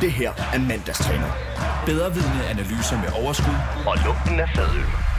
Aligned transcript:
Det 0.00 0.12
her 0.12 0.32
er 0.52 0.58
mandagstræner. 0.58 1.32
Bedre 1.86 2.14
vidende 2.14 2.48
analyser 2.50 2.96
med 3.00 3.24
overskud 3.24 3.54
Og 3.86 3.96
lugten 4.06 4.40
af 4.40 4.48
fadøl. 4.56 5.09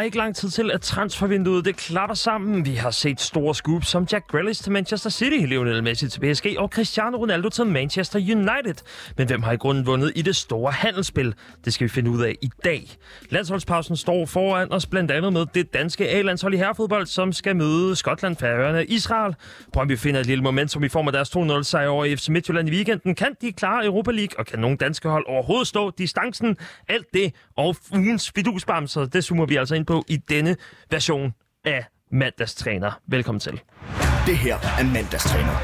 Der 0.00 0.02
er 0.02 0.06
ikke 0.06 0.16
lang 0.16 0.36
tid 0.36 0.48
til, 0.48 0.70
at 0.70 0.80
transfervinduet 0.80 1.64
det 1.64 1.76
klapper 1.76 2.14
sammen. 2.14 2.66
Vi 2.66 2.74
har 2.74 2.90
set 2.90 3.20
store 3.20 3.54
scoops 3.54 3.88
som 3.88 4.06
Jack 4.12 4.26
Grealish 4.28 4.62
til 4.62 4.72
Manchester 4.72 5.10
City, 5.10 5.46
Lionel 5.46 5.82
Messi 5.82 6.08
til 6.08 6.20
PSG 6.20 6.46
og 6.58 6.68
Cristiano 6.68 7.16
Ronaldo 7.16 7.48
til 7.48 7.66
Manchester 7.66 8.18
United. 8.18 8.84
Men 9.16 9.26
hvem 9.26 9.42
har 9.42 9.52
i 9.52 9.56
grunden 9.56 9.86
vundet 9.86 10.12
i 10.14 10.22
det 10.22 10.36
store 10.36 10.72
handelsspil? 10.72 11.34
Det 11.64 11.72
skal 11.72 11.84
vi 11.84 11.88
finde 11.88 12.10
ud 12.10 12.22
af 12.22 12.36
i 12.42 12.50
dag. 12.64 12.88
Landsholdspausen 13.30 13.96
står 13.96 14.26
foran 14.26 14.72
os 14.72 14.86
blandt 14.86 15.10
andet 15.10 15.32
med 15.32 15.46
det 15.54 15.74
danske 15.74 16.08
A-landshold 16.08 16.54
i 16.54 16.56
herrefodbold, 16.56 17.06
som 17.06 17.32
skal 17.32 17.56
møde 17.56 17.96
Skotland, 17.96 18.36
Færøerne 18.36 18.78
og 18.78 18.84
Israel. 18.88 19.34
Brøndby 19.72 19.98
finder 19.98 20.20
et 20.20 20.26
lille 20.26 20.44
momentum 20.44 20.84
i 20.84 20.88
form 20.88 21.06
af 21.06 21.12
deres 21.12 21.36
2-0 21.36 21.62
sejr 21.62 21.88
over 21.88 22.16
FC 22.16 22.28
Midtjylland 22.28 22.68
i 22.68 22.72
weekenden. 22.72 23.14
Kan 23.14 23.36
de 23.40 23.52
klare 23.52 23.84
Europa 23.84 24.10
League, 24.10 24.38
og 24.38 24.46
kan 24.46 24.58
nogle 24.58 24.76
danske 24.76 25.08
hold 25.08 25.24
overhovedet 25.28 25.68
stå 25.68 25.90
distancen? 25.90 26.56
Alt 26.88 27.06
det 27.14 27.34
og 27.56 27.76
ugens 27.92 28.32
fidusbamser, 28.34 29.04
det 29.04 29.24
zoomer 29.24 29.46
vi 29.46 29.56
altså 29.56 29.74
ind 29.74 29.86
på 29.90 30.04
i 30.08 30.16
denne 30.16 30.56
version 30.90 31.34
af 31.64 31.84
Mandagstræner. 32.10 33.00
Velkommen 33.06 33.40
til. 33.40 33.60
Det 34.26 34.38
her 34.38 34.56
er 34.78 34.84
mandagstræner. 34.84 35.56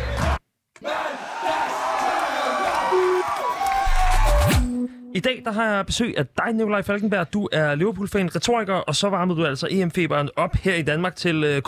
I 5.17 5.21
dag 5.21 5.43
der 5.45 5.53
har 5.53 5.77
jeg 5.77 5.87
besøg 5.87 6.19
af 6.19 6.27
dig, 6.27 6.53
Nikolaj 6.53 6.83
Falkenberg. 6.83 7.33
Du 7.33 7.49
er 7.53 7.75
Liverpool-fan, 7.75 8.37
retoriker, 8.37 8.75
og 8.75 8.97
så 8.97 9.09
varmede 9.09 9.39
du 9.39 9.47
altså 9.47 9.69
EM-feberen 9.71 10.29
op 10.37 10.57
her 10.57 10.75
i 10.75 10.83
Danmark 10.83 11.17
til 11.17 11.45
øh, 11.45 11.63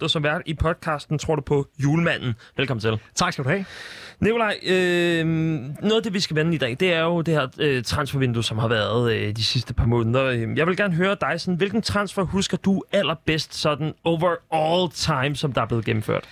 og 0.00 0.10
som 0.10 0.22
vært 0.22 0.42
i 0.46 0.54
podcasten 0.54 1.18
Tror 1.18 1.34
du 1.36 1.42
på 1.42 1.66
julemanden. 1.82 2.34
Velkommen 2.56 2.80
til. 2.80 2.98
Tak 3.14 3.32
skal 3.32 3.44
du 3.44 3.48
have. 3.48 3.64
Nikolaj, 4.20 4.56
øh, 4.66 5.26
noget 5.26 5.96
af 5.96 6.02
det, 6.02 6.14
vi 6.14 6.20
skal 6.20 6.36
vende 6.36 6.54
i 6.54 6.58
dag, 6.58 6.76
det 6.80 6.92
er 6.92 7.00
jo 7.00 7.20
det 7.20 7.34
her 7.34 7.46
øh, 7.58 7.82
transfervindue, 7.82 8.44
som 8.44 8.58
har 8.58 8.68
været 8.68 9.12
øh, 9.12 9.36
de 9.36 9.44
sidste 9.44 9.74
par 9.74 9.86
måneder. 9.86 10.24
Øh, 10.24 10.58
Jeg 10.58 10.66
vil 10.66 10.76
gerne 10.76 10.94
høre 10.94 11.16
dig, 11.20 11.40
sådan, 11.40 11.56
hvilken 11.56 11.82
transfer 11.82 12.22
husker 12.22 12.56
du 12.56 12.82
allerbedst 12.92 13.54
sådan 13.54 13.94
over 14.04 14.34
all 14.52 14.90
time, 14.90 15.36
som 15.36 15.52
der 15.52 15.62
er 15.62 15.66
blevet 15.66 15.84
gennemført? 15.84 16.24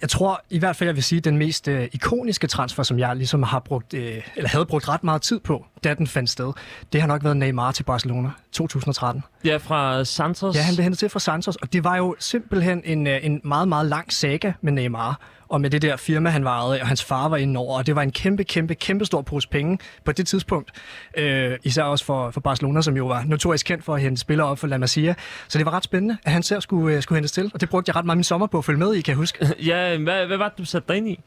Jeg 0.00 0.08
tror 0.08 0.42
i 0.50 0.58
hvert 0.58 0.76
fald, 0.76 0.88
jeg 0.88 0.96
vil 0.96 1.02
sige, 1.04 1.20
den 1.20 1.36
mest 1.38 1.68
øh, 1.68 1.88
ikoniske 1.92 2.46
transfer, 2.46 2.82
som 2.82 2.98
jeg 2.98 3.16
ligesom 3.16 3.42
har 3.42 3.58
brugt, 3.58 3.94
øh, 3.94 4.22
eller 4.36 4.48
havde 4.48 4.66
brugt 4.66 4.88
ret 4.88 5.04
meget 5.04 5.22
tid 5.22 5.40
på, 5.40 5.66
da 5.84 5.94
den 5.94 6.06
fandt 6.06 6.30
sted, 6.30 6.52
det 6.92 7.00
har 7.00 7.08
nok 7.08 7.24
været 7.24 7.36
Neymar 7.36 7.72
til 7.72 7.82
Barcelona 7.82 8.30
2013. 8.52 9.22
Ja, 9.44 9.56
fra 9.56 10.04
Santos. 10.04 10.56
Ja, 10.56 10.62
han 10.62 10.74
blev 10.74 10.82
hentet 10.82 10.98
til 10.98 11.08
fra 11.08 11.20
Santos, 11.20 11.56
og 11.56 11.72
det 11.72 11.84
var 11.84 11.96
jo 11.96 12.16
simpelthen 12.18 12.82
en, 12.84 13.06
øh, 13.06 13.18
en 13.22 13.40
meget, 13.44 13.68
meget 13.68 13.86
lang 13.86 14.12
saga 14.12 14.52
med 14.60 14.72
Neymar, 14.72 15.20
og 15.48 15.60
med 15.60 15.70
det 15.70 15.82
der 15.82 15.96
firma, 15.96 16.30
han 16.30 16.44
varede, 16.44 16.80
og 16.80 16.86
hans 16.86 17.04
far 17.04 17.28
var 17.28 17.36
inde 17.36 17.58
over, 17.58 17.78
og 17.78 17.86
det 17.86 17.96
var 17.96 18.02
en 18.02 18.10
kæmpe, 18.10 18.44
kæmpe, 18.44 18.74
kæmpe 18.74 19.04
stor 19.04 19.22
pose 19.22 19.48
penge 19.48 19.78
på 20.04 20.12
det 20.12 20.26
tidspunkt. 20.26 20.70
Øh, 21.18 21.58
især 21.62 21.82
også 21.82 22.04
for, 22.04 22.30
for 22.30 22.40
Barcelona, 22.40 22.82
som 22.82 22.96
jo 22.96 23.06
var 23.06 23.24
notorisk 23.26 23.66
kendt 23.66 23.84
for 23.84 23.94
at 23.94 24.00
hente 24.00 24.20
spillere 24.20 24.46
op 24.46 24.58
for 24.58 24.66
La 24.66 24.78
Masia. 24.78 25.14
Så 25.48 25.58
det 25.58 25.66
var 25.66 25.72
ret 25.72 25.84
spændende, 25.84 26.16
at 26.24 26.32
han 26.32 26.42
selv 26.42 26.60
skulle, 26.60 26.96
øh, 26.96 27.02
skulle 27.02 27.16
hentes 27.16 27.32
til, 27.32 27.50
og 27.54 27.60
det 27.60 27.68
brugte 27.68 27.90
jeg 27.90 27.96
ret 27.96 28.04
meget 28.04 28.18
min 28.18 28.24
sommer 28.24 28.46
på 28.46 28.58
at 28.58 28.64
følge 28.64 28.78
med 28.78 28.94
i, 28.94 29.00
kan 29.00 29.10
jeg 29.10 29.16
huske. 29.16 29.46
Ja, 29.66 29.96
hvad, 29.96 30.26
hvad 30.26 30.36
var 30.36 30.48
det, 30.48 30.58
du 30.58 30.64
satte 30.64 30.88
dig 30.88 30.96
ind 30.96 31.08
i? 31.08 31.20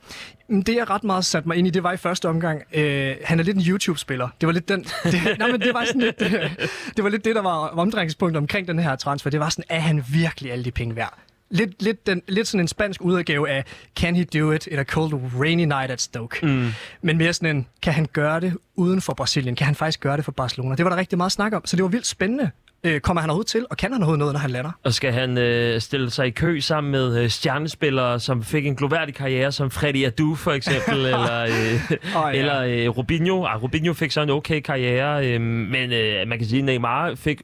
Det 0.49 0.75
jeg 0.75 0.89
ret 0.89 1.03
meget 1.03 1.25
satte 1.25 1.47
mig 1.47 1.57
ind 1.57 1.67
i, 1.67 1.69
det 1.69 1.83
var 1.83 1.91
i 1.91 1.97
første 1.97 2.29
omgang, 2.29 2.63
øh, 2.73 3.15
han 3.23 3.39
er 3.39 3.43
lidt 3.43 3.57
en 3.57 3.63
YouTube-spiller. 3.63 4.29
Det 4.41 4.47
var 4.47 4.53
lidt 4.53 4.69
den, 4.69 4.83
det, 5.03 5.39
nej, 5.39 5.51
men 5.51 5.61
det 5.61 5.73
var 5.73 5.85
sådan 5.85 6.01
lidt, 6.01 6.21
øh, 6.21 6.55
det 6.95 7.03
var 7.03 7.09
lidt 7.09 7.25
det, 7.25 7.35
der 7.35 7.41
var 7.41 7.55
omdrejningspunktet 7.55 8.37
omkring 8.37 8.67
den 8.67 8.79
her 8.79 8.95
transfer. 8.95 9.29
Det 9.29 9.39
var 9.39 9.49
sådan, 9.49 9.65
er 9.69 9.79
han 9.79 10.03
virkelig 10.11 10.51
alle 10.51 10.65
de 10.65 10.71
penge 10.71 10.95
værd? 10.95 11.17
Lidt, 11.51 11.81
lidt, 11.81 12.07
den, 12.07 12.21
lidt 12.27 12.47
sådan 12.47 12.59
en 12.59 12.67
spansk 12.67 13.01
udgave 13.01 13.49
af 13.49 13.63
Can 13.95 14.15
he 14.15 14.23
do 14.23 14.51
it 14.51 14.67
a 14.71 14.83
cold 14.83 15.13
rainy 15.39 15.63
night 15.63 15.91
at 15.91 16.01
Stoke? 16.01 16.45
Mm. 16.45 16.71
Men 17.01 17.17
mere 17.17 17.33
sådan 17.33 17.55
en, 17.55 17.67
kan 17.81 17.93
han 17.93 18.07
gøre 18.13 18.39
det 18.39 18.53
uden 18.75 19.01
for 19.01 19.13
Brasilien? 19.13 19.55
Kan 19.55 19.65
han 19.65 19.75
faktisk 19.75 19.99
gøre 19.99 20.17
det 20.17 20.25
for 20.25 20.31
Barcelona? 20.31 20.75
Det 20.75 20.85
var 20.85 20.89
der 20.89 20.97
rigtig 20.97 21.17
meget 21.17 21.31
snak 21.31 21.53
om, 21.53 21.65
så 21.65 21.75
det 21.75 21.83
var 21.83 21.89
vildt 21.89 22.07
spændende. 22.07 22.51
Øh, 22.83 23.01
kommer 23.01 23.21
han 23.21 23.29
overhovedet 23.29 23.51
til, 23.51 23.65
og 23.69 23.77
kan 23.77 23.91
han 23.91 24.01
overhovedet 24.01 24.19
noget, 24.19 24.33
når 24.33 24.39
han 24.39 24.49
lander? 24.49 24.71
Og 24.83 24.93
skal 24.93 25.13
han 25.13 25.37
øh, 25.37 25.81
stille 25.81 26.09
sig 26.09 26.27
i 26.27 26.29
kø 26.29 26.59
sammen 26.59 26.91
med 26.91 27.23
øh, 27.23 27.29
stjernespillere, 27.29 28.19
som 28.19 28.43
fik 28.43 28.65
en 28.65 28.75
gloværdig 28.75 29.15
karriere, 29.15 29.51
som 29.51 29.71
Freddy 29.71 30.05
Adu 30.05 30.35
for 30.35 30.51
eksempel, 30.51 31.05
eller, 31.05 31.41
øh, 31.41 31.91
Åh, 32.17 32.33
ja. 32.33 32.39
eller 32.39 32.61
øh, 32.61 32.97
Robinho. 32.97 33.45
Ah, 33.45 33.63
Robinho 33.63 33.93
fik 33.93 34.11
så 34.11 34.21
en 34.21 34.29
okay 34.29 34.61
karriere, 34.61 35.27
øh, 35.27 35.41
men 35.41 35.93
øh, 35.93 36.27
man 36.27 36.37
kan 36.37 36.47
sige, 36.47 36.59
at 36.59 36.65
Neymar 36.65 37.15
fik 37.15 37.41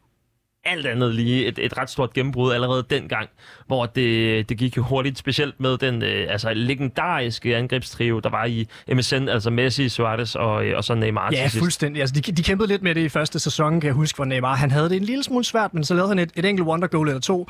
alt 0.66 0.86
andet 0.86 1.16
lige 1.16 1.46
et, 1.46 1.59
et 1.59 1.78
ret 1.78 1.90
stort 1.90 2.14
gennembrud 2.14 2.53
allerede 2.53 2.84
dengang, 2.90 3.30
hvor 3.68 3.86
det, 3.86 4.50
det 4.50 4.58
gik 4.58 4.78
jo 4.78 4.84
hurtigt, 4.84 5.18
specielt 5.18 5.59
med 5.59 5.78
den 5.78 6.03
øh, 6.03 6.28
altså, 6.30 6.53
legendariske 6.53 7.56
angrebstrio, 7.56 8.20
der 8.20 8.30
var 8.30 8.46
i 8.46 8.68
MSN, 8.94 9.30
altså 9.30 9.50
Messi, 9.50 9.90
Suarez 9.90 10.36
og, 10.36 10.66
øh, 10.66 10.78
og 10.78 10.84
så 10.84 10.96
Neymar 10.96 11.30
Ja, 11.31 11.50
fuldstændig. 11.59 12.02
Altså, 12.02 12.16
de, 12.16 12.22
de 12.22 12.44
kæmpede 12.44 12.68
lidt 12.68 12.81
med 12.81 12.96
det 12.96 13.02
i 13.02 13.09
første 13.09 13.40
sæson, 13.40 13.80
kan 13.81 13.88
jeg 13.88 13.94
huske, 13.94 14.16
hvor 14.16 14.25
Neymar 14.25 14.56
han 14.56 14.72
havde 14.72 14.90
det 14.90 14.96
en 14.96 15.04
lille 15.04 15.24
smule 15.24 15.46
svært, 15.46 15.74
men 15.74 15.84
så 15.84 15.94
lavede 15.94 16.09
han 16.09 16.20
et, 16.20 16.31
et 16.36 16.46
enkelt 16.46 16.68
wonder 16.68 16.88
goal 16.88 17.08
eller 17.08 17.22
to, 17.22 17.50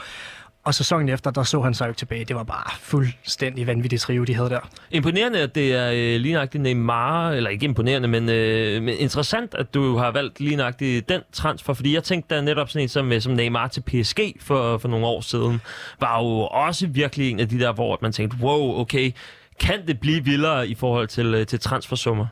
og 0.66 0.74
sæsonen 0.74 1.10
efter, 1.10 1.32
der 1.32 1.44
så 1.44 1.62
han 1.62 1.74
sig 1.74 1.86
jo 1.86 1.90
ikke 1.90 1.98
tilbage. 1.98 2.26
Det 2.26 2.36
var 2.36 2.44
bare 2.44 2.78
fuldstændig 2.80 3.68
vanvittigt 3.68 4.02
trio, 4.02 4.24
de 4.24 4.36
havde 4.36 4.50
der. 4.50 4.70
Imponerende, 4.92 5.40
at 5.40 5.56
det 5.56 5.74
er 5.74 5.92
øh, 5.92 6.22
lige 6.22 6.34
nøjagtigt 6.34 6.62
Neymar, 6.62 7.32
eller 7.32 7.50
ikke 7.50 7.66
imponerende, 7.66 8.08
men, 8.08 8.30
øh, 8.30 8.84
men 8.84 8.98
interessant, 8.98 9.56
at 9.56 9.74
du 9.74 9.98
har 9.98 10.12
valgt 10.12 10.40
lige 10.40 10.56
nøjagtigt 10.56 11.10
den 11.10 11.22
transfer, 11.32 11.74
fordi 11.74 11.94
jeg 11.94 12.04
tænkte, 12.04 12.36
da 12.36 12.42
netop 12.42 12.70
sådan 12.70 12.84
en 12.84 12.90
som, 12.90 13.12
øh, 13.12 13.22
som 13.22 13.34
Neymar 13.34 13.68
til 13.68 13.82
PSG 13.82 14.36
for, 14.42 14.78
for 14.78 14.88
nogle 14.88 15.06
år 15.06 15.22
siden, 15.22 15.62
var 16.00 16.22
jo 16.22 16.40
også 16.40 16.88
virkelig 16.88 17.32
en 17.32 17.40
af 17.40 17.50
de 17.50 17.60
der, 17.60 17.74
hvor 17.74 17.98
man 18.02 18.12
tænkte, 18.12 18.38
wow, 18.42 18.80
okay, 18.80 19.12
kan 19.60 19.88
det 19.88 20.00
blive 20.00 20.24
vildere 20.24 20.68
i 20.68 20.76
forhold 20.76 21.08
til, 21.08 21.26
øh, 21.26 21.46
til 21.46 21.60
transfersummer? 21.60 22.28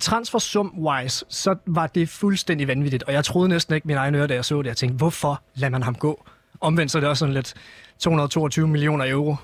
Transfersum-wise, 0.00 1.24
så 1.28 1.54
var 1.66 1.86
det 1.86 2.08
fuldstændig 2.08 2.68
vanvittigt, 2.68 3.02
og 3.02 3.12
jeg 3.12 3.24
troede 3.24 3.48
næsten 3.48 3.74
ikke 3.74 3.86
mine 3.86 3.98
egne 3.98 4.18
ører, 4.18 4.26
da 4.26 4.34
jeg 4.34 4.44
så 4.44 4.62
det. 4.62 4.68
Jeg 4.68 4.76
tænkte, 4.76 4.96
hvorfor 4.96 5.42
lader 5.54 5.70
man 5.70 5.82
ham 5.82 5.94
gå? 5.94 6.26
Omvendt 6.64 6.92
så 6.92 6.98
er 6.98 7.00
det 7.00 7.08
også 7.08 7.18
sådan 7.18 7.34
lidt 7.34 7.54
222 7.98 8.68
millioner 8.68 9.10
euro. 9.10 9.36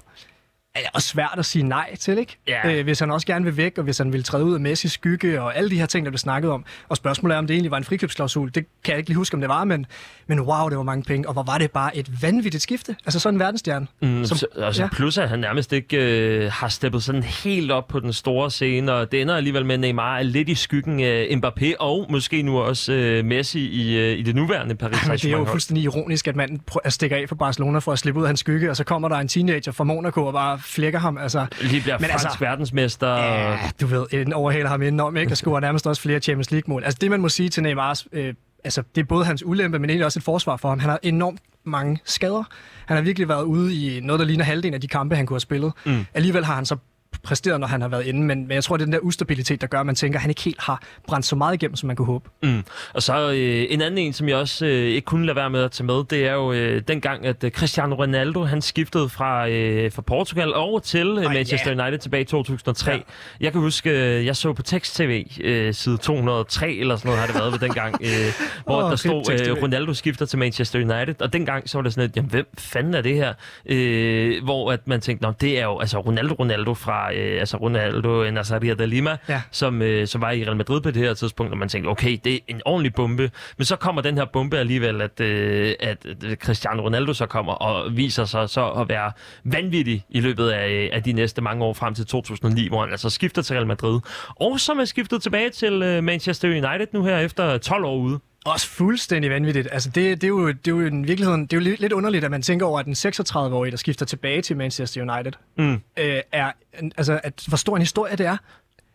Er 0.75 0.81
også 0.95 1.09
svært 1.09 1.35
at 1.39 1.45
sige 1.47 1.63
nej 1.63 1.97
til, 1.97 2.19
ikke? 2.19 2.37
Ja. 2.49 2.73
Øh, 2.79 2.85
hvis 2.85 2.99
han 3.01 3.11
også 3.11 3.27
gerne 3.27 3.45
vil 3.45 3.57
væk, 3.57 3.79
og 3.79 3.85
hvis 3.85 3.99
han 3.99 4.13
vil 4.13 4.25
træde 4.25 4.45
ud 4.45 4.55
af 4.55 4.61
Messi 4.61 4.89
skygge, 4.89 5.43
og 5.43 5.57
alle 5.57 5.71
de 5.71 5.79
her 5.79 5.87
ting, 5.87 6.07
der 6.07 6.11
blev 6.11 6.19
snakket 6.19 6.51
om. 6.51 6.65
Og 6.89 6.97
spørgsmålet 6.97 7.35
er, 7.35 7.39
om 7.39 7.47
det 7.47 7.55
egentlig 7.55 7.71
var 7.71 7.77
en 7.77 7.85
frikøbsklausul. 7.85 8.47
Det 8.55 8.67
kan 8.85 8.93
jeg 8.93 8.99
ikke 8.99 9.11
lige 9.11 9.17
huske, 9.17 9.35
om 9.35 9.41
det 9.41 9.49
var, 9.49 9.65
men, 9.65 9.87
men 10.27 10.41
wow, 10.41 10.69
det 10.69 10.77
var 10.77 10.83
mange 10.83 11.03
penge. 11.05 11.29
Og 11.29 11.33
hvor 11.33 11.43
var 11.43 11.59
det 11.59 11.71
bare 11.71 11.97
et 11.97 12.23
vanvittigt 12.23 12.63
skifte. 12.63 12.97
Altså 13.07 13.21
sådan 13.21 13.35
en 13.35 13.41
verdensstjerne. 13.41 13.87
Mm, 14.03 14.25
Som- 14.25 14.39
så, 14.39 14.47
altså, 14.63 14.83
ja. 14.83 14.89
Plus 14.93 15.19
at 15.19 15.29
han 15.29 15.39
nærmest 15.39 15.73
ikke 15.73 15.97
øh, 15.97 16.51
har 16.53 16.69
steppet 16.69 17.03
sådan 17.03 17.23
helt 17.23 17.71
op 17.71 17.89
på 17.89 18.01
den 18.01 18.13
store 18.13 18.51
scene, 18.51 18.93
og 18.93 19.13
det 19.13 19.21
ender 19.23 19.37
alligevel 19.37 19.67
med, 19.67 19.75
at 19.75 19.81
Neymar 19.81 20.19
er 20.19 20.23
lidt 20.23 20.49
i 20.49 20.55
skyggen 20.55 21.01
af 21.01 21.41
Mbappé, 21.45 21.73
og 21.81 22.07
måske 22.11 22.43
nu 22.43 22.59
også 22.61 22.93
øh, 22.93 23.25
Messi 23.25 23.61
i, 23.69 23.97
øh, 23.99 24.19
i 24.19 24.23
det 24.23 24.35
nuværende 24.35 24.75
Paris 24.75 25.07
Men 25.09 25.17
det 25.17 25.25
er 25.25 25.31
jo 25.31 25.37
Saint-Germain. 25.45 25.51
fuldstændig 25.51 25.85
ironisk, 25.85 26.29
at 26.29 26.37
manden 26.37 26.61
prø- 26.71 26.81
at 26.85 26.93
stikke 26.93 27.17
af 27.17 27.29
for 27.29 27.35
Barcelona 27.37 27.79
for 27.79 27.93
at 27.93 27.99
slippe 27.99 28.21
ud 28.21 28.25
af 28.25 28.29
hans 28.29 28.41
skygge, 28.41 28.71
og 28.71 28.77
så 28.77 28.85
kommer 28.85 29.09
der 29.09 29.17
en 29.17 29.29
teenager 29.29 29.73
fra 29.73 29.85
Monaco 29.85 30.25
og 30.27 30.33
bare 30.33 30.60
flækker 30.61 30.99
ham. 30.99 31.19
Altså, 31.19 31.47
Lige 31.61 31.83
bliver 31.83 31.99
Men 31.99 32.11
fransk 32.11 32.25
altså- 32.25 32.39
verdensmester. 32.41 33.17
Ja, 33.17 33.59
du 33.81 33.87
ved, 33.87 34.07
en 34.13 34.33
overhaler 34.33 34.69
ham 34.69 34.83
indenom, 34.83 35.17
ikke? 35.17 35.33
Og 35.33 35.37
scorer 35.37 35.61
nærmest 35.61 35.87
også 35.87 36.03
flere 36.03 36.21
Champions 36.21 36.51
League-mål. 36.51 36.85
Altså 36.85 36.99
det, 37.01 37.11
man 37.11 37.21
må 37.21 37.29
sige 37.29 37.49
til 37.49 37.63
Neymars, 37.63 38.07
øh, 38.13 38.35
altså 38.65 38.83
det 38.95 39.01
er 39.01 39.05
både 39.05 39.25
hans 39.25 39.43
ulempe, 39.47 39.79
men 39.79 39.91
egentlig 39.91 40.07
også 40.07 40.19
et 40.19 40.25
forsvar 40.25 40.57
for 40.57 40.69
ham. 40.69 40.79
Han 40.79 40.91
har 40.91 40.99
enormt 41.03 41.41
mange 41.65 41.99
skader. 42.05 42.43
Han 42.87 42.97
har 42.97 43.05
virkelig 43.05 43.29
været 43.29 43.43
ude 43.43 43.75
i 43.75 44.01
noget, 44.01 44.21
der 44.21 44.27
ligner 44.27 44.45
halvdelen 44.45 44.75
af 44.75 44.81
de 44.81 44.89
kampe, 44.89 45.17
han 45.17 45.27
kunne 45.27 45.35
have 45.35 45.41
spillet. 45.41 45.73
Mm. 45.87 46.07
Alligevel 46.15 46.45
har 46.45 46.55
han 46.55 46.67
så 46.67 46.77
præsteret, 47.23 47.61
når 47.61 47.67
han 47.67 47.81
har 47.81 47.89
været 47.89 48.07
inde, 48.07 48.23
men, 48.23 48.47
men 48.47 48.55
jeg 48.55 48.65
tror, 48.65 48.77
det 48.77 48.83
er 48.83 48.87
den 48.87 48.93
der 48.93 48.99
ustabilitet, 48.99 49.61
der 49.61 49.67
gør, 49.67 49.81
at 49.81 49.87
man 49.87 49.95
tænker, 49.95 50.19
at 50.19 50.21
han 50.21 50.31
ikke 50.31 50.43
helt 50.43 50.61
har 50.61 50.83
brændt 51.07 51.27
så 51.27 51.37
meget 51.37 51.55
igennem, 51.55 51.77
som 51.77 51.87
man 51.87 51.97
kunne 51.97 52.07
håbe. 52.07 52.31
Mm. 52.43 52.65
Og 52.95 53.03
så 53.03 53.31
øh, 53.31 53.67
en 53.71 53.83
anden 53.83 53.99
en, 53.99 54.13
som 54.13 54.29
jeg 54.29 54.37
også 54.37 54.67
øh, 54.67 54.73
ikke 54.73 55.07
kunne 55.07 55.27
lade 55.27 55.37
være 55.37 55.51
med 55.51 55.63
at 55.63 55.71
tage 55.71 55.87
med, 55.87 56.05
det 56.05 56.27
er 56.27 56.33
jo 56.33 56.53
øh, 56.53 56.83
dengang, 56.89 57.27
at 57.27 57.45
øh, 57.45 57.51
Cristiano 57.51 57.95
Ronaldo, 57.95 58.45
han 58.45 58.63
skiftede 58.63 59.09
fra, 59.09 59.49
øh, 59.49 59.93
fra 59.93 60.03
Portugal 60.03 60.55
over 60.55 60.81
til 60.81 61.07
øh, 61.07 61.25
Manchester 61.25 61.73
ja. 61.73 61.83
United 61.83 61.99
tilbage 61.99 62.21
i 62.21 62.25
2003. 62.25 62.91
Ja. 62.91 62.99
Jeg 63.41 63.53
kan 63.53 63.61
huske, 63.61 63.91
øh, 63.91 64.27
jeg 64.27 64.37
så 64.37 64.53
på 64.53 64.63
tekst-tv 64.63 65.27
øh, 65.41 65.75
side 65.75 65.97
203 65.97 66.73
eller 66.73 66.97
sådan 66.97 67.09
noget 67.09 67.21
har 67.21 67.27
det 67.27 67.35
været 67.35 67.53
ved 67.53 67.59
dengang, 67.59 67.97
øh, 68.01 68.09
hvor 68.67 68.83
Åh, 68.83 68.91
der 68.91 68.97
stod, 68.97 69.49
øh, 69.49 69.63
Ronaldo 69.63 69.95
skifter 69.95 70.27
til 70.27 70.39
Manchester 70.39 70.79
United, 70.79 71.23
og 71.23 71.33
dengang 71.33 71.69
så 71.69 71.79
var 71.79 71.83
det 71.83 71.93
sådan 71.93 72.07
lidt, 72.07 72.17
jamen 72.17 72.31
hvem 72.31 72.47
fanden 72.59 72.95
er 72.95 73.01
det 73.03 73.15
her? 73.15 73.35
Øh, 73.67 74.45
hvor 74.45 74.73
at 74.73 74.89
man 74.89 75.01
tænkte, 75.01 75.27
nå, 75.27 75.33
det 75.41 75.59
er 75.59 75.65
jo 75.65 75.79
altså 75.79 75.99
Ronaldo 75.99 76.35
Ronaldo 76.35 76.75
fra 76.75 77.10
fra 77.11 77.17
øh, 77.19 77.41
altså 77.41 77.57
Ronaldo 77.57 78.31
Nazaria 78.31 78.75
de 78.75 78.87
Lima, 78.87 79.17
Ja. 79.29 79.43
som, 79.51 79.83
øh, 79.83 80.07
som 80.07 80.21
var 80.21 80.31
i 80.31 80.45
Real 80.45 80.57
Madrid 80.57 80.81
på 80.81 80.91
det 80.91 81.03
her 81.03 81.15
tidspunkt, 81.15 81.53
og 81.53 81.59
man 81.59 81.69
tænkte, 81.69 81.89
okay, 81.89 82.19
det 82.25 82.35
er 82.35 82.39
en 82.49 82.61
ordentlig 82.65 82.95
bombe. 82.95 83.31
Men 83.59 83.65
så 83.65 83.77
kommer 83.77 84.03
den 84.03 84.19
her 84.19 84.25
bombe 84.25 84.59
alligevel, 84.59 85.01
at, 85.03 85.21
øh, 85.21 85.75
at 85.81 86.07
øh, 86.25 86.37
Cristiano 86.37 86.83
Ronaldo 86.83 87.13
så 87.13 87.27
kommer 87.27 87.53
og 87.53 87.97
viser 87.97 88.25
sig 88.25 88.49
så 88.49 88.67
at 88.71 88.89
være 88.89 89.13
vanvittig 89.45 90.05
i 90.11 90.21
løbet 90.21 90.49
af, 90.51 90.71
øh, 90.71 90.89
af 90.93 91.03
de 91.03 91.13
næste 91.13 91.43
mange 91.43 91.65
år 91.65 91.73
frem 91.73 91.95
til 91.95 92.07
2009, 92.07 92.69
hvor 92.69 92.81
han 92.81 92.91
altså 92.91 93.11
skifter 93.11 93.43
til 93.43 93.55
Real 93.57 93.67
Madrid. 93.67 94.01
Og 94.41 94.61
som 94.61 94.79
er 94.79 94.85
skiftet 94.85 95.23
tilbage 95.23 95.51
til 95.51 95.83
øh, 95.83 96.05
Manchester 96.05 96.49
United 96.49 96.87
nu 96.93 97.05
her 97.05 97.19
efter 97.19 97.59
12 97.59 97.85
år 97.85 97.97
ude. 97.97 98.19
Også 98.47 98.67
fuldstændig 98.67 99.31
vanvittigt. 99.31 99.69
Altså, 99.73 99.91
det, 99.91 100.21
det, 100.21 100.25
er 100.25 100.29
jo, 100.29 100.49
det 100.49 100.67
er 100.67 100.71
jo 100.71 100.81
i 100.81 100.91
virkeligheden 100.91 101.43
det 101.43 101.53
er 101.53 101.57
jo 101.57 101.77
lidt, 101.81 101.93
underligt, 101.93 102.25
at 102.25 102.31
man 102.31 102.43
tænker 102.43 102.67
over, 102.67 102.81
at 102.81 102.87
den 102.87 102.93
36-årige, 102.93 103.71
der 103.71 103.77
skifter 103.77 104.07
tilbage 104.07 104.43
til 104.43 104.57
Manchester 104.57 105.13
United, 105.15 105.33
Mm. 105.57 105.73
øh, 105.73 106.21
er, 106.33 106.53
altså, 106.97 107.21
at, 107.23 107.45
hvor 107.49 107.57
stor 107.57 107.77
en 107.77 107.83
historie 107.83 108.17
det 108.17 108.27
er. 108.27 108.37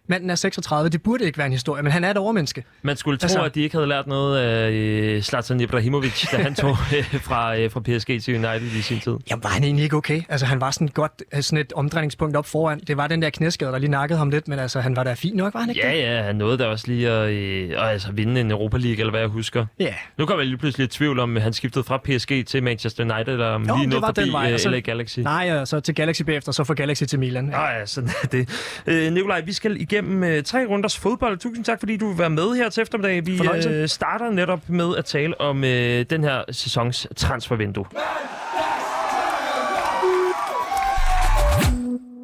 Manden 0.07 0.29
er 0.29 0.35
36, 0.35 0.89
det 0.89 1.03
burde 1.03 1.25
ikke 1.25 1.37
være 1.37 1.47
en 1.47 1.53
historie, 1.53 1.83
men 1.83 1.91
han 1.91 2.03
er 2.03 2.11
et 2.11 2.17
overmenneske. 2.17 2.63
Man 2.81 2.97
skulle 2.97 3.17
tro, 3.17 3.25
Altså- 3.25 3.37
altså... 3.37 3.45
at 3.49 3.55
de 3.55 3.61
ikke 3.61 3.75
havde 3.75 3.87
lært 3.87 4.07
noget 4.07 4.37
af 4.39 4.71
øh, 4.71 5.21
Zlatan 5.21 5.59
Ibrahimovic, 5.61 6.25
da 6.31 6.37
han 6.37 6.55
tog 6.55 6.69
øh, 6.97 7.19
fra, 7.21 7.57
øh, 7.59 7.71
fra 7.71 7.79
PSG 7.79 8.23
til 8.23 8.35
United 8.35 8.61
i 8.77 8.81
sin 8.81 8.99
tid. 8.99 9.13
Jamen, 9.29 9.43
var 9.43 9.49
han 9.49 9.63
egentlig 9.63 9.83
ikke 9.83 9.95
okay? 9.95 10.21
Altså, 10.29 10.45
han 10.45 10.61
var 10.61 10.71
sådan 10.71 10.87
godt 10.87 11.23
sådan 11.41 11.59
et 11.59 11.73
omdrejningspunkt 11.73 12.35
op 12.37 12.45
foran. 12.45 12.79
Det 12.87 12.97
var 12.97 13.07
den 13.07 13.21
der 13.21 13.29
knæskade, 13.29 13.71
der 13.71 13.77
lige 13.77 13.91
nakkede 13.91 14.17
ham 14.17 14.29
lidt, 14.29 14.47
men 14.47 14.59
altså, 14.59 14.79
han 14.79 14.95
var 14.95 15.03
da 15.03 15.13
fint 15.13 15.35
nok, 15.35 15.53
var 15.53 15.59
han 15.59 15.69
ikke 15.69 15.87
Ja, 15.87 15.93
det? 15.93 15.99
ja, 16.01 16.21
han 16.23 16.35
nåede 16.35 16.57
da 16.57 16.65
også 16.65 16.87
lige 16.87 17.09
at, 17.09 17.29
øh, 17.33 17.71
altså, 17.91 18.11
vinde 18.11 18.41
en 18.41 18.51
Europa 18.51 18.77
League, 18.77 18.99
eller 18.99 19.11
hvad 19.11 19.19
jeg 19.19 19.29
husker. 19.29 19.65
Ja. 19.79 19.93
Nu 20.17 20.25
kommer 20.25 20.41
jeg 20.41 20.47
lige 20.47 20.57
pludselig 20.57 20.85
i 20.85 20.87
tvivl 20.87 21.19
om, 21.19 21.35
han 21.35 21.53
skiftede 21.53 21.83
fra 21.83 21.97
PSG 21.97 22.43
til 22.47 22.63
Manchester 22.63 23.03
United, 23.15 23.33
eller 23.33 23.47
om 23.47 23.61
Jo, 23.67 23.75
lige 23.75 23.81
det 23.81 23.89
nåede 23.89 24.01
var 24.01 24.07
forbi 24.07 24.21
den 24.21 24.31
vej, 24.33 24.53
og 24.53 24.59
så- 24.59 24.69
øh, 24.69 24.73
LA 24.73 24.79
Galaxy. 24.79 25.19
Nej, 25.19 25.51
og 25.59 25.67
så 25.67 25.79
til 25.79 25.95
Galaxy 25.95 26.21
bagefter, 26.21 26.51
så 26.51 26.63
fra 26.63 26.73
Galaxy 26.73 27.03
til 27.03 27.19
Milan. 27.19 27.49
Ja. 27.49 27.65
Ja, 27.65 27.85
sådan 27.85 28.09
er 28.23 28.27
det. 28.27 28.49
Øh, 28.87 29.13
Nikolaj, 29.13 29.41
vi 29.41 29.53
skal 29.53 29.77
igennem 29.95 30.23
øh, 30.23 30.43
tre 30.43 30.65
runders 30.65 30.97
fodbold. 30.97 31.37
Tusind 31.37 31.65
tak, 31.65 31.79
fordi 31.79 31.97
du 31.97 32.07
vil 32.07 32.17
være 32.19 32.29
med 32.29 32.55
her 32.55 32.69
til 32.69 32.81
eftermiddag. 32.81 33.25
Vi 33.25 33.37
Fornøjelse. 33.37 33.69
øh, 33.69 33.87
starter 33.87 34.31
netop 34.31 34.69
med 34.69 34.95
at 34.97 35.05
tale 35.05 35.41
om 35.41 35.63
øh, 35.63 36.05
den 36.09 36.23
her 36.23 36.43
sæsons 36.51 37.07
transfervindue. 37.15 37.85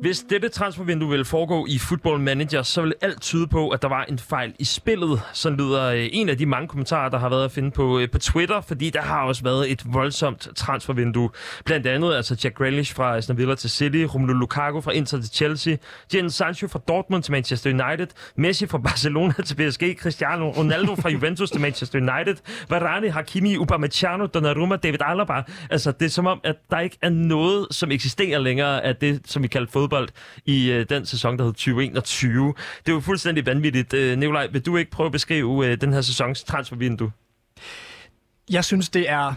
Hvis 0.02 0.26
dette 0.30 0.50
transfervindue 0.50 1.10
ville 1.10 1.26
foregå 1.26 1.66
i 1.70 1.78
Football 1.78 2.20
Manager, 2.20 2.64
så 2.64 2.82
ville 2.82 2.96
alt 3.02 3.22
tyde 3.22 3.48
på, 3.48 3.70
at 3.70 3.82
der 3.82 3.88
var 3.88 4.04
en 4.04 4.20
fejl 4.20 4.54
i 4.60 4.66
spillet. 4.66 5.22
Sådan 5.34 5.58
lyder 5.58 5.84
øh, 5.84 6.10
en 6.12 6.30
af 6.30 6.38
de 6.38 6.46
mange 6.46 6.68
kommentarer, 6.68 7.10
der 7.10 7.18
har 7.18 7.30
været 7.30 7.46
at 7.46 7.52
finde 7.52 7.72
på, 7.72 8.00
øh, 8.00 8.10
på 8.10 8.20
Twitter, 8.20 8.62
fordi 8.62 8.90
der 8.90 9.02
har 9.02 9.24
også 9.24 9.44
været 9.44 9.72
et 9.72 9.94
voldsomt 9.94 10.50
transfervindue. 10.56 11.30
Blandt 11.66 11.88
andet 11.88 12.14
altså 12.16 12.38
Jack 12.44 12.56
Grealish 12.56 12.96
fra 12.96 13.18
Aston 13.18 13.38
Villa 13.38 13.56
til 13.56 13.70
City, 13.70 14.06
Romelu 14.16 14.34
Lukaku 14.34 14.82
fra 14.82 14.92
Inter 14.92 15.22
til 15.22 15.32
Chelsea, 15.34 15.76
Jadon 16.14 16.30
Sancho 16.30 16.68
fra 16.68 16.80
Dortmund 16.88 17.24
til 17.24 17.32
Manchester 17.32 17.70
United, 17.70 18.08
Messi 18.36 18.68
fra 18.68 18.78
Barcelona 18.78 19.34
til 19.46 19.56
PSG, 19.56 19.98
Cristiano 20.00 20.50
Ronaldo 20.50 20.96
fra 20.96 21.10
Juventus 21.10 21.52
til 21.52 21.62
Manchester 21.62 22.00
United, 22.00 22.36
Varane, 22.70 23.12
Hakimi, 23.12 23.58
Upamecano, 23.58 24.26
Donnarumma, 24.26 24.76
David 24.76 25.02
Alaba. 25.02 25.42
Altså, 25.70 25.92
det 25.92 26.06
er 26.06 26.10
som 26.10 26.26
om, 26.28 26.40
at 26.44 26.56
der 26.70 26.80
ikke 26.80 26.98
er 27.02 27.10
noget, 27.10 27.68
som 27.72 27.92
eksisterer 27.92 28.40
længere 28.40 28.84
af 28.86 28.96
det, 28.96 29.22
som 29.26 29.44
vi 29.44 29.48
kalder 29.48 29.72
fodbold 29.72 29.91
i 30.46 30.72
øh, 30.72 30.86
den 30.90 31.06
sæson, 31.06 31.38
der 31.38 31.44
hed 31.44 31.54
2021. 31.54 32.54
Det 32.80 32.92
er 32.92 32.96
jo 32.96 33.00
fuldstændig 33.00 33.46
vanvittigt. 33.46 33.94
Øh, 33.94 34.18
Nikolaj, 34.18 34.48
vil 34.48 34.66
du 34.66 34.78
ikke 34.78 34.92
prøve 34.92 35.06
at 35.06 35.12
beskrive 35.12 35.68
øh, 35.68 35.82
den 35.82 35.94
her 35.94 36.02
sæsons 36.02 36.44
transfervindue? 36.44 37.12
Jeg 38.50 38.66
synes, 38.66 38.90
det 38.90 39.10
er 39.10 39.34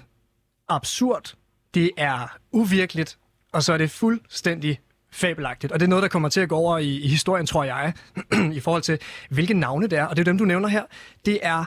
absurd, 0.68 1.34
det 1.74 1.90
er 1.96 2.36
uvirkeligt, 2.52 3.18
og 3.52 3.62
så 3.62 3.72
er 3.72 3.78
det 3.78 3.90
fuldstændig 3.90 4.80
fabelagtigt. 5.12 5.72
Og 5.72 5.80
det 5.80 5.86
er 5.86 5.90
noget, 5.90 6.02
der 6.02 6.08
kommer 6.08 6.28
til 6.28 6.40
at 6.40 6.48
gå 6.48 6.56
over 6.56 6.78
i, 6.78 6.96
i 6.96 7.08
historien, 7.08 7.46
tror 7.46 7.64
jeg, 7.64 7.92
i 8.58 8.60
forhold 8.60 8.82
til, 8.82 8.98
hvilke 9.30 9.54
navne 9.54 9.86
det 9.86 9.98
er. 9.98 10.04
Og 10.04 10.16
det 10.16 10.22
er 10.22 10.24
dem, 10.24 10.38
du 10.38 10.44
nævner 10.44 10.68
her. 10.68 10.82
Det 11.24 11.38
er 11.42 11.64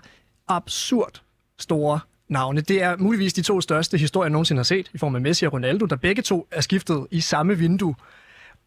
absurd 0.47 1.21
store 1.59 1.99
navne. 2.29 2.61
Det 2.61 2.81
er 2.81 2.97
muligvis 2.97 3.33
de 3.33 3.41
to 3.41 3.61
største 3.61 3.97
historier, 3.97 4.25
jeg 4.25 4.31
nogensinde 4.31 4.59
har 4.59 4.63
set, 4.63 4.89
i 4.93 4.97
form 4.97 5.15
af 5.15 5.21
Messi 5.21 5.45
og 5.45 5.53
Ronaldo, 5.53 5.85
der 5.85 5.95
begge 5.95 6.21
to 6.21 6.47
er 6.51 6.61
skiftet 6.61 7.07
i 7.11 7.21
samme 7.21 7.57
vindue. 7.57 7.95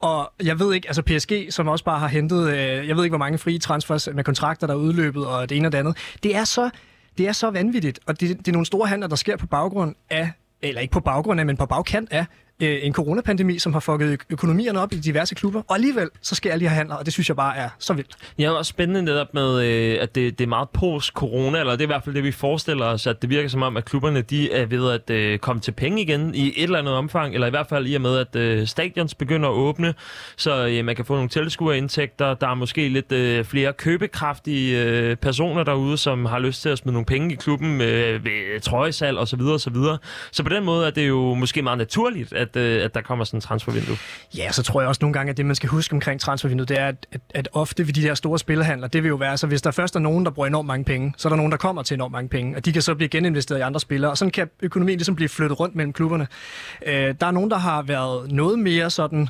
Og 0.00 0.32
jeg 0.42 0.58
ved 0.58 0.74
ikke, 0.74 0.88
altså 0.88 1.02
PSG, 1.02 1.46
som 1.50 1.68
også 1.68 1.84
bare 1.84 1.98
har 1.98 2.08
hentet, 2.08 2.48
øh, 2.48 2.88
jeg 2.88 2.96
ved 2.96 3.04
ikke, 3.04 3.12
hvor 3.12 3.18
mange 3.18 3.38
frie 3.38 3.58
transfers 3.58 4.08
med 4.14 4.24
kontrakter, 4.24 4.66
der 4.66 4.74
er 4.74 4.78
udløbet, 4.78 5.26
og 5.26 5.48
det 5.48 5.56
ene 5.56 5.68
og 5.68 5.72
det 5.72 5.78
andet. 5.78 5.96
Det 6.22 6.36
er 6.36 6.44
så, 6.44 6.70
det 7.18 7.28
er 7.28 7.32
så 7.32 7.50
vanvittigt, 7.50 8.00
og 8.06 8.20
det, 8.20 8.38
det 8.38 8.48
er 8.48 8.52
nogle 8.52 8.66
store 8.66 8.88
handler, 8.88 9.08
der 9.08 9.16
sker 9.16 9.36
på 9.36 9.46
baggrund 9.46 9.94
af, 10.10 10.30
eller 10.62 10.80
ikke 10.80 10.92
på 10.92 11.00
baggrund 11.00 11.40
af, 11.40 11.46
men 11.46 11.56
på 11.56 11.66
bagkant 11.66 12.12
af 12.12 12.26
øh, 12.62 12.78
en 12.82 12.92
coronapandemi, 12.92 13.58
som 13.58 13.72
har 13.72 13.80
fucket 13.80 14.18
økonomierne 14.30 14.80
op 14.80 14.92
i 14.92 14.96
diverse 14.96 15.34
klubber. 15.34 15.62
Og 15.68 15.74
alligevel, 15.74 16.08
så 16.22 16.34
sker 16.34 16.52
alle 16.52 16.64
de 16.64 16.68
her 16.68 16.76
handler, 16.76 16.94
og 16.94 17.04
det 17.04 17.12
synes 17.12 17.28
jeg 17.28 17.36
bare 17.36 17.56
er 17.56 17.68
så 17.78 17.92
vildt. 17.92 18.16
Ja, 18.38 18.50
og 18.50 18.66
spændende 18.66 19.02
netop 19.02 19.34
med, 19.34 19.64
øh, 19.64 19.98
at 20.00 20.14
det, 20.14 20.38
det 20.38 20.44
er 20.44 20.48
meget 20.48 20.68
post-corona, 20.70 21.58
eller 21.58 21.72
det 21.72 21.80
er 21.80 21.86
i 21.86 21.86
hvert 21.86 22.04
fald 22.04 22.14
det, 22.14 22.24
vi 22.24 22.32
forestiller 22.32 22.86
os, 22.86 23.06
at 23.06 23.22
det 23.22 23.30
virker 23.30 23.48
som 23.48 23.62
om, 23.62 23.76
at 23.76 23.84
klubberne 23.84 24.22
de 24.22 24.52
er 24.52 24.66
ved 24.66 24.90
at 24.90 25.10
øh, 25.10 25.38
komme 25.38 25.60
til 25.60 25.72
penge 25.72 26.02
igen 26.02 26.34
i 26.34 26.48
et 26.48 26.62
eller 26.62 26.78
andet 26.78 26.94
omfang, 26.94 27.34
eller 27.34 27.46
i 27.46 27.50
hvert 27.50 27.66
fald 27.68 27.86
i 27.86 27.94
og 27.94 28.00
med, 28.00 28.16
at 28.18 28.36
øh, 28.36 28.66
stadions 28.66 29.14
begynder 29.14 29.48
at 29.48 29.54
åbne, 29.54 29.94
så 30.36 30.66
øh, 30.66 30.84
man 30.84 30.96
kan 30.96 31.04
få 31.04 31.14
nogle 31.14 31.28
tilskuerindtægter. 31.28 32.34
Der 32.34 32.48
er 32.48 32.54
måske 32.54 32.88
lidt 32.88 33.12
øh, 33.12 33.44
flere 33.44 33.72
købekraftige 33.72 34.84
øh, 34.84 35.16
personer 35.16 35.64
derude, 35.64 35.96
som 35.96 36.24
har 36.24 36.38
lyst 36.38 36.62
til 36.62 36.68
at 36.68 36.78
smide 36.78 36.92
nogle 36.92 37.06
penge 37.06 37.32
i 37.32 37.36
klubben 37.36 37.80
øh, 37.80 38.24
ved 38.24 38.60
trøjesal 38.60 39.18
og 39.18 39.28
så 39.28 39.36
videre 39.36 39.54
og 39.54 39.60
så 39.60 39.70
videre. 39.70 39.98
Så 40.32 40.42
på 40.42 40.48
den 40.48 40.64
måde 40.64 40.86
er 40.86 40.90
det 40.90 41.08
jo 41.08 41.34
måske 41.34 41.62
meget 41.62 41.78
naturligt, 41.78 42.32
at, 42.32 42.49
øh, 42.56 42.84
at 42.84 42.94
der 42.94 43.00
kommer 43.00 43.24
sådan 43.24 43.36
en 43.36 43.40
transfervindue. 43.40 43.96
Ja, 44.36 44.52
så 44.52 44.62
tror 44.62 44.80
jeg 44.80 44.88
også 44.88 44.98
nogle 45.02 45.12
gange, 45.12 45.30
at 45.30 45.36
det, 45.36 45.46
man 45.46 45.56
skal 45.56 45.68
huske 45.68 45.92
omkring 45.92 46.20
transfervinduet, 46.20 46.68
det 46.68 46.78
er, 46.78 46.86
at, 46.86 47.06
at, 47.12 47.20
at 47.34 47.48
ofte 47.52 47.86
ved 47.86 47.92
de 47.92 48.02
der 48.02 48.14
store 48.14 48.38
spillehandler, 48.38 48.88
det 48.88 49.02
vil 49.02 49.08
jo 49.08 49.14
være, 49.16 49.36
så 49.38 49.46
hvis 49.46 49.62
der 49.62 49.70
først 49.70 49.96
er 49.96 50.00
nogen, 50.00 50.24
der 50.24 50.30
bruger 50.30 50.46
enormt 50.46 50.66
mange 50.66 50.84
penge, 50.84 51.14
så 51.16 51.28
er 51.28 51.30
der 51.30 51.36
nogen, 51.36 51.52
der 51.52 51.58
kommer 51.58 51.82
til 51.82 51.94
enormt 51.94 52.12
mange 52.12 52.28
penge, 52.28 52.56
og 52.56 52.64
de 52.64 52.72
kan 52.72 52.82
så 52.82 52.94
blive 52.94 53.08
geninvesteret 53.08 53.58
i 53.58 53.62
andre 53.62 53.80
spillere, 53.80 54.10
og 54.10 54.18
sådan 54.18 54.32
kan 54.32 54.50
økonomien 54.62 54.98
ligesom 54.98 55.16
blive 55.16 55.28
flyttet 55.28 55.60
rundt 55.60 55.74
mellem 55.74 55.92
klubberne. 55.92 56.26
Øh, 56.86 57.14
der 57.20 57.26
er 57.26 57.30
nogen, 57.30 57.50
der 57.50 57.58
har 57.58 57.82
været 57.82 58.32
noget 58.32 58.58
mere 58.58 58.90
sådan 58.90 59.28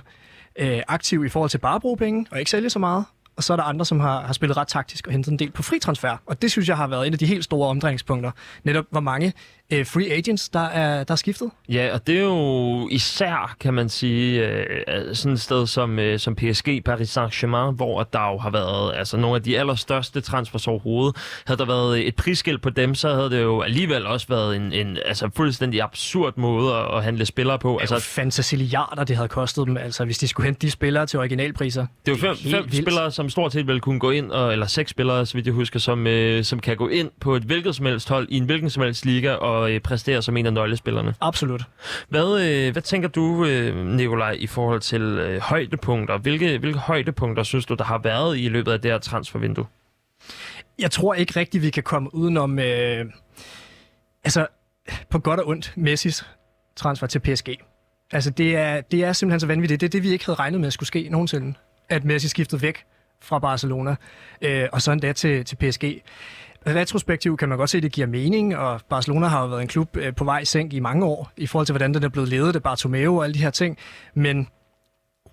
øh, 0.59 0.83
aktiv 0.89 1.25
i 1.25 1.29
forhold 1.29 1.51
til 1.51 1.59
bare 1.59 1.75
at 1.75 1.81
bruge 1.81 1.97
penge, 1.97 2.27
og 2.31 2.39
ikke 2.39 2.51
sælge 2.51 2.71
så 2.71 2.79
meget, 2.79 3.05
og 3.37 3.45
så 3.45 3.53
er 3.53 3.57
der 3.57 3.65
andre, 3.65 3.85
som 3.85 4.01
har, 4.01 4.21
har 4.21 4.33
spillet 4.33 4.57
ret 4.57 4.69
taktisk 4.69 5.07
og 5.07 5.13
hentet 5.13 5.31
en 5.31 5.39
del 5.39 5.51
på 5.51 5.63
fri 5.63 5.79
transfer. 5.79 6.17
Og 6.27 6.43
det 6.43 6.51
synes 6.51 6.69
jeg 6.69 6.77
har 6.77 6.87
været 6.87 7.07
et 7.07 7.13
af 7.13 7.19
de 7.19 7.27
helt 7.27 7.45
store 7.45 7.69
omdrejningspunkter. 7.69 8.31
Netop 8.65 8.85
hvor 8.91 9.01
mange 9.01 9.33
øh, 9.73 9.87
free 9.87 10.13
agents, 10.13 10.49
der 10.49 10.61
er, 10.61 11.05
der 11.05 11.13
er 11.13 11.17
skiftet. 11.17 11.51
Ja, 11.69 11.91
og 11.95 12.07
det 12.07 12.17
er 12.17 12.23
jo 12.23 12.89
især, 12.91 13.57
kan 13.61 13.75
man 13.75 13.89
sige, 13.89 14.47
øh, 14.49 15.15
sådan 15.15 15.33
et 15.33 15.41
sted 15.41 15.67
som, 15.67 15.99
øh, 15.99 16.19
som 16.19 16.35
PSG, 16.35 16.85
Paris 16.85 17.17
Saint-Germain, 17.19 17.75
hvor 17.75 18.03
der 18.03 18.33
jo 18.33 18.39
har 18.39 18.51
været 18.51 18.95
altså, 18.97 19.17
nogle 19.17 19.37
af 19.37 19.43
de 19.43 19.59
allerstørste 19.59 20.21
transfers 20.21 20.67
overhovedet. 20.67 21.17
Havde 21.47 21.59
der 21.59 21.67
været 21.67 22.07
et 22.07 22.17
prisskilt 22.17 22.63
på 22.63 22.71
dem, 22.71 22.95
så 22.95 23.15
havde 23.15 23.31
det 23.31 23.43
jo 23.43 23.61
alligevel 23.61 24.07
også 24.07 24.27
været 24.29 24.57
en, 24.57 24.73
en 24.73 24.99
altså, 25.07 25.31
fuldstændig 25.37 25.83
absurd 25.83 26.33
måde 26.37 26.75
at, 26.75 26.97
at 26.97 27.05
handle 27.05 27.27
spillere 27.27 27.59
på. 27.59 27.79
Altså, 27.79 27.95
Altså, 27.95 28.09
fantasiliarder, 28.09 29.05
det 29.05 29.17
havde 29.17 29.29
kostet 29.29 29.67
dem, 29.67 29.77
altså 29.77 30.05
hvis 30.05 30.19
de 30.19 30.29
skulle 30.29 30.45
hente 30.45 30.67
de 30.67 30.71
spillere 30.71 31.07
til 31.07 31.19
originalpriser. 31.19 31.87
det 32.07 32.13
er 32.13 32.17
jo 32.17 32.21
fem, 32.21 32.37
fem 32.37 32.65
vildt. 32.65 32.77
spillere, 32.77 33.11
som 33.11 33.31
stort 33.31 33.53
set 33.53 33.67
vil 33.67 33.81
kunne 33.81 34.01
gå 34.01 34.11
ind, 34.11 34.31
og, 34.31 34.53
eller 34.53 34.67
seks 34.67 34.91
spillere, 34.91 35.27
så 35.27 35.35
vidt 35.35 35.47
jeg 35.47 35.55
husker, 35.55 35.79
som, 35.79 36.07
øh, 36.07 36.45
som 36.45 36.61
kan 36.61 36.77
gå 36.77 36.89
ind 36.89 37.11
på 37.21 37.37
et 37.37 37.43
hvilket 37.43 37.77
som 37.77 37.87
helst 37.87 38.09
hold 38.09 38.27
i 38.31 38.37
en 38.37 38.45
hvilken 38.45 38.71
som 38.71 38.83
helst 38.83 39.05
liga 39.05 39.33
og 39.33 39.60
øh, 39.67 39.81
præstere 39.81 40.23
som 40.23 40.37
en 40.37 40.47
af 40.47 40.53
nøglespillerne. 40.53 41.15
Absolut. 41.21 41.63
Hvad, 42.09 42.41
øh, 42.41 42.73
hvad 42.73 42.83
tænker 42.83 43.09
du, 43.09 43.45
øh, 43.45 43.87
Nikolaj, 43.87 44.37
i 44.39 44.47
forhold 44.47 44.81
til 44.81 45.03
øh, 45.03 45.41
højdepunkter? 45.41 46.19
Hvilke, 46.19 46.59
hvilke 46.59 46.79
højdepunkter 46.79 47.43
synes 47.43 47.67
du, 47.67 47.75
der 47.75 47.85
har 47.85 47.99
været 47.99 48.39
i 48.39 48.49
løbet 48.49 48.73
af 48.73 48.81
det 48.81 48.91
her 48.91 48.99
transfervindue? 48.99 49.67
Jeg 50.79 50.91
tror 50.91 51.15
ikke 51.15 51.41
rigtigt, 51.41 51.63
vi 51.63 51.71
kan 51.71 51.83
komme 51.83 52.15
udenom, 52.15 52.59
øh, 52.59 53.05
altså 54.25 54.47
på 55.11 55.19
godt 55.19 55.41
og 55.41 55.49
ondt, 55.49 55.73
Messis 55.77 56.27
transfer 56.77 57.07
til 57.07 57.19
PSG. 57.19 57.49
Altså 58.13 58.31
det 58.31 58.57
er, 58.57 58.81
det 58.81 59.05
er 59.05 59.13
simpelthen 59.13 59.41
så 59.41 59.47
vanvittigt. 59.47 59.81
Det 59.81 59.87
er 59.87 59.91
det, 59.91 60.03
vi 60.03 60.09
ikke 60.09 60.27
havde 60.27 60.39
regnet 60.39 60.61
med 60.61 60.71
skulle 60.71 60.87
ske 60.87 61.09
nogensinde. 61.11 61.55
At 61.89 62.05
Messi 62.05 62.29
skiftede 62.29 62.63
væk 62.63 62.85
fra 63.23 63.39
Barcelona, 63.39 63.97
øh, 64.43 64.69
og 64.73 64.83
så 64.83 64.93
endda 64.93 65.13
til, 65.13 65.45
til 65.45 65.57
PSG. 65.57 65.85
Retrospektivt 66.67 67.39
kan 67.39 67.49
man 67.49 67.59
godt 67.59 67.71
se, 67.71 67.77
at 67.77 67.83
det 67.83 67.93
giver 67.93 68.07
mening, 68.07 68.57
og 68.57 68.81
Barcelona 68.89 69.27
har 69.27 69.43
jo 69.43 69.47
været 69.47 69.63
en 69.63 69.69
klub 69.69 69.97
øh, 69.97 70.15
på 70.15 70.25
vej 70.25 70.39
i 70.39 70.45
sænk 70.45 70.73
i 70.73 70.81
mange 70.81 71.07
år, 71.07 71.33
i 71.37 71.47
forhold 71.47 71.67
til, 71.67 71.73
hvordan 71.73 71.95
den 71.95 72.03
er 72.03 72.09
blevet 72.09 72.29
ledet 72.29 72.57
af 72.57 72.63
Bartomeu 72.63 73.17
og 73.17 73.25
alle 73.25 73.35
de 73.35 73.39
her 73.39 73.51
ting. 73.51 73.79
Men 74.15 74.49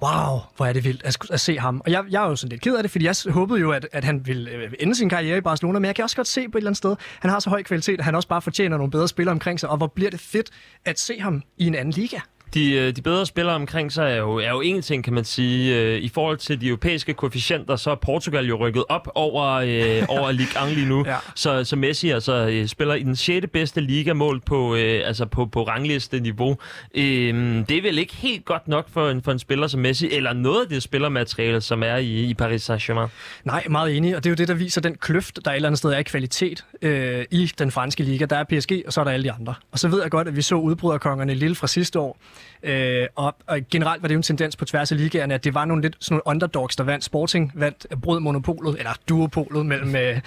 wow, 0.03 0.39
hvor 0.55 0.65
er 0.65 0.73
det 0.73 0.83
vildt 0.83 1.03
at, 1.03 1.17
at 1.31 1.39
se 1.39 1.59
ham. 1.59 1.81
Og 1.85 1.91
jeg, 1.91 2.03
jeg 2.09 2.23
er 2.23 2.29
jo 2.29 2.35
sådan 2.35 2.49
lidt 2.49 2.61
ked 2.61 2.75
af 2.75 2.83
det, 2.83 2.91
fordi 2.91 3.05
jeg 3.05 3.15
håbede 3.29 3.59
jo, 3.59 3.71
at, 3.71 3.87
at 3.91 4.03
han 4.03 4.27
ville 4.27 4.51
øh, 4.51 4.73
ende 4.79 4.95
sin 4.95 5.09
karriere 5.09 5.37
i 5.37 5.41
Barcelona, 5.41 5.79
men 5.79 5.85
jeg 5.85 5.95
kan 5.95 6.03
også 6.03 6.15
godt 6.15 6.27
se 6.27 6.49
på 6.49 6.57
et 6.57 6.61
eller 6.61 6.69
andet 6.69 6.77
sted, 6.77 6.95
han 7.19 7.31
har 7.31 7.39
så 7.39 7.49
høj 7.49 7.63
kvalitet, 7.63 7.99
at 7.99 8.05
han 8.05 8.15
også 8.15 8.27
bare 8.27 8.41
fortjener 8.41 8.77
nogle 8.77 8.91
bedre 8.91 9.07
spillere 9.07 9.31
omkring 9.31 9.59
sig, 9.59 9.69
og 9.69 9.77
hvor 9.77 9.87
bliver 9.87 10.09
det 10.11 10.19
fedt 10.19 10.49
at 10.85 10.99
se 10.99 11.19
ham 11.19 11.43
i 11.57 11.67
en 11.67 11.75
anden 11.75 11.91
liga. 11.91 12.19
De, 12.53 12.73
øh, 12.73 12.95
de 12.95 13.01
bedre 13.01 13.25
spillere 13.25 13.55
omkring 13.55 13.91
sig 13.91 14.11
er 14.11 14.15
jo, 14.15 14.35
er 14.35 14.49
jo 14.49 14.61
en 14.61 14.81
ting, 14.81 15.03
kan 15.03 15.13
man 15.13 15.25
sige. 15.25 15.75
Øh, 15.75 16.01
I 16.01 16.09
forhold 16.09 16.37
til 16.37 16.61
de 16.61 16.67
europæiske 16.67 17.13
koefficienter, 17.13 17.75
så 17.75 17.91
er 17.91 17.95
Portugal 17.95 18.45
jo 18.45 18.55
rykket 18.55 18.83
op 18.89 19.07
over, 19.15 19.45
øh, 19.45 20.03
over 20.09 20.31
Ligue 20.31 20.69
1 20.69 20.75
lige 20.75 20.89
nu. 20.89 21.03
Ja. 21.07 21.15
Så, 21.35 21.63
så 21.63 21.75
Messi 21.75 22.09
altså, 22.09 22.47
øh, 22.47 22.67
spiller 22.67 22.93
i 22.95 23.03
den 23.03 23.15
6. 23.15 23.45
bedste 23.53 23.81
ligamål 23.81 24.41
på, 24.41 24.75
øh, 24.75 25.01
altså 25.05 25.25
på, 25.25 25.45
på 25.45 25.63
rangliste 25.63 26.19
niveau. 26.19 26.57
Øh, 26.95 27.33
det 27.69 27.77
er 27.77 27.81
vel 27.81 27.97
ikke 27.97 28.15
helt 28.15 28.45
godt 28.45 28.67
nok 28.67 28.89
for 28.89 29.09
en, 29.09 29.21
for 29.21 29.31
en 29.31 29.39
spiller 29.39 29.67
som 29.67 29.79
Messi, 29.79 30.09
eller 30.11 30.33
noget 30.33 30.61
af 30.61 30.69
det 30.69 30.83
spillermateriale, 30.83 31.61
som 31.61 31.83
er 31.83 31.95
i, 31.95 32.23
i 32.23 32.33
Paris 32.33 32.69
Saint-Germain. 32.69 33.07
Nej, 33.43 33.63
meget 33.69 33.97
enig, 33.97 34.15
og 34.15 34.23
det 34.23 34.29
er 34.29 34.31
jo 34.31 34.35
det, 34.35 34.47
der 34.47 34.53
viser 34.53 34.81
den 34.81 34.95
kløft, 34.95 35.39
der 35.45 35.51
et 35.51 35.55
eller 35.55 35.69
andet 35.69 35.79
sted 35.79 35.89
er 35.89 35.97
i 35.97 36.03
kvalitet 36.03 36.65
øh, 36.81 37.25
i 37.31 37.51
den 37.59 37.71
franske 37.71 38.03
liga. 38.03 38.25
Der 38.25 38.37
er 38.37 38.43
PSG, 38.43 38.71
og 38.87 38.93
så 38.93 38.99
er 38.99 39.03
der 39.03 39.11
alle 39.11 39.23
de 39.23 39.31
andre. 39.31 39.55
Og 39.71 39.79
så 39.79 39.87
ved 39.87 40.01
jeg 40.01 40.11
godt, 40.11 40.27
at 40.27 40.35
vi 40.35 40.41
så 40.41 40.55
udbryderkongerne 40.55 41.33
Lille 41.33 41.55
fra 41.55 41.67
sidste 41.67 41.99
år, 41.99 42.17
øh, 42.63 43.07
og, 43.15 43.35
og 43.47 43.59
generelt 43.71 44.01
var 44.01 44.07
det 44.07 44.15
jo 44.15 44.19
en 44.19 44.23
tendens 44.23 44.55
på 44.55 44.65
tværs 44.65 44.91
af 44.91 44.97
ligaerne, 44.97 45.33
at 45.33 45.43
det 45.43 45.53
var 45.53 45.65
nogle 45.65 45.81
lidt 45.81 45.95
sådan 45.99 46.13
nogle 46.13 46.35
underdogs, 46.35 46.75
der 46.75 46.83
vandt. 46.83 47.03
Sporting 47.03 47.51
vandt 47.55 47.85
brød 48.01 48.19
monopolet, 48.19 48.79
eller 48.79 48.91
duopolet 49.09 49.65
mellem 49.65 49.95
øh, 49.95 50.19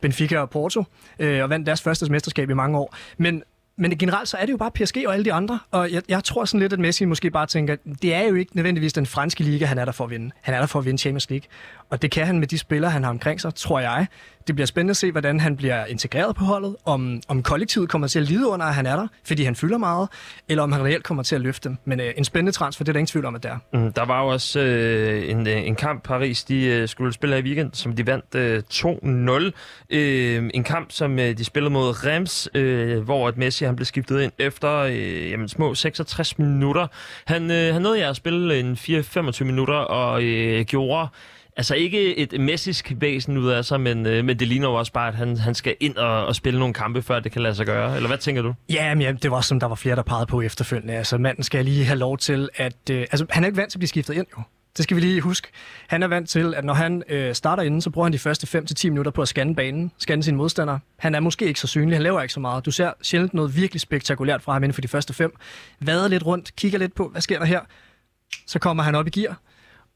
Benfica 0.00 0.38
og 0.38 0.50
Porto, 0.50 0.84
øh, 1.18 1.42
og 1.42 1.50
vandt 1.50 1.66
deres 1.66 1.82
første 1.82 2.12
mesterskab 2.12 2.50
i 2.50 2.54
mange 2.54 2.78
år. 2.78 2.96
Men 3.18 3.42
men 3.76 3.98
generelt 3.98 4.28
så 4.28 4.36
er 4.36 4.46
det 4.46 4.52
jo 4.52 4.56
bare 4.56 4.70
PSG 4.70 5.04
og 5.06 5.12
alle 5.12 5.24
de 5.24 5.32
andre, 5.32 5.58
og 5.70 5.92
jeg, 5.92 6.02
jeg 6.08 6.24
tror 6.24 6.44
sådan 6.44 6.60
lidt, 6.60 6.72
at 6.72 6.78
Messi 6.78 7.04
måske 7.04 7.30
bare 7.30 7.46
tænker, 7.46 7.76
det 8.02 8.14
er 8.14 8.22
jo 8.28 8.34
ikke 8.34 8.56
nødvendigvis 8.56 8.92
den 8.92 9.06
franske 9.06 9.42
liga, 9.42 9.64
han 9.64 9.78
er 9.78 9.84
der 9.84 9.92
for 9.92 10.04
at 10.04 10.10
vinde. 10.10 10.30
Han 10.40 10.54
er 10.54 10.58
der 10.58 10.66
for 10.66 10.78
at 10.78 10.84
vinde 10.84 10.98
Champions 10.98 11.30
League, 11.30 11.46
og 11.90 12.02
det 12.02 12.10
kan 12.10 12.26
han 12.26 12.38
med 12.38 12.46
de 12.46 12.58
spillere, 12.58 12.90
han 12.90 13.02
har 13.02 13.10
omkring 13.10 13.40
sig, 13.40 13.54
tror 13.54 13.80
jeg. 13.80 14.06
Det 14.46 14.54
bliver 14.54 14.66
spændende 14.66 14.90
at 14.90 14.96
se, 14.96 15.10
hvordan 15.10 15.40
han 15.40 15.56
bliver 15.56 15.86
integreret 15.86 16.36
på 16.36 16.44
holdet, 16.44 16.76
om, 16.84 17.20
om 17.28 17.42
kollektivet 17.42 17.88
kommer 17.88 18.08
til 18.08 18.18
at 18.18 18.24
lide 18.24 18.48
under, 18.48 18.66
at 18.66 18.74
han 18.74 18.86
er 18.86 18.96
der, 18.96 19.06
fordi 19.24 19.44
han 19.44 19.56
fylder 19.56 19.78
meget, 19.78 20.08
eller 20.48 20.62
om 20.62 20.72
han 20.72 20.84
reelt 20.84 21.04
kommer 21.04 21.22
til 21.22 21.34
at 21.34 21.40
løfte 21.40 21.68
dem. 21.68 21.78
Men 21.84 22.00
øh, 22.00 22.12
en 22.16 22.24
spændende 22.24 22.52
transfer, 22.52 22.84
det 22.84 22.88
er 22.88 22.92
der 22.92 22.98
ingen 22.98 23.06
tvivl 23.06 23.24
om, 23.24 23.34
at 23.34 23.42
det 23.42 23.50
er. 23.50 23.58
Mm, 23.72 23.92
der 23.92 24.04
var 24.04 24.22
jo 24.22 24.28
også 24.28 24.60
øh, 24.60 25.30
en, 25.30 25.46
øh, 25.48 25.66
en 25.66 25.74
kamp, 25.76 26.02
Paris 26.02 26.44
de 26.44 26.64
øh, 26.64 26.88
skulle 26.88 27.12
spille 27.12 27.34
her 27.36 27.42
i 27.42 27.46
weekend, 27.46 27.70
som 27.72 27.96
de 27.96 28.06
vandt 28.06 28.34
øh, 28.34 28.62
2-0. 28.72 29.50
Øh, 29.90 30.50
en 30.54 30.64
kamp, 30.64 30.92
som 30.92 31.18
øh, 31.18 31.38
de 31.38 31.44
spillede 31.44 31.72
mod 31.72 32.04
Reims, 32.06 32.48
øh, 32.54 32.98
hvor 32.98 33.28
at 33.28 33.36
Messi 33.36 33.63
han 33.66 33.76
blev 33.76 33.86
skiftet 33.86 34.20
ind 34.20 34.32
efter 34.38 34.78
øh, 34.78 35.30
jamen, 35.30 35.48
små 35.48 35.74
66 35.74 36.38
minutter. 36.38 36.86
Han, 37.24 37.50
øh, 37.50 37.72
han 37.72 37.82
nåede 37.82 38.06
at 38.06 38.16
spille 38.16 38.60
en 38.60 38.72
4-25 38.74 39.44
minutter 39.44 39.74
og 39.74 40.22
øh, 40.22 40.64
gjorde 40.64 41.08
Altså 41.56 41.74
ikke 41.74 42.16
et 42.18 42.40
messisk 42.40 42.92
væsen 42.96 43.38
ud 43.38 43.48
af 43.48 43.64
sig, 43.64 43.80
men, 43.80 44.06
øh, 44.06 44.24
men 44.24 44.38
det 44.38 44.48
ligner 44.48 44.68
jo 44.68 44.74
også 44.74 44.92
bare, 44.92 45.08
at 45.08 45.14
han, 45.14 45.36
han 45.36 45.54
skal 45.54 45.76
ind 45.80 45.96
og, 45.96 46.26
og 46.26 46.36
spille 46.36 46.58
nogle 46.58 46.74
kampe, 46.74 47.02
før 47.02 47.20
det 47.20 47.32
kan 47.32 47.42
lade 47.42 47.54
sig 47.54 47.66
gøre. 47.66 47.96
Eller 47.96 48.08
hvad 48.08 48.18
tænker 48.18 48.42
du? 48.42 48.54
Ja, 48.70 48.94
men 48.94 49.02
ja, 49.02 49.12
det 49.12 49.30
var 49.30 49.40
som 49.40 49.60
der 49.60 49.66
var 49.66 49.74
flere, 49.74 49.96
der 49.96 50.02
pegede 50.02 50.26
på 50.26 50.40
efterfølgende. 50.40 50.94
Altså 50.94 51.18
manden 51.18 51.44
skal 51.44 51.64
lige 51.64 51.84
have 51.84 51.98
lov 51.98 52.18
til 52.18 52.48
at... 52.54 52.90
Øh, 52.90 53.00
altså 53.00 53.26
han 53.30 53.44
er 53.44 53.46
ikke 53.46 53.56
vant 53.56 53.70
til 53.70 53.78
at 53.78 53.80
blive 53.80 53.88
skiftet 53.88 54.14
ind 54.14 54.26
jo. 54.38 54.42
Det 54.76 54.82
skal 54.82 54.94
vi 54.96 55.00
lige 55.00 55.20
huske. 55.20 55.48
Han 55.88 56.02
er 56.02 56.06
vant 56.06 56.28
til, 56.28 56.54
at 56.54 56.64
når 56.64 56.74
han 56.74 57.02
øh, 57.08 57.34
starter 57.34 57.62
inden, 57.62 57.80
så 57.80 57.90
bruger 57.90 58.06
han 58.06 58.12
de 58.12 58.18
første 58.18 58.58
5-10 58.58 58.88
minutter 58.88 59.12
på 59.12 59.22
at 59.22 59.28
scanne 59.28 59.54
banen, 59.54 59.92
scanne 59.98 60.22
sine 60.22 60.36
modstandere. 60.36 60.80
Han 60.98 61.14
er 61.14 61.20
måske 61.20 61.46
ikke 61.46 61.60
så 61.60 61.66
synlig, 61.66 61.96
han 61.96 62.02
laver 62.02 62.22
ikke 62.22 62.34
så 62.34 62.40
meget. 62.40 62.66
Du 62.66 62.70
ser 62.70 62.92
sjældent 63.02 63.34
noget 63.34 63.56
virkelig 63.56 63.80
spektakulært 63.80 64.42
fra 64.42 64.52
ham 64.52 64.62
inden 64.64 64.74
for 64.74 64.80
de 64.80 64.88
første 64.88 65.14
fem. 65.14 65.34
Vader 65.80 66.08
lidt 66.08 66.26
rundt, 66.26 66.56
kigger 66.56 66.78
lidt 66.78 66.94
på, 66.94 67.08
hvad 67.08 67.20
sker 67.20 67.38
der 67.38 67.46
her? 67.46 67.60
Så 68.46 68.58
kommer 68.58 68.82
han 68.82 68.94
op 68.94 69.06
i 69.06 69.10
gear, 69.10 69.40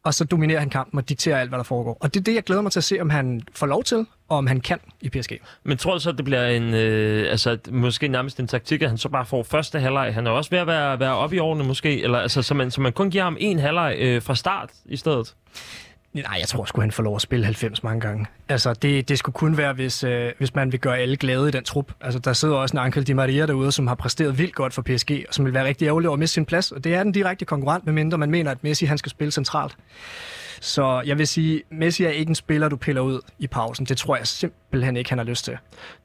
og 0.09 0.15
så 0.15 0.25
dominerer 0.25 0.59
han 0.59 0.71
kampen 0.71 0.99
og 0.99 1.09
dikterer 1.09 1.41
alt, 1.41 1.51
hvad 1.51 1.59
der 1.59 1.63
foregår. 1.63 1.97
Og 2.01 2.15
det 2.15 2.21
er 2.21 2.25
det, 2.25 2.35
jeg 2.35 2.43
glæder 2.43 2.63
mig 2.63 2.73
til 2.73 2.81
at 2.81 2.85
se, 2.85 3.01
om 3.01 3.11
han 3.11 3.43
får 3.55 3.67
lov 3.67 3.85
til, 3.85 4.07
og 4.29 4.39
om 4.39 4.47
han 4.47 4.61
kan 4.61 4.79
i 5.01 5.09
PSG. 5.09 5.33
Men 5.65 5.79
tror 5.79 5.95
du 5.95 6.01
så, 6.01 6.11
at 6.11 6.17
det 6.17 6.25
bliver 6.25 6.47
en, 6.47 6.75
øh, 6.75 7.31
altså, 7.31 7.59
måske 7.71 8.09
nærmest 8.09 8.41
en 8.41 8.47
taktik, 8.47 8.83
at 8.83 8.89
han 8.89 8.99
så 8.99 9.09
bare 9.09 9.27
får 9.27 9.43
første 9.43 9.81
halvleg? 9.81 10.15
Han 10.15 10.27
er 10.27 10.31
også 10.31 10.51
ved 10.51 10.59
at 10.59 10.67
være, 10.67 11.01
være 11.01 11.15
oppe 11.15 11.37
i 11.37 11.39
årene 11.39 11.65
måske, 11.65 12.03
eller 12.03 12.19
altså, 12.19 12.43
så, 12.43 12.55
man, 12.55 12.71
så 12.71 12.81
man 12.81 12.93
kun 12.93 13.11
giver 13.11 13.25
ham 13.25 13.37
en 13.41 13.59
halvleg 13.59 13.97
øh, 13.99 14.23
fra 14.23 14.35
start 14.35 14.71
i 14.85 14.97
stedet? 14.97 15.35
Nej, 16.23 16.37
jeg 16.41 16.49
tror 16.49 16.65
sgu, 16.65 16.81
han 16.81 16.93
får 16.93 17.03
lov 17.03 17.17
at 17.17 17.23
spille 17.23 17.45
90 17.45 17.83
mange 17.83 18.01
gange. 18.01 18.27
Altså, 18.49 18.73
det, 18.73 19.09
det 19.09 19.19
skulle 19.19 19.35
kun 19.35 19.57
være, 19.57 19.73
hvis, 19.73 20.05
øh, 20.05 20.33
hvis 20.39 20.55
man 20.55 20.73
vil 20.73 20.81
gøre 20.81 20.99
alle 20.99 21.17
glade 21.17 21.49
i 21.49 21.51
den 21.51 21.65
trup. 21.65 21.93
Altså, 22.01 22.19
der 22.19 22.33
sidder 22.33 22.55
også 22.55 22.77
en 22.77 22.79
Ankel 22.79 23.07
Di 23.07 23.13
Maria 23.13 23.47
derude, 23.47 23.73
som 23.73 23.87
har 23.87 23.95
præsteret 23.95 24.39
vildt 24.39 24.55
godt 24.55 24.75
for 24.75 24.83
PSG, 24.83 25.25
og 25.29 25.35
som 25.35 25.45
vil 25.45 25.55
være 25.55 25.65
rigtig 25.65 25.87
ærgerlig 25.87 26.09
over 26.09 26.15
at 26.15 26.19
miste 26.19 26.35
sin 26.35 26.47
plads. 26.47 26.73
Og 26.73 26.85
det 26.85 26.95
er 26.95 27.03
den 27.03 27.13
direkte 27.13 27.45
konkurrent, 27.45 27.87
medmindre 27.87 28.19
man 28.19 28.31
mener, 28.31 28.51
at 28.51 28.65
Messi 28.65 28.85
han 28.85 28.99
skal 28.99 29.11
spille 29.11 29.31
centralt. 29.31 29.77
Så 30.61 31.03
jeg 31.07 31.19
vil 31.19 31.27
sige, 31.27 31.63
Messi 31.71 32.05
er 32.05 32.11
ikke 32.11 32.29
en 32.29 32.35
spiller, 32.35 32.69
du 32.69 32.77
piller 32.77 33.03
ud 33.03 33.21
i 33.39 33.47
pausen. 33.47 33.87
Det 33.87 33.97
tror 33.97 34.17
jeg 34.17 34.27
simpelthen 34.27 34.97
ikke, 34.97 35.11
han 35.11 35.19
har 35.19 35.25
lyst 35.25 35.45
til. 35.45 35.57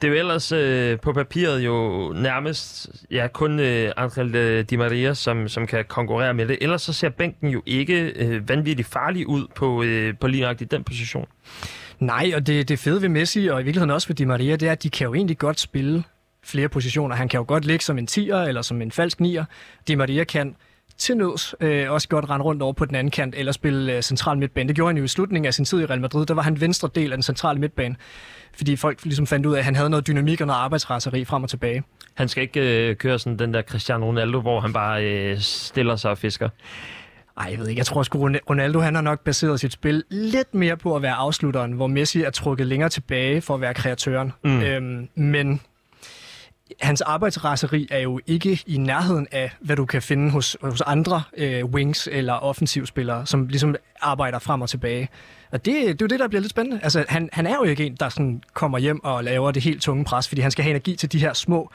Det 0.02 0.08
er 0.08 0.12
jo 0.12 0.20
ellers 0.20 0.52
øh, 0.52 1.00
på 1.00 1.14
papiret 1.14 1.66
jo 1.66 2.10
nærmest 2.16 2.90
ja, 3.12 3.28
kun 3.28 3.60
øh, 3.60 3.92
Angel 3.98 4.36
øh, 4.36 4.66
Di 4.70 4.76
Maria, 4.76 5.14
som, 5.14 5.48
som 5.48 5.68
kan 5.68 5.86
konkurrere 5.88 6.34
med 6.34 6.48
det. 6.48 6.58
Ellers 6.62 6.82
så 6.82 6.94
ser 6.94 7.10
bænken 7.10 7.50
jo 7.50 7.62
ikke 7.66 8.14
øh, 8.16 8.50
vanvittigt 8.50 8.88
farlig 8.88 9.28
ud 9.28 9.48
på, 9.56 9.84
øh, 9.84 10.14
på 10.18 10.28
lige 10.28 10.52
i 10.52 10.64
den 10.64 10.84
position. 10.84 11.28
Nej, 12.00 12.32
og 12.36 12.48
det, 12.48 12.70
det 12.70 12.80
fede 12.80 13.02
ved 13.02 13.10
Messi, 13.10 13.48
og 13.48 13.62
i 13.62 13.64
virkeligheden 13.64 13.90
også 13.90 14.08
ved 14.08 14.16
Di 14.16 14.26
Maria, 14.26 14.56
det 14.56 14.68
er, 14.68 14.72
at 14.72 14.84
de 14.84 14.90
kan 14.90 15.06
jo 15.08 15.14
egentlig 15.14 15.38
godt 15.38 15.60
spille 15.60 16.04
flere 16.44 16.70
positioner. 16.70 17.16
Han 17.16 17.30
kan 17.30 17.38
jo 17.38 17.46
godt 17.48 17.66
ligge 17.66 17.86
som 17.86 17.98
en 17.98 18.08
10'er 18.12 18.36
eller 18.36 18.62
som 18.62 18.82
en 18.82 18.92
falsk 18.92 19.22
9'er. 19.22 19.44
Di 19.88 19.96
Maria 19.96 20.24
kan 20.24 20.56
til 20.98 21.18
nøds 21.18 21.56
øh, 21.60 21.92
også 21.92 22.08
godt 22.08 22.30
rende 22.30 22.46
rundt 22.46 22.62
over 22.62 22.74
på 22.74 22.86
den 22.86 22.96
anden 22.96 23.12
kant 23.12 23.36
eller 23.38 23.52
spille 23.52 23.96
øh, 23.96 24.02
central 24.02 24.38
midtbane. 24.38 24.68
Det 24.68 24.76
gjorde 24.76 24.90
han 24.90 24.98
jo 24.98 25.04
i 25.04 25.08
slutningen 25.08 25.48
af 25.48 25.54
sin 25.54 25.66
tid 25.66 25.82
i 25.82 25.86
Real 25.86 26.02
Madrid. 26.02 26.26
Der 26.26 26.34
var 26.34 26.42
han 26.42 26.62
venstre 26.62 26.90
del 26.96 27.12
af 27.12 27.18
den 27.18 27.24
centrale 27.24 27.60
midtbane, 27.60 27.96
fordi 28.54 28.76
folk 28.76 29.04
ligesom 29.04 29.28
fandt 29.28 29.46
ud 29.46 29.54
af, 29.54 29.60
at 29.60 29.66
han 29.66 29.76
havde 29.76 29.90
noget 29.90 30.08
dynamik 30.08 30.42
og 30.42 30.48
noget 30.48 30.60
arbejdsraseri 30.60 31.26
frem 31.26 31.44
og 31.44 31.50
tilbage. 31.50 31.84
Han 32.14 32.28
skal 32.28 32.44
ikke 32.44 32.90
øh, 32.90 32.96
køre 32.96 33.20
sådan 33.20 33.40
den 33.40 33.54
der 33.54 33.62
Cristiano 33.62 34.06
Ronaldo, 34.06 34.42
hvor 34.42 34.60
han 34.60 34.74
bare 34.74 35.06
øh, 35.06 35.40
stiller 35.40 35.96
sig 35.96 36.12
og 36.12 36.18
fisker. 36.18 36.50
Ej, 37.38 37.48
jeg 37.52 37.60
ved 37.60 37.68
ikke. 37.68 37.80
Jeg 37.80 37.86
tror 37.86 38.04
sgu, 38.04 38.30
Ronaldo 38.50 38.80
han 38.80 38.96
har 38.96 39.02
nok 39.02 39.20
baseret 39.20 39.60
sit 39.60 39.74
spil 39.74 40.04
lidt 40.10 40.54
mere 40.54 40.78
på 40.78 40.96
at 40.96 41.02
være 41.02 41.14
afslutteren, 41.14 41.72
hvor 41.72 41.88
Messi 41.88 42.22
er 42.22 42.30
trukket 42.30 42.68
længere 42.68 42.90
tilbage 42.90 43.42
for 43.42 43.56
at 43.56 43.62
være 43.62 43.74
kreatøren. 43.74 44.34
Mm. 44.44 44.62
Øhm, 44.62 45.10
men 45.16 45.62
hans 46.82 47.02
arbejdsraseri 47.02 47.88
er 47.92 48.00
jo 48.00 48.20
ikke 48.28 48.64
i 48.68 48.78
nærheden 48.78 49.28
af, 49.32 49.52
hvad 49.60 49.76
du 49.76 49.86
kan 49.86 50.02
finde 50.02 50.32
hos, 50.32 50.58
hos 50.62 50.82
andre 50.82 51.24
øh, 51.38 51.66
wings 51.66 52.10
eller 52.12 52.34
offensivspillere, 52.34 53.26
som 53.26 53.48
ligesom 53.48 53.76
arbejder 54.02 54.40
frem 54.40 54.62
og 54.62 54.70
tilbage. 54.70 55.10
Og 55.52 55.66
det, 55.66 55.74
det 55.76 55.90
er 55.90 55.96
jo 56.02 56.08
det, 56.08 56.20
der 56.20 56.28
bliver 56.28 56.42
lidt 56.42 56.50
spændende. 56.50 56.80
Altså, 56.84 57.06
han, 57.10 57.30
han 57.34 57.48
er 57.48 57.56
jo 57.56 57.64
ikke 57.64 57.86
en, 57.86 57.96
der 57.96 58.10
sådan 58.10 58.44
kommer 58.54 58.78
hjem 58.78 59.04
og 59.04 59.24
laver 59.24 59.52
det 59.52 59.64
helt 59.64 59.82
tunge 59.82 60.06
pres, 60.06 60.28
fordi 60.28 60.42
han 60.42 60.52
skal 60.52 60.64
have 60.64 60.70
energi 60.70 60.96
til 60.96 61.12
de 61.12 61.20
her 61.20 61.34
små, 61.34 61.72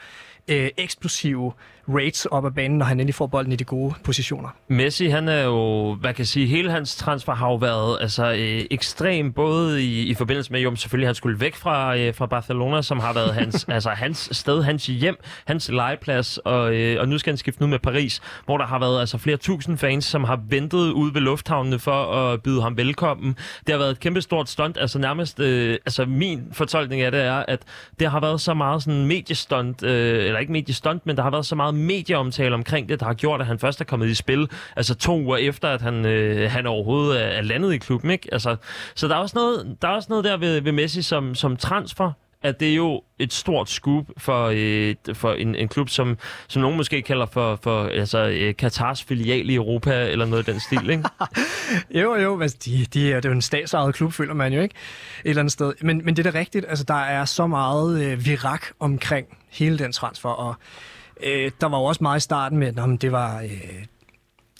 øh, 0.47 0.69
eksplosive 0.77 1.53
rates 1.89 2.25
op 2.25 2.45
ad 2.45 2.51
banen, 2.51 2.77
når 2.77 2.85
han 2.85 2.99
endelig 2.99 3.15
får 3.15 3.27
bolden 3.27 3.51
i 3.51 3.55
de 3.55 3.63
gode 3.63 3.93
positioner. 4.03 4.49
Messi, 4.67 5.07
han 5.07 5.27
er 5.27 5.43
jo, 5.43 5.93
hvad 5.93 6.13
kan 6.13 6.19
jeg 6.19 6.27
sige, 6.27 6.47
hele 6.47 6.71
hans 6.71 6.95
transfer 6.95 7.33
har 7.33 7.47
jo 7.47 7.55
været 7.55 7.97
altså, 8.01 8.31
øh, 8.31 8.65
ekstrem, 8.71 9.33
både 9.33 9.83
i, 9.83 10.01
i 10.01 10.13
forbindelse 10.13 10.51
med, 10.51 10.59
jo 10.61 10.75
selvfølgelig 10.75 11.07
han 11.07 11.15
skulle 11.15 11.39
væk 11.39 11.55
fra, 11.55 11.97
øh, 11.97 12.15
fra 12.15 12.25
Barcelona, 12.25 12.81
som 12.81 12.99
har 12.99 13.13
været 13.13 13.33
hans, 13.33 13.65
altså, 13.69 13.89
hans 13.89 14.29
sted, 14.31 14.63
hans 14.63 14.85
hjem, 14.85 15.15
hans 15.45 15.69
legeplads, 15.69 16.37
og, 16.37 16.73
øh, 16.75 17.01
og 17.01 17.07
nu 17.07 17.17
skal 17.17 17.31
han 17.31 17.37
skifte 17.37 17.61
nu 17.61 17.67
med 17.67 17.79
Paris, 17.79 18.21
hvor 18.45 18.57
der 18.57 18.65
har 18.65 18.79
været 18.79 18.99
altså, 18.99 19.17
flere 19.17 19.37
tusind 19.37 19.77
fans, 19.77 20.05
som 20.05 20.23
har 20.23 20.39
ventet 20.49 20.91
ude 20.91 21.13
ved 21.13 21.21
lufthavnene 21.21 21.79
for 21.79 22.13
at 22.13 22.41
byde 22.41 22.61
ham 22.61 22.77
velkommen. 22.77 23.35
Det 23.67 23.73
har 23.73 23.77
været 23.77 23.91
et 23.91 23.99
kæmpe 23.99 24.21
stort 24.21 24.49
stunt, 24.49 24.77
altså 24.77 24.99
nærmest, 24.99 25.39
øh, 25.39 25.77
altså 25.85 26.05
min 26.05 26.43
fortolkning 26.51 27.01
af 27.01 27.11
det 27.11 27.21
er, 27.21 27.43
at 27.47 27.59
det 27.99 28.11
har 28.11 28.19
været 28.19 28.41
så 28.41 28.53
meget 28.53 28.83
sådan 28.83 29.05
mediestunt, 29.05 29.83
øh, 29.83 30.25
eller 30.25 30.39
ikke 30.39 30.51
mediestunt, 30.51 31.05
men 31.05 31.15
der 31.15 31.23
har 31.23 31.31
været 31.31 31.45
så 31.45 31.55
meget 31.55 31.78
medieomtale 31.79 32.55
omkring 32.55 32.89
det, 32.89 32.99
der 32.99 33.05
har 33.05 33.13
gjort, 33.13 33.41
at 33.41 33.47
han 33.47 33.59
først 33.59 33.81
er 33.81 33.85
kommet 33.85 34.07
i 34.07 34.15
spil, 34.15 34.49
altså 34.75 34.95
to 34.95 35.19
uger 35.19 35.37
efter, 35.37 35.67
at 35.67 35.81
han, 35.81 36.05
øh, 36.05 36.51
han 36.51 36.67
overhovedet 36.67 37.37
er 37.37 37.41
landet 37.41 37.73
i 37.73 37.77
klubben. 37.77 38.11
Ikke? 38.11 38.29
Altså, 38.31 38.55
så 38.95 39.07
der 39.07 39.15
er 39.15 39.19
også 39.19 39.37
noget, 39.37 39.77
der 39.81 39.87
er 39.87 39.91
også 39.91 40.07
noget 40.09 40.25
der 40.25 40.37
ved, 40.37 40.61
ved 40.61 40.71
Messi 40.71 41.01
som, 41.01 41.35
som 41.35 41.57
transfer, 41.57 42.11
at 42.41 42.59
det 42.59 42.69
er 42.69 42.75
jo 42.75 43.01
et 43.19 43.33
stort 43.33 43.69
scoop 43.69 44.05
for, 44.17 44.51
øh, 44.55 44.95
for 45.13 45.33
en, 45.33 45.55
en 45.55 45.67
klub, 45.67 45.89
som, 45.89 46.17
som 46.47 46.61
nogen 46.61 46.77
måske 46.77 47.01
kalder 47.01 47.25
for, 47.25 47.59
for 47.63 47.83
altså, 47.83 48.27
øh, 48.27 48.55
Katars 48.55 49.03
filial 49.03 49.49
i 49.49 49.55
Europa, 49.55 50.07
eller 50.07 50.25
noget 50.25 50.47
af 50.47 50.53
den 50.53 50.61
stil, 50.61 50.89
ikke? 50.89 51.03
jo, 52.01 52.15
jo, 52.15 52.41
altså, 52.41 52.57
de, 52.65 52.85
de 52.93 53.11
er, 53.11 53.15
det 53.15 53.25
er 53.25 53.29
jo 53.29 53.35
en 53.35 53.41
statsejet 53.41 53.95
klub, 53.95 54.13
føler 54.13 54.33
man 54.33 54.53
jo, 54.53 54.61
ikke? 54.61 54.75
Et 55.25 55.29
eller 55.29 55.41
andet 55.41 55.51
sted. 55.51 55.73
Men, 55.81 56.01
men 56.05 56.15
det 56.15 56.27
er 56.27 56.31
da 56.31 56.39
rigtigt, 56.39 56.65
altså, 56.69 56.83
der 56.83 57.01
er 57.01 57.25
så 57.25 57.47
meget 57.47 58.03
øh, 58.03 58.25
virak 58.25 58.65
omkring 58.79 59.27
hele 59.49 59.79
den 59.79 59.91
transfer, 59.91 60.29
og 60.29 60.55
Øh, 61.23 61.51
der 61.61 61.67
var 61.67 61.77
jo 61.77 61.83
også 61.83 62.03
meget 62.03 62.17
i 62.19 62.23
starten 62.23 62.57
med, 62.57 62.67
at 62.67 63.01
det 63.01 63.11
var... 63.11 63.41
Øh, 63.41 63.85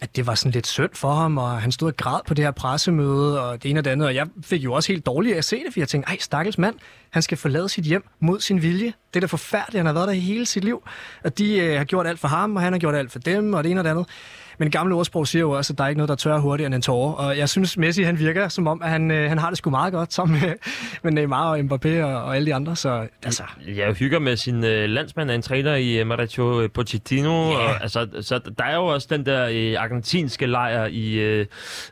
at 0.02 0.16
det 0.16 0.28
var 0.28 0.36
sådan 0.36 0.52
lidt 0.52 0.68
synd 0.68 0.90
for 0.94 1.14
ham, 1.14 1.38
og 1.38 1.62
han 1.62 1.72
stod 1.72 1.88
og 1.88 1.98
græd 1.98 2.20
på 2.28 2.34
det 2.34 2.46
her 2.46 2.52
pressemøde, 2.52 3.42
og 3.42 3.64
det 3.64 3.70
ene 3.70 3.80
og 3.80 3.86
det 3.86 3.92
andet, 3.92 4.08
og 4.08 4.16
jeg 4.16 4.28
fik 4.42 4.64
jo 4.64 4.74
også 4.74 4.92
helt 4.92 5.06
dårligt 5.06 5.38
at 5.38 5.46
se 5.46 5.64
det, 5.66 5.74
for 5.74 5.80
jeg 5.80 5.88
tænkte, 5.88 6.10
ej, 6.10 6.18
stakkels 6.20 6.58
mand, 6.58 6.76
han 7.10 7.22
skal 7.22 7.38
forlade 7.38 7.70
sit 7.70 7.84
hjem 7.84 8.04
mod 8.20 8.40
sin 8.40 8.62
vilje. 8.62 8.94
Det 9.14 9.16
er 9.16 9.20
da 9.20 9.26
forfærdeligt, 9.26 9.80
han 9.80 9.86
har 9.86 9.94
været 9.94 10.08
der 10.08 10.14
hele 10.14 10.46
sit 10.46 10.64
liv, 10.64 10.84
og 11.24 11.38
de 11.38 11.60
øh, 11.60 11.78
har 11.78 11.84
gjort 11.84 12.08
alt 12.08 12.20
for 12.20 12.28
ham, 12.28 12.56
og 12.56 12.62
han 12.62 12.74
har 12.74 12.80
gjort 12.80 12.96
alt 12.96 13.12
for 13.12 13.20
dem, 13.20 13.54
og 13.54 13.64
det 13.64 13.72
ene 13.72 13.80
og 13.80 13.84
det 13.84 13.90
andet. 13.90 14.06
Men 14.60 14.72
gamle 14.72 14.96
ordsprog 14.96 15.28
siger 15.28 15.40
jo 15.40 15.52
også, 15.52 15.74
at 15.74 15.78
der 15.78 15.84
er 15.84 15.88
ikke 15.88 15.98
noget, 15.98 16.10
der 16.10 16.16
tørrer 16.16 16.40
hurtigere 16.40 16.66
end 16.68 16.76
en 16.76 16.82
tårer. 16.82 17.14
Og 17.14 17.38
jeg 17.38 17.50
synes, 17.50 17.78
Messi 17.78 18.04
han 18.04 18.20
virker 18.20 18.48
som 18.48 18.68
om, 18.68 18.82
at 18.82 18.90
han, 18.90 19.12
øh, 19.12 19.30
han 19.30 19.38
har 19.38 19.50
det 19.50 19.58
sgu 19.58 19.70
meget 19.70 19.94
godt 19.94 20.14
sammen 20.14 20.42
med, 20.42 20.54
med 21.04 21.12
Neymar 21.12 21.50
og 21.52 21.60
Mbappé 21.60 22.04
og, 22.04 22.24
og 22.24 22.36
alle 22.36 22.46
de 22.46 22.54
andre. 22.54 22.76
Så 22.76 23.08
altså, 23.24 23.44
Jeg 23.68 23.94
hygger 23.94 24.20
med 24.20 24.38
sin 24.38 24.64
øh, 24.64 24.90
landsmand, 24.90 25.32
en 25.32 25.42
træner 25.42 25.76
i 25.76 26.00
øh, 26.00 26.08
Mauricio 26.08 26.70
Pochettino. 26.74 27.52
Og, 27.52 27.82
altså, 27.82 28.08
så 28.22 28.40
der 28.58 28.64
er 28.64 28.76
jo 28.76 28.86
også 28.86 29.08
den 29.12 29.26
der 29.26 29.48
øh, 29.52 29.84
argentinske 29.84 30.46
lejr 30.46 30.86
i, 30.86 31.14
øh, 31.14 31.46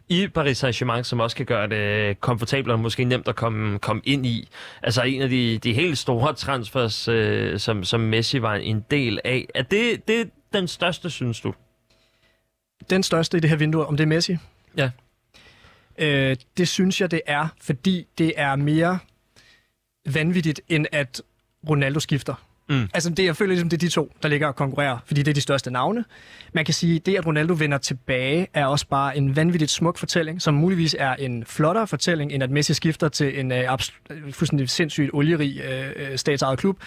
i 0.10 0.28
Paris 0.28 0.64
Saint-Germain, 0.64 1.04
som 1.04 1.20
også 1.20 1.36
kan 1.36 1.46
gøre 1.46 1.68
det 1.68 2.10
øh, 2.10 2.16
komfortabelt 2.16 2.72
og 2.72 2.80
måske 2.80 3.04
nemt 3.04 3.28
at 3.28 3.36
komme, 3.36 3.80
komme 3.80 4.02
ind 4.06 4.26
i. 4.26 4.50
Altså 4.84 5.02
en 5.02 5.22
af 5.22 5.30
de, 5.30 5.60
de 5.64 5.74
helt 5.74 5.98
store 5.98 6.34
transfers, 6.34 7.08
øh, 7.08 7.60
som, 7.60 7.84
som 7.84 8.00
Messi 8.00 8.42
var 8.42 8.56
en 8.56 8.86
del 8.92 9.20
af. 9.26 9.48
Er 9.56 9.64
det, 9.64 10.08
det 10.08 10.30
den 10.54 10.68
største, 10.68 11.10
synes 11.10 11.42
du? 11.42 11.54
Den 12.90 13.04
største 13.04 13.38
i 13.38 13.40
det 13.40 13.50
her 13.50 13.58
vindue, 13.58 13.86
om 13.86 13.98
det 13.98 14.04
er 14.04 14.08
Messi? 14.08 14.38
Ja. 14.78 14.90
Øh, 15.98 16.36
det 16.58 16.68
synes 16.68 17.02
jeg, 17.02 17.12
det 17.12 17.22
er, 17.26 17.48
fordi 17.62 18.08
det 18.18 18.34
er 18.38 18.56
mere 18.56 19.00
vanvittigt, 20.14 20.62
end 20.70 20.86
at 20.92 21.22
Ronaldo 21.70 22.00
skifter. 22.00 22.34
Mm. 22.70 22.90
Altså, 22.94 23.10
det, 23.10 23.26
jeg 23.26 23.36
føler 23.36 23.50
ligesom, 23.50 23.70
det 23.70 23.78
er 23.78 23.88
de 23.88 23.90
to, 23.90 24.12
der 24.24 24.30
ligger 24.30 24.48
og 24.48 24.56
konkurrerer, 24.56 24.98
fordi 25.06 25.24
det 25.24 25.32
er 25.32 25.34
de 25.34 25.42
største 25.42 25.72
navne. 25.72 26.06
Man 26.54 26.66
kan 26.66 26.74
sige, 26.74 27.00
det, 27.00 27.16
at 27.16 27.26
Ronaldo 27.26 27.54
vender 27.54 27.78
tilbage, 27.78 28.48
er 28.54 28.66
også 28.66 28.88
bare 28.88 29.18
en 29.18 29.36
vanvittigt 29.36 29.72
smuk 29.72 29.98
fortælling, 29.98 30.42
som 30.42 30.54
muligvis 30.54 30.96
er 31.00 31.16
en 31.16 31.46
flottere 31.46 31.88
fortælling, 31.88 32.32
end 32.32 32.44
at 32.44 32.52
Messi 32.52 32.74
skifter 32.74 33.10
til 33.10 33.40
en 33.40 33.52
øh, 33.52 33.70
fuldstændig 34.32 34.70
sindssygt 34.70 35.10
olierig 35.14 35.62
øh, 35.62 35.92
øh, 35.96 36.18
statsejet 36.18 36.60
klub, 36.60 36.80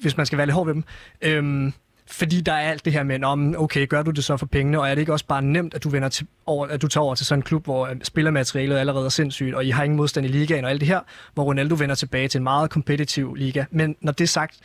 hvis 0.00 0.16
man 0.16 0.26
skal 0.26 0.38
være 0.38 0.46
lidt 0.46 0.54
hård 0.54 0.66
ved 0.66 0.74
dem. 0.74 0.84
Øhm, 1.22 1.72
fordi 2.10 2.40
der 2.40 2.52
er 2.52 2.70
alt 2.70 2.84
det 2.84 2.92
her 2.92 3.02
med, 3.02 3.24
om 3.24 3.54
okay, 3.58 3.86
gør 3.88 4.02
du 4.02 4.10
det 4.10 4.24
så 4.24 4.36
for 4.36 4.46
pengene, 4.46 4.80
og 4.80 4.88
er 4.90 4.94
det 4.94 5.02
ikke 5.02 5.12
også 5.12 5.26
bare 5.26 5.42
nemt, 5.42 5.74
at 5.74 5.84
du, 5.84 5.88
vender 5.88 6.08
til, 6.08 6.26
over, 6.46 6.66
at 6.66 6.82
du 6.82 6.88
tager 6.88 7.04
over 7.04 7.14
til 7.14 7.26
sådan 7.26 7.38
en 7.38 7.42
klub, 7.42 7.64
hvor 7.64 7.86
øh, 7.86 7.96
spillermaterialet 8.02 8.76
allerede 8.76 9.04
er 9.04 9.08
sindssygt, 9.08 9.54
og 9.54 9.64
I 9.64 9.70
har 9.70 9.84
ingen 9.84 9.96
modstand 9.96 10.26
i 10.26 10.28
ligaen 10.28 10.64
og 10.64 10.70
alt 10.70 10.80
det 10.80 10.88
her, 10.88 11.00
hvor 11.34 11.44
Ronaldo 11.44 11.74
vender 11.78 11.94
tilbage 11.94 12.28
til 12.28 12.38
en 12.38 12.44
meget 12.44 12.70
kompetitiv 12.70 13.34
liga. 13.34 13.64
Men 13.70 13.96
når 14.00 14.12
det 14.12 14.24
er 14.24 14.28
sagt, 14.28 14.58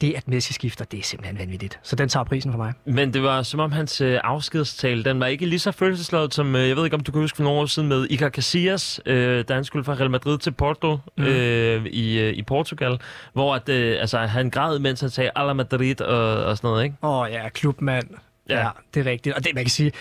det 0.00 0.14
at 0.16 0.28
Messi 0.28 0.52
skifter, 0.52 0.84
det 0.84 0.98
er 0.98 1.02
simpelthen 1.02 1.38
vanvittigt. 1.38 1.80
Så 1.82 1.96
den 1.96 2.08
tager 2.08 2.24
prisen 2.24 2.52
for 2.52 2.58
mig. 2.58 2.72
Men 2.84 3.14
det 3.14 3.22
var 3.22 3.42
som 3.42 3.60
om 3.60 3.72
hans 3.72 4.00
øh, 4.00 4.20
afskedstale, 4.24 5.04
den 5.04 5.20
var 5.20 5.26
ikke 5.26 5.46
lige 5.46 5.58
så 5.58 5.72
følelsesladet 5.72 6.34
som, 6.34 6.56
øh, 6.56 6.68
jeg 6.68 6.76
ved 6.76 6.84
ikke 6.84 6.96
om 6.96 7.02
du 7.02 7.12
kan 7.12 7.20
huske 7.20 7.36
for 7.36 7.44
nogle 7.44 7.60
år 7.60 7.66
siden 7.66 7.88
med 7.88 8.06
Iker 8.10 8.30
Casillas, 8.30 9.00
øh, 9.06 9.44
da 9.48 9.54
han 9.54 9.64
skulle 9.64 9.84
fra 9.84 9.94
Real 9.94 10.10
Madrid 10.10 10.38
til 10.38 10.50
Porto 10.50 10.98
mm. 11.18 11.24
øh, 11.24 11.86
i, 11.86 12.18
øh, 12.18 12.32
i 12.32 12.42
Portugal, 12.42 12.98
hvor 13.32 13.54
at, 13.54 13.68
øh, 13.68 14.00
altså, 14.00 14.18
han 14.18 14.50
græd, 14.50 14.78
mens 14.78 15.00
han 15.00 15.10
sagde 15.10 15.30
Ala 15.36 15.52
Madrid 15.52 16.00
og, 16.00 16.44
og 16.44 16.56
sådan 16.56 16.68
noget, 16.68 16.84
ikke? 16.84 16.96
Åh 17.02 17.18
oh, 17.18 17.30
ja, 17.30 17.48
klubmand. 17.48 18.08
Ja. 18.48 18.60
Ja. 18.60 18.68
det 18.94 19.06
er 19.06 19.10
rigtigt. 19.10 19.36
Og 19.36 19.44
det, 19.44 19.54
man 19.54 19.64
kan 19.64 19.70
sige, 19.70 19.92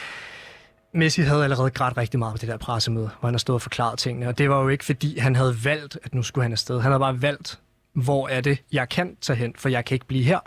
Messi 0.93 1.21
havde 1.21 1.43
allerede 1.43 1.69
grædt 1.69 1.97
rigtig 1.97 2.19
meget 2.19 2.33
på 2.33 2.37
det 2.37 2.49
der 2.49 2.57
pressemøde, 2.57 3.09
hvor 3.19 3.27
han 3.27 3.33
har 3.33 3.39
stået 3.39 3.55
og 3.55 3.61
forklaret 3.61 3.99
tingene. 3.99 4.27
Og 4.27 4.37
det 4.37 4.49
var 4.49 4.61
jo 4.61 4.67
ikke, 4.67 4.85
fordi 4.85 5.19
han 5.19 5.35
havde 5.35 5.55
valgt, 5.63 5.97
at 6.03 6.15
nu 6.15 6.23
skulle 6.23 6.43
han 6.43 6.51
afsted. 6.51 6.81
Han 6.81 6.91
havde 6.91 6.99
bare 6.99 7.21
valgt, 7.21 7.59
hvor 7.93 8.27
er 8.27 8.41
det, 8.41 8.63
jeg 8.71 8.89
kan 8.89 9.15
tage 9.21 9.37
hen, 9.37 9.53
for 9.57 9.69
jeg 9.69 9.85
kan 9.85 9.95
ikke 9.95 10.05
blive 10.05 10.23
her. 10.23 10.39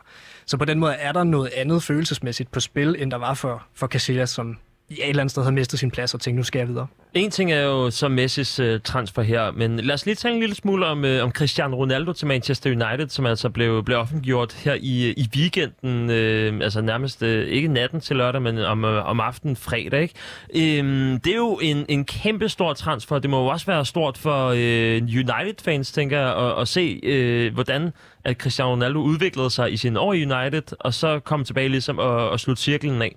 Så 0.46 0.56
på 0.56 0.64
den 0.64 0.78
måde 0.78 0.94
er 0.94 1.12
der 1.12 1.25
noget 1.25 1.50
andet 1.56 1.82
følelsesmæssigt 1.82 2.50
på 2.50 2.61
spil, 2.61 2.96
end 2.99 3.11
der 3.11 3.16
var 3.16 3.34
for, 3.34 3.66
for 3.75 3.87
Casillas, 3.87 4.30
som 4.30 4.58
i 4.92 5.02
et 5.02 5.08
eller 5.08 5.20
andet 5.20 5.30
sted 5.30 5.42
havde 5.42 5.54
mistet 5.54 5.78
sin 5.78 5.90
plads 5.90 6.14
og 6.14 6.20
tænkte, 6.20 6.37
nu 6.37 6.44
skal 6.44 6.58
jeg 6.58 6.68
videre. 6.68 6.87
En 7.14 7.30
ting 7.30 7.52
er 7.52 7.62
jo 7.62 7.90
så 7.90 8.08
Messis 8.08 8.58
øh, 8.58 8.80
transfer 8.84 9.22
her, 9.22 9.50
men 9.50 9.76
lad 9.76 9.94
os 9.94 10.06
lige 10.06 10.14
tale 10.14 10.34
en 10.34 10.40
lille 10.40 10.54
smule 10.54 10.87
om, 10.87 11.04
øh, 11.04 11.25
om 11.25 11.32
Cristiano 11.32 11.76
Ronaldo 11.76 12.12
til 12.12 12.26
Manchester 12.26 12.70
United, 12.70 13.08
som 13.08 13.26
altså 13.26 13.50
blev, 13.50 13.84
blev 13.84 13.99
offentliggjort 13.99 14.52
her 14.52 14.75
i, 14.80 15.08
øh, 15.08 15.14
i 15.16 15.28
weekenden, 15.37 16.11
øh, 16.11 16.61
altså 16.62 16.80
nærmest 16.80 17.22
øh, 17.22 17.49
ikke 17.49 17.68
natten 17.68 18.00
til 18.00 18.16
lørdag, 18.16 18.42
men 18.42 18.58
om, 18.58 18.84
øh, 18.84 19.06
om 19.06 19.20
aftenen 19.20 19.56
fredag. 19.56 20.02
Ikke? 20.02 20.80
Øh, 20.80 21.18
det 21.25 21.32
er 21.32 21.37
jo 21.37 21.58
en, 21.62 21.87
en 21.88 22.04
kæmpe 22.04 22.49
stor 22.49 22.72
transfer. 22.72 23.18
Det 23.18 23.30
må 23.30 23.42
jo 23.42 23.46
også 23.46 23.66
være 23.66 23.87
stort 23.87 24.18
for 24.18 24.49
øh, 24.56 25.02
United-fans, 25.02 25.92
tænker 25.92 26.20
jeg, 26.20 26.37
at, 26.37 26.61
at 26.61 26.68
se, 26.68 27.00
øh, 27.02 27.54
hvordan 27.54 27.92
at 28.25 28.37
Cristiano 28.37 28.72
Ronaldo 28.72 28.99
udviklede 28.99 29.50
sig 29.50 29.72
i 29.72 29.76
sin 29.76 29.96
år 29.96 30.12
i 30.12 30.25
United, 30.25 30.76
og 30.80 30.94
så 30.94 31.18
kom 31.18 31.44
tilbage 31.44 31.68
ligesom 31.68 31.99
og, 31.99 32.30
og 32.30 32.40
slutte 32.40 32.62
cirklen 32.62 33.02
af. 33.02 33.16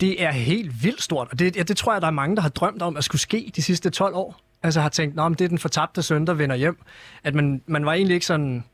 Det 0.00 0.22
er 0.22 0.30
helt 0.30 0.82
vildt 0.82 1.02
stort, 1.02 1.28
og 1.30 1.38
det, 1.38 1.56
ja, 1.56 1.62
det 1.62 1.76
tror 1.76 1.92
jeg, 1.92 2.00
der 2.00 2.06
er 2.06 2.12
mange, 2.12 2.36
der 2.36 2.42
har 2.42 2.48
drømt 2.48 2.82
om 2.82 2.96
at 2.96 3.04
skulle 3.04 3.20
ske 3.20 3.52
de 3.56 3.62
sidste 3.62 3.90
12 3.90 4.14
år. 4.14 4.40
Altså 4.62 4.80
har 4.80 4.88
tænkt, 4.88 5.20
at 5.20 5.38
det 5.38 5.44
er 5.44 5.48
den 5.48 5.58
fortabte 5.58 6.02
søn, 6.02 6.26
der 6.26 6.34
vender 6.34 6.56
hjem. 6.56 6.78
At 7.24 7.34
man, 7.34 7.62
man 7.66 7.86
var 7.86 7.92
egentlig 7.92 8.14
ikke 8.14 8.26
sådan... 8.26 8.64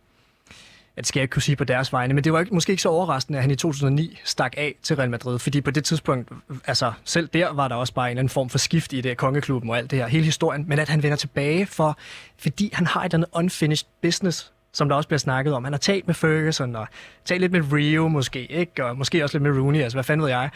Ja, 0.96 1.00
det 1.00 1.06
skal 1.06 1.20
jeg 1.20 1.22
ikke 1.24 1.32
kunne 1.32 1.42
sige 1.42 1.56
på 1.56 1.64
deres 1.64 1.92
vegne, 1.92 2.14
men 2.14 2.24
det 2.24 2.32
var 2.32 2.40
ikke, 2.40 2.54
måske 2.54 2.70
ikke 2.70 2.82
så 2.82 2.88
overraskende, 2.88 3.38
at 3.38 3.42
han 3.42 3.50
i 3.50 3.56
2009 3.56 4.18
stak 4.24 4.54
af 4.56 4.74
til 4.82 4.96
Real 4.96 5.10
Madrid, 5.10 5.38
fordi 5.38 5.60
på 5.60 5.70
det 5.70 5.84
tidspunkt, 5.84 6.28
altså 6.66 6.92
selv 7.04 7.28
der 7.28 7.52
var 7.52 7.68
der 7.68 7.74
også 7.74 7.94
bare 7.94 8.06
en 8.06 8.10
eller 8.10 8.20
anden 8.20 8.28
form 8.28 8.50
for 8.50 8.58
skift 8.58 8.92
i 8.92 9.00
det, 9.00 9.16
kongeklubben 9.16 9.70
og 9.70 9.78
alt 9.78 9.90
det 9.90 9.98
her, 9.98 10.06
hele 10.06 10.24
historien, 10.24 10.64
men 10.68 10.78
at 10.78 10.88
han 10.88 11.02
vender 11.02 11.16
tilbage, 11.16 11.66
for, 11.66 11.98
fordi 12.38 12.70
han 12.72 12.86
har 12.86 13.00
et 13.00 13.04
eller 13.04 13.16
andet 13.16 13.28
unfinished 13.32 13.88
business, 14.02 14.52
som 14.72 14.88
der 14.88 14.96
også 14.96 15.08
bliver 15.08 15.18
snakket 15.18 15.54
om. 15.54 15.64
Han 15.64 15.72
har 15.72 15.78
talt 15.78 16.06
med 16.06 16.14
Ferguson 16.14 16.76
og 16.76 16.86
talt 17.24 17.40
lidt 17.40 17.52
med 17.52 17.72
Rio 17.72 18.08
måske, 18.08 18.52
ikke? 18.52 18.84
og 18.84 18.98
måske 18.98 19.24
også 19.24 19.38
lidt 19.38 19.42
med 19.42 19.62
Rooney, 19.62 19.82
altså 19.82 19.96
hvad 19.96 20.04
fanden 20.04 20.22
ved 20.22 20.30
jeg. 20.30 20.50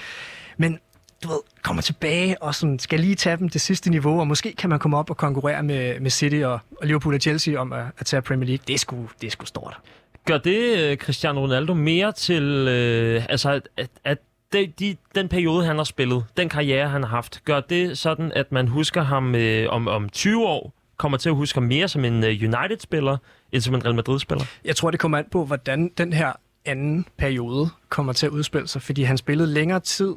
Men 0.60 0.78
du 1.24 1.28
ved, 1.28 1.38
kommer 1.62 1.82
tilbage 1.82 2.42
og 2.42 2.54
sådan, 2.54 2.78
skal 2.78 3.00
lige 3.00 3.14
tage 3.14 3.36
dem 3.36 3.48
det 3.48 3.60
sidste 3.60 3.90
niveau, 3.90 4.20
og 4.20 4.26
måske 4.26 4.54
kan 4.58 4.70
man 4.70 4.78
komme 4.78 4.96
op 4.96 5.10
og 5.10 5.16
konkurrere 5.16 5.62
med, 5.62 6.00
med 6.00 6.10
City 6.10 6.36
og, 6.44 6.60
og 6.80 6.86
Liverpool 6.86 7.14
og 7.14 7.20
Chelsea 7.20 7.60
om 7.60 7.72
at, 7.72 7.84
at 7.98 8.06
tage 8.06 8.22
Premier 8.22 8.46
League. 8.46 8.64
Det 8.66 8.74
er 8.74 8.78
sgu, 8.78 9.08
det 9.20 9.26
er 9.26 9.30
sgu 9.30 9.44
stort. 9.44 9.78
Gør 10.24 10.38
det 10.38 10.78
øh, 10.78 10.96
Cristiano 10.96 11.40
Ronaldo 11.40 11.74
mere 11.74 12.12
til, 12.12 12.42
øh, 12.42 13.26
altså 13.28 13.50
at, 13.50 13.68
at, 13.76 13.88
at 14.04 14.18
de, 14.52 14.72
de, 14.78 14.96
den 15.14 15.28
periode, 15.28 15.64
han 15.64 15.76
har 15.76 15.84
spillet, 15.84 16.24
den 16.36 16.48
karriere, 16.48 16.88
han 16.88 17.02
har 17.02 17.10
haft, 17.10 17.44
gør 17.44 17.60
det 17.60 17.98
sådan, 17.98 18.32
at 18.32 18.52
man 18.52 18.68
husker 18.68 19.02
ham 19.02 19.34
øh, 19.34 19.66
om, 19.70 19.88
om 19.88 20.08
20 20.08 20.46
år, 20.46 20.72
kommer 20.96 21.18
til 21.18 21.28
at 21.28 21.34
huske 21.34 21.56
ham 21.56 21.62
mere 21.62 21.88
som 21.88 22.04
en 22.04 22.24
øh, 22.24 22.30
United-spiller, 22.30 23.16
end 23.52 23.62
som 23.62 23.74
en 23.74 23.84
Real 23.84 23.94
Madrid-spiller? 23.94 24.44
Jeg 24.64 24.76
tror, 24.76 24.90
det 24.90 25.00
kommer 25.00 25.18
an 25.18 25.24
på, 25.30 25.44
hvordan 25.44 25.90
den 25.98 26.12
her 26.12 26.32
anden 26.64 27.06
periode 27.18 27.70
kommer 27.88 28.12
til 28.12 28.26
at 28.26 28.30
udspille 28.32 28.68
sig, 28.68 28.82
fordi 28.82 29.02
han 29.02 29.18
spillede 29.18 29.48
længere 29.48 29.80
tid 29.80 30.14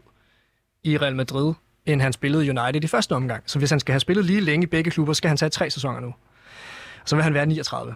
i 0.84 0.98
Real 0.98 1.16
Madrid, 1.16 1.54
end 1.86 2.02
han 2.02 2.14
spillede 2.14 2.42
United 2.42 2.84
i 2.84 2.88
første 2.88 3.16
omgang. 3.16 3.44
Så 3.46 3.60
hvis 3.60 3.70
han 3.70 3.80
skal 3.80 3.94
have 3.94 4.00
spillet 4.00 4.26
lige 4.26 4.42
længe 4.42 4.64
i 4.64 4.68
begge 4.68 4.92
klubber, 4.92 5.14
skal 5.14 5.28
han 5.28 5.38
tage 5.38 5.50
tre 5.50 5.70
sæsoner 5.70 6.00
nu. 6.00 6.14
Så 7.06 7.16
vil 7.16 7.24
han 7.24 7.34
være 7.34 7.46
39. 7.46 7.96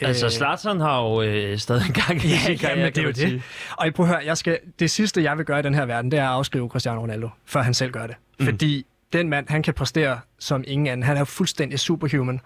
Altså, 0.00 0.28
Zlatan 0.30 0.80
har 0.80 1.02
jo 1.02 1.22
øh, 1.22 1.58
stadig 1.58 1.86
en 1.86 1.92
gang 1.92 2.24
i 2.24 2.28
Ja, 2.28 2.38
sin 2.38 2.58
karriere, 2.58 2.86
det 2.90 2.98
er 2.98 3.02
jo 3.02 3.10
det. 3.10 3.42
Og 3.76 3.86
I 3.86 3.90
prøver 3.90 4.10
at 4.10 4.14
høre, 4.16 4.26
jeg 4.26 4.36
skal, 4.36 4.58
det 4.78 4.90
sidste, 4.90 5.22
jeg 5.22 5.38
vil 5.38 5.44
gøre 5.46 5.58
i 5.58 5.62
den 5.62 5.74
her 5.74 5.86
verden, 5.86 6.10
det 6.10 6.18
er 6.18 6.24
at 6.24 6.28
afskrive 6.28 6.68
Cristiano 6.68 7.00
Ronaldo, 7.00 7.28
før 7.44 7.62
han 7.62 7.74
selv 7.74 7.92
gør 7.92 8.06
det. 8.06 8.16
Mm. 8.38 8.44
Fordi 8.46 8.86
den 9.12 9.28
mand, 9.28 9.48
han 9.48 9.62
kan 9.62 9.74
præstere 9.74 10.20
som 10.38 10.64
ingen 10.66 10.86
anden. 10.86 11.02
Han 11.04 11.16
er 11.16 11.24
fuldstændig 11.24 11.78
superhuman. 11.80 12.40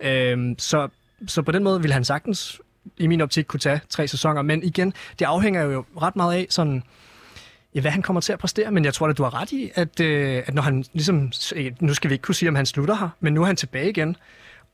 Øhm, 0.00 0.54
så, 0.58 0.88
så 1.26 1.42
på 1.42 1.52
den 1.52 1.64
måde 1.64 1.82
vil 1.82 1.92
han 1.92 2.04
sagtens, 2.04 2.60
i 2.98 3.06
min 3.06 3.20
optik, 3.20 3.44
kunne 3.44 3.60
tage 3.60 3.80
tre 3.88 4.08
sæsoner. 4.08 4.42
Men 4.42 4.62
igen, 4.62 4.94
det 5.18 5.24
afhænger 5.24 5.62
jo 5.62 5.84
ret 6.02 6.16
meget 6.16 6.34
af, 6.34 6.46
sådan, 6.50 6.82
ja, 7.74 7.80
hvad 7.80 7.90
han 7.90 8.02
kommer 8.02 8.20
til 8.20 8.32
at 8.32 8.38
præstere. 8.38 8.70
Men 8.70 8.84
jeg 8.84 8.94
tror 8.94 9.08
at 9.08 9.18
du 9.18 9.22
har 9.22 9.40
ret 9.40 9.52
i, 9.52 9.70
at, 9.74 10.00
øh, 10.00 10.42
at 10.46 10.54
når 10.54 10.62
han 10.62 10.84
ligesom... 10.92 11.32
Øh, 11.56 11.72
nu 11.80 11.94
skal 11.94 12.10
vi 12.10 12.14
ikke 12.14 12.22
kunne 12.22 12.34
sige, 12.34 12.48
om 12.48 12.54
han 12.54 12.66
slutter 12.66 12.94
her, 12.94 13.08
men 13.20 13.34
nu 13.34 13.42
er 13.42 13.46
han 13.46 13.56
tilbage 13.56 13.88
igen. 13.88 14.16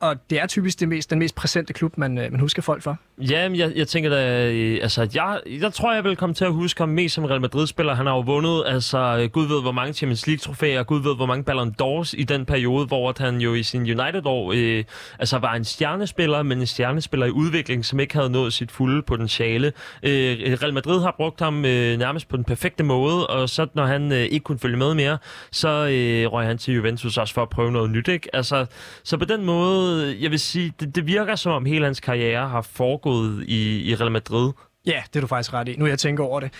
Og 0.01 0.31
det 0.31 0.41
er 0.41 0.47
typisk 0.47 0.81
det 0.81 0.89
mest, 0.89 1.11
den 1.11 1.19
mest 1.19 1.35
præsente 1.35 1.73
klub, 1.73 1.99
man, 1.99 2.19
øh, 2.19 2.33
man 2.33 2.41
husker 2.41 2.63
folk 2.63 2.83
for. 2.83 2.99
Jamen, 3.21 3.59
jeg, 3.59 3.73
jeg 3.77 3.89
tænker 3.89 4.11
da, 4.11 4.51
øh, 4.53 4.79
altså, 4.83 5.03
at 5.03 5.17
jeg, 5.17 5.41
jeg 5.47 5.73
tror, 5.73 5.95
jeg 5.95 6.05
vil 6.05 6.17
komme 6.17 6.35
til 6.35 6.45
at 6.45 6.53
huske 6.53 6.81
ham 6.83 6.89
mest 6.89 7.15
som 7.15 7.25
Real 7.25 7.41
Madrid-spiller. 7.41 7.95
Han 7.95 8.07
har 8.07 8.15
jo 8.15 8.21
vundet, 8.21 8.63
altså, 8.67 9.29
Gud 9.33 9.47
ved, 9.47 9.63
hvor 9.63 9.73
mange 9.73 9.93
Champions 9.93 10.27
League-trofæer, 10.27 10.83
Gud 10.83 11.03
ved, 11.03 11.17
hvor 11.17 11.27
mange 11.27 11.45
Ballon 11.45 11.75
d'Ors 11.83 12.15
i 12.17 12.25
den 12.25 12.47
periode, 12.47 12.87
hvor 12.87 13.09
at 13.09 13.19
han 13.19 13.41
jo 13.41 13.55
i 13.55 13.63
sin 13.63 13.83
United-år, 13.83 14.53
øh, 14.57 14.85
altså, 15.19 15.39
var 15.39 15.55
en 15.55 15.65
stjernespiller, 15.65 16.43
men 16.43 16.59
en 16.59 16.67
stjernespiller 16.67 17.27
i 17.27 17.31
udvikling, 17.31 17.85
som 17.85 18.01
ikke 18.01 18.15
havde 18.15 18.31
nået 18.31 18.53
sit 18.53 18.71
fulde 18.71 19.03
potentiale. 19.03 19.73
Øh, 20.03 20.37
Real 20.63 20.75
Madrid 20.75 21.03
har 21.03 21.15
brugt 21.17 21.41
ham 21.41 21.65
øh, 21.65 21.99
nærmest 21.99 22.29
på 22.29 22.37
den 22.37 22.45
perfekte 22.45 22.85
måde, 22.85 23.27
og 23.27 23.49
så 23.49 23.67
når 23.75 23.87
han 23.87 24.13
øh, 24.13 24.19
ikke 24.19 24.45
kunne 24.45 24.59
følge 24.59 24.77
med 24.77 24.95
mere, 24.95 25.19
så 25.53 25.69
øh, 25.69 26.33
røg 26.33 26.47
han 26.47 26.59
til 26.59 26.75
Juventus 26.75 27.17
også 27.17 27.35
for 27.35 27.43
at 27.43 27.49
prøve 27.49 27.73
noget 27.73 27.91
nyt, 27.91 28.09
ikke? 28.09 28.29
Altså, 28.33 28.67
så 29.05 29.17
på 29.17 29.25
den 29.25 29.45
måde, 29.45 30.07
øh, 30.07 30.23
jeg 30.23 30.31
vil 30.31 30.41
sige, 30.41 30.73
det, 30.81 30.97
det 30.97 31.07
virker 31.07 31.37
som 31.37 31.53
om 31.53 31.65
hele 31.67 31.85
hans 31.85 32.01
karriere 32.01 32.49
har 32.49 32.63
foregået 32.63 33.08
i, 33.47 33.90
i 33.90 33.94
Real 33.94 34.12
Madrid. 34.12 34.53
Ja, 34.87 35.03
det 35.12 35.16
er 35.16 35.21
du 35.21 35.27
faktisk 35.27 35.53
ret 35.53 35.68
i. 35.68 35.77
Nu 35.77 35.87
jeg 35.87 35.99
tænker 35.99 36.25
over 36.25 36.40
det. 36.40 36.53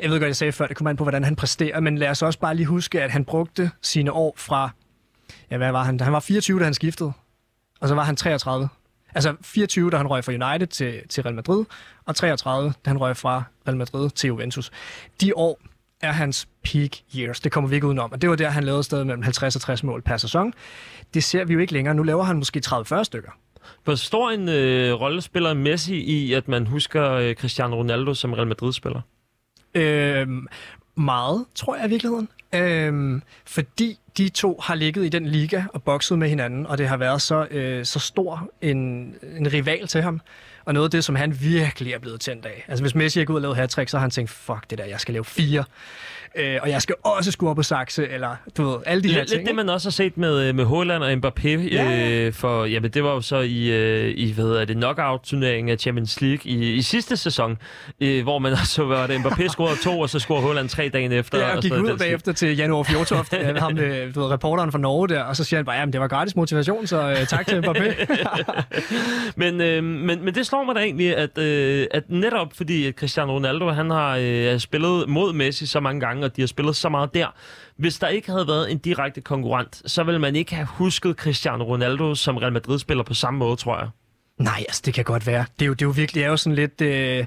Jeg 0.00 0.10
ved 0.10 0.18
godt, 0.18 0.28
jeg 0.28 0.36
sagde 0.36 0.52
før, 0.52 0.66
det 0.66 0.76
kommer 0.76 0.90
an 0.90 0.96
på, 0.96 1.04
hvordan 1.04 1.24
han 1.24 1.36
præsterer, 1.36 1.80
men 1.80 1.98
lad 1.98 2.08
os 2.08 2.22
også 2.22 2.38
bare 2.38 2.54
lige 2.54 2.66
huske, 2.66 3.02
at 3.02 3.10
han 3.10 3.24
brugte 3.24 3.70
sine 3.82 4.12
år 4.12 4.34
fra... 4.36 4.70
Ja, 5.50 5.56
hvad 5.56 5.72
var 5.72 5.84
han? 5.84 6.00
Han 6.00 6.12
var 6.12 6.20
24, 6.20 6.58
da 6.58 6.64
han 6.64 6.74
skiftede, 6.74 7.12
og 7.80 7.88
så 7.88 7.94
var 7.94 8.04
han 8.04 8.16
33. 8.16 8.68
Altså 9.14 9.36
24, 9.42 9.90
da 9.90 9.96
han 9.96 10.06
røg 10.06 10.24
fra 10.24 10.32
United 10.32 10.66
til, 10.66 11.08
til 11.08 11.22
Real 11.22 11.34
Madrid, 11.34 11.64
og 12.06 12.16
33, 12.16 12.72
da 12.84 12.90
han 12.90 12.98
røg 12.98 13.16
fra 13.16 13.42
Real 13.66 13.76
Madrid 13.76 14.10
til 14.10 14.28
Juventus. 14.28 14.70
De 15.20 15.36
år 15.36 15.60
er 16.00 16.12
hans 16.12 16.48
peak 16.64 16.90
years. 17.16 17.40
Det 17.40 17.52
kommer 17.52 17.70
vi 17.70 17.74
ikke 17.74 17.86
udenom. 17.86 18.12
Og 18.12 18.22
det 18.22 18.30
var 18.30 18.36
der, 18.36 18.50
han 18.50 18.64
lavede 18.64 18.82
stadig 18.82 19.06
mellem 19.06 19.22
50 19.22 19.56
og 19.56 19.62
60 19.62 19.82
mål 19.82 20.02
per 20.02 20.16
sæson. 20.16 20.54
Det 21.14 21.24
ser 21.24 21.44
vi 21.44 21.52
jo 21.52 21.58
ikke 21.58 21.72
længere. 21.72 21.94
Nu 21.94 22.02
laver 22.02 22.22
han 22.24 22.36
måske 22.36 22.62
30-40 22.66 23.02
stykker. 23.02 23.30
Hvor 23.84 23.94
stor 23.94 24.30
en 24.30 24.48
øh, 24.48 25.00
rolle 25.00 25.20
spiller 25.22 25.54
Messi 25.54 25.96
i, 25.96 26.32
at 26.32 26.48
man 26.48 26.66
husker 26.66 27.12
øh, 27.12 27.34
Cristiano 27.34 27.76
Ronaldo 27.76 28.14
som 28.14 28.32
Real 28.32 28.46
Madrid-spiller? 28.46 29.00
Øhm, 29.74 30.46
meget, 30.96 31.44
tror 31.54 31.76
jeg 31.76 31.86
i 31.86 31.88
virkeligheden. 31.88 32.28
Øhm, 32.54 33.22
fordi 33.46 33.98
de 34.18 34.28
to 34.28 34.60
har 34.62 34.74
ligget 34.74 35.04
i 35.04 35.08
den 35.08 35.26
liga 35.26 35.62
og 35.74 35.82
bokset 35.82 36.18
med 36.18 36.28
hinanden, 36.28 36.66
og 36.66 36.78
det 36.78 36.88
har 36.88 36.96
været 36.96 37.22
så, 37.22 37.46
øh, 37.50 37.84
så 37.84 37.98
stor 37.98 38.50
en, 38.62 38.78
en 39.38 39.52
rival 39.52 39.86
til 39.86 40.02
ham. 40.02 40.20
Og 40.64 40.74
noget 40.74 40.86
af 40.86 40.90
det, 40.90 41.04
som 41.04 41.14
han 41.14 41.40
virkelig 41.40 41.92
er 41.92 41.98
blevet 41.98 42.20
tændt 42.20 42.46
af. 42.46 42.64
Altså 42.68 42.84
hvis 42.84 42.94
Messi 42.94 43.20
er 43.20 43.24
gået 43.24 43.36
og 43.36 43.42
lavet 43.42 43.56
hat 43.56 43.72
så 43.72 43.96
har 43.96 43.98
han 43.98 44.10
tænkt, 44.10 44.30
fuck 44.30 44.70
det 44.70 44.78
der, 44.78 44.84
jeg 44.84 45.00
skal 45.00 45.12
lave 45.12 45.24
fire. 45.24 45.64
Øh, 46.38 46.58
og 46.62 46.70
jeg 46.70 46.82
skal 46.82 46.94
også 47.02 47.30
score 47.30 47.54
på 47.54 47.62
sakse, 47.62 48.08
eller 48.08 48.36
du 48.56 48.68
ved, 48.68 48.76
alle 48.86 49.02
de 49.02 49.08
her 49.08 49.18
Lidt, 49.18 49.28
ting. 49.28 49.38
lidt 49.40 49.48
det, 49.48 49.56
man 49.56 49.68
også 49.68 49.88
har 49.88 49.92
set 49.92 50.16
med, 50.18 50.52
med 50.52 50.66
Haaland 50.66 51.02
og 51.02 51.12
Mbappé, 51.12 51.48
Ja, 51.48 51.84
ja. 51.90 52.10
øh, 52.26 52.32
for 52.32 52.64
jamen, 52.64 52.90
det 52.90 53.04
var 53.04 53.10
jo 53.14 53.20
så 53.20 53.36
i, 53.40 53.70
øh, 53.70 54.14
i 54.16 54.32
hvad 54.32 54.44
hedder 54.44 54.64
det, 54.64 54.76
knockout-turneringen 54.76 55.68
af 55.72 55.78
Champions 55.78 56.20
League 56.20 56.40
i, 56.44 56.72
i 56.74 56.82
sidste 56.82 57.16
sæson, 57.16 57.58
øh, 58.00 58.22
hvor 58.22 58.38
man 58.38 58.56
så 58.76 58.84
var 58.84 59.06
det 59.06 59.14
Mbappé 59.18 59.48
scorede 59.48 59.76
to, 59.82 60.00
og 60.00 60.10
så 60.10 60.18
scorede 60.18 60.42
Haaland 60.46 60.68
tre 60.68 60.88
dagen 60.92 61.12
efter. 61.12 61.38
Ja, 61.38 61.56
og 61.56 61.62
gik 61.62 61.72
sådan 61.72 61.84
ud 61.84 61.98
bagefter 61.98 62.32
til 62.32 62.56
Januar 62.56 62.82
Fjortoft, 62.82 63.34
øh, 63.40 63.56
ham, 63.56 63.78
øh, 63.78 64.14
du 64.14 64.20
ved, 64.20 64.30
reporteren 64.30 64.72
fra 64.72 64.78
Norge 64.78 65.08
der, 65.08 65.22
og 65.22 65.36
så 65.36 65.44
siger 65.44 65.58
han 65.58 65.64
bare, 65.66 65.82
at 65.82 65.92
det 65.92 66.00
var 66.00 66.08
gratis 66.08 66.36
motivation, 66.36 66.86
så 66.86 67.10
øh, 67.10 67.26
tak 67.26 67.46
til 67.46 67.58
Mbappé. 67.66 68.06
Men, 69.36 69.60
øh, 69.60 69.84
men, 69.84 70.24
men 70.24 70.34
det 70.34 70.46
slår 70.46 70.64
mig 70.64 70.74
da 70.74 70.80
egentlig, 70.80 71.16
at, 71.16 71.38
øh, 71.38 71.86
at 71.90 72.02
netop 72.08 72.52
fordi 72.54 72.86
at 72.86 72.94
Cristiano 72.94 73.32
Ronaldo 73.32 73.68
han 73.68 73.90
har 73.90 74.18
øh, 74.22 74.58
spillet 74.58 75.08
mod 75.08 75.32
Messi 75.32 75.66
så 75.66 75.80
mange 75.80 76.00
gange, 76.00 76.24
og 76.30 76.36
de 76.36 76.42
har 76.42 76.46
spillet 76.46 76.76
så 76.76 76.88
meget 76.88 77.14
der. 77.14 77.26
Hvis 77.76 77.98
der 77.98 78.08
ikke 78.08 78.30
havde 78.30 78.48
været 78.48 78.70
en 78.70 78.78
direkte 78.78 79.20
konkurrent, 79.20 79.82
så 79.86 80.04
ville 80.04 80.20
man 80.20 80.36
ikke 80.36 80.54
have 80.54 80.66
husket 80.66 81.16
Cristiano 81.16 81.64
Ronaldo 81.64 82.14
som 82.14 82.36
Real 82.36 82.52
Madrid-spiller 82.52 83.04
på 83.04 83.14
samme 83.14 83.38
måde, 83.38 83.56
tror 83.56 83.78
jeg. 83.78 83.88
Nej, 84.38 84.64
altså 84.68 84.82
det 84.84 84.94
kan 84.94 85.04
godt 85.04 85.26
være. 85.26 85.44
Det 85.58 85.64
er 85.64 85.66
jo, 85.66 85.72
det 85.72 85.82
er 85.82 85.86
jo 85.86 85.92
virkelig 85.96 86.22
er 86.22 86.28
jo 86.28 86.36
sådan 86.36 86.56
lidt... 86.56 86.80
Øh, 86.80 87.26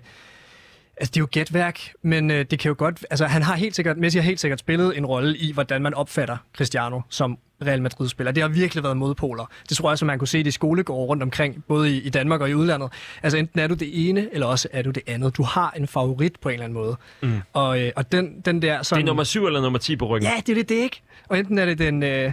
altså 0.98 1.12
det 1.12 1.18
er 1.18 1.22
jo 1.22 1.28
gætværk, 1.32 1.80
men 2.02 2.32
øh, 2.32 2.46
det 2.52 2.60
kan 2.60 2.70
jo 2.70 2.76
godt... 2.78 3.06
Altså 3.10 3.26
han 3.26 3.42
har 3.42 3.56
helt 3.56 3.76
sikkert... 3.76 3.98
Messi 3.98 4.18
har 4.20 4.24
helt 4.24 4.40
sikkert 4.40 4.60
spillet 4.60 4.98
en 4.98 5.06
rolle 5.06 5.38
i, 5.38 5.52
hvordan 5.54 5.82
man 5.82 5.94
opfatter 5.94 6.38
Cristiano 6.56 7.02
som 7.10 7.38
Real 7.66 7.82
Madrid-spiller. 7.82 8.32
Det 8.32 8.44
har 8.44 8.48
virkelig 8.48 8.84
været 8.84 8.98
modpoler. 8.98 9.46
Det 9.70 9.78
tror 9.78 9.90
jeg 9.90 9.92
også, 9.92 10.06
man 10.06 10.20
kunne 10.20 10.28
se 10.28 10.38
det 10.38 10.48
i 10.48 10.52
skolegårde 10.52 11.08
rundt 11.08 11.24
omkring, 11.24 11.64
både 11.68 11.98
i, 11.98 12.02
i 12.02 12.10
Danmark 12.10 12.42
og 12.42 12.50
i 12.50 12.54
udlandet. 12.54 12.90
Altså 13.24 13.38
enten 13.38 13.60
er 13.60 13.68
du 13.68 13.74
det 13.74 14.10
ene, 14.10 14.30
eller 14.34 14.48
også 14.48 14.68
er 14.72 14.82
du 14.82 14.90
det 14.90 15.04
andet. 15.08 15.38
Du 15.38 15.44
har 15.44 15.74
en 15.78 15.88
favorit 15.88 16.34
på 16.42 16.50
en 16.50 16.54
eller 16.54 16.66
anden 16.66 16.80
måde. 16.80 16.98
Mm. 17.22 17.42
Og, 17.54 17.82
øh, 17.82 17.92
og 17.96 18.12
den, 18.12 18.42
den 18.46 18.62
der... 18.62 18.84
Sådan, 18.84 19.02
Det 19.02 19.04
er 19.04 19.08
nummer 19.08 19.24
7 19.24 19.46
eller 19.46 19.62
nummer 19.62 19.80
10 19.80 19.96
på 19.96 20.08
ryggen. 20.08 20.30
Ja, 20.30 20.42
det 20.46 20.50
er 20.50 20.56
det, 20.56 20.70
det 20.70 20.80
er 20.80 20.84
ikke. 20.84 21.02
Og 21.30 21.40
enten 21.40 21.58
er 21.58 21.66
det 21.66 21.80
den 21.80 22.04
øh, 22.04 22.32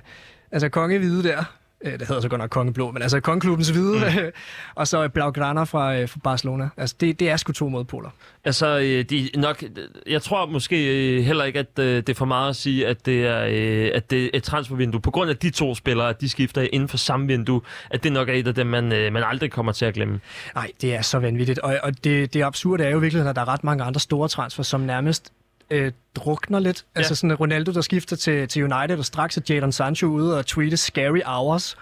altså 0.52 0.68
kongehvide 0.68 1.22
der, 1.22 1.44
det 1.84 2.08
hedder 2.08 2.20
så 2.20 2.28
godt 2.28 2.38
nok 2.38 2.50
kongeblå, 2.50 2.90
men 2.90 3.02
altså 3.02 3.20
kongeklubbens 3.20 3.68
hvide, 3.68 3.98
mm. 3.98 4.32
og 4.74 4.88
så 4.88 5.08
Blaugrana 5.08 5.62
fra, 5.62 5.96
øh, 5.96 6.08
fra 6.08 6.20
Barcelona. 6.24 6.68
Altså 6.76 6.96
det, 7.00 7.20
det 7.20 7.30
er 7.30 7.36
sgu 7.36 7.52
to 7.52 7.68
modpoler. 7.68 8.10
Altså, 8.44 8.78
øh, 8.78 9.04
de 9.04 9.30
nok, 9.34 9.64
jeg 10.06 10.22
tror 10.22 10.46
måske 10.46 11.16
øh, 11.16 11.24
heller 11.24 11.44
ikke, 11.44 11.58
at 11.58 11.78
øh, 11.78 11.96
det 11.96 12.08
er 12.08 12.14
for 12.14 12.24
meget 12.24 12.50
at 12.50 12.56
sige, 12.56 12.86
at 12.86 13.06
det 13.06 13.26
er, 13.26 13.46
øh, 13.50 13.90
at 13.94 14.10
det 14.10 14.24
er 14.24 14.28
et 14.34 14.42
transfervindue. 14.42 15.00
På 15.00 15.10
grund 15.10 15.30
af 15.30 15.36
de 15.36 15.50
to 15.50 15.74
spillere, 15.74 16.08
at 16.08 16.20
de 16.20 16.28
skifter 16.28 16.68
inden 16.72 16.88
for 16.88 16.96
samme 16.96 17.26
vindue, 17.26 17.60
at 17.90 18.04
det 18.04 18.12
nok 18.12 18.28
er 18.28 18.32
et 18.32 18.46
af 18.46 18.54
dem, 18.54 18.66
man, 18.66 18.92
øh, 18.92 19.12
man 19.12 19.22
aldrig 19.22 19.50
kommer 19.50 19.72
til 19.72 19.84
at 19.84 19.94
glemme. 19.94 20.20
Nej, 20.54 20.70
det 20.80 20.94
er 20.94 21.02
så 21.02 21.18
vanvittigt. 21.18 21.58
Og, 21.58 21.78
og 21.82 22.04
det, 22.04 22.34
det 22.34 22.42
absurde 22.42 22.84
er 22.84 22.90
jo 22.90 22.98
virkelig, 22.98 23.28
at 23.28 23.36
der 23.36 23.42
er 23.42 23.48
ret 23.48 23.64
mange 23.64 23.84
andre 23.84 24.00
store 24.00 24.28
transfer, 24.28 24.62
som 24.62 24.80
nærmest 24.80 25.32
øh, 25.70 25.92
drukner 26.14 26.58
lidt. 26.58 26.84
Ja. 26.94 26.98
Altså 27.00 27.14
sådan 27.14 27.34
Ronaldo, 27.34 27.72
der 27.72 27.80
skifter 27.80 28.16
til, 28.16 28.48
til 28.48 28.62
United, 28.72 28.98
og 28.98 29.04
straks 29.04 29.36
er 29.36 29.40
Jadon 29.48 29.72
Sancho 29.72 30.06
ude 30.06 30.38
og 30.38 30.46
tweete 30.46 30.76
scary 30.76 31.20
hours. 31.24 31.76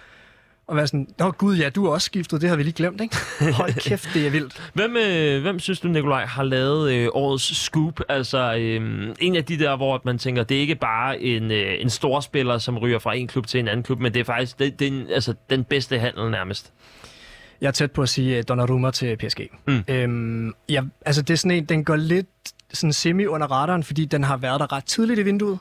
Og 0.66 0.76
være 0.76 0.86
sådan, 0.86 1.08
åh 1.22 1.32
gud, 1.32 1.56
ja, 1.56 1.68
du 1.68 1.86
er 1.86 1.90
også 1.90 2.04
skiftet, 2.04 2.40
det 2.40 2.48
har 2.48 2.56
vi 2.56 2.62
lige 2.62 2.72
glemt, 2.72 3.00
ikke? 3.00 3.16
Hold 3.56 3.74
kæft, 3.88 4.08
det 4.14 4.26
er 4.26 4.30
vildt. 4.30 4.70
Hvem, 4.74 4.96
øh, 4.96 5.42
hvem 5.42 5.58
synes 5.58 5.80
du, 5.80 5.88
Nikolaj, 5.88 6.24
har 6.24 6.42
lavet 6.42 6.92
øh, 6.92 7.08
årets 7.12 7.56
scoop? 7.56 8.00
Altså 8.08 8.54
øh, 8.58 9.08
en 9.20 9.36
af 9.36 9.44
de 9.44 9.58
der, 9.58 9.76
hvor 9.76 10.00
man 10.04 10.18
tænker, 10.18 10.42
det 10.44 10.56
er 10.56 10.60
ikke 10.60 10.74
bare 10.74 11.20
en, 11.20 11.50
øh, 11.50 11.74
en 11.80 11.90
stor 11.90 12.20
spiller, 12.20 12.58
som 12.58 12.78
ryger 12.78 12.98
fra 12.98 13.14
en 13.16 13.26
klub 13.28 13.46
til 13.46 13.60
en 13.60 13.68
anden 13.68 13.82
klub, 13.82 14.00
men 14.00 14.14
det 14.14 14.20
er 14.20 14.24
faktisk 14.24 14.58
det, 14.58 14.78
det 14.78 14.88
er, 14.88 14.92
en- 14.92 15.06
altså, 15.10 15.34
den 15.50 15.64
bedste 15.64 15.98
handel 15.98 16.30
nærmest. 16.30 16.72
Jeg 17.60 17.66
er 17.68 17.72
tæt 17.72 17.92
på 17.92 18.02
at 18.02 18.08
sige 18.08 18.38
uh, 18.38 18.42
Donnarumma 18.48 18.90
til 18.90 19.16
PSG. 19.16 19.40
Mm. 19.66 19.84
Øhm, 19.88 20.52
ja, 20.68 20.82
altså 21.06 21.22
det 21.22 21.34
er 21.34 21.38
sådan 21.38 21.56
en, 21.56 21.64
den 21.64 21.84
går 21.84 21.96
lidt 21.96 22.26
sådan 22.72 22.92
semi 22.92 23.26
under 23.26 23.46
radaren, 23.46 23.84
fordi 23.84 24.04
den 24.04 24.24
har 24.24 24.36
været 24.36 24.60
der 24.60 24.72
ret 24.72 24.84
tidligt 24.84 25.20
i 25.20 25.22
vinduet, 25.22 25.58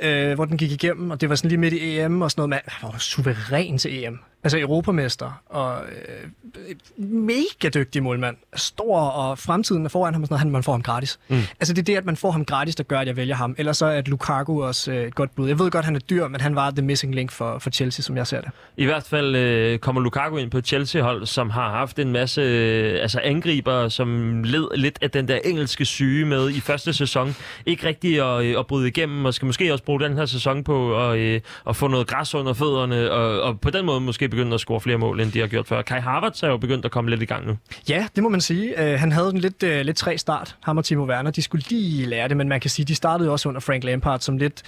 øh, 0.00 0.34
hvor 0.34 0.44
den 0.44 0.58
gik 0.58 0.72
igennem, 0.72 1.10
og 1.10 1.20
det 1.20 1.28
var 1.28 1.34
sådan 1.34 1.48
lige 1.48 1.58
midt 1.58 1.74
i 1.74 2.00
EM 2.00 2.22
og 2.22 2.30
sådan 2.30 2.48
noget. 2.48 2.62
Man 2.82 2.92
var 2.92 2.98
suveræn 2.98 3.78
til 3.78 4.04
EM. 4.04 4.18
Altså 4.44 4.58
europamester, 4.58 5.42
og 5.46 5.82
øh, 5.84 7.04
mega 7.08 7.68
dygtig 7.68 8.02
målmand. 8.02 8.36
Stor, 8.56 9.00
og 9.00 9.38
fremtiden 9.38 9.84
er 9.84 9.88
foran 9.88 10.14
ham, 10.14 10.22
og 10.22 10.26
sådan 10.26 10.32
noget, 10.32 10.40
han, 10.40 10.50
man 10.50 10.62
får 10.62 10.72
ham 10.72 10.82
gratis. 10.82 11.18
Mm. 11.28 11.36
Altså 11.60 11.74
det 11.74 11.80
er 11.80 11.84
det, 11.84 11.96
at 11.96 12.04
man 12.04 12.16
får 12.16 12.30
ham 12.30 12.44
gratis, 12.44 12.74
der 12.74 12.84
gør, 12.84 12.98
at 12.98 13.06
jeg 13.06 13.16
vælger 13.16 13.34
ham. 13.34 13.54
Ellers 13.58 13.76
så 13.76 13.86
er 13.86 13.98
at 13.98 14.08
Lukaku 14.08 14.62
også 14.62 14.92
øh, 14.92 15.06
et 15.06 15.14
godt 15.14 15.34
bud. 15.34 15.48
Jeg 15.48 15.58
ved 15.58 15.70
godt, 15.70 15.84
han 15.84 15.96
er 15.96 16.00
dyr, 16.00 16.28
men 16.28 16.40
han 16.40 16.56
var 16.56 16.70
the 16.70 16.82
missing 16.82 17.14
link 17.14 17.32
for, 17.32 17.58
for 17.58 17.70
Chelsea, 17.70 18.02
som 18.02 18.16
jeg 18.16 18.26
ser 18.26 18.40
det. 18.40 18.50
I 18.76 18.84
hvert 18.84 19.02
fald 19.02 19.36
øh, 19.36 19.78
kommer 19.78 20.00
Lukaku 20.00 20.36
ind 20.36 20.50
på 20.50 20.60
Chelsea-hold, 20.60 21.26
som 21.26 21.50
har 21.50 21.70
haft 21.70 21.98
en 21.98 22.12
masse 22.12 22.40
øh, 22.40 23.02
altså 23.02 23.20
angriber, 23.24 23.88
som 23.88 24.42
led 24.44 24.76
lidt 24.76 24.98
af 25.02 25.10
den 25.10 25.28
der 25.28 25.38
engelske 25.44 25.84
syge 25.84 26.24
med 26.24 26.50
i 26.50 26.60
første 26.60 26.92
sæson. 26.92 27.36
Ikke 27.66 27.86
rigtig 27.86 28.20
at, 28.20 28.44
øh, 28.44 28.58
at 28.58 28.66
bryde 28.66 28.88
igennem, 28.88 29.24
og 29.24 29.34
skal 29.34 29.46
måske 29.46 29.72
også 29.72 29.84
bruge 29.84 30.00
den 30.00 30.16
her 30.16 30.26
sæson 30.26 30.64
på 30.64 31.08
at, 31.10 31.18
øh, 31.18 31.40
at 31.68 31.76
få 31.76 31.88
noget 31.88 32.06
græs 32.06 32.34
under 32.34 32.52
fødderne, 32.52 33.10
og, 33.10 33.40
og 33.40 33.60
på 33.60 33.70
den 33.70 33.86
måde 33.86 34.00
måske 34.00 34.28
begynde 34.34 34.54
at 34.54 34.60
score 34.60 34.80
flere 34.80 34.98
mål, 34.98 35.20
end 35.20 35.32
de 35.32 35.40
har 35.40 35.46
gjort 35.46 35.66
før. 35.66 35.82
Kai 35.82 36.00
Havertz 36.00 36.42
er 36.42 36.48
jo 36.48 36.56
begyndt 36.56 36.84
at 36.84 36.90
komme 36.90 37.10
lidt 37.10 37.22
i 37.22 37.24
gang 37.24 37.46
nu. 37.46 37.56
Ja, 37.88 38.06
det 38.14 38.22
må 38.22 38.28
man 38.28 38.40
sige. 38.40 38.74
Uh, 38.78 39.00
han 39.00 39.12
havde 39.12 39.30
en 39.30 39.38
lidt, 39.38 39.62
uh, 39.62 39.70
lidt 39.70 39.96
træ 39.96 40.16
start, 40.16 40.56
ham 40.62 40.78
og 40.78 40.84
Timo 40.84 41.04
Werner. 41.04 41.30
De 41.30 41.42
skulle 41.42 41.64
lige 41.68 42.06
lære 42.06 42.28
det, 42.28 42.36
men 42.36 42.48
man 42.48 42.60
kan 42.60 42.70
sige, 42.70 42.86
de 42.86 42.94
startede 42.94 43.30
også 43.30 43.48
under 43.48 43.60
Frank 43.60 43.84
Lampard 43.84 44.20
som 44.20 44.38
lidt 44.38 44.62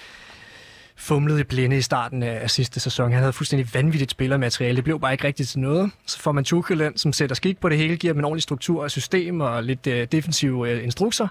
fumlede 0.96 1.40
i 1.40 1.44
blinde 1.44 1.76
i 1.76 1.82
starten 1.82 2.22
af 2.22 2.38
af 2.42 2.50
sidste 2.50 2.80
sæson. 2.80 3.12
Han 3.12 3.20
havde 3.20 3.32
fuldstændig 3.32 3.74
vanvittigt 3.74 4.10
spillermateriale. 4.10 4.76
Det 4.76 4.84
blev 4.84 5.00
bare 5.00 5.12
ikke 5.12 5.24
rigtigt 5.24 5.48
til 5.48 5.60
noget. 5.60 5.90
Så 6.06 6.18
får 6.18 6.32
man 6.32 6.44
Tuchel 6.44 6.80
ind, 6.80 6.98
som 6.98 7.12
sætter 7.12 7.36
skik 7.36 7.60
på 7.60 7.68
det 7.68 7.78
hele, 7.78 7.96
giver 7.96 8.12
dem 8.12 8.18
en 8.18 8.24
ordentlig 8.24 8.42
struktur 8.42 8.82
og 8.82 8.90
system 8.90 9.40
og 9.40 9.62
lidt 9.62 9.86
uh, 9.86 9.92
defensive 9.92 10.76
uh, 10.76 10.84
instrukser. 10.84 11.28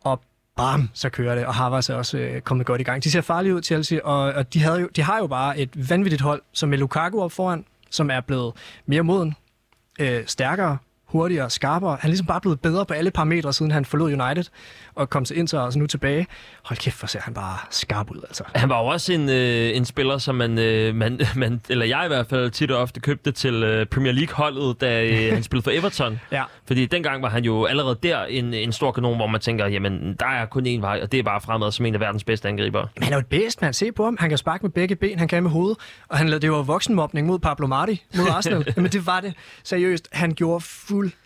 Og 0.00 0.22
bam, 0.56 0.90
så 0.94 1.08
kører 1.08 1.34
det, 1.34 1.46
og 1.46 1.54
Havertz 1.54 1.90
er 1.90 1.94
også 1.94 2.18
øh, 2.18 2.40
kommet 2.40 2.66
godt 2.66 2.80
i 2.80 2.84
gang. 2.84 3.04
De 3.04 3.10
ser 3.10 3.20
farlige 3.20 3.54
ud, 3.54 3.62
Chelsea, 3.62 3.98
og, 4.04 4.32
og 4.32 4.54
de, 4.54 4.60
havde 4.60 4.80
jo, 4.80 4.88
de 4.96 5.02
har 5.02 5.18
jo 5.18 5.26
bare 5.26 5.58
et 5.58 5.90
vanvittigt 5.90 6.22
hold, 6.22 6.42
som 6.52 6.68
med 6.68 6.78
Lukaku 6.78 7.20
op 7.20 7.32
foran, 7.32 7.64
som 7.90 8.10
er 8.10 8.20
blevet 8.20 8.52
mere 8.86 9.02
moden, 9.02 9.34
øh, 10.00 10.26
stærkere, 10.26 10.78
hurtigere, 11.12 11.50
skarpere. 11.50 11.90
Han 11.90 12.08
er 12.08 12.08
ligesom 12.08 12.26
bare 12.26 12.40
blevet 12.40 12.60
bedre 12.60 12.86
på 12.86 12.94
alle 12.94 13.10
parametre, 13.10 13.52
siden 13.52 13.70
han 13.70 13.84
forlod 13.84 14.12
United 14.12 14.44
og 14.94 15.10
kom 15.10 15.24
til 15.24 15.38
Inter 15.38 15.58
og 15.58 15.72
så 15.72 15.78
nu 15.78 15.86
tilbage. 15.86 16.26
Hold 16.62 16.78
kæft, 16.78 16.98
hvor 16.98 17.06
ser 17.06 17.20
han 17.20 17.34
bare 17.34 17.58
skarp 17.70 18.10
ud, 18.10 18.20
altså. 18.28 18.44
Han 18.54 18.68
var 18.68 18.78
jo 18.82 18.86
også 18.86 19.12
en, 19.12 19.28
øh, 19.28 19.76
en 19.76 19.84
spiller, 19.84 20.18
som 20.18 20.34
man, 20.34 20.58
øh, 20.58 20.94
man, 20.94 21.20
man, 21.36 21.60
eller 21.68 21.86
jeg 21.86 22.04
i 22.04 22.08
hvert 22.08 22.26
fald 22.26 22.50
tit 22.50 22.70
og 22.70 22.80
ofte 22.80 23.00
købte 23.00 23.32
til 23.32 23.54
øh, 23.54 23.86
Premier 23.86 24.12
League-holdet, 24.12 24.80
da 24.80 25.04
øh, 25.04 25.32
han 25.34 25.42
spillede 25.42 25.64
for 25.64 25.70
Everton. 25.70 26.20
Ja. 26.32 26.44
Fordi 26.66 26.86
dengang 26.86 27.22
var 27.22 27.28
han 27.28 27.44
jo 27.44 27.64
allerede 27.64 27.98
der 28.02 28.24
en, 28.24 28.54
en 28.54 28.72
stor 28.72 28.92
kanon, 28.92 29.16
hvor 29.16 29.26
man 29.26 29.40
tænker, 29.40 29.66
jamen, 29.66 30.16
der 30.20 30.26
er 30.26 30.46
kun 30.46 30.66
én 30.66 30.80
vej, 30.80 31.00
og 31.02 31.12
det 31.12 31.18
er 31.18 31.22
bare 31.22 31.40
fremad 31.40 31.72
som 31.72 31.86
en 31.86 31.94
af 31.94 32.00
verdens 32.00 32.24
bedste 32.24 32.48
angriber. 32.48 32.86
Men 32.94 33.02
han 33.02 33.12
er 33.12 33.16
jo 33.16 33.20
et 33.20 33.26
bedst, 33.26 33.62
man. 33.62 33.72
Se 33.72 33.92
på 33.92 34.04
ham. 34.04 34.16
Han 34.20 34.28
kan 34.28 34.38
sparke 34.38 34.62
med 34.62 34.70
begge 34.70 34.96
ben, 34.96 35.18
han 35.18 35.28
kan 35.28 35.42
med 35.42 35.50
hovedet. 35.50 35.78
Og 36.08 36.18
han 36.18 36.28
lavede, 36.28 36.42
det 36.42 36.52
var 36.52 36.62
voksenmobning 36.62 37.26
mod 37.26 37.38
Pablo 37.38 37.66
Marti, 37.66 38.04
mod 38.16 38.26
Arsenal. 38.36 38.72
Jamen 38.76 38.90
det 38.90 39.06
var 39.06 39.20
det. 39.20 39.34
Seriøst, 39.64 40.08
han 40.12 40.34
gjorde 40.34 40.64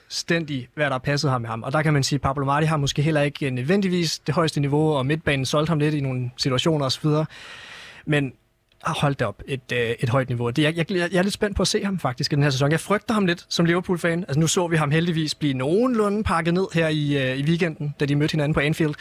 fuldstændig, 0.07 0.69
hvad 0.75 0.91
der 0.91 0.99
passede 0.99 1.33
ham 1.33 1.41
med 1.41 1.51
ham. 1.51 1.63
Og 1.63 1.73
der 1.73 1.83
kan 1.83 1.93
man 1.93 2.03
sige, 2.03 2.17
at 2.17 2.21
Pablo 2.21 2.45
Marti 2.45 2.67
har 2.67 2.77
måske 2.77 3.03
heller 3.03 3.23
ikke 3.23 3.51
nødvendigvis 3.51 4.19
det 4.19 4.35
højeste 4.35 4.61
niveau, 4.61 4.93
og 4.93 5.07
midtbanen 5.07 5.45
solgte 5.45 5.71
ham 5.71 5.79
lidt 5.79 5.95
i 5.95 6.01
nogle 6.01 6.31
situationer 6.37 6.87
osv. 6.87 7.09
Men 8.07 8.33
ah, 8.85 8.95
hold 8.97 9.15
da 9.15 9.25
op, 9.27 9.43
et, 9.47 9.73
øh, 9.73 9.79
et 9.79 10.09
højt 10.09 10.29
niveau. 10.29 10.51
Det, 10.51 10.63
jeg, 10.63 10.77
jeg, 10.77 10.91
jeg 10.91 11.19
er 11.19 11.23
lidt 11.23 11.35
spændt 11.35 11.57
på 11.57 11.63
at 11.63 11.69
se 11.69 11.85
ham 11.85 11.99
faktisk 11.99 12.33
i 12.33 12.37
den 12.37 12.43
her 12.43 12.51
sæson. 12.51 12.71
Jeg 12.71 12.81
frygter 12.81 13.15
ham 13.15 13.27
lidt 13.27 13.47
som 13.49 13.67
Liverpool-fan. 13.67 14.25
Altså 14.29 14.41
nu 14.41 14.47
så 14.47 14.67
vi 14.67 14.77
ham 14.77 14.91
heldigvis 14.91 15.35
blive 15.35 15.55
nogenlunde 15.55 16.23
pakket 16.23 16.55
ned 16.55 16.67
her 16.75 16.89
i, 16.89 17.31
øh, 17.31 17.39
i 17.39 17.43
weekenden, 17.43 17.95
da 18.01 18.05
de 18.05 18.17
mødte 18.17 18.33
hinanden 18.33 18.55
på 18.55 18.61
Anfield. 18.61 18.95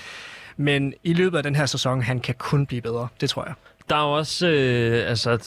Men 0.57 0.93
i 1.03 1.13
løbet 1.13 1.37
af 1.37 1.43
den 1.43 1.55
her 1.55 1.65
sæson, 1.65 2.01
han 2.01 2.19
kan 2.19 2.35
kun 2.37 2.65
blive 2.65 2.81
bedre. 2.81 3.07
Det 3.21 3.29
tror 3.29 3.45
jeg. 3.45 3.53
Der 3.89 3.95
er 3.95 4.01
jo 4.01 4.11
også, 4.11 4.47
øh, 4.47 5.09
altså, 5.09 5.37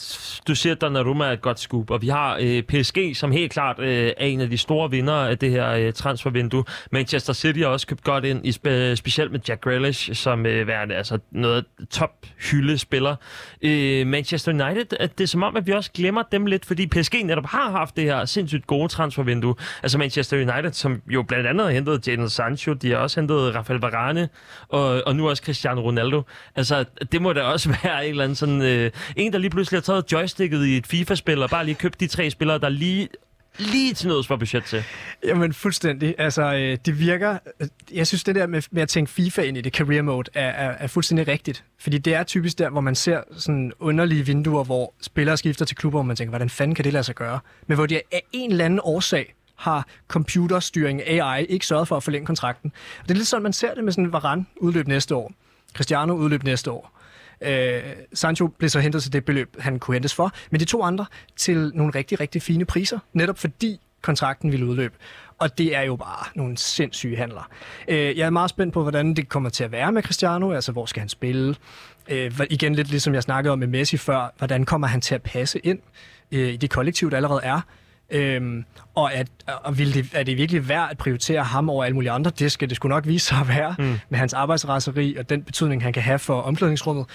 du 0.47 0.55
siger, 0.55 0.75
at 0.75 0.81
Donnarumma 0.81 1.25
er 1.25 1.31
et 1.31 1.41
godt 1.41 1.59
scoop, 1.59 1.91
og 1.91 2.01
vi 2.01 2.07
har 2.07 2.37
øh, 2.41 2.63
PSG, 2.63 2.97
som 3.13 3.31
helt 3.31 3.51
klart 3.51 3.79
øh, 3.79 4.13
er 4.17 4.25
en 4.25 4.41
af 4.41 4.49
de 4.49 4.57
store 4.57 4.91
vinder 4.91 5.13
af 5.13 5.37
det 5.37 5.51
her 5.51 5.71
øh, 5.71 5.93
transfervindue. 5.93 6.63
Manchester 6.91 7.33
City 7.33 7.59
har 7.59 7.67
også 7.67 7.87
købt 7.87 8.03
godt 8.03 8.25
ind, 8.25 8.45
i 8.47 8.51
spe, 8.51 8.95
specielt 8.95 9.31
med 9.31 9.39
Jack 9.47 9.61
Grealish, 9.61 10.13
som 10.13 10.45
øh, 10.45 10.67
værende 10.67 10.95
altså 10.95 11.19
noget 11.31 11.65
top 11.89 12.25
hylde 12.51 12.77
spiller. 12.77 13.15
Øh, 13.61 14.07
Manchester 14.07 14.51
United, 14.51 14.97
at 14.99 15.17
det 15.17 15.23
er 15.23 15.27
som 15.27 15.43
om, 15.43 15.55
at 15.55 15.67
vi 15.67 15.71
også 15.71 15.91
glemmer 15.93 16.23
dem 16.31 16.45
lidt, 16.45 16.65
fordi 16.65 16.87
PSG 16.87 17.23
netop 17.23 17.45
har 17.45 17.71
haft 17.71 17.95
det 17.95 18.03
her 18.03 18.25
sindssygt 18.25 18.67
gode 18.67 18.87
transfervindue. 18.87 19.55
Altså 19.83 19.97
Manchester 19.97 20.37
United, 20.37 20.71
som 20.71 21.01
jo 21.07 21.23
blandt 21.23 21.47
andet 21.47 21.65
har 21.65 21.73
hentet 21.73 22.07
Jadon 22.07 22.29
Sancho, 22.29 22.73
de 22.73 22.91
har 22.91 22.97
også 22.97 23.19
hentet 23.19 23.55
Rafael 23.55 23.79
Varane, 23.79 24.29
og, 24.69 25.01
og 25.05 25.15
nu 25.15 25.29
også 25.29 25.43
Cristiano 25.43 25.81
Ronaldo. 25.81 26.21
Altså, 26.55 26.85
det 27.11 27.21
må 27.21 27.33
da 27.33 27.41
også 27.41 27.69
være 27.83 28.05
en 28.05 28.11
eller 28.11 28.28
anden 28.29 28.35
sådan... 28.35 28.61
Øh, 28.61 28.91
en, 29.15 29.33
der 29.33 29.39
lige 29.39 29.49
pludselig 29.49 29.77
har 29.77 29.81
taget 29.81 30.11
joysticket 30.11 30.65
i 30.65 30.77
et 30.77 30.87
FIFA-spil, 30.87 31.43
og 31.43 31.49
bare 31.49 31.65
lige 31.65 31.75
købt 31.75 31.99
de 31.99 32.07
tre 32.07 32.29
spillere, 32.29 32.59
der 32.59 32.69
lige 32.69 33.07
lige 33.59 33.93
til 33.93 34.07
noget, 34.07 34.27
for 34.27 34.35
budget 34.35 34.63
til. 34.63 34.83
Jamen 35.25 35.53
fuldstændig. 35.53 36.15
Altså, 36.17 36.53
øh, 36.53 36.77
det 36.85 36.99
virker... 36.99 37.37
Øh, 37.59 37.67
jeg 37.93 38.07
synes, 38.07 38.23
det 38.23 38.35
der 38.35 38.47
med, 38.47 38.61
med 38.71 38.81
at 38.81 38.89
tænke 38.89 39.11
FIFA 39.11 39.41
ind 39.41 39.57
i 39.57 39.61
det 39.61 39.73
career 39.73 40.01
mode 40.01 40.31
er, 40.33 40.49
er, 40.49 40.75
er 40.79 40.87
fuldstændig 40.87 41.27
rigtigt. 41.27 41.63
Fordi 41.79 41.97
det 41.97 42.13
er 42.13 42.23
typisk 42.23 42.57
der, 42.57 42.69
hvor 42.69 42.81
man 42.81 42.95
ser 42.95 43.21
sådan 43.37 43.71
underlige 43.79 44.25
vinduer, 44.25 44.63
hvor 44.63 44.93
spillere 45.01 45.37
skifter 45.37 45.65
til 45.65 45.77
klubber, 45.77 45.99
og 45.99 46.05
man 46.05 46.15
tænker, 46.15 46.29
hvordan 46.29 46.49
fanden 46.49 46.75
kan 46.75 46.85
det 46.85 46.93
lade 46.93 47.03
sig 47.03 47.15
gøre? 47.15 47.39
Men 47.67 47.75
hvor 47.75 47.85
de 47.85 48.01
af 48.11 48.23
en 48.31 48.51
eller 48.51 48.65
anden 48.65 48.79
årsag 48.83 49.35
har 49.55 49.87
computerstyring 50.07 51.01
AI 51.01 51.45
ikke 51.45 51.65
sørget 51.65 51.87
for 51.87 51.97
at 51.97 52.03
forlænge 52.03 52.25
kontrakten. 52.25 52.71
Og 52.99 53.03
det 53.07 53.11
er 53.11 53.15
lidt 53.15 53.27
sådan, 53.27 53.43
man 53.43 53.53
ser 53.53 53.73
det 53.73 53.83
med 53.83 53.91
sådan 53.91 54.13
Varane 54.13 54.45
udløb 54.57 54.87
næste 54.87 55.15
år. 55.15 55.31
Cristiano 55.75 56.13
udløb 56.13 56.43
næste 56.43 56.71
år. 56.71 56.98
Øh, 57.41 57.81
Sancho 58.13 58.47
blev 58.47 58.69
så 58.69 58.79
hentet 58.79 59.03
til 59.03 59.13
det 59.13 59.25
beløb, 59.25 59.55
han 59.59 59.79
kunne 59.79 59.95
hentes 59.95 60.13
for, 60.13 60.31
men 60.51 60.59
de 60.59 60.65
to 60.65 60.83
andre 60.83 61.05
til 61.35 61.71
nogle 61.75 61.93
rigtig, 61.95 62.19
rigtig 62.19 62.41
fine 62.41 62.65
priser, 62.65 62.99
netop 63.13 63.37
fordi 63.37 63.79
kontrakten 64.01 64.51
ville 64.51 64.65
udløbe. 64.65 64.95
Og 65.37 65.57
det 65.57 65.75
er 65.75 65.81
jo 65.81 65.95
bare 65.95 66.25
nogle 66.35 66.57
sindssyge 66.57 67.17
handler. 67.17 67.49
Øh, 67.87 68.17
jeg 68.17 68.25
er 68.25 68.29
meget 68.29 68.49
spændt 68.49 68.73
på, 68.73 68.81
hvordan 68.81 69.13
det 69.13 69.29
kommer 69.29 69.49
til 69.49 69.63
at 69.63 69.71
være 69.71 69.91
med 69.91 70.03
Cristiano, 70.03 70.51
altså 70.51 70.71
hvor 70.71 70.85
skal 70.85 70.99
han 70.99 71.09
spille? 71.09 71.55
Øh, 72.09 72.39
igen 72.49 72.75
lidt 72.75 72.89
ligesom 72.89 73.13
jeg 73.13 73.23
snakkede 73.23 73.51
om 73.51 73.59
med 73.59 73.67
Messi 73.67 73.97
før, 73.97 74.33
hvordan 74.37 74.65
kommer 74.65 74.87
han 74.87 75.01
til 75.01 75.15
at 75.15 75.21
passe 75.21 75.59
ind 75.59 75.79
øh, 76.31 76.53
i 76.53 76.57
det 76.57 76.69
kollektiv, 76.69 77.11
der 77.11 77.17
allerede 77.17 77.41
er? 77.43 77.61
Øhm, 78.11 78.65
og 78.95 79.13
at, 79.13 79.27
og 79.47 79.77
vil 79.77 79.93
det, 79.93 80.09
er 80.13 80.23
det 80.23 80.37
virkelig 80.37 80.69
værd 80.69 80.87
at 80.91 80.97
prioritere 80.97 81.43
ham 81.43 81.69
over 81.69 81.83
alle 81.83 81.93
mulige 81.93 82.11
andre? 82.11 82.31
Det 82.39 82.51
skal 82.51 82.69
det 82.69 82.75
skulle 82.75 82.95
nok 82.95 83.07
vise 83.07 83.25
sig 83.25 83.37
at 83.37 83.47
være, 83.47 83.75
mm. 83.79 83.99
med 84.09 84.19
hans 84.19 84.33
arbejdsraseri 84.33 85.15
og 85.15 85.29
den 85.29 85.43
betydning, 85.43 85.83
han 85.83 85.93
kan 85.93 86.03
have 86.03 86.19
for 86.19 86.41
omklædningsrummet. 86.41 87.05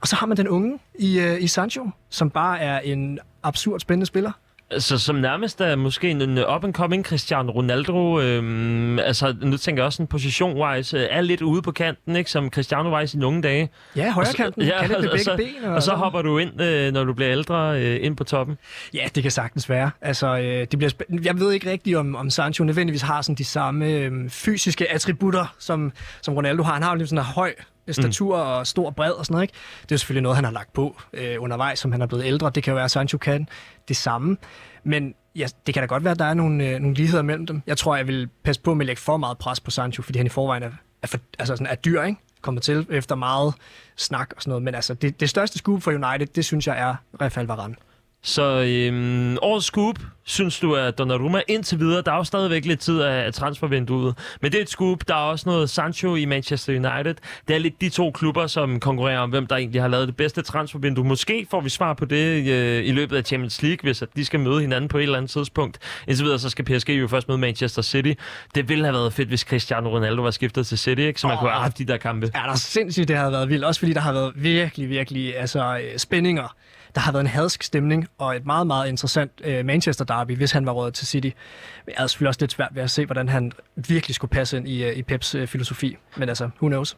Og 0.00 0.08
så 0.08 0.16
har 0.16 0.26
man 0.26 0.36
den 0.36 0.48
unge 0.48 0.78
i, 0.98 1.20
øh, 1.20 1.42
i 1.42 1.46
Sancho, 1.46 1.90
som 2.10 2.30
bare 2.30 2.60
er 2.60 2.78
en 2.78 3.18
absurd 3.42 3.80
spændende 3.80 4.06
spiller. 4.06 4.32
Altså, 4.70 4.98
som 4.98 5.16
nærmest 5.16 5.60
er 5.60 5.76
måske 5.76 6.10
en 6.10 6.38
up-and-coming 6.38 7.02
Cristiano 7.04 7.52
Ronaldo. 7.52 8.20
Øhm, 8.20 8.98
altså, 8.98 9.34
nu 9.42 9.56
tænker 9.56 9.82
jeg 9.82 9.86
også 9.86 10.02
en 10.02 10.08
position-wise, 10.08 10.98
er 10.98 11.20
lidt 11.20 11.42
ude 11.42 11.62
på 11.62 11.70
kanten, 11.72 12.16
ikke? 12.16 12.30
Som 12.30 12.50
Cristiano 12.50 12.88
var 12.90 13.00
i 13.00 13.06
sine 13.06 13.26
unge 13.26 13.42
dage. 13.42 13.70
Ja, 13.96 14.10
højre 14.12 14.32
kanten, 14.36 14.62
Ja, 14.62 14.80
kan 14.80 14.90
det 14.90 14.98
med 15.00 15.08
og 15.08 15.10
begge 15.12 15.24
så, 15.24 15.36
ben. 15.36 15.64
og 15.64 15.82
så 15.82 15.92
hopper 15.94 16.22
du 16.22 16.38
ind, 16.38 16.60
øh, 16.62 16.92
når 16.92 17.04
du 17.04 17.12
bliver 17.12 17.32
ældre, 17.32 17.80
øh, 17.82 17.98
ind 18.02 18.16
på 18.16 18.24
toppen. 18.24 18.58
Ja, 18.94 19.04
det 19.14 19.22
kan 19.22 19.32
sagtens 19.32 19.68
være. 19.70 19.90
Altså, 20.02 20.26
øh, 20.38 20.44
det 20.70 20.78
bliver 20.78 20.90
spæ- 20.90 21.24
jeg 21.24 21.40
ved 21.40 21.52
ikke 21.52 21.70
rigtigt, 21.70 21.96
om, 21.96 22.16
om 22.16 22.30
Sancho 22.30 22.64
nødvendigvis 22.64 23.02
har 23.02 23.22
sådan 23.22 23.34
de 23.36 23.44
samme 23.44 23.86
øh, 23.90 24.30
fysiske 24.30 24.92
attributter, 24.92 25.54
som, 25.58 25.92
som 26.22 26.34
Ronaldo 26.34 26.62
har. 26.62 26.72
Han 26.74 26.82
har 26.82 26.90
jo 26.90 26.96
lidt 26.96 27.08
sådan 27.08 27.18
en 27.18 27.24
høj 27.24 27.54
statur 27.94 28.36
mm. 28.36 28.50
og 28.50 28.66
stor 28.66 28.90
bred 28.90 29.10
og 29.10 29.26
sådan 29.26 29.34
noget. 29.34 29.44
Ikke? 29.44 29.54
Det 29.82 29.92
er 29.92 29.96
selvfølgelig 29.96 30.22
noget, 30.22 30.36
han 30.36 30.44
har 30.44 30.52
lagt 30.52 30.72
på 30.72 30.96
øh, 31.12 31.42
undervejs, 31.42 31.78
som 31.78 31.92
han 31.92 32.02
er 32.02 32.06
blevet 32.06 32.24
ældre. 32.24 32.50
Det 32.54 32.62
kan 32.62 32.70
jo 32.70 32.74
være, 32.74 32.84
at 32.84 32.90
Sancho 32.90 33.18
kan 33.18 33.48
det 33.88 33.96
samme. 33.96 34.36
Men 34.84 35.14
ja, 35.34 35.46
det 35.66 35.74
kan 35.74 35.82
da 35.82 35.86
godt 35.86 36.04
være, 36.04 36.12
at 36.12 36.18
der 36.18 36.24
er 36.24 36.34
nogle, 36.34 36.68
øh, 36.68 36.80
nogle 36.80 36.96
ligheder 36.96 37.22
mellem 37.22 37.46
dem. 37.46 37.62
Jeg 37.66 37.78
tror, 37.78 37.96
jeg 37.96 38.06
vil 38.06 38.28
passe 38.44 38.62
på 38.62 38.74
med 38.74 38.84
at 38.84 38.86
lægge 38.86 39.02
for 39.02 39.16
meget 39.16 39.38
pres 39.38 39.60
på 39.60 39.70
Sancho, 39.70 40.02
fordi 40.02 40.18
han 40.18 40.26
i 40.26 40.30
forvejen 40.30 40.62
er, 40.62 40.70
er, 41.02 41.06
for, 41.06 41.18
altså 41.38 41.56
sådan 41.56 41.66
er 41.66 41.74
dyr, 41.74 42.02
ikke? 42.02 42.20
kommer 42.46 42.60
til 42.60 42.86
efter 42.90 43.14
meget 43.14 43.54
snak 43.96 44.32
og 44.36 44.42
sådan 44.42 44.50
noget. 44.50 44.62
Men 44.62 44.74
altså, 44.74 44.94
det, 44.94 45.20
det 45.20 45.30
største 45.30 45.58
scoop 45.58 45.82
for 45.82 45.90
United, 45.90 46.26
det 46.26 46.44
synes 46.44 46.66
jeg 46.66 46.78
er 46.78 46.94
Rafael 47.20 47.46
Varane. 47.46 47.74
Så 48.26 48.62
øhm, 48.66 49.38
årets 49.42 49.66
scoop, 49.66 49.98
synes 50.24 50.60
du, 50.60 50.74
at 50.74 50.98
Donnarumma 50.98 51.42
indtil 51.48 51.78
videre, 51.78 52.02
der 52.02 52.12
er 52.12 52.16
jo 52.16 52.24
stadigvæk 52.24 52.64
lidt 52.64 52.80
tid 52.80 53.00
af, 53.00 53.26
af 53.26 53.32
transfervinduet, 53.32 54.14
men 54.42 54.52
det 54.52 54.58
er 54.58 54.62
et 54.62 54.68
scoop, 54.68 55.08
der 55.08 55.14
er 55.14 55.18
også 55.18 55.48
noget 55.48 55.70
Sancho 55.70 56.14
i 56.14 56.24
Manchester 56.24 56.72
United. 56.72 57.14
Det 57.48 57.54
er 57.56 57.58
lidt 57.58 57.80
de 57.80 57.88
to 57.88 58.10
klubber, 58.10 58.46
som 58.46 58.80
konkurrerer 58.80 59.18
om, 59.18 59.30
hvem 59.30 59.46
der 59.46 59.56
egentlig 59.56 59.80
har 59.80 59.88
lavet 59.88 60.08
det 60.08 60.16
bedste 60.16 60.42
transfervindue. 60.42 61.04
Måske 61.04 61.46
får 61.50 61.60
vi 61.60 61.68
svar 61.68 61.94
på 61.94 62.04
det 62.04 62.48
øh, 62.48 62.84
i 62.86 62.92
løbet 62.92 63.16
af 63.16 63.24
Champions 63.24 63.62
League, 63.62 63.78
hvis 63.82 64.02
at 64.02 64.08
de 64.16 64.24
skal 64.24 64.40
møde 64.40 64.60
hinanden 64.60 64.88
på 64.88 64.98
et 64.98 65.02
eller 65.02 65.18
andet 65.18 65.30
tidspunkt. 65.30 65.78
Indtil 66.08 66.24
videre, 66.24 66.38
så 66.38 66.50
skal 66.50 66.64
PSG 66.64 66.88
jo 66.88 67.08
først 67.08 67.28
møde 67.28 67.38
Manchester 67.38 67.82
City. 67.82 68.12
Det 68.54 68.68
ville 68.68 68.84
have 68.84 68.94
været 68.94 69.12
fedt, 69.12 69.28
hvis 69.28 69.40
Cristiano 69.40 69.88
Ronaldo 69.88 70.22
var 70.22 70.30
skiftet 70.30 70.66
til 70.66 70.78
City, 70.78 71.00
ikke? 71.00 71.20
så 71.20 71.26
man 71.26 71.34
Åh, 71.34 71.40
kunne 71.40 71.50
have 71.50 71.62
haft 71.62 71.78
de 71.78 71.84
der 71.84 71.96
kampe. 71.96 72.30
Ja, 72.34 72.40
der 72.40 72.52
er 72.52 72.54
sindssygt, 72.54 73.08
det 73.08 73.16
har 73.16 73.30
været 73.30 73.48
vildt. 73.48 73.64
Også 73.64 73.78
fordi 73.80 73.92
der 73.92 74.00
har 74.00 74.12
været 74.12 74.32
virkelig, 74.36 74.88
virkelig 74.88 75.38
altså, 75.38 75.78
øh, 75.78 75.98
spændinger. 75.98 76.54
Der 76.96 77.02
har 77.02 77.12
været 77.12 77.20
en 77.20 77.26
hadsk 77.26 77.62
stemning 77.62 78.08
og 78.18 78.36
et 78.36 78.46
meget, 78.46 78.66
meget 78.66 78.88
interessant 78.88 79.32
øh, 79.44 79.64
Manchester 79.64 80.04
derby, 80.04 80.36
hvis 80.36 80.52
han 80.52 80.66
var 80.66 80.72
rådet 80.72 80.94
til 80.94 81.06
City. 81.06 81.26
Men 81.26 81.34
jeg 81.86 81.94
havde 81.96 82.08
selvfølgelig 82.08 82.28
også 82.28 82.40
lidt 82.40 82.52
svært 82.52 82.68
ved 82.72 82.82
at 82.82 82.90
se, 82.90 83.06
hvordan 83.06 83.28
han 83.28 83.52
virkelig 83.74 84.14
skulle 84.14 84.30
passe 84.30 84.56
ind 84.56 84.68
i, 84.68 84.84
øh, 84.84 84.96
i 84.96 85.02
Peps 85.02 85.34
øh, 85.34 85.46
filosofi. 85.46 85.96
Men 86.16 86.28
altså, 86.28 86.44
who 86.44 86.68
knows? 86.68 86.96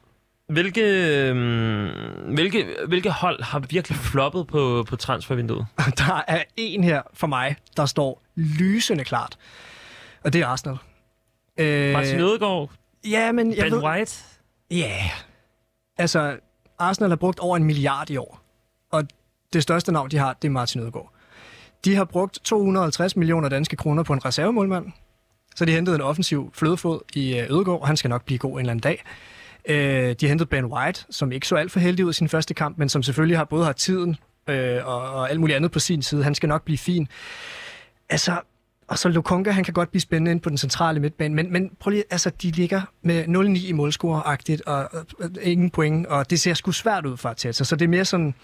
Hvilke, 0.48 0.82
øhm, 0.82 2.34
hvilke, 2.34 2.66
hvilke 2.88 3.10
hold 3.10 3.42
har 3.42 3.58
virkelig 3.58 3.98
floppet 3.98 4.46
på, 4.46 4.84
på 4.88 4.96
transfervinduet? 4.96 5.66
Der 5.98 6.24
er 6.28 6.42
en 6.56 6.84
her 6.84 7.02
for 7.14 7.26
mig, 7.26 7.56
der 7.76 7.86
står 7.86 8.22
lysende 8.34 9.04
klart. 9.04 9.38
Og 10.24 10.32
det 10.32 10.40
er 10.40 10.46
Arsenal. 10.46 10.76
Øh, 11.60 11.92
Martin 11.92 12.20
Ødegaard, 12.20 12.70
Ja, 13.04 13.32
men 13.32 13.56
jeg 13.56 13.62
Ben 13.62 13.72
ved... 13.72 13.82
White. 13.82 14.24
Ja. 14.70 14.76
Yeah. 14.76 15.10
Altså, 15.98 16.36
Arsenal 16.78 17.10
har 17.10 17.16
brugt 17.16 17.38
over 17.38 17.56
en 17.56 17.64
milliard 17.64 18.10
i 18.10 18.16
år. 18.16 18.40
Og 18.92 19.04
det 19.52 19.62
største 19.62 19.92
navn, 19.92 20.10
de 20.10 20.18
har, 20.18 20.32
det 20.42 20.48
er 20.48 20.52
Martin 20.52 20.80
Ødegaard. 20.80 21.12
De 21.84 21.94
har 21.94 22.04
brugt 22.04 22.38
250 22.44 23.16
millioner 23.16 23.48
danske 23.48 23.76
kroner 23.76 24.02
på 24.02 24.12
en 24.12 24.24
reservemålmand. 24.24 24.86
Så 25.56 25.64
de 25.64 25.72
hentede 25.72 25.96
en 25.96 26.02
offensiv 26.02 26.50
flødefod 26.54 27.00
i 27.14 27.38
øh, 27.38 27.50
Ødegaard, 27.50 27.80
og 27.80 27.86
han 27.86 27.96
skal 27.96 28.08
nok 28.08 28.24
blive 28.24 28.38
god 28.38 28.52
en 28.52 28.58
eller 28.58 28.70
anden 28.70 28.82
dag. 28.82 29.04
Øh, 29.68 29.76
de 30.20 30.26
har 30.26 30.28
hentet 30.28 30.48
Ben 30.48 30.64
White, 30.64 31.04
som 31.10 31.32
ikke 31.32 31.48
så 31.48 31.56
alt 31.56 31.72
for 31.72 31.80
heldig 31.80 32.04
ud 32.04 32.10
i 32.10 32.14
sin 32.14 32.28
første 32.28 32.54
kamp, 32.54 32.78
men 32.78 32.88
som 32.88 33.02
selvfølgelig 33.02 33.38
har 33.38 33.44
både 33.44 33.64
har 33.64 33.72
tiden 33.72 34.16
øh, 34.48 34.86
og, 34.86 35.00
og 35.00 35.30
alt 35.30 35.40
muligt 35.40 35.56
andet 35.56 35.70
på 35.70 35.78
sin 35.78 36.02
side. 36.02 36.24
Han 36.24 36.34
skal 36.34 36.48
nok 36.48 36.64
blive 36.64 36.78
fin. 36.78 37.08
Altså, 38.08 38.40
og 38.88 38.98
så 38.98 39.08
Lukonga, 39.08 39.50
han 39.50 39.64
kan 39.64 39.74
godt 39.74 39.90
blive 39.90 40.00
spændende 40.00 40.30
ind 40.30 40.40
på 40.40 40.48
den 40.48 40.58
centrale 40.58 41.00
midtbane, 41.00 41.34
men, 41.34 41.52
men 41.52 41.70
prøv 41.80 41.90
lige, 41.90 42.04
altså, 42.10 42.30
de 42.42 42.50
ligger 42.50 42.82
med 43.02 43.24
0-9 43.24 43.68
i 43.68 43.72
målscore-agtigt, 43.72 44.60
og, 44.66 44.88
og, 44.92 45.06
og, 45.18 45.30
ingen 45.42 45.70
point, 45.70 46.06
og 46.06 46.30
det 46.30 46.40
ser 46.40 46.54
sgu 46.54 46.72
svært 46.72 47.06
ud 47.06 47.16
for 47.16 47.28
Arteta, 47.28 47.64
så 47.64 47.76
det 47.76 47.84
er 47.84 47.88
mere 47.88 48.04
sådan, 48.04 48.34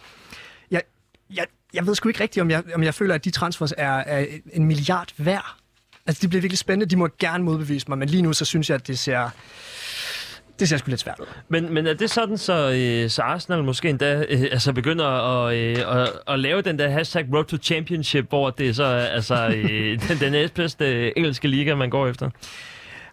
jeg, 1.34 1.46
jeg, 1.74 1.86
ved 1.86 1.94
sgu 1.94 2.08
ikke 2.08 2.22
rigtigt, 2.22 2.42
om 2.42 2.50
jeg, 2.50 2.62
om 2.74 2.82
jeg 2.82 2.94
føler, 2.94 3.14
at 3.14 3.24
de 3.24 3.30
transfers 3.30 3.72
er, 3.78 3.92
er 3.92 4.26
en 4.52 4.64
milliard 4.64 5.08
værd. 5.16 5.56
Altså, 6.06 6.20
det 6.20 6.30
bliver 6.30 6.40
virkelig 6.40 6.58
spændende, 6.58 6.90
de 6.90 6.96
må 6.96 7.08
gerne 7.18 7.44
modbevise 7.44 7.88
mig, 7.88 7.98
men 7.98 8.08
lige 8.08 8.22
nu, 8.22 8.32
så 8.32 8.44
synes 8.44 8.70
jeg, 8.70 8.74
at 8.74 8.86
det 8.86 8.98
ser, 8.98 9.30
det 10.58 10.68
ser 10.68 10.76
sgu 10.76 10.90
lidt 10.90 11.00
svært 11.00 11.20
ud. 11.20 11.26
Men, 11.48 11.74
men 11.74 11.86
er 11.86 11.94
det 11.94 12.10
sådan, 12.10 12.38
så, 12.38 12.70
øh, 12.70 13.10
så 13.10 13.22
Arsenal 13.22 13.64
måske 13.64 13.88
endda 13.88 14.24
øh, 14.28 14.42
altså 14.42 14.72
begynder 14.72 15.06
at, 15.06 15.54
øh, 15.54 16.02
at, 16.02 16.12
at 16.28 16.38
lave 16.40 16.62
den 16.62 16.78
der 16.78 16.88
hashtag 16.88 17.26
Road 17.34 17.44
to 17.44 17.56
Championship, 17.56 18.28
hvor 18.28 18.50
det 18.50 18.68
er 18.68 18.72
så 18.72 18.84
altså, 18.84 19.48
øh, 19.56 20.00
den, 20.08 20.20
den 20.20 20.32
næstbedste 20.32 20.84
øh, 20.84 21.12
engelske 21.16 21.48
liga, 21.48 21.74
man 21.74 21.90
går 21.90 22.08
efter? 22.08 22.30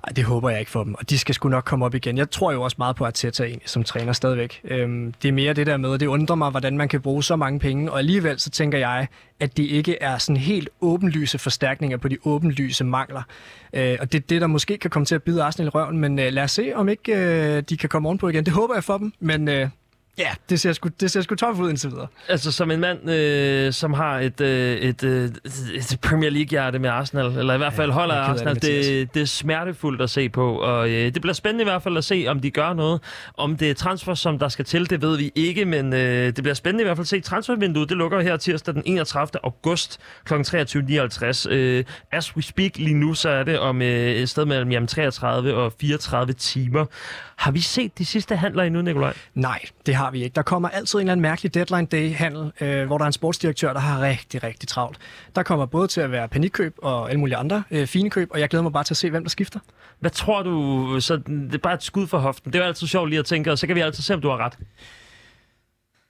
Ej, 0.04 0.14
det 0.14 0.24
håber 0.24 0.50
jeg 0.50 0.60
ikke 0.60 0.72
for 0.72 0.84
dem, 0.84 0.94
og 0.94 1.10
de 1.10 1.18
skal 1.18 1.36
sgu 1.36 1.50
nok 1.50 1.64
komme 1.64 1.86
op 1.86 1.96
igen. 1.96 2.18
Jeg 2.18 2.32
tror 2.32 2.52
jo 2.52 2.62
også 2.62 2.76
meget 2.80 2.96
på 2.96 3.06
Arteta 3.06 3.44
egentlig, 3.44 3.70
som 3.70 3.84
træner 3.84 4.14
stadigvæk. 4.14 4.62
Øhm, 4.64 5.14
det 5.22 5.30
er 5.30 5.34
mere 5.34 5.54
det 5.54 5.68
der 5.68 5.78
med, 5.78 6.00
det 6.00 6.08
undrer 6.08 6.36
mig, 6.36 6.50
hvordan 6.50 6.78
man 6.78 6.88
kan 6.88 7.02
bruge 7.02 7.24
så 7.24 7.36
mange 7.36 7.60
penge, 7.60 7.92
og 7.92 8.00
alligevel 8.00 8.40
så 8.40 8.50
tænker 8.50 8.78
jeg, 8.78 9.08
at 9.40 9.58
det 9.58 9.64
ikke 9.64 9.98
er 10.02 10.18
sådan 10.18 10.38
helt 10.38 10.70
åbenlyse 10.82 11.38
forstærkninger 11.38 11.98
på 11.98 12.08
de 12.08 12.18
åbenlyse 12.26 12.84
mangler. 12.84 13.22
Øh, 13.74 13.98
og 14.00 14.12
det 14.12 14.18
er 14.20 14.26
det, 14.30 14.42
der 14.42 14.48
måske 14.48 14.78
kan 14.78 14.90
komme 14.90 15.06
til 15.06 15.16
at 15.16 15.24
bide 15.24 15.44
Arsenal 15.44 15.68
i 15.68 15.70
røven, 15.70 15.98
men 15.98 16.20
øh, 16.20 16.34
lad 16.34 16.44
os 16.44 16.52
se, 16.52 16.72
om 16.76 16.90
ikke 16.90 17.16
øh, 17.16 17.64
de 17.70 17.78
kan 17.78 17.90
komme 17.90 18.08
ovenpå 18.10 18.30
igen. 18.30 18.46
Det 18.46 18.54
håber 18.54 18.74
jeg 18.74 18.84
for 18.84 18.98
dem, 18.98 19.14
men 19.20 19.48
øh, 19.48 19.70
ja, 20.18 20.30
det 20.50 20.60
ser 20.60 20.74
sgu, 20.74 20.90
det 21.00 21.12
ser 21.12 21.22
sgu 21.22 21.36
tof 21.36 21.60
ud 21.60 21.70
indtil 21.70 21.90
videre. 21.90 22.08
Altså 22.30 22.52
som 22.52 22.72
en 22.72 22.80
mand, 22.80 23.10
øh, 23.10 23.74
som 23.74 23.94
har 23.94 24.20
et, 24.20 24.42
øh, 24.42 24.78
et, 24.78 25.04
øh, 25.04 25.30
et 25.76 26.00
Premier 26.02 26.30
League-hjerte 26.30 26.80
med 26.80 26.90
Arsenal, 26.90 27.26
eller 27.26 27.54
i 27.54 27.58
hvert 27.58 27.74
fald 27.74 27.90
Ja, 27.90 27.94
holder 27.94 28.16
er 28.16 28.20
af 28.20 28.30
Arsenal, 28.30 28.56
det, 28.56 28.62
det, 28.62 29.14
det 29.14 29.22
er 29.22 29.26
smertefuldt 29.26 30.02
at 30.02 30.10
se 30.10 30.30
på, 30.30 30.56
og 30.56 30.90
øh, 30.90 31.14
det 31.14 31.22
bliver 31.22 31.34
spændende 31.34 31.62
i 31.62 31.66
hvert 31.66 31.84
fald 31.84 31.98
at 31.98 32.04
se, 32.04 32.26
om 32.28 32.40
de 32.40 32.52
gør 32.52 32.74
noget. 32.74 33.02
Om 33.38 33.58
det 33.58 33.70
er 33.70 33.74
transfer, 33.74 34.14
som 34.14 34.40
der 34.40 34.50
skal 34.50 34.66
til, 34.66 34.90
det 34.90 35.02
ved 35.02 35.18
vi 35.18 35.32
ikke, 35.36 35.66
men 35.66 35.94
øh, 35.94 36.26
det 36.26 36.36
bliver 36.36 36.54
spændende 36.54 36.82
i 36.82 36.86
hvert 36.86 36.98
fald 36.98 37.04
at 37.04 37.08
se. 37.08 37.22
Transfervinduet, 37.22 37.90
det 37.90 37.98
lukker 37.98 38.22
her 38.22 38.38
tirsdag 38.38 38.74
den 38.74 38.84
31. 38.86 39.46
august 39.46 40.00
kl. 40.26 40.34
23.59. 40.34 41.50
Øh, 41.50 41.84
as 42.12 42.36
we 42.36 42.42
speak 42.42 42.78
lige 42.78 42.94
nu, 42.94 43.14
så 43.14 43.30
er 43.30 43.44
det 43.44 43.60
om 43.60 43.82
øh, 43.82 44.12
et 44.12 44.30
sted 44.30 44.46
mellem 44.46 44.72
jamen, 44.72 44.88
33 44.88 45.54
og 45.54 45.74
34 45.82 46.34
timer. 46.34 46.86
Har 47.36 47.52
vi 47.52 47.60
set 47.62 47.98
de 47.98 48.06
sidste 48.06 48.36
handler 48.36 48.64
endnu, 48.64 48.82
Nikolaj? 48.82 49.14
Nej, 49.34 49.60
det 49.86 49.96
har 49.96 50.11
vi 50.12 50.24
ikke. 50.24 50.36
Der 50.36 50.42
kommer 50.42 50.70
altid 50.70 51.00
en 51.00 51.02
eller 51.02 51.12
anden 51.12 51.22
mærkelig 51.22 51.54
deadline 51.54 51.86
day-handel, 51.86 52.52
øh, 52.62 52.86
hvor 52.86 52.98
der 52.98 53.06
er 53.06 53.08
en 53.08 53.14
sportsdirektør, 53.14 53.74
der 53.74 53.80
har 53.80 54.02
rigtig, 54.02 54.44
rigtig 54.44 54.70
travlt. 54.70 54.98
Der 55.36 55.44
kommer 55.44 55.66
både 55.66 55.88
til 55.88 56.02
at 56.02 56.12
være 56.12 56.28
panikkøb 56.28 56.76
og 56.82 57.10
alle 57.10 57.20
mulige 57.20 57.36
andre 57.36 57.64
øh, 57.72 57.88
fine 57.88 58.10
køb, 58.10 58.30
og 58.32 58.40
jeg 58.40 58.50
glæder 58.50 58.64
mig 58.64 58.74
bare 58.74 58.84
til 58.84 58.94
at 58.94 58.98
se, 58.98 59.10
hvem 59.10 59.24
der 59.24 59.30
skifter. 59.30 59.60
Hvad 60.00 60.12
tror 60.12 60.44
du, 60.44 60.98
så 61.00 61.16
det 61.18 61.54
er 61.54 61.58
bare 61.58 61.74
et 61.74 61.84
skud 61.84 62.08
for 62.08 62.18
hoften. 62.18 62.54
Det 62.54 62.60
er 62.60 62.64
jo 62.64 62.68
altid 62.68 62.88
sjovt 62.88 63.10
lige 63.10 63.20
at 63.20 63.26
tænke, 63.26 63.52
og 63.52 63.58
så 63.58 63.68
kan 63.68 63.76
vi 63.76 63.82
altid 63.82 64.04
se, 64.04 64.14
om 64.14 64.22
du 64.22 64.30
har 64.30 64.38
ret. 64.38 64.58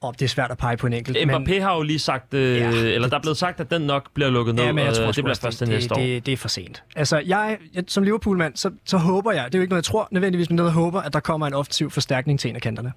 Og 0.01 0.13
det 0.19 0.25
er 0.25 0.29
svært 0.29 0.51
at 0.51 0.57
pege 0.57 0.77
på 0.77 0.87
en 0.87 0.93
enkelt. 0.93 1.17
Mbappé 1.17 1.61
har 1.61 1.75
jo 1.75 1.81
lige 1.81 1.99
sagt, 1.99 2.33
øh, 2.33 2.57
Ja, 2.57 2.67
eller 2.69 2.99
det- 3.01 3.11
der 3.11 3.17
er 3.17 3.21
blevet 3.21 3.37
sagt, 3.37 3.59
at 3.59 3.71
den 3.71 3.81
nok 3.81 4.09
bliver 4.13 4.29
lukket 4.29 4.55
ned, 4.55 4.63
Ja, 4.63 4.71
men 4.71 4.79
jeg 4.79 4.89
og 4.89 4.95
tror 4.95 5.07
øh, 5.07 5.13
sgu 5.13 5.17
det 5.17 5.23
bliver 5.25 5.35
først 5.41 5.59
det, 5.59 5.67
næste 5.69 5.95
år. 5.95 5.99
det, 5.99 6.25
det 6.25 6.31
er 6.31 6.37
for 6.37 6.47
sent. 6.47 6.83
Altså, 6.95 7.21
jeg, 7.25 7.57
jeg 7.73 7.83
som 7.87 8.03
Liverpool-mand, 8.03 8.55
så, 8.55 8.71
så 8.85 8.97
håber 8.97 9.31
jeg, 9.31 9.45
det 9.45 9.55
er 9.55 9.59
jo 9.59 9.61
ikke 9.61 9.69
noget, 9.71 9.79
jeg 9.81 9.83
tror 9.91 10.07
nødvendigvis, 10.11 10.49
men 10.49 10.55
noget, 10.55 10.69
jeg 10.69 10.73
håber, 10.73 11.01
at 11.01 11.13
der 11.13 11.19
kommer 11.19 11.47
en 11.47 11.53
offensiv 11.53 11.91
forstærkning 11.91 12.39
til 12.39 12.49
en 12.49 12.55
af 12.55 12.61
kanterne. 12.61 12.93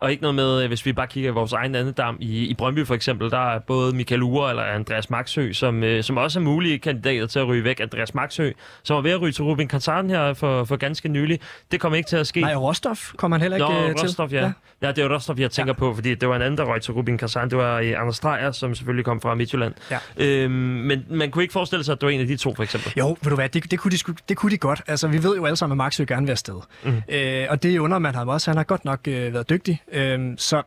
Og 0.00 0.10
ikke 0.10 0.22
noget 0.22 0.34
med, 0.34 0.62
øh, 0.62 0.68
hvis 0.68 0.86
vi 0.86 0.92
bare 0.92 1.06
kigger 1.06 1.30
i 1.30 1.32
vores 1.32 1.52
egen 1.52 1.74
andedam 1.74 2.16
i, 2.20 2.46
i 2.46 2.54
Brøndby 2.54 2.86
for 2.86 2.94
eksempel, 2.94 3.30
der 3.30 3.54
er 3.54 3.58
både 3.58 3.96
Michael 3.96 4.22
Ure 4.22 4.50
eller 4.50 4.62
Andreas 4.62 5.10
Maxø, 5.10 5.52
som, 5.52 5.82
øh, 5.82 6.02
som 6.02 6.16
også 6.16 6.38
er 6.38 6.42
mulige 6.42 6.78
kandidater 6.78 7.26
til 7.26 7.38
at 7.38 7.46
ryge 7.48 7.64
væk. 7.64 7.80
Andreas 7.80 8.14
Maxø, 8.14 8.50
som 8.82 8.94
var 8.96 9.00
ved 9.02 9.10
at 9.10 9.20
ryge 9.20 9.32
til 9.32 9.44
Rubin 9.44 9.68
Kazan 9.68 10.10
her 10.10 10.34
for, 10.34 10.64
for 10.64 10.76
ganske 10.76 11.08
nylig. 11.08 11.40
Det 11.72 11.80
kommer 11.80 11.96
ikke 11.96 12.08
til 12.08 12.16
at 12.16 12.26
ske. 12.26 12.40
Nej, 12.40 12.54
Rostov 12.54 12.96
kommer 13.16 13.36
han 13.38 13.42
heller 13.42 13.56
ikke 13.56 13.80
Nå, 13.80 13.88
øh, 13.88 13.96
til. 13.96 14.06
Rostov, 14.06 14.28
ja. 14.32 14.44
ja. 14.44 14.52
Ja, 14.82 14.92
det 14.92 15.04
er 15.04 15.14
Rostov, 15.14 15.38
jeg 15.38 15.50
tænker 15.50 15.72
ja. 15.72 15.78
på, 15.78 15.94
fordi 15.94 16.13
det 16.20 16.28
var 16.28 16.36
en 16.36 16.42
anden, 16.42 16.58
der 16.58 16.64
røg 16.64 16.82
til 16.82 16.94
Rubin 16.94 17.18
Kazan. 17.18 17.50
Det 17.50 17.58
var 17.58 17.78
øh, 17.78 18.00
Anders 18.00 18.20
Dreyer, 18.20 18.52
som 18.52 18.74
selvfølgelig 18.74 19.04
kom 19.04 19.20
fra 19.20 19.34
Midtjylland. 19.34 19.74
Ja. 19.90 19.98
Øhm, 20.16 20.52
men 20.52 21.04
man 21.10 21.30
kunne 21.30 21.44
ikke 21.44 21.52
forestille 21.52 21.84
sig, 21.84 21.92
at 21.92 22.00
det 22.00 22.06
var 22.06 22.12
en 22.12 22.20
af 22.20 22.26
de 22.26 22.36
to, 22.36 22.54
for 22.54 22.62
eksempel. 22.62 22.92
Jo, 22.96 23.08
ved 23.22 23.30
du 23.30 23.34
hvad, 23.34 23.48
det, 23.48 23.70
det, 23.70 23.78
kunne 23.78 23.90
de, 23.90 24.14
det 24.28 24.36
kunne 24.36 24.52
de 24.52 24.58
godt. 24.58 24.82
Altså, 24.86 25.08
vi 25.08 25.22
ved 25.22 25.36
jo 25.36 25.44
alle 25.44 25.56
sammen, 25.56 25.74
at 25.74 25.76
Max 25.76 25.98
vil 25.98 26.06
gerne 26.06 26.26
være 26.26 26.32
afsted. 26.32 26.60
Mm. 26.84 27.02
Øh, 27.08 27.46
og 27.50 27.62
det 27.62 27.78
under 27.78 27.98
man 27.98 28.14
ham 28.14 28.28
også. 28.28 28.50
Han 28.50 28.56
har 28.56 28.64
godt 28.64 28.84
nok 28.84 29.08
øh, 29.08 29.34
været 29.34 29.50
dygtig. 29.50 29.82
Øh, 29.92 30.20
så 30.36 30.62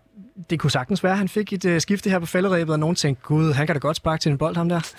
det 0.49 0.59
kunne 0.59 0.71
sagtens 0.71 1.03
være, 1.03 1.11
at 1.11 1.17
han 1.17 1.29
fik 1.29 1.53
et 1.53 1.65
øh, 1.65 1.81
skifte 1.81 2.09
her 2.09 2.19
på 2.19 2.25
falderæbet, 2.25 2.73
og 2.73 2.79
nogen 2.79 2.95
tænkte, 2.95 3.23
gud, 3.23 3.53
han 3.53 3.67
kan 3.67 3.75
da 3.75 3.79
godt 3.79 3.97
sparke 3.97 4.21
til 4.21 4.31
en 4.31 4.37
bold, 4.37 4.55
ham 4.55 4.69
der. 4.69 4.91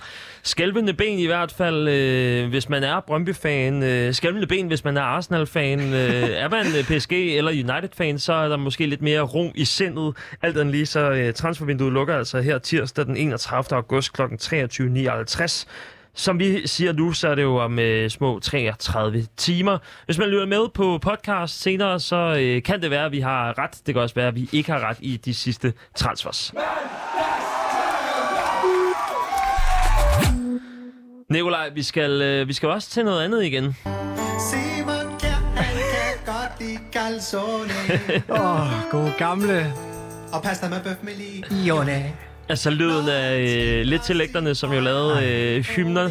Skælvende 0.42 0.94
ben 0.94 1.18
i 1.18 1.26
hvert 1.26 1.52
fald, 1.52 1.88
øh, 1.88 2.48
hvis 2.48 2.68
man 2.68 2.84
er 2.84 3.00
Brøndby-fan. 3.00 3.82
Øh, 3.82 4.14
skælvende 4.14 4.46
ben, 4.46 4.66
hvis 4.66 4.84
man 4.84 4.96
er 4.96 5.02
Arsenal-fan. 5.02 5.80
Øh, 5.80 6.30
er 6.30 6.48
man 6.48 6.66
øh, 6.66 6.84
PSG 6.84 7.12
eller 7.12 7.50
United-fan, 7.50 8.18
så 8.18 8.32
er 8.32 8.48
der 8.48 8.56
måske 8.56 8.86
lidt 8.86 9.02
mere 9.02 9.20
ro 9.20 9.52
i 9.54 9.64
sindet. 9.64 10.16
Alt 10.42 10.58
andet 10.58 10.74
lige, 10.74 10.86
så 10.86 11.10
øh, 11.10 11.34
transfervinduet 11.34 11.92
lukker 11.92 12.16
altså 12.16 12.40
her 12.40 12.58
tirsdag 12.58 13.06
den 13.06 13.16
31. 13.16 13.76
august 13.76 14.12
kl. 14.12 14.22
23.59. 14.22 15.66
Som 16.18 16.38
vi 16.38 16.66
siger 16.66 16.92
nu, 16.92 17.12
så 17.12 17.28
er 17.28 17.34
det 17.34 17.42
jo 17.42 17.56
om 17.56 17.78
øh, 17.78 18.10
små 18.10 18.38
33 18.38 19.26
timer. 19.36 19.78
Hvis 20.04 20.18
man 20.18 20.28
lytter 20.28 20.46
med 20.46 20.68
på 20.74 20.98
podcast 20.98 21.60
senere, 21.60 22.00
så 22.00 22.36
øh, 22.40 22.62
kan 22.62 22.82
det 22.82 22.90
være, 22.90 23.04
at 23.04 23.12
vi 23.12 23.20
har 23.20 23.58
ret. 23.58 23.70
Det 23.86 23.94
kan 23.94 24.02
også 24.02 24.14
være, 24.14 24.28
at 24.28 24.34
vi 24.34 24.48
ikke 24.52 24.72
har 24.72 24.88
ret 24.88 24.96
i 25.00 25.16
de 25.16 25.34
sidste 25.34 25.72
transfers. 25.94 26.54
Nikolaj, 31.30 31.68
vi 31.74 31.82
skal, 31.82 32.22
øh, 32.22 32.48
vi 32.48 32.52
skal 32.52 32.68
også 32.68 32.90
til 32.90 33.04
noget 33.04 33.24
andet 33.24 33.44
igen. 33.44 33.76
Simon 34.50 35.18
Kjær, 35.20 35.30
han 35.56 35.76
kan 35.76 36.34
godt 36.34 36.60
lide 36.60 36.78
calzone. 36.92 37.72
Åh, 38.40 38.60
oh, 38.60 38.90
gode 38.90 39.12
gamle 39.18 39.72
Og 40.32 40.42
pasta 40.42 40.68
med 40.68 40.80
bøf 40.84 40.96
med 41.02 41.14
lige. 41.14 41.44
Ione. 41.66 42.27
Altså 42.48 42.70
lyden 42.70 43.08
af 43.08 43.38
øh, 43.38 43.84
lidt 43.84 44.02
til 44.02 44.56
som 44.56 44.72
jo 44.72 44.80
lavede 44.80 45.26
øh, 45.26 45.64
hymner 45.64 46.10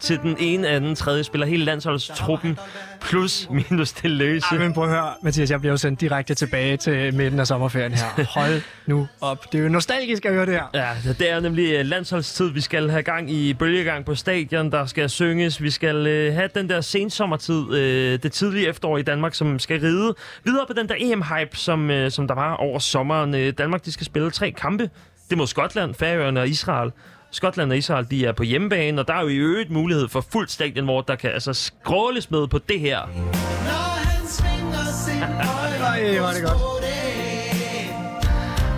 til 0.00 0.18
den 0.18 0.36
ene, 0.40 0.68
anden, 0.68 0.94
tredje 0.94 1.24
spiller, 1.24 1.46
hele 1.46 1.64
landsholdstruppen, 1.64 2.58
plus 3.00 3.48
minus 3.50 3.92
det 3.92 4.10
løse. 4.10 4.46
Ej, 4.50 4.58
men 4.58 4.72
prøv 4.72 4.84
at 4.84 4.90
høre, 4.90 5.14
Mathias, 5.22 5.50
jeg 5.50 5.60
bliver 5.60 5.72
jo 5.72 5.76
sendt 5.76 6.00
direkte 6.00 6.34
tilbage 6.34 6.76
til 6.76 7.14
midten 7.14 7.40
af 7.40 7.46
sommerferien 7.46 7.92
her. 7.92 8.24
Hold 8.24 8.62
nu 8.86 9.08
op. 9.20 9.52
Det 9.52 9.58
er 9.58 9.62
jo 9.62 9.68
nostalgisk 9.68 10.24
at 10.24 10.32
høre 10.32 10.46
det 10.46 10.54
her. 10.54 10.64
Ja, 10.74 11.12
det 11.18 11.30
er 11.30 11.40
nemlig 11.40 11.72
øh, 11.72 11.86
landsholdstid. 11.86 12.50
Vi 12.50 12.60
skal 12.60 12.90
have 12.90 13.02
gang 13.02 13.30
i 13.30 13.54
bølgegang 13.54 14.04
på 14.04 14.14
stadion, 14.14 14.72
der 14.72 14.86
skal 14.86 15.10
synges. 15.10 15.62
Vi 15.62 15.70
skal 15.70 16.06
øh, 16.06 16.34
have 16.34 16.48
den 16.54 16.68
der 16.68 16.80
sensommertid, 16.80 17.74
øh, 17.74 18.22
det 18.22 18.32
tidlige 18.32 18.68
efterår 18.68 18.98
i 18.98 19.02
Danmark, 19.02 19.34
som 19.34 19.58
skal 19.58 19.80
ride 19.80 20.14
videre 20.44 20.64
på 20.66 20.72
den 20.72 20.88
der 20.88 20.94
EM-hype, 20.98 21.56
som, 21.56 21.90
øh, 21.90 22.10
som 22.10 22.28
der 22.28 22.34
var 22.34 22.54
over 22.54 22.78
sommeren. 22.78 23.34
Øh, 23.34 23.52
Danmark, 23.58 23.84
de 23.84 23.92
skal 23.92 24.06
spille 24.06 24.30
tre 24.30 24.50
kampe. 24.50 24.90
Det 25.28 25.32
er 25.32 25.36
mod 25.36 25.46
Skotland, 25.46 25.94
Færøerne 25.94 26.40
og 26.40 26.48
Israel. 26.48 26.92
Skotland 27.30 27.70
og 27.70 27.78
Israel, 27.78 28.10
de 28.10 28.26
er 28.26 28.32
på 28.32 28.42
hjemmebane, 28.42 29.00
og 29.00 29.08
der 29.08 29.14
er 29.14 29.22
jo 29.22 29.28
i 29.28 29.36
øvrigt 29.36 29.70
mulighed 29.70 30.08
for 30.08 30.20
fuldt 30.32 30.50
stadion, 30.50 30.84
hvor 30.84 31.00
der 31.00 31.14
kan 31.16 31.30
altså 31.30 31.52
skråles 31.52 32.30
med 32.30 32.48
på 32.48 32.58
det 32.58 32.80
her. 32.80 32.98
Når 32.98 33.98
han 34.08 34.26
svinger 34.26 34.84
sin 35.06 35.22
højre 35.22 35.78
Ej, 35.78 36.18
hvor 36.18 36.28
er 36.28 36.32
det 36.32 36.42
godt. 36.42 36.78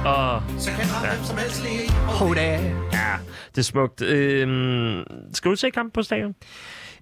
Og 0.06 0.42
så 0.58 0.70
kan 0.70 0.84
han 0.84 1.08
hvem 1.08 1.24
som 1.24 1.36
helst 1.38 1.62
lide. 1.62 1.92
Hoda. 1.92 2.52
ja, 2.92 3.12
det 3.54 3.58
er 3.58 3.62
smukt. 3.62 4.02
Øhm, 4.02 5.04
skal 5.34 5.50
du 5.50 5.56
se 5.56 5.70
kampen 5.70 5.90
på 5.90 6.02
stadion? 6.02 6.34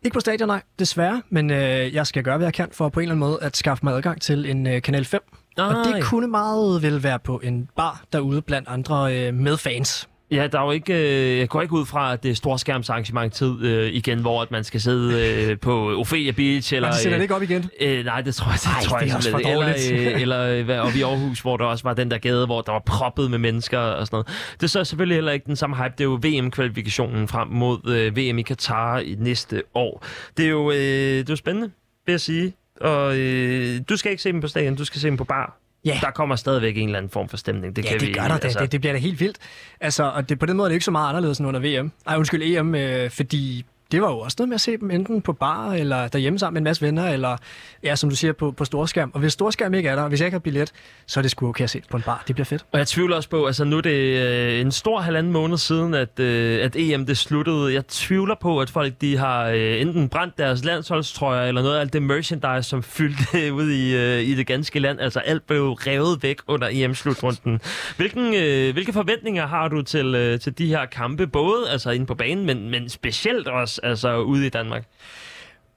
Ikke 0.02 0.14
på 0.14 0.20
stadion, 0.20 0.46
nej, 0.46 0.62
desværre. 0.78 1.22
Men 1.30 1.50
øh, 1.50 1.94
jeg 1.94 2.06
skal 2.06 2.22
gøre, 2.22 2.36
hvad 2.36 2.46
jeg 2.46 2.54
kan 2.54 2.68
for 2.72 2.88
på 2.88 3.00
en 3.00 3.04
eller 3.04 3.14
anden 3.14 3.30
måde 3.30 3.38
at 3.42 3.56
skaffe 3.56 3.84
mig 3.86 3.94
adgang 3.94 4.20
til 4.22 4.50
en 4.50 4.66
øh, 4.66 4.82
Kanal 4.82 5.04
5. 5.04 5.20
Og 5.58 5.72
Ej. 5.72 5.82
det 5.92 6.04
kunne 6.04 6.26
meget 6.28 6.82
vel 6.82 7.02
være 7.02 7.18
på 7.18 7.40
en 7.44 7.68
bar 7.76 8.04
derude 8.12 8.42
blandt 8.42 8.68
andre 8.68 9.16
øh, 9.28 9.34
medfans. 9.34 10.08
Ja, 10.30 10.46
der 10.52 10.60
er 10.60 10.64
jo 10.64 10.70
ikke, 10.70 10.94
øh, 11.32 11.38
jeg 11.38 11.48
går 11.48 11.62
ikke 11.62 11.74
ud 11.74 11.86
fra, 11.86 12.12
at 12.12 12.22
det 12.22 12.30
er 12.30 12.34
storskærmsarrangement 12.34 13.32
tid 13.32 13.62
øh, 13.64 13.92
igen, 13.92 14.18
hvor 14.18 14.42
at 14.42 14.50
man 14.50 14.64
skal 14.64 14.80
sidde 14.80 15.34
øh, 15.50 15.58
på 15.58 15.98
Ophelia 15.98 16.32
Beach. 16.32 16.74
Eller, 16.74 16.88
Og 16.88 16.94
de 16.94 16.98
sætter 17.00 17.18
det 17.18 17.22
ikke 17.22 17.34
op 17.34 17.42
igen. 17.42 17.70
Øh, 17.80 18.04
nej, 18.04 18.20
det 18.20 18.34
tror 18.34 18.50
jeg, 18.50 18.58
det 18.62 18.66
Ej, 18.66 18.82
tror 18.84 18.98
det 18.98 19.06
jeg 19.06 19.12
er 19.12 19.16
også 19.16 19.30
dårligt. 19.30 19.90
Eller, 19.92 20.14
øh, 20.14 20.20
eller 20.22 20.40
øh, 20.42 20.64
hvad- 20.64 20.78
oppe 20.78 20.98
i 20.98 21.02
Aarhus, 21.02 21.40
hvor 21.40 21.56
der 21.56 21.64
også 21.64 21.84
var 21.84 21.94
den 21.94 22.10
der 22.10 22.18
gade, 22.18 22.46
hvor 22.46 22.60
der 22.60 22.72
var 22.72 22.82
proppet 22.86 23.30
med 23.30 23.38
mennesker 23.38 23.78
og 23.78 24.06
sådan 24.06 24.14
noget. 24.14 24.26
Det 24.54 24.62
er 24.62 24.66
så 24.68 24.84
selvfølgelig 24.84 25.16
heller 25.16 25.32
ikke 25.32 25.46
den 25.46 25.56
samme 25.56 25.76
hype. 25.76 25.94
Det 25.98 26.00
er 26.00 26.04
jo 26.04 26.18
VM-kvalifikationen 26.22 27.28
frem 27.28 27.48
mod 27.48 27.78
øh, 27.90 28.16
VM 28.16 28.38
i 28.38 28.42
Katar 28.42 28.98
i 28.98 29.16
næste 29.18 29.62
år. 29.74 30.04
Det 30.36 30.44
er 30.44 30.50
jo, 30.50 30.70
øh, 30.70 30.76
det 30.76 31.20
er 31.20 31.24
jo 31.30 31.36
spændende, 31.36 31.70
vil 32.06 32.12
jeg 32.12 32.20
sige. 32.20 32.52
Og 32.80 33.18
øh, 33.18 33.80
du 33.88 33.96
skal 33.96 34.10
ikke 34.10 34.22
se 34.22 34.32
dem 34.32 34.40
på 34.40 34.48
stadion, 34.48 34.74
du 34.76 34.84
skal 34.84 35.00
se 35.00 35.06
dem 35.08 35.16
på 35.16 35.24
bar. 35.24 35.58
Ja. 35.84 35.98
Der 36.00 36.10
kommer 36.10 36.36
stadigvæk 36.36 36.76
en 36.76 36.84
eller 36.88 36.98
anden 36.98 37.10
form 37.10 37.28
for 37.28 37.36
stemning. 37.36 37.76
Det 37.76 37.84
Ja, 37.84 37.90
kan 37.90 38.00
det 38.00 38.08
vi, 38.08 38.12
gør 38.12 38.28
der 38.28 38.38
da. 38.38 38.48
Det, 38.48 38.72
det 38.72 38.80
bliver 38.80 38.92
da 38.92 38.98
helt 38.98 39.20
vildt. 39.20 39.36
Altså, 39.80 40.04
og 40.04 40.28
det, 40.28 40.38
på 40.38 40.46
den 40.46 40.56
måde 40.56 40.66
er 40.66 40.68
det 40.68 40.74
ikke 40.74 40.84
så 40.84 40.90
meget 40.90 41.08
anderledes 41.08 41.38
end 41.38 41.48
under 41.48 41.60
VM. 41.80 41.92
Ej, 42.06 42.16
undskyld, 42.16 42.42
EM, 42.42 42.74
øh, 42.74 43.10
fordi 43.10 43.64
det 43.92 44.02
var 44.02 44.10
jo 44.10 44.18
også 44.18 44.36
noget 44.38 44.48
med 44.48 44.54
at 44.54 44.60
se 44.60 44.76
dem 44.76 44.90
enten 44.90 45.22
på 45.22 45.32
bar, 45.32 45.72
eller 45.72 46.08
derhjemme 46.08 46.38
sammen 46.38 46.54
med 46.54 46.60
en 46.60 46.64
masse 46.64 46.82
venner, 46.82 47.08
eller 47.08 47.36
ja, 47.84 47.96
som 47.96 48.10
du 48.10 48.16
siger, 48.16 48.32
på, 48.32 48.50
på 48.50 48.64
storskærm. 48.64 49.10
Og 49.14 49.20
hvis 49.20 49.32
storskærm 49.32 49.74
ikke 49.74 49.88
er 49.88 49.96
der, 49.96 50.02
og 50.02 50.08
hvis 50.08 50.20
jeg 50.20 50.26
ikke 50.26 50.34
har 50.34 50.40
billet, 50.40 50.72
så 51.06 51.20
er 51.20 51.22
det 51.22 51.30
sgu 51.30 51.48
okay 51.48 51.64
at 51.64 51.70
se 51.70 51.82
på 51.90 51.96
en 51.96 52.02
bar. 52.02 52.24
Det 52.26 52.36
bliver 52.36 52.44
fedt. 52.44 52.64
Og 52.72 52.78
jeg 52.78 52.86
tvivler 52.86 53.16
også 53.16 53.28
på, 53.28 53.46
altså 53.46 53.64
nu 53.64 53.76
er 53.76 53.80
det 53.80 54.26
øh, 54.26 54.60
en 54.60 54.72
stor 54.72 55.00
halvanden 55.00 55.32
måned 55.32 55.58
siden, 55.58 55.94
at, 55.94 56.20
øh, 56.20 56.64
at 56.64 56.76
EM 56.76 57.06
det 57.06 57.18
sluttede. 57.18 57.74
Jeg 57.74 57.86
tvivler 57.86 58.34
på, 58.40 58.60
at 58.60 58.70
folk 58.70 58.92
de 59.00 59.16
har 59.16 59.46
øh, 59.46 59.80
enten 59.80 60.08
brændt 60.08 60.38
deres 60.38 60.64
landsholdstrøjer, 60.64 61.48
eller 61.48 61.62
noget 61.62 61.76
af 61.76 61.80
alt 61.80 61.92
det 61.92 62.02
merchandise, 62.02 62.68
som 62.68 62.82
fyldte 62.82 63.52
ud 63.60 63.70
i, 63.70 63.96
øh, 63.96 64.20
i 64.20 64.34
det 64.34 64.46
ganske 64.46 64.78
land. 64.78 65.00
Altså 65.00 65.20
alt 65.20 65.46
blev 65.46 65.72
revet 65.72 66.22
væk 66.22 66.38
under 66.46 66.68
EM-slutrunden. 66.72 67.60
Hvilken, 67.96 68.34
øh, 68.34 68.72
hvilke 68.72 68.92
forventninger 68.92 69.46
har 69.46 69.68
du 69.68 69.82
til, 69.82 70.14
øh, 70.14 70.40
til 70.40 70.58
de 70.58 70.66
her 70.66 70.86
kampe? 70.86 71.26
Både 71.26 71.70
altså 71.70 71.90
inde 71.90 72.06
på 72.06 72.14
banen, 72.14 72.46
men, 72.46 72.70
men 72.70 72.88
specielt 72.88 73.48
også 73.48 73.77
altså, 73.82 74.18
ude 74.18 74.46
i 74.46 74.48
Danmark? 74.48 74.84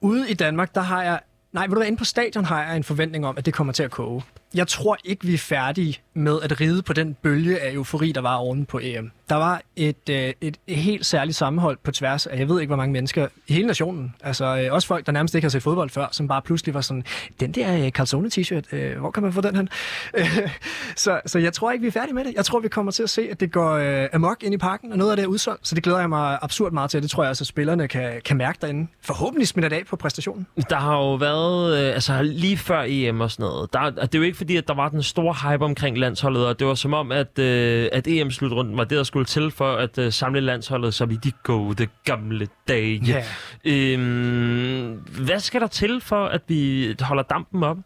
Ude 0.00 0.30
i 0.30 0.34
Danmark, 0.34 0.74
der 0.74 0.80
har 0.80 1.02
jeg... 1.02 1.20
Nej, 1.52 1.66
ved 1.66 1.68
du 1.68 1.78
hvad, 1.78 1.86
inde 1.86 1.98
på 1.98 2.04
stadion 2.04 2.44
har 2.44 2.64
jeg 2.64 2.76
en 2.76 2.84
forventning 2.84 3.26
om, 3.26 3.38
at 3.38 3.46
det 3.46 3.54
kommer 3.54 3.72
til 3.72 3.82
at 3.82 3.90
koge. 3.90 4.22
Jeg 4.54 4.68
tror 4.68 4.96
ikke, 5.04 5.26
vi 5.26 5.34
er 5.34 5.38
færdige 5.38 5.98
med 6.14 6.38
at 6.42 6.60
ride 6.60 6.82
på 6.82 6.92
den 6.92 7.14
bølge 7.22 7.60
af 7.60 7.72
eufori, 7.72 8.12
der 8.12 8.20
var 8.20 8.36
oven 8.36 8.66
på 8.66 8.80
EM. 8.82 9.10
Der 9.28 9.34
var 9.34 9.62
et, 9.76 10.08
øh, 10.10 10.32
et, 10.40 10.56
helt 10.68 11.06
særligt 11.06 11.36
sammenhold 11.36 11.78
på 11.82 11.92
tværs 11.92 12.26
af, 12.26 12.38
jeg 12.38 12.48
ved 12.48 12.60
ikke, 12.60 12.68
hvor 12.68 12.76
mange 12.76 12.92
mennesker 12.92 13.28
i 13.46 13.52
hele 13.52 13.66
nationen. 13.66 14.14
Altså 14.22 14.44
øh, 14.44 14.72
også 14.72 14.88
folk, 14.88 15.06
der 15.06 15.12
nærmest 15.12 15.34
ikke 15.34 15.44
har 15.44 15.50
set 15.50 15.62
fodbold 15.62 15.90
før, 15.90 16.06
som 16.10 16.28
bare 16.28 16.42
pludselig 16.42 16.74
var 16.74 16.80
sådan, 16.80 17.04
den 17.40 17.52
der 17.52 17.84
øh, 17.84 17.90
calzone 17.90 18.30
t-shirt, 18.34 18.76
øh, 18.76 18.98
hvor 18.98 19.10
kan 19.10 19.22
man 19.22 19.32
få 19.32 19.40
den 19.40 19.56
hen? 19.56 19.68
så, 20.96 21.20
så 21.26 21.38
jeg 21.38 21.52
tror 21.52 21.70
ikke, 21.70 21.82
vi 21.82 21.88
er 21.88 21.92
færdige 21.92 22.14
med 22.14 22.24
det. 22.24 22.34
Jeg 22.34 22.44
tror, 22.44 22.60
vi 22.60 22.68
kommer 22.68 22.92
til 22.92 23.02
at 23.02 23.10
se, 23.10 23.28
at 23.30 23.40
det 23.40 23.52
går 23.52 23.70
øh, 23.72 24.08
amok 24.12 24.42
ind 24.42 24.54
i 24.54 24.58
parken, 24.58 24.92
og 24.92 24.98
noget 24.98 25.10
af 25.10 25.16
det 25.16 25.24
er 25.24 25.28
udsolgt. 25.28 25.68
Så 25.68 25.74
det 25.74 25.82
glæder 25.82 25.98
jeg 25.98 26.08
mig 26.08 26.38
absurd 26.42 26.72
meget 26.72 26.90
til. 26.90 27.02
Det 27.02 27.10
tror 27.10 27.22
jeg 27.22 27.30
også, 27.30 27.42
at 27.42 27.46
spillerne 27.46 27.88
kan, 27.88 28.20
kan 28.24 28.36
mærke 28.36 28.58
derinde. 28.60 28.88
Forhåbentlig 29.00 29.48
smitter 29.48 29.68
det 29.68 29.76
af 29.76 29.82
på 29.86 29.96
præstationen. 29.96 30.46
Der 30.70 30.76
har 30.76 30.96
jo 30.96 31.14
været, 31.14 31.84
øh, 31.84 31.94
altså 31.94 32.22
lige 32.22 32.56
før 32.56 32.84
EM 32.86 33.20
og 33.20 33.30
sådan 33.30 33.44
noget, 33.44 33.72
der, 33.72 33.90
det 33.90 34.14
er 34.14 34.18
jo 34.18 34.24
ikke 34.24 34.38
fordi, 34.42 34.56
at 34.56 34.68
der 34.68 34.74
var 34.74 34.88
den 34.88 35.02
store 35.02 35.34
hype 35.42 35.64
omkring 35.64 35.98
landsholdet, 35.98 36.46
og 36.46 36.58
det 36.58 36.66
var 36.66 36.74
som 36.74 36.94
om, 36.94 37.12
at, 37.12 37.38
øh, 37.38 37.88
at 37.92 38.06
EM-slutrunden 38.06 38.76
var 38.76 38.84
det, 38.84 38.98
der 38.98 39.04
skulle 39.04 39.24
til 39.24 39.50
for 39.50 39.76
at 39.76 39.98
øh, 39.98 40.12
samle 40.12 40.40
landsholdet, 40.40 40.94
som 40.94 41.10
i 41.10 41.16
de 41.16 41.32
gode 41.42 41.88
gamle 42.04 42.48
dage. 42.68 43.02
Ja. 43.06 43.24
Øhm, 43.64 44.92
hvad 45.24 45.40
skal 45.40 45.60
der 45.60 45.66
til 45.66 46.00
for, 46.00 46.26
at 46.26 46.42
vi 46.48 46.94
holder 47.00 47.22
dampen 47.22 47.62
op? 47.62 47.76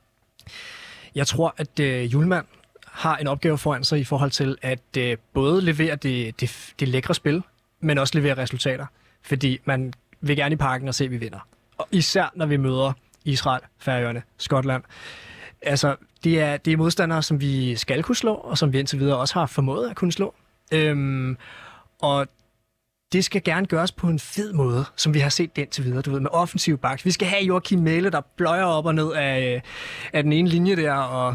Jeg 1.15 1.27
tror, 1.27 1.55
at 1.57 1.81
øh, 1.81 2.13
Julemand 2.13 2.47
har 2.87 3.17
en 3.17 3.27
opgave 3.27 3.59
foran 3.59 3.85
sig 3.85 4.01
i 4.01 4.05
forhold 4.05 4.31
til 4.31 4.57
at 4.63 4.97
øh, 4.99 5.17
både 5.35 5.63
levere 5.63 5.97
det, 5.97 6.41
det, 6.41 6.75
det 6.81 6.89
lækre 6.89 7.15
spil, 7.15 7.43
men 7.81 7.99
også 7.99 8.19
levere 8.19 8.39
resultater. 8.39 8.87
Fordi 9.23 9.59
man 9.65 9.93
vil 10.21 10.37
gerne 10.37 10.53
i 10.53 10.57
parken 10.57 10.89
og 10.89 10.95
se, 10.95 11.05
at 11.05 11.11
vi 11.11 11.17
vinder. 11.17 11.49
Og 11.79 11.89
især 11.91 12.33
når 12.35 12.47
vi 12.47 12.57
møder 12.57 12.93
Israel, 13.25 13.63
Færøerne, 13.79 14.23
Skotland. 14.39 14.83
Altså, 15.63 15.97
det 16.27 16.41
er, 16.41 16.57
det 16.57 16.73
er 16.73 16.77
modstandere, 16.77 17.23
som 17.23 17.41
vi 17.41 17.77
skal 17.77 18.03
kunne 18.03 18.17
slå, 18.17 18.35
og 18.35 18.59
som 18.59 18.73
vi 18.73 18.79
indtil 18.79 18.99
videre 18.99 19.17
også 19.17 19.35
har 19.35 19.47
formået 19.47 19.91
at 19.91 19.97
kunne 19.97 20.13
slå. 20.13 20.35
Øhm, 20.73 21.37
og 22.03 22.27
det 23.13 23.25
skal 23.25 23.43
gerne 23.43 23.67
gøres 23.67 23.93
på 23.93 24.07
en 24.07 24.19
fed 24.19 24.53
måde, 24.53 24.85
som 24.97 25.15
vi 25.15 25.19
har 25.19 25.29
set 25.29 25.57
det 25.57 25.63
indtil 25.63 25.85
videre, 25.85 26.03
du 26.03 26.11
ved, 26.11 26.21
med 26.21 26.31
offensiv 26.33 26.79
baks. 26.79 27.05
Vi 27.05 27.11
skal 27.11 27.29
have 27.29 27.45
Joachim 27.45 27.79
Mæle, 27.79 28.11
der 28.11 28.21
bløjer 28.37 28.65
op 28.65 28.87
og 28.87 28.95
ned 28.95 29.13
af, 29.13 29.55
øh, 29.55 29.61
af 30.13 30.23
den 30.23 30.33
ene 30.33 30.49
linje 30.49 30.77
der, 30.77 30.93
og 30.95 31.35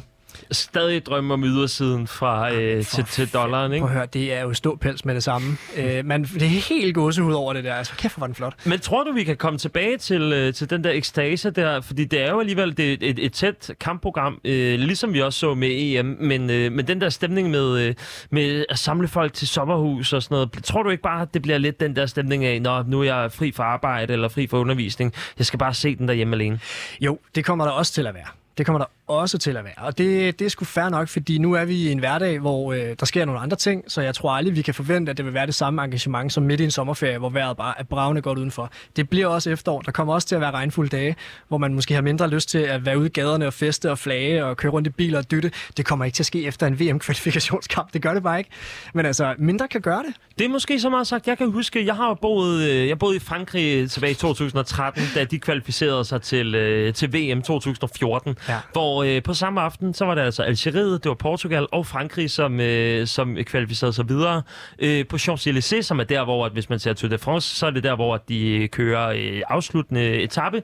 Stadig 0.51 1.05
drømme 1.05 1.33
om 1.33 1.43
ydersiden 1.43 2.07
fra 2.07 2.53
øh, 2.53 2.85
til, 2.85 3.03
til 3.03 3.33
dollaren, 3.33 3.73
ikke? 3.73 3.81
Prøv 3.81 3.89
at 3.89 3.97
høre, 3.97 4.05
det 4.05 4.33
er 4.33 4.41
jo 4.41 4.53
ståpels 4.53 5.05
med 5.05 5.15
det 5.15 5.23
samme. 5.23 5.57
Øh, 5.77 6.05
man, 6.05 6.23
det 6.23 6.41
er 6.41 6.47
helt 6.47 6.95
gåsehud 6.95 7.33
over 7.33 7.53
det 7.53 7.63
der. 7.63 7.73
Altså, 7.73 7.93
kæft, 7.97 8.15
hvor 8.15 8.19
var 8.19 8.27
den 8.27 8.35
flot. 8.35 8.53
Men 8.65 8.79
tror 8.79 9.03
du, 9.03 9.11
vi 9.11 9.23
kan 9.23 9.37
komme 9.37 9.59
tilbage 9.59 9.97
til, 9.97 10.21
øh, 10.21 10.53
til 10.53 10.69
den 10.69 10.83
der 10.83 10.91
ekstase 10.91 11.51
der? 11.51 11.81
Fordi 11.81 12.05
det 12.05 12.21
er 12.21 12.29
jo 12.29 12.39
alligevel 12.39 12.77
det, 12.77 13.03
et, 13.03 13.19
et 13.19 13.33
tæt 13.33 13.71
kampprogram, 13.79 14.39
øh, 14.43 14.79
ligesom 14.79 15.13
vi 15.13 15.21
også 15.21 15.39
så 15.39 15.53
med 15.53 15.69
EM. 15.71 16.17
Men, 16.19 16.49
øh, 16.49 16.71
men 16.71 16.87
den 16.87 17.01
der 17.01 17.09
stemning 17.09 17.49
med, 17.49 17.79
øh, 17.79 17.95
med 18.29 18.65
at 18.69 18.79
samle 18.79 19.07
folk 19.07 19.33
til 19.33 19.47
sommerhus 19.47 20.13
og 20.13 20.23
sådan 20.23 20.35
noget. 20.35 20.63
Tror 20.63 20.83
du 20.83 20.89
ikke 20.89 21.03
bare, 21.03 21.21
at 21.21 21.33
det 21.33 21.41
bliver 21.41 21.57
lidt 21.57 21.79
den 21.79 21.95
der 21.95 22.05
stemning 22.05 22.45
af, 22.45 22.61
når 22.61 22.83
nu 22.87 22.99
er 22.99 23.03
jeg 23.03 23.31
fri 23.31 23.51
for 23.51 23.63
arbejde 23.63 24.13
eller 24.13 24.27
fri 24.27 24.47
for 24.47 24.59
undervisning. 24.59 25.13
Jeg 25.37 25.45
skal 25.45 25.59
bare 25.59 25.73
se 25.73 25.95
den 25.95 26.07
derhjemme 26.07 26.35
alene. 26.35 26.59
Jo, 27.01 27.19
det 27.35 27.45
kommer 27.45 27.65
der 27.65 27.71
også 27.71 27.93
til 27.93 28.07
at 28.07 28.13
være. 28.13 28.40
Det 28.57 28.65
kommer 28.65 28.79
der 28.79 28.85
også 29.07 29.37
til 29.37 29.57
at 29.57 29.63
være. 29.63 29.73
Og 29.77 29.97
det, 29.97 30.39
det 30.39 30.45
er 30.45 30.49
sgu 30.49 30.65
fair 30.65 30.89
nok, 30.89 31.07
fordi 31.07 31.37
nu 31.37 31.53
er 31.53 31.65
vi 31.65 31.75
i 31.75 31.91
en 31.91 31.99
hverdag, 31.99 32.39
hvor 32.39 32.73
øh, 32.73 32.95
der 32.99 33.05
sker 33.05 33.25
nogle 33.25 33.41
andre 33.41 33.57
ting, 33.57 33.83
så 33.87 34.01
jeg 34.01 34.15
tror 34.15 34.31
aldrig, 34.31 34.55
vi 34.55 34.61
kan 34.61 34.73
forvente, 34.73 35.09
at 35.09 35.17
det 35.17 35.25
vil 35.25 35.33
være 35.33 35.45
det 35.45 35.55
samme 35.55 35.83
engagement 35.83 36.33
som 36.33 36.43
midt 36.43 36.61
i 36.61 36.63
en 36.63 36.71
sommerferie, 36.71 37.17
hvor 37.17 37.29
vejret 37.29 37.57
bare 37.57 37.73
er 37.79 37.83
bravende 37.83 38.21
godt 38.21 38.37
udenfor. 38.37 38.71
Det 38.95 39.09
bliver 39.09 39.27
også 39.27 39.49
efterår. 39.49 39.81
Der 39.81 39.91
kommer 39.91 40.13
også 40.13 40.27
til 40.27 40.35
at 40.35 40.41
være 40.41 40.51
regnfulde 40.51 40.89
dage, 40.89 41.15
hvor 41.47 41.57
man 41.57 41.73
måske 41.73 41.93
har 41.93 42.01
mindre 42.01 42.29
lyst 42.29 42.49
til 42.49 42.57
at 42.57 42.85
være 42.85 42.99
ude 42.99 43.07
i 43.07 43.09
gaderne 43.09 43.47
og 43.47 43.53
feste 43.53 43.91
og 43.91 43.99
flage 43.99 44.45
og 44.45 44.57
køre 44.57 44.71
rundt 44.71 44.87
i 44.87 44.91
biler 44.91 45.17
og 45.17 45.31
dytte. 45.31 45.51
Det 45.77 45.85
kommer 45.85 46.05
ikke 46.05 46.15
til 46.15 46.23
at 46.23 46.27
ske 46.27 46.45
efter 46.45 46.67
en 46.67 46.79
VM-kvalifikationskamp. 46.79 47.93
Det 47.93 48.01
gør 48.01 48.13
det 48.13 48.23
bare 48.23 48.37
ikke. 48.37 48.49
Men 48.93 49.05
altså, 49.05 49.35
mindre 49.37 49.67
kan 49.67 49.81
gøre 49.81 50.03
det. 50.03 50.13
Det 50.39 50.45
er 50.45 50.49
måske 50.49 50.79
så 50.79 50.89
meget 50.89 51.07
sagt. 51.07 51.27
Jeg 51.27 51.37
kan 51.37 51.51
huske, 51.51 51.85
jeg 51.85 51.95
har 51.95 52.13
boet, 52.13 52.69
øh, 52.69 52.87
jeg 52.87 52.99
boede 52.99 53.15
i 53.15 53.19
Frankrig 53.19 53.91
tilbage 53.91 54.11
i 54.11 54.15
2013, 54.15 55.03
da 55.15 55.23
de 55.23 55.39
kvalificerede 55.39 56.05
sig 56.05 56.21
til, 56.21 56.55
øh, 56.55 56.93
til 56.93 57.13
VM 57.13 57.41
2014. 57.41 58.35
Ja. 58.49 58.57
Hvor 58.71 59.03
øh, 59.03 59.23
på 59.23 59.33
samme 59.33 59.61
aften, 59.61 59.93
så 59.93 60.05
var 60.05 60.15
det 60.15 60.21
altså 60.21 60.43
Algeriet, 60.43 61.03
det 61.03 61.09
var 61.09 61.15
Portugal 61.15 61.67
og 61.71 61.87
Frankrig, 61.87 62.31
som, 62.31 62.59
øh, 62.59 63.07
som 63.07 63.37
kvalificerede 63.43 63.93
sig 63.93 64.09
videre. 64.09 64.41
Øh, 64.79 65.07
på 65.07 65.15
Champs-Élysées, 65.15 65.81
som 65.81 65.99
er 65.99 66.03
der, 66.03 66.23
hvor 66.23 66.45
at 66.45 66.51
hvis 66.51 66.69
man 66.69 66.79
ser 66.79 66.93
Tour 66.93 67.09
de 67.09 67.17
France, 67.17 67.55
så 67.55 67.65
er 67.65 67.69
det 67.69 67.83
der, 67.83 67.95
hvor 67.95 68.15
at 68.15 68.29
de 68.29 68.47
øh, 68.49 68.69
kører 68.69 69.09
øh, 69.09 69.41
afsluttende 69.49 70.01
etape. 70.01 70.63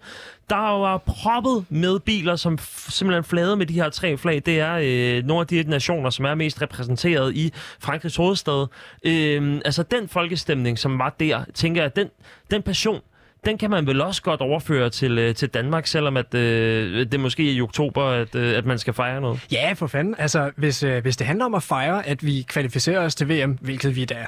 Der 0.50 0.56
var 0.56 0.98
proppet 0.98 1.66
med 1.70 2.00
biler, 2.00 2.36
som 2.36 2.58
f- 2.62 2.92
simpelthen 2.92 3.24
flade 3.24 3.56
med 3.56 3.66
de 3.66 3.74
her 3.74 3.90
tre 3.90 4.18
flag. 4.18 4.42
Det 4.46 4.60
er 4.60 4.80
øh, 4.82 5.26
nogle 5.26 5.42
af 5.42 5.48
de 5.48 5.64
nationer, 5.68 6.10
som 6.10 6.26
er 6.26 6.36
mest 6.36 6.62
repræsenteret 6.62 7.36
i 7.36 7.54
Frankrigs 7.80 8.16
hovedstad. 8.16 8.68
Øh, 9.04 9.62
altså 9.66 9.84
den 9.84 10.10
folkestemning, 10.10 10.80
som 10.80 11.00
var 11.00 11.16
der, 11.20 11.44
tænker 11.54 11.82
jeg, 11.82 11.96
den, 11.96 12.08
den 12.52 12.62
passion, 12.62 13.02
den 13.48 13.58
kan 13.58 13.70
man 13.70 13.88
vel 13.88 14.02
også 14.02 14.22
godt 14.22 14.42
overføre 14.42 14.90
til, 14.90 15.18
øh, 15.18 15.36
til 15.36 15.50
Danmark, 15.50 15.88
selvom 15.88 16.18
at, 16.18 16.34
øh, 16.34 17.12
det 17.12 17.20
måske 17.20 17.50
er 17.50 17.54
i 17.54 17.62
oktober, 17.62 18.04
at, 18.04 18.36
øh, 18.36 18.58
at 18.58 18.66
man 18.66 18.78
skal 18.78 18.94
fejre 18.94 19.22
noget. 19.22 19.48
Ja, 19.52 19.74
for 19.74 19.88
fanden. 19.88 20.16
Altså, 20.18 20.52
hvis, 20.56 20.84
øh, 20.84 21.02
hvis 21.02 21.18
det 21.18 21.28
handler 21.28 21.46
om 21.46 21.56
at 21.56 21.64
fejre, 21.64 22.08
at 22.08 22.26
vi 22.26 22.46
kvalificerer 22.48 23.00
os 23.06 23.16
til 23.16 23.30
VM, 23.30 23.58
hvilket 23.62 23.96
vi 23.96 24.06
da 24.06 24.26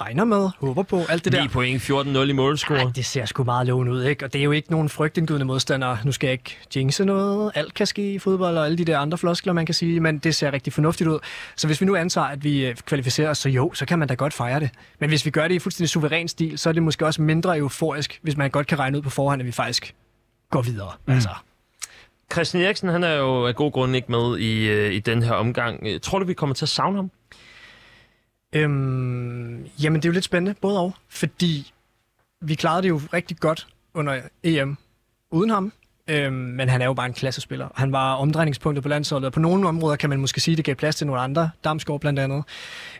regner 0.00 0.24
med, 0.24 0.48
håber 0.60 0.82
på, 0.82 1.00
alt 1.08 1.24
det 1.24 1.32
der. 1.32 1.42
9 1.42 1.48
point, 1.48 1.82
14-0 1.82 2.18
i 2.18 2.32
målscore. 2.32 2.92
Det 2.94 3.04
ser 3.04 3.24
sgu 3.24 3.44
meget 3.44 3.66
lovende 3.66 3.92
ud, 3.92 4.04
ikke? 4.04 4.24
Og 4.24 4.32
det 4.32 4.38
er 4.38 4.42
jo 4.44 4.52
ikke 4.52 4.70
nogen 4.70 4.88
frygtindgydende 4.88 5.46
modstandere. 5.46 5.98
Nu 6.04 6.12
skal 6.12 6.26
jeg 6.26 6.32
ikke 6.32 6.58
jinxe 6.76 7.04
noget. 7.04 7.52
Alt 7.54 7.74
kan 7.74 7.86
ske 7.86 8.12
i 8.12 8.18
fodbold 8.18 8.58
og 8.58 8.64
alle 8.64 8.78
de 8.78 8.84
der 8.84 8.98
andre 8.98 9.18
floskler, 9.18 9.52
man 9.52 9.66
kan 9.66 9.74
sige. 9.74 10.00
Men 10.00 10.18
det 10.18 10.34
ser 10.34 10.52
rigtig 10.52 10.72
fornuftigt 10.72 11.10
ud. 11.10 11.18
Så 11.56 11.66
hvis 11.66 11.80
vi 11.80 11.86
nu 11.86 11.96
antager, 11.96 12.26
at 12.26 12.44
vi 12.44 12.66
øh, 12.66 12.76
kvalificerer 12.76 13.30
os, 13.30 13.38
så 13.38 13.48
jo, 13.48 13.72
så 13.74 13.86
kan 13.86 13.98
man 13.98 14.08
da 14.08 14.14
godt 14.14 14.32
fejre 14.32 14.60
det. 14.60 14.70
Men 15.00 15.08
hvis 15.08 15.26
vi 15.26 15.30
gør 15.30 15.48
det 15.48 15.54
i 15.54 15.58
fuldstændig 15.58 15.88
suveræn 15.88 16.28
stil, 16.28 16.58
så 16.58 16.68
er 16.68 16.72
det 16.72 16.82
måske 16.82 17.06
også 17.06 17.22
mindre 17.22 17.58
euforisk, 17.58 18.18
hvis 18.22 18.36
man 18.36 18.50
godt 18.50 18.66
kan 18.66 18.78
regne 18.78 18.98
ud 18.98 19.02
på 19.02 19.10
forhånd, 19.10 19.42
at 19.42 19.46
vi 19.46 19.52
faktisk 19.52 19.94
går 20.50 20.62
videre. 20.62 20.90
Mm. 21.06 21.14
Altså, 21.14 21.28
Christian 22.32 22.62
Eriksen, 22.62 22.88
han 22.88 23.04
er 23.04 23.14
jo 23.14 23.46
af 23.46 23.54
god 23.54 23.72
grund 23.72 23.96
ikke 23.96 24.10
med 24.12 24.38
i, 24.38 24.68
øh, 24.68 24.92
i 24.92 24.98
den 24.98 25.22
her 25.22 25.32
omgang. 25.32 26.02
Tror 26.02 26.18
du, 26.18 26.24
vi 26.24 26.34
kommer 26.34 26.54
til 26.54 26.64
at 26.64 26.68
savne 26.68 26.96
ham? 26.96 27.10
Øhm, 28.54 29.64
jamen, 29.82 30.00
det 30.00 30.04
er 30.04 30.08
jo 30.08 30.12
lidt 30.12 30.24
spændende, 30.24 30.54
både 30.60 30.80
og. 30.80 30.94
Fordi 31.08 31.72
vi 32.40 32.54
klarede 32.54 32.82
det 32.82 32.88
jo 32.88 33.00
rigtig 33.12 33.36
godt 33.36 33.66
under 33.94 34.20
EM 34.42 34.76
uden 35.30 35.50
ham. 35.50 35.72
Øhm, 36.08 36.34
men 36.34 36.68
han 36.68 36.82
er 36.82 36.86
jo 36.86 36.94
bare 36.94 37.06
en 37.06 37.12
klassespiller. 37.12 37.68
Han 37.74 37.92
var 37.92 38.14
omdrejningspunktet 38.14 38.82
på 38.82 38.88
landsholdet, 38.88 39.26
og 39.26 39.32
på 39.32 39.40
nogle 39.40 39.68
områder 39.68 39.96
kan 39.96 40.10
man 40.10 40.20
måske 40.20 40.40
sige, 40.40 40.52
at 40.52 40.56
det 40.56 40.64
gav 40.64 40.74
plads 40.74 40.96
til 40.96 41.06
nogle 41.06 41.22
andre. 41.22 41.50
Damsgaard 41.64 42.00
blandt 42.00 42.18
andet. 42.18 42.44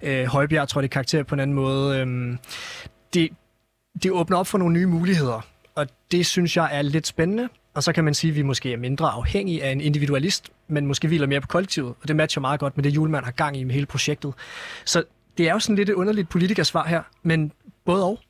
Øh, 0.02 0.26
Højbjerg 0.26 0.68
tror 0.68 0.80
det 0.80 0.90
karakter 0.90 1.22
på 1.22 1.34
en 1.34 1.40
anden 1.40 1.54
måde. 1.54 1.98
Øhm, 1.98 2.38
det, 3.14 3.28
det 4.02 4.10
åbner 4.10 4.36
op 4.36 4.46
for 4.46 4.58
nogle 4.58 4.74
nye 4.74 4.86
muligheder, 4.86 5.40
og 5.74 5.86
det 6.12 6.26
synes 6.26 6.56
jeg 6.56 6.68
er 6.72 6.82
lidt 6.82 7.06
spændende. 7.06 7.48
Og 7.74 7.82
så 7.82 7.92
kan 7.92 8.04
man 8.04 8.14
sige, 8.14 8.30
at 8.30 8.36
vi 8.36 8.42
måske 8.42 8.72
er 8.72 8.76
mindre 8.76 9.08
afhængige 9.10 9.64
af 9.64 9.70
en 9.70 9.80
individualist, 9.80 10.50
men 10.68 10.86
måske 10.86 11.08
hviler 11.08 11.26
mere 11.26 11.40
på 11.40 11.46
kollektivet, 11.46 11.94
og 12.02 12.08
det 12.08 12.16
matcher 12.16 12.40
meget 12.40 12.60
godt 12.60 12.76
med 12.76 12.84
det, 12.84 12.90
Julemand 12.90 13.24
har 13.24 13.32
gang 13.32 13.56
i 13.56 13.64
med 13.64 13.74
hele 13.74 13.86
projektet. 13.86 14.34
Så 14.84 15.04
det 15.38 15.48
er 15.48 15.52
jo 15.52 15.58
sådan 15.58 15.76
lidt 15.76 15.88
et 15.88 15.94
underligt 15.94 16.28
politikersvar 16.28 16.86
her, 16.86 17.02
men 17.22 17.52
både 17.84 18.04
og. 18.04 18.20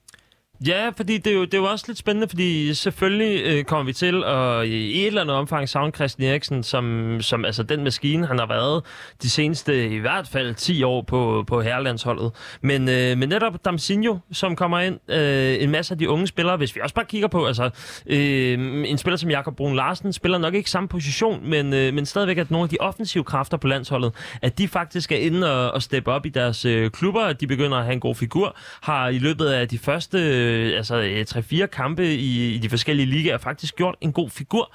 Ja, 0.61 0.91
fordi 0.97 1.19
det 1.19 1.31
er, 1.31 1.35
jo, 1.35 1.45
det 1.45 1.55
er 1.55 1.59
jo 1.59 1.65
også 1.65 1.85
lidt 1.89 1.99
spændende, 1.99 2.29
fordi 2.29 2.75
selvfølgelig 2.75 3.43
øh, 3.45 3.65
kommer 3.65 3.85
vi 3.85 3.93
til 3.93 4.25
at 4.25 4.61
øh, 4.61 4.65
i 4.65 5.01
et 5.01 5.07
eller 5.07 5.21
andet 5.21 5.37
omfang 5.37 5.69
savne 5.69 5.93
Christian 5.93 6.31
Eriksen, 6.31 6.63
som, 6.63 7.17
som 7.21 7.45
altså 7.45 7.63
den 7.63 7.85
maskine, 7.85 8.27
han 8.27 8.39
har 8.39 8.47
været 8.47 8.83
de 9.23 9.31
seneste 9.31 9.89
i 9.89 9.99
hvert 9.99 10.29
fald 10.29 10.55
10 10.55 10.83
år 10.83 11.03
på, 11.03 11.45
på 11.47 11.61
herrelandsholdet. 11.61 12.33
Men, 12.61 12.89
øh, 12.89 13.19
men 13.19 13.29
netop 13.29 13.65
Damsinho, 13.65 14.19
som 14.33 14.57
kommer 14.57 14.81
ind, 14.81 15.11
øh, 15.11 15.63
en 15.63 15.71
masse 15.71 15.95
af 15.95 15.99
de 15.99 16.09
unge 16.09 16.27
spillere, 16.27 16.57
hvis 16.57 16.77
vi 16.77 16.81
også 16.81 16.95
bare 16.95 17.05
kigger 17.05 17.29
på, 17.29 17.47
altså 17.47 17.71
øh, 18.07 18.59
en 18.89 18.99
spiller 18.99 19.17
som 19.17 19.31
Jakob 19.31 19.57
Brun 19.57 19.77
Larsen, 19.77 20.13
spiller 20.13 20.39
nok 20.39 20.55
ikke 20.55 20.71
samme 20.71 20.89
position, 20.89 21.51
men, 21.51 21.73
øh, 21.73 21.95
men 21.95 22.07
stadigvæk 22.07 22.39
at 22.39 22.51
nogle 22.51 22.65
af 22.65 22.69
de 22.69 22.77
offensive 22.81 23.25
kræfter 23.25 23.57
på 23.57 23.67
landsholdet, 23.67 24.13
at 24.43 24.59
de 24.59 24.69
faktisk 24.69 25.13
er 25.13 25.17
inde 25.17 25.53
og, 25.53 25.71
og 25.71 25.83
steppe 25.83 26.13
op 26.13 26.27
i 26.27 26.29
deres 26.29 26.65
øh, 26.65 26.91
klubber, 26.91 27.21
at 27.21 27.41
de 27.41 27.47
begynder 27.47 27.77
at 27.79 27.85
have 27.85 27.95
en 27.95 28.01
god 28.01 28.15
figur, 28.15 28.57
har 28.81 29.09
i 29.09 29.19
løbet 29.19 29.47
af 29.47 29.69
de 29.69 29.79
første 29.79 30.44
øh, 30.45 30.77
altså, 30.77 30.97
øh, 30.97 31.27
3-4 31.63 31.67
kampe 31.67 32.15
i, 32.15 32.55
i 32.55 32.59
de 32.59 32.69
forskellige 32.69 33.07
ligaer 33.07 33.39
faktisk 33.39 33.77
gjort 33.77 33.95
en 34.01 34.13
god 34.13 34.31
figur. 34.31 34.75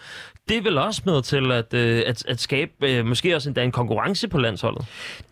Det 0.49 0.57
er 0.57 0.61
vel 0.61 0.77
også 0.77 1.01
med 1.05 1.21
til 1.21 1.51
at, 1.51 1.73
øh, 1.73 2.03
at, 2.07 2.25
at 2.25 2.39
skabe 2.39 2.71
øh, 2.81 3.05
måske 3.05 3.35
også 3.35 3.49
endda 3.49 3.63
en 3.63 3.71
konkurrence 3.71 4.27
på 4.27 4.37
landsholdet. 4.37 4.85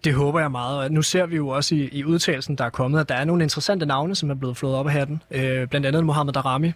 Det 0.04 0.14
håber 0.14 0.40
jeg 0.40 0.52
meget, 0.52 0.80
og 0.80 0.92
nu 0.92 1.02
ser 1.02 1.26
vi 1.26 1.36
jo 1.36 1.48
også 1.48 1.76
i, 1.76 1.90
i 1.92 2.04
udtalelsen, 2.04 2.56
der 2.56 2.64
er 2.64 2.70
kommet, 2.70 3.00
at 3.00 3.10
der 3.10 3.16
er 3.16 3.26
nogle 3.26 3.44
interessante 3.44 3.86
navne, 3.86 4.16
som 4.16 4.30
er 4.30 4.36
blevet 4.36 4.58
flået 4.58 4.76
op 4.76 4.88
af 4.88 4.92
hatten. 4.92 5.22
Øh, 5.32 5.68
blandt 5.68 5.88
andet 5.88 6.06
Mohamed 6.06 6.34
Darami, 6.34 6.72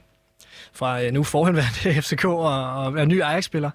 fra 0.74 1.03
øh, 1.03 1.12
nu 1.12 1.24
forhenværende 1.24 2.01
FCK 2.01 2.26
og, 2.26 2.74
og 2.74 2.99
er 2.99 3.05
ny 3.05 3.22
Ajax-spiller. 3.22 3.72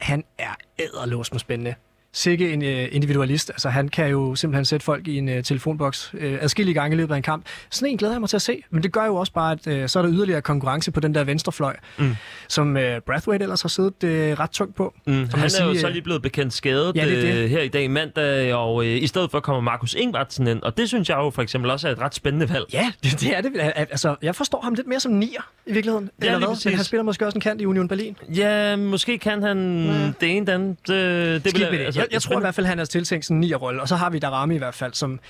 Han 0.00 0.24
er 0.38 0.56
æderlås 0.78 1.32
med 1.32 1.40
spændende. 1.40 1.74
Sikke 2.18 2.52
en 2.52 2.62
øh, 2.64 2.88
individualist. 2.92 3.50
Altså, 3.50 3.68
han 3.68 3.88
kan 3.88 4.08
jo 4.08 4.34
simpelthen 4.34 4.64
sætte 4.64 4.84
folk 4.84 5.08
i 5.08 5.18
en 5.18 5.28
øh, 5.28 5.42
telefonboks 5.44 6.12
øh, 6.18 6.38
adskillige 6.40 6.74
gange 6.74 6.94
i 6.94 6.96
løbet 6.96 7.14
af 7.14 7.16
en 7.16 7.22
kamp. 7.22 7.44
Sådan 7.70 7.88
en 7.92 7.96
glæder 7.96 8.14
jeg 8.14 8.20
mig 8.20 8.28
til 8.28 8.36
at 8.36 8.42
se. 8.42 8.62
Men 8.70 8.82
det 8.82 8.92
gør 8.92 9.04
jo 9.06 9.16
også 9.16 9.32
bare, 9.32 9.52
at 9.52 9.66
øh, 9.66 9.88
så 9.88 9.98
er 9.98 10.02
der 10.02 10.12
yderligere 10.12 10.42
konkurrence 10.42 10.90
på 10.90 11.00
den 11.00 11.14
der 11.14 11.24
venstrefløj, 11.24 11.76
mm. 11.98 12.16
som 12.48 12.76
øh, 12.76 13.00
Brathwaite 13.06 13.42
ellers 13.42 13.62
har 13.62 13.68
siddet 13.68 14.04
øh, 14.04 14.32
ret 14.40 14.50
tungt 14.50 14.74
på. 14.76 14.94
Mm. 15.06 15.12
Han 15.12 15.44
er 15.44 15.48
sige, 15.48 15.64
jo 15.64 15.70
øh, 15.70 15.78
så 15.78 15.88
lige 15.88 16.02
blevet 16.02 16.22
bekendt 16.22 16.52
skadet 16.52 16.96
Ja, 16.96 17.04
det 17.04 17.18
er 17.18 17.32
det. 17.32 17.44
øh, 17.44 17.50
her 17.50 17.60
i 17.62 17.68
dag 17.68 17.90
mandag, 17.90 18.54
og 18.54 18.86
øh, 18.86 19.02
i 19.02 19.06
stedet 19.06 19.30
for 19.30 19.40
kommer 19.40 19.60
Markus 19.62 19.94
Ingvartsen 19.94 20.46
ind, 20.46 20.62
og 20.62 20.76
det 20.76 20.88
synes 20.88 21.08
jeg 21.08 21.16
jo 21.16 21.30
for 21.30 21.42
eksempel 21.42 21.70
også 21.70 21.88
er 21.88 21.92
et 21.92 21.98
ret 21.98 22.14
spændende 22.14 22.48
valg. 22.50 22.64
Ja, 22.72 22.92
det, 23.04 23.20
det 23.20 23.36
er 23.36 23.40
det. 23.40 23.50
Al- 23.60 23.72
Altså, 23.90 24.16
jeg 24.22 24.34
forstår 24.36 24.60
ham 24.64 24.74
lidt 24.74 24.86
mere 24.86 25.00
som 25.00 25.12
nier 25.12 25.50
i 25.66 25.72
virkeligheden. 25.72 26.10
Ja, 26.22 26.26
eller 26.26 26.38
hvad? 26.38 26.48
præcis. 26.48 26.64
Men 26.66 26.74
han 26.74 26.84
spiller 26.84 27.02
måske 27.04 27.26
også 27.26 27.36
en 27.36 27.40
kant 27.40 27.60
i 27.60 27.66
Union 27.66 27.88
Berlin. 27.88 28.16
Ja, 28.36 28.76
måske 28.76 29.18
kan 29.18 29.42
han 29.42 29.84
Ja. 29.86 30.10
det 30.20 30.36
ene, 30.36 30.46
den. 30.46 30.76
Det, 30.88 31.44
det. 31.44 32.05
Jeg, 32.06 32.12
jeg 32.12 32.22
tror 32.22 32.36
i 32.36 32.40
hvert 32.40 32.54
fald, 32.54 32.66
han 32.66 32.78
er 32.78 32.84
tiltænkt 32.84 33.24
sådan 33.24 33.36
en 33.36 33.40
nier-rolle. 33.40 33.82
Og 33.82 33.88
så 33.88 33.96
har 33.96 34.10
vi 34.10 34.18
Darami 34.18 34.54
i 34.54 34.58
hvert 34.58 34.74
fald, 34.74 34.94
som 34.94 35.20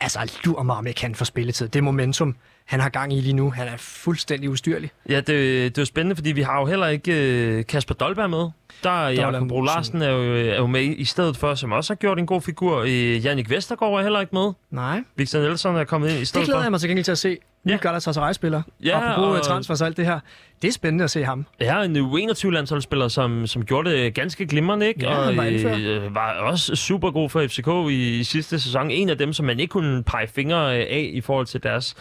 altså 0.00 0.38
lurer 0.44 0.62
mig 0.62 0.76
om 0.76 0.86
ikke 0.86 1.00
han 1.00 1.14
får 1.14 1.24
spilletid. 1.24 1.68
Det 1.68 1.84
momentum, 1.84 2.36
han 2.64 2.80
har 2.80 2.88
gang 2.88 3.12
i 3.12 3.20
lige 3.20 3.32
nu, 3.32 3.50
han 3.50 3.68
er 3.68 3.76
fuldstændig 3.76 4.50
ustyrlig. 4.50 4.90
Ja, 5.08 5.16
det, 5.16 5.26
det 5.26 5.78
er 5.78 5.82
jo 5.82 5.84
spændende, 5.84 6.16
fordi 6.16 6.32
vi 6.32 6.42
har 6.42 6.60
jo 6.60 6.66
heller 6.66 6.86
ikke 6.86 7.12
øh, 7.58 7.64
Kasper 7.66 7.94
Dolberg 7.94 8.30
med. 8.30 8.48
Der 8.84 9.04
er 9.06 9.08
Jakob 9.08 9.48
Bro 9.48 9.60
Larsen 9.60 10.02
er 10.02 10.10
jo, 10.10 10.34
er 10.36 10.56
jo 10.56 10.66
med 10.66 10.82
i 10.82 11.04
stedet 11.04 11.36
for, 11.36 11.54
som 11.54 11.72
også 11.72 11.92
har 11.92 11.96
gjort 11.96 12.18
en 12.18 12.26
god 12.26 12.40
figur. 12.40 12.80
Øh, 12.80 13.24
Jannik 13.24 13.50
Vestergaard 13.50 13.98
er 13.98 14.02
heller 14.02 14.20
ikke 14.20 14.34
med. 14.34 14.52
Nej, 14.70 15.00
Victor 15.16 15.38
Nelson 15.40 15.76
er 15.76 15.84
kommet 15.84 16.08
ind 16.08 16.16
i 16.16 16.20
det 16.20 16.28
stedet 16.28 16.44
glæder 16.46 16.58
for. 16.58 16.62
jeg 16.64 16.70
mig 16.70 16.80
til 16.80 16.88
gengæld 16.88 17.04
til 17.04 17.12
at 17.12 17.18
se. 17.18 17.36
Ny 17.64 17.70
Ja. 17.72 17.76
Galatasaray-spiller. 17.76 18.62
Ja, 18.84 19.12
Apropos 19.12 19.38
og- 19.38 19.44
transfers 19.46 19.80
og 19.80 19.86
alt 19.86 19.96
det 19.96 20.06
her. 20.06 20.20
Det 20.62 20.68
er 20.68 20.72
spændende 20.72 21.04
at 21.04 21.10
se 21.10 21.24
ham. 21.24 21.46
Ja, 21.60 21.82
en 21.82 21.96
U21-landsholdsspiller, 21.96 23.08
som, 23.08 23.46
som 23.46 23.64
gjorde 23.64 23.90
det 23.90 24.14
ganske 24.14 24.46
glimrende, 24.46 24.88
ikke? 24.88 25.00
Ja, 25.06 25.16
og 25.16 25.36
var 25.36 25.44
øh, 25.78 26.14
var 26.14 26.32
også 26.32 26.76
super 26.76 27.10
god 27.10 27.30
for 27.30 27.46
FCK 27.46 27.68
i, 27.90 28.18
i 28.18 28.24
sidste 28.24 28.60
sæson. 28.60 28.90
En 28.90 29.08
af 29.08 29.18
dem, 29.18 29.32
som 29.32 29.46
man 29.46 29.60
ikke 29.60 29.70
kunne 29.70 30.02
pege 30.02 30.26
fingre 30.26 30.74
af 30.74 31.10
i 31.12 31.20
forhold 31.20 31.46
til 31.46 31.62
deres 31.62 31.94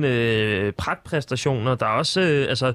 manglende 0.00 0.08
øh, 0.08 0.72
pragtpræstationer. 0.72 1.74
Der 1.74 1.86
er 1.86 1.90
også 1.90 2.20
øh, 2.20 2.48
altså, 2.48 2.72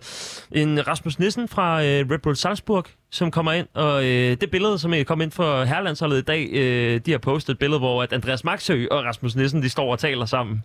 en 0.51 0.87
Rasmus 0.87 1.19
Nissen 1.19 1.47
fra 1.47 1.83
øh, 1.83 2.11
Red 2.11 2.19
Bull 2.19 2.35
Salzburg, 2.35 2.85
som 3.11 3.31
kommer 3.31 3.51
ind, 3.51 3.67
og 3.73 4.05
øh, 4.05 4.37
det 4.41 4.51
billede, 4.51 4.79
som 4.79 4.93
øh, 4.93 5.05
kom 5.05 5.21
ind 5.21 5.31
for 5.31 5.63
herrelandsholdet 5.63 6.17
i 6.17 6.21
dag, 6.21 6.49
øh, 6.51 7.01
de 7.05 7.11
har 7.11 7.17
postet 7.17 7.53
et 7.53 7.59
billede, 7.59 7.79
hvor 7.79 8.03
at 8.03 8.13
Andreas 8.13 8.43
Maxø 8.43 8.85
og 8.91 9.03
Rasmus 9.03 9.35
Nissen, 9.35 9.61
de 9.61 9.69
står 9.69 9.91
og 9.91 9.99
taler 9.99 10.25
sammen. 10.25 10.63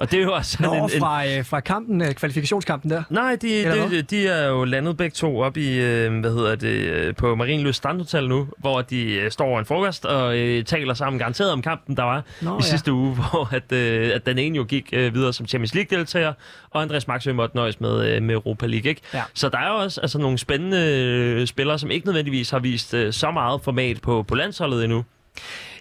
Og 0.00 0.10
det 0.10 0.18
er 0.18 0.22
jo 0.22 0.32
også 0.32 0.50
sådan 0.50 0.66
Nå, 0.66 0.74
en, 0.74 0.90
en, 0.94 1.00
fra, 1.00 1.26
øh, 1.26 1.44
fra 1.44 1.60
kampen, 1.60 2.02
øh, 2.02 2.12
kvalifikationskampen 2.12 2.90
der. 2.90 3.02
Nej, 3.10 3.36
de, 3.42 3.64
de, 3.64 4.02
de 4.02 4.28
er 4.28 4.48
jo 4.48 4.64
landet 4.64 4.96
begge 4.96 5.14
to 5.14 5.40
op 5.40 5.56
i, 5.56 5.78
øh, 5.78 6.20
hvad 6.20 6.30
hedder 6.30 6.54
det, 6.54 6.68
øh, 6.68 7.14
på 7.14 7.34
Marienløs 7.34 7.76
Strandhotel 7.76 8.28
nu, 8.28 8.48
hvor 8.58 8.82
de 8.82 9.12
øh, 9.12 9.30
står 9.30 9.44
over 9.44 9.58
en 9.58 9.66
frokost 9.66 10.04
og 10.04 10.38
øh, 10.38 10.64
taler 10.64 10.94
sammen 10.94 11.18
garanteret 11.18 11.52
om 11.52 11.62
kampen, 11.62 11.96
der 11.96 12.02
var 12.02 12.24
Nå, 12.40 12.50
i 12.50 12.54
ja. 12.54 12.60
sidste 12.60 12.92
uge, 12.92 13.14
hvor 13.20 13.54
at, 13.54 13.72
øh, 13.72 14.10
at 14.14 14.26
den 14.26 14.38
ene 14.38 14.56
jo 14.56 14.64
gik 14.64 14.88
øh, 14.92 15.14
videre 15.14 15.32
som 15.32 15.46
Champions 15.46 15.74
League-deltager, 15.74 16.32
og 16.70 16.82
Andreas 16.82 17.08
Maxø 17.08 17.32
måtte 17.32 17.56
nøjes 17.56 17.80
med, 17.80 18.14
øh, 18.14 18.22
med 18.22 18.34
Europa 18.34 18.66
League. 18.66 18.88
Ikke? 18.88 19.00
Ja. 19.14 19.22
Så 19.34 19.48
der 19.48 19.58
er 19.58 19.68
jo 19.68 19.76
også 19.76 20.00
altså, 20.00 20.18
nogle 20.18 20.38
spændende 20.38 20.78
øh, 20.78 21.46
spillere, 21.46 21.78
som 21.78 21.90
ikke 21.90 22.06
nødvendigvis 22.06 22.50
har 22.50 22.58
vist 22.58 22.94
øh, 22.94 23.12
så 23.12 23.30
meget 23.30 23.60
format 23.62 24.00
på, 24.00 24.22
på 24.22 24.34
landsholdet 24.34 24.84
endnu. 24.84 25.04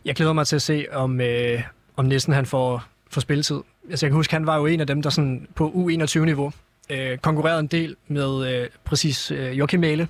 Jeg 0.06 0.16
glæder 0.16 0.34
mig 0.34 0.48
til 0.48 0.56
at 0.56 0.62
se, 0.62 0.86
om, 0.92 1.22
øh, 1.22 1.62
om 1.96 2.06
Nissen 2.06 2.34
han 2.34 2.46
får, 2.46 2.84
får 3.12 3.22
spilletid. 3.22 3.60
Altså, 3.90 4.06
jeg 4.06 4.12
kan 4.12 4.16
huske, 4.16 4.34
han 4.34 4.46
var 4.46 4.58
jo 4.58 4.66
en 4.66 4.80
af 4.80 4.88
dem, 4.88 5.02
der 5.02 5.10
sådan 5.10 5.48
på 5.56 5.70
U21-niveau 5.70 6.52
øh, 6.90 7.18
konkurrerede 7.18 7.60
en 7.60 7.68
del 7.68 7.96
med 8.08 8.54
øh, 8.54 8.68
præcis 8.86 9.32
øh, 9.32 9.60
Joachim 9.60 9.80
Mæle, 9.80 10.08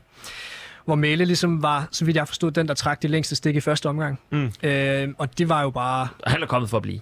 hvor 0.85 0.95
Mæle 0.95 1.25
ligesom 1.25 1.63
var, 1.63 1.87
så 1.91 2.05
vidt 2.05 2.17
jeg 2.17 2.27
forstod, 2.27 2.51
den, 2.51 2.67
der 2.67 2.73
trak 2.73 3.01
det 3.01 3.09
længste 3.09 3.35
stik 3.35 3.55
i 3.55 3.59
første 3.59 3.89
omgang. 3.89 4.19
Mm. 4.29 4.51
Øh, 4.63 5.07
og 5.17 5.37
det 5.37 5.49
var 5.49 5.61
jo 5.61 5.69
bare... 5.69 6.07
Han 6.27 6.41
er 6.41 6.47
kommet 6.47 6.69
for 6.69 6.77
at 6.77 6.83
blive. 6.83 6.99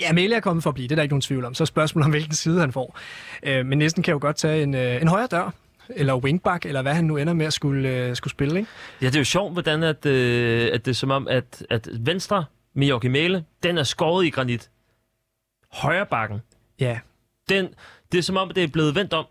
Ja, 0.00 0.12
Mæle 0.12 0.34
er 0.34 0.40
kommet 0.40 0.62
for 0.62 0.70
at 0.70 0.74
blive, 0.74 0.88
det 0.88 0.92
er 0.92 0.96
der 0.96 1.02
ikke 1.02 1.12
nogen 1.12 1.22
tvivl 1.22 1.44
om. 1.44 1.54
Så 1.54 1.64
er 1.64 1.66
spørgsmålet 1.66 2.04
om, 2.04 2.10
hvilken 2.10 2.34
side 2.34 2.60
han 2.60 2.72
får. 2.72 2.98
Øh, 3.42 3.66
men 3.66 3.78
Nissen 3.78 4.02
kan 4.02 4.12
jo 4.12 4.18
godt 4.20 4.36
tage 4.36 4.62
en, 4.62 4.74
øh, 4.74 5.02
en 5.02 5.08
højre 5.08 5.26
dør, 5.26 5.54
eller 5.88 6.16
wingback, 6.16 6.66
eller 6.66 6.82
hvad 6.82 6.94
han 6.94 7.04
nu 7.04 7.16
ender 7.16 7.32
med 7.32 7.46
at 7.46 7.52
skulle, 7.52 7.88
øh, 7.88 8.16
skulle 8.16 8.30
spille, 8.30 8.58
ikke? 8.58 8.70
Ja, 9.02 9.06
det 9.06 9.14
er 9.14 9.20
jo 9.20 9.24
sjovt, 9.24 9.52
hvordan 9.52 9.82
at, 9.82 10.06
øh, 10.06 10.70
at 10.72 10.84
det 10.84 10.90
er 10.90 10.94
som 10.94 11.10
om, 11.10 11.28
at, 11.28 11.66
at 11.70 11.88
venstre 12.00 12.44
med 12.74 12.86
Joachim 12.86 13.10
Mæle, 13.10 13.44
den 13.62 13.78
er 13.78 13.82
skåret 13.82 14.26
i 14.26 14.30
granit. 14.30 14.70
Højre 15.72 16.06
bakken, 16.06 16.40
Ja, 16.80 17.00
den, 17.48 17.74
det 18.12 18.18
er 18.18 18.22
som 18.22 18.36
om, 18.36 18.48
det 18.48 18.64
er 18.64 18.68
blevet 18.68 18.94
vendt 18.94 19.12
om. 19.12 19.26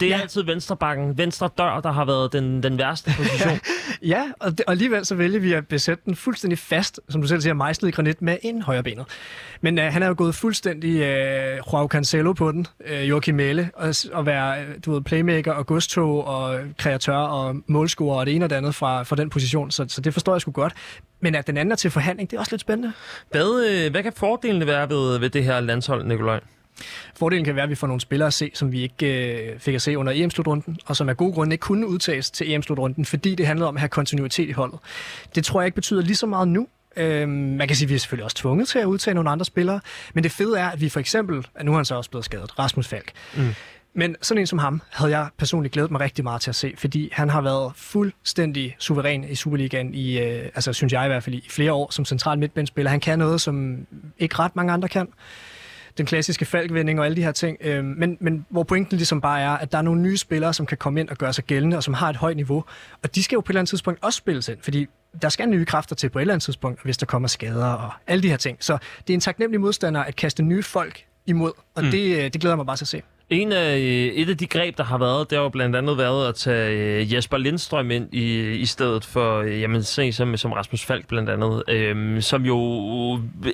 Det 0.00 0.12
er 0.12 0.16
ja. 0.16 0.22
Altid 0.22 0.42
venstre 0.42 0.76
bakken, 0.76 1.18
venstre 1.18 1.50
dør, 1.58 1.80
der 1.80 1.92
har 1.92 2.04
været 2.04 2.32
den, 2.32 2.62
den 2.62 2.78
værste 2.78 3.10
position. 3.16 3.60
Ja, 4.02 4.24
og, 4.40 4.50
det, 4.50 4.60
og 4.60 4.70
alligevel 4.70 5.06
så 5.06 5.14
vælger 5.14 5.40
vi 5.40 5.52
at 5.52 5.68
besætte 5.68 6.02
den 6.04 6.16
fuldstændig 6.16 6.58
fast, 6.58 7.00
som 7.08 7.20
du 7.20 7.28
selv 7.28 7.40
siger, 7.40 7.54
mejslet 7.54 7.88
i 7.88 7.92
granit 7.92 8.22
med 8.22 8.36
en 8.42 8.62
højre 8.62 8.82
benet. 8.82 9.04
Men 9.60 9.78
øh, 9.78 9.92
han 9.92 10.02
er 10.02 10.06
jo 10.06 10.14
gået 10.18 10.34
fuldstændig 10.34 11.00
øh, 11.00 11.58
Joao 11.72 11.86
Cancelo 11.86 12.32
på 12.32 12.52
den, 12.52 12.66
øh, 12.86 13.08
Joachim 13.08 13.34
Mæle, 13.34 13.70
og, 13.74 13.94
og 14.12 14.26
være 14.26 14.62
øh, 14.62 14.68
du 14.84 14.92
ved, 14.92 15.00
playmaker 15.00 15.52
og 15.52 15.66
godstog 15.66 16.26
og 16.26 16.60
kreatør 16.78 17.16
og 17.16 17.56
målscorer 17.66 18.18
og 18.18 18.26
det 18.26 18.34
ene 18.34 18.44
og 18.44 18.50
det 18.50 18.56
andet 18.56 18.74
fra, 18.74 19.02
fra 19.02 19.16
den 19.16 19.30
position, 19.30 19.70
så, 19.70 19.84
så 19.88 20.00
det 20.00 20.12
forstår 20.12 20.34
jeg 20.34 20.40
sgu 20.40 20.50
godt. 20.50 20.72
Men 21.20 21.34
at 21.34 21.46
den 21.46 21.56
anden 21.56 21.72
er 21.72 21.76
til 21.76 21.90
forhandling, 21.90 22.30
det 22.30 22.36
er 22.36 22.40
også 22.40 22.52
lidt 22.52 22.60
spændende. 22.60 22.92
Hvad, 23.30 23.66
øh, 23.70 23.90
hvad 23.90 24.02
kan 24.02 24.12
fordelene 24.12 24.66
være 24.66 24.90
ved, 24.90 25.18
ved 25.18 25.30
det 25.30 25.44
her 25.44 25.60
landshold, 25.60 26.04
Nikolaj? 26.04 26.40
Fordelen 27.16 27.44
kan 27.44 27.54
være, 27.54 27.62
at 27.62 27.70
vi 27.70 27.74
får 27.74 27.86
nogle 27.86 28.00
spillere 28.00 28.26
at 28.26 28.34
se, 28.34 28.50
som 28.54 28.72
vi 28.72 28.82
ikke 28.82 29.34
øh, 29.52 29.58
fik 29.58 29.74
at 29.74 29.82
se 29.82 29.98
under 29.98 30.12
EM-slutrunden, 30.16 30.78
og 30.86 30.96
som 30.96 31.08
af 31.08 31.16
gode 31.16 31.32
grunde 31.32 31.54
ikke 31.54 31.62
kunne 31.62 31.86
udtages 31.86 32.30
til 32.30 32.52
EM-slutrunden, 32.52 33.04
fordi 33.04 33.34
det 33.34 33.46
handlede 33.46 33.68
om 33.68 33.76
at 33.76 33.80
have 33.80 33.88
kontinuitet 33.88 34.48
i 34.48 34.52
holdet. 34.52 34.78
Det 35.34 35.44
tror 35.44 35.60
jeg 35.60 35.66
ikke 35.66 35.74
betyder 35.74 36.02
lige 36.02 36.16
så 36.16 36.26
meget 36.26 36.48
nu. 36.48 36.66
Øhm, 36.96 37.30
man 37.30 37.68
kan 37.68 37.76
sige, 37.76 37.86
at 37.86 37.90
vi 37.90 37.94
er 37.94 37.98
selvfølgelig 37.98 38.24
også 38.24 38.36
tvunget 38.36 38.68
til 38.68 38.78
at 38.78 38.84
udtage 38.84 39.14
nogle 39.14 39.30
andre 39.30 39.44
spillere, 39.44 39.80
men 40.14 40.24
det 40.24 40.32
fede 40.32 40.58
er, 40.58 40.68
at 40.68 40.80
vi 40.80 40.88
for 40.88 41.00
eksempel, 41.00 41.46
at 41.54 41.66
nu 41.66 41.72
er 41.72 41.76
han 41.76 41.84
så 41.84 41.94
også 41.94 42.10
blevet 42.10 42.24
skadet, 42.24 42.58
Rasmus 42.58 42.88
Falk. 42.88 43.12
Mm. 43.36 43.54
Men 43.96 44.16
sådan 44.22 44.40
en 44.40 44.46
som 44.46 44.58
ham 44.58 44.82
havde 44.90 45.18
jeg 45.18 45.28
personligt 45.38 45.72
glædet 45.72 45.90
mig 45.90 46.00
rigtig 46.00 46.24
meget 46.24 46.40
til 46.40 46.50
at 46.50 46.54
se, 46.54 46.74
fordi 46.76 47.08
han 47.12 47.30
har 47.30 47.40
været 47.40 47.72
fuldstændig 47.76 48.76
suveræn 48.78 49.24
i 49.24 49.34
Superligaen 49.34 49.94
i, 49.94 50.18
øh, 50.18 50.44
altså 50.54 50.72
synes 50.72 50.92
jeg 50.92 51.04
i 51.04 51.08
hvert 51.08 51.22
fald, 51.22 51.34
i 51.34 51.44
flere 51.48 51.72
år 51.72 51.90
som 51.90 52.04
central 52.04 52.38
midtbanespiller. 52.38 52.90
Han 52.90 53.00
kan 53.00 53.18
noget, 53.18 53.40
som 53.40 53.86
ikke 54.18 54.38
ret 54.38 54.56
mange 54.56 54.72
andre 54.72 54.88
kan 54.88 55.08
den 55.98 56.06
klassiske 56.06 56.44
falkvending 56.44 56.98
og 56.98 57.04
alle 57.04 57.16
de 57.16 57.22
her 57.22 57.32
ting. 57.32 57.58
Øh, 57.60 57.84
men, 57.84 58.16
men 58.20 58.46
hvor 58.48 58.62
pointen 58.62 58.96
ligesom 58.96 59.20
bare 59.20 59.40
er, 59.40 59.50
at 59.50 59.72
der 59.72 59.78
er 59.78 59.82
nogle 59.82 60.00
nye 60.00 60.16
spillere, 60.16 60.54
som 60.54 60.66
kan 60.66 60.78
komme 60.78 61.00
ind 61.00 61.08
og 61.08 61.16
gøre 61.16 61.32
sig 61.32 61.44
gældende, 61.44 61.76
og 61.76 61.82
som 61.82 61.94
har 61.94 62.10
et 62.10 62.16
højt 62.16 62.36
niveau. 62.36 62.64
Og 63.02 63.14
de 63.14 63.22
skal 63.22 63.36
jo 63.36 63.40
på 63.40 63.44
et 63.44 63.48
eller 63.50 63.60
andet 63.60 63.68
tidspunkt 63.68 64.04
også 64.04 64.16
spilles 64.16 64.48
ind, 64.48 64.58
fordi 64.62 64.86
der 65.22 65.28
skal 65.28 65.48
nye 65.48 65.64
kræfter 65.64 65.96
til 65.96 66.08
på 66.08 66.18
et 66.18 66.20
eller 66.20 66.34
andet 66.34 66.44
tidspunkt, 66.44 66.82
hvis 66.82 66.96
der 66.96 67.06
kommer 67.06 67.28
skader 67.28 67.66
og 67.66 67.92
alle 68.06 68.22
de 68.22 68.28
her 68.28 68.36
ting. 68.36 68.56
Så 68.60 68.78
det 69.06 69.12
er 69.12 69.14
en 69.14 69.20
taknemmelig 69.20 69.60
modstander 69.60 70.02
at 70.02 70.16
kaste 70.16 70.42
nye 70.42 70.62
folk 70.62 71.04
imod, 71.26 71.52
og 71.74 71.84
mm. 71.84 71.90
det, 71.90 72.16
øh, 72.16 72.32
det 72.32 72.40
glæder 72.40 72.56
mig 72.56 72.66
bare 72.66 72.76
til 72.76 72.84
at 72.84 72.88
se. 72.88 73.02
En 73.30 73.52
af, 73.52 73.76
øh, 73.76 73.82
et 74.14 74.28
af 74.30 74.38
de 74.38 74.46
greb, 74.46 74.76
der 74.78 74.84
har 74.84 74.98
været, 74.98 75.30
det 75.30 75.38
har 75.38 75.42
jo 75.42 75.48
blandt 75.48 75.76
andet 75.76 75.98
været 75.98 76.28
at 76.28 76.34
tage 76.34 76.70
øh, 76.70 77.14
Jesper 77.14 77.36
Lindstrøm 77.36 77.90
ind 77.90 78.14
i, 78.14 78.50
i 78.50 78.66
stedet 78.66 79.04
for, 79.04 79.40
øh, 79.40 79.60
jamen, 79.60 79.82
se 79.82 80.12
som, 80.12 80.36
som 80.36 80.52
Rasmus 80.52 80.84
Falk 80.84 81.08
blandt 81.08 81.30
andet, 81.30 81.62
øhm, 81.68 82.20
som 82.20 82.44
jo 82.44 82.58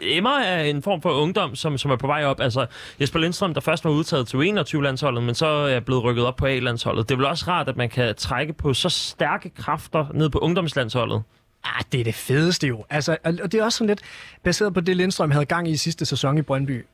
emmer 0.02 0.44
af 0.44 0.66
en 0.66 0.82
form 0.82 1.02
for 1.02 1.10
ungdom, 1.10 1.54
som, 1.54 1.78
som 1.78 1.90
er 1.90 1.96
på 1.96 2.06
vej 2.06 2.24
op. 2.24 2.40
Altså 2.40 2.66
Jesper 3.00 3.18
Lindstrøm, 3.18 3.54
der 3.54 3.60
først 3.60 3.84
var 3.84 3.90
udtaget 3.90 4.26
til 4.28 4.36
21-landsholdet, 4.36 5.22
men 5.22 5.34
så 5.34 5.46
er 5.46 5.80
blevet 5.80 6.04
rykket 6.04 6.26
op 6.26 6.36
på 6.36 6.46
A-landsholdet. 6.46 7.08
Det 7.08 7.14
er 7.14 7.18
vel 7.18 7.26
også 7.26 7.44
rart, 7.48 7.68
at 7.68 7.76
man 7.76 7.88
kan 7.88 8.14
trække 8.14 8.52
på 8.52 8.74
så 8.74 8.88
stærke 8.88 9.50
kræfter 9.50 10.06
ned 10.14 10.30
på 10.30 10.38
ungdomslandsholdet. 10.38 11.22
Ah, 11.64 11.84
det 11.92 12.00
er 12.00 12.04
det 12.04 12.14
fedeste 12.14 12.66
jo. 12.66 12.84
Altså, 12.90 13.16
og 13.24 13.34
og 13.42 13.52
det 13.52 13.60
er 13.60 13.64
også 13.64 13.78
sådan 13.78 13.88
lidt 13.88 14.00
baseret 14.44 14.74
på 14.74 14.80
det, 14.80 14.96
Lindstrøm 14.96 15.30
havde 15.30 15.44
gang 15.44 15.68
i 15.68 15.76
sidste 15.76 16.06
sæson 16.06 16.38
i 16.38 16.42
Brøndby. 16.42 16.84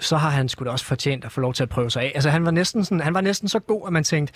Så 0.00 0.16
har 0.16 0.30
han 0.30 0.48
sgu 0.48 0.64
da 0.64 0.70
også 0.70 0.84
fortjent 0.84 1.24
at 1.24 1.32
få 1.32 1.40
lov 1.40 1.54
til 1.54 1.62
at 1.62 1.68
prøve 1.68 1.90
sig 1.90 2.02
af. 2.02 2.12
Altså, 2.14 2.30
han 2.30 2.44
var 2.44 2.50
næsten, 2.50 2.84
sådan, 2.84 3.00
han 3.00 3.14
var 3.14 3.20
næsten 3.20 3.48
så 3.48 3.58
god, 3.58 3.82
at 3.86 3.92
man 3.92 4.04
tænkte, 4.04 4.34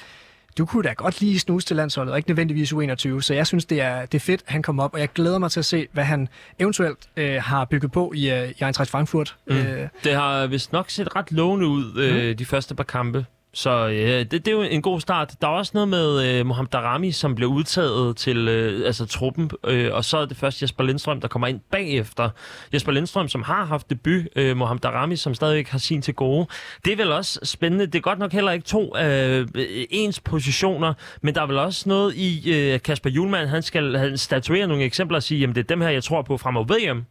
du 0.58 0.66
kunne 0.66 0.82
da 0.82 0.92
godt 0.92 1.20
lige 1.20 1.40
snuse 1.40 1.66
til 1.66 1.76
landsholdet, 1.76 2.12
og 2.12 2.18
ikke 2.18 2.30
nødvendigvis 2.30 2.72
U21. 2.72 3.20
Så 3.20 3.34
jeg 3.34 3.46
synes, 3.46 3.64
det 3.64 3.80
er, 3.80 4.06
det 4.06 4.14
er 4.14 4.20
fedt, 4.20 4.42
at 4.46 4.52
han 4.52 4.62
kom 4.62 4.80
op, 4.80 4.94
og 4.94 5.00
jeg 5.00 5.08
glæder 5.12 5.38
mig 5.38 5.50
til 5.50 5.60
at 5.60 5.64
se, 5.64 5.86
hvad 5.92 6.04
han 6.04 6.28
eventuelt 6.58 6.98
øh, 7.16 7.42
har 7.42 7.64
bygget 7.64 7.92
på 7.92 8.12
i, 8.14 8.30
øh, 8.30 8.50
i 8.50 8.64
Eintracht 8.64 8.90
Frankfurt. 8.90 9.36
Mm. 9.46 9.56
Øh, 9.56 9.88
Det 10.04 10.14
har 10.14 10.46
vist 10.46 10.72
nok 10.72 10.90
set 10.90 11.16
ret 11.16 11.32
lovende 11.32 11.66
ud, 11.66 11.98
øh, 11.98 12.38
de 12.38 12.44
første 12.44 12.74
par 12.74 12.84
kampe. 12.84 13.26
Så 13.56 13.88
øh, 13.88 14.18
det, 14.18 14.30
det 14.30 14.48
er 14.48 14.52
jo 14.52 14.62
en 14.62 14.82
god 14.82 15.00
start. 15.00 15.34
Der 15.40 15.46
er 15.46 15.52
også 15.52 15.70
noget 15.74 15.88
med 15.88 16.28
øh, 16.28 16.46
Mohamed 16.46 16.70
Darami, 16.70 17.12
som 17.12 17.34
blev 17.34 17.48
udtaget 17.48 18.16
til 18.16 18.48
øh, 18.48 18.86
altså, 18.86 19.06
truppen, 19.06 19.50
øh, 19.66 19.94
og 19.94 20.04
så 20.04 20.18
er 20.18 20.26
det 20.26 20.36
først 20.36 20.62
Jesper 20.62 20.84
Lindstrøm, 20.84 21.20
der 21.20 21.28
kommer 21.28 21.46
ind 21.46 21.60
bagefter. 21.70 22.30
Jesper 22.74 22.92
Lindstrøm, 22.92 23.28
som 23.28 23.42
har 23.42 23.64
haft 23.64 23.90
debut, 23.90 24.28
øh, 24.36 24.56
Mohamed 24.56 24.80
Darami, 24.80 25.16
som 25.16 25.34
stadigvæk 25.34 25.68
har 25.68 25.78
sin 25.78 26.02
til 26.02 26.14
gode. 26.14 26.46
Det 26.84 26.92
er 26.92 26.96
vel 26.96 27.12
også 27.12 27.40
spændende. 27.42 27.86
Det 27.86 27.94
er 27.94 28.00
godt 28.02 28.18
nok 28.18 28.32
heller 28.32 28.52
ikke 28.52 28.66
to 28.66 28.98
øh, 28.98 29.48
ens 29.90 30.20
positioner, 30.20 30.94
men 31.22 31.34
der 31.34 31.42
er 31.42 31.46
vel 31.46 31.58
også 31.58 31.88
noget 31.88 32.14
i 32.14 32.52
øh, 32.52 32.80
Kasper 32.80 33.10
Julemand, 33.10 33.48
han 33.48 33.62
skal 33.62 33.96
han 33.96 34.18
statuere 34.18 34.66
nogle 34.66 34.84
eksempler 34.84 35.16
og 35.16 35.22
sige, 35.22 35.40
jamen 35.40 35.54
det 35.54 35.60
er 35.60 35.66
dem 35.66 35.80
her, 35.80 35.88
jeg 35.88 36.04
tror 36.04 36.22
på 36.22 36.36
fremover 36.36 36.66
VM. 36.66 37.04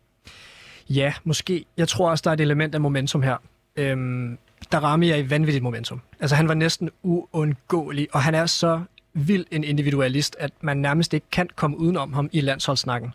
Ja, 0.90 1.14
måske. 1.24 1.66
Jeg 1.78 1.88
tror 1.88 2.10
også, 2.10 2.22
der 2.24 2.30
er 2.30 2.34
et 2.34 2.42
element 2.42 2.76
af 2.76 2.82
momentum 2.82 3.22
her. 3.22 3.38
Øhm, 3.78 4.38
Darami 4.72 5.10
er 5.10 5.16
i 5.16 5.30
vanvittigt 5.30 5.64
momentum. 5.64 6.02
Altså, 6.20 6.36
han 6.36 6.48
var 6.48 6.54
næsten 6.54 6.90
uundgåelig, 7.04 8.08
og 8.12 8.22
han 8.24 8.36
er 8.36 8.46
så 8.46 8.82
vild 9.14 9.46
en 9.52 9.64
individualist, 9.64 10.36
at 10.40 10.52
man 10.62 10.78
nærmest 10.78 11.14
ikke 11.14 11.26
kan 11.32 11.50
komme 11.56 11.78
udenom 11.78 12.14
ham 12.14 12.30
i 12.32 12.42
landsholdssnakken. 12.42 13.14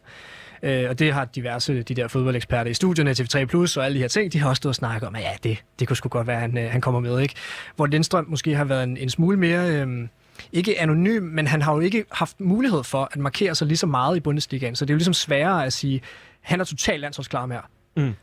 Øh, 0.63 0.91
og 0.91 0.99
det 0.99 1.13
har 1.13 1.25
diverse 1.25 1.83
de 1.83 1.95
der 1.95 2.09
fodboldeksperter 2.09 2.71
i 2.71 2.75
studierne, 2.75 3.11
TV3 3.11 3.45
Plus 3.45 3.77
og 3.77 3.85
alle 3.85 3.95
de 3.95 4.01
her 4.01 4.09
ting, 4.09 4.33
de 4.33 4.39
har 4.39 4.49
også 4.49 4.61
stået 4.61 4.71
og 4.71 4.75
snakket 4.75 5.09
om, 5.09 5.15
at 5.15 5.23
ja, 5.23 5.33
det, 5.43 5.65
det 5.79 5.89
kunne 5.89 5.97
sgu 5.97 6.09
godt 6.09 6.27
være, 6.27 6.37
at 6.37 6.43
han, 6.43 6.59
øh, 6.59 6.71
han 6.71 6.81
kommer 6.81 7.01
med. 7.01 7.21
ikke. 7.21 7.35
Hvor 7.77 7.87
Lindstrøm 7.87 8.27
måske 8.29 8.55
har 8.55 8.65
været 8.65 8.83
en, 8.83 8.97
en 8.97 9.11
smule 9.11 9.37
mere... 9.37 9.71
Øh, 9.71 10.09
ikke 10.53 10.81
anonym, 10.81 11.23
men 11.23 11.47
han 11.47 11.63
har 11.63 11.75
jo 11.75 11.81
ikke 11.81 12.05
haft 12.13 12.41
mulighed 12.41 12.85
for 12.85 13.09
at 13.13 13.19
markere 13.19 13.55
sig 13.55 13.67
lige 13.67 13.77
så 13.77 13.87
meget 13.87 14.17
i 14.17 14.21
Bundesligaen. 14.21 14.77
Så 14.77 14.85
det 14.85 14.91
er 14.91 14.95
jo 14.95 14.97
ligesom 14.97 15.15
sværere 15.15 15.67
at 15.67 15.73
sige, 15.73 16.01
han 16.41 16.61
er 16.61 16.65
totalt 16.65 17.01
landsholdsklar 17.01 17.47
med 17.47 17.57
her. 17.57 17.63
Mm. 17.97 18.15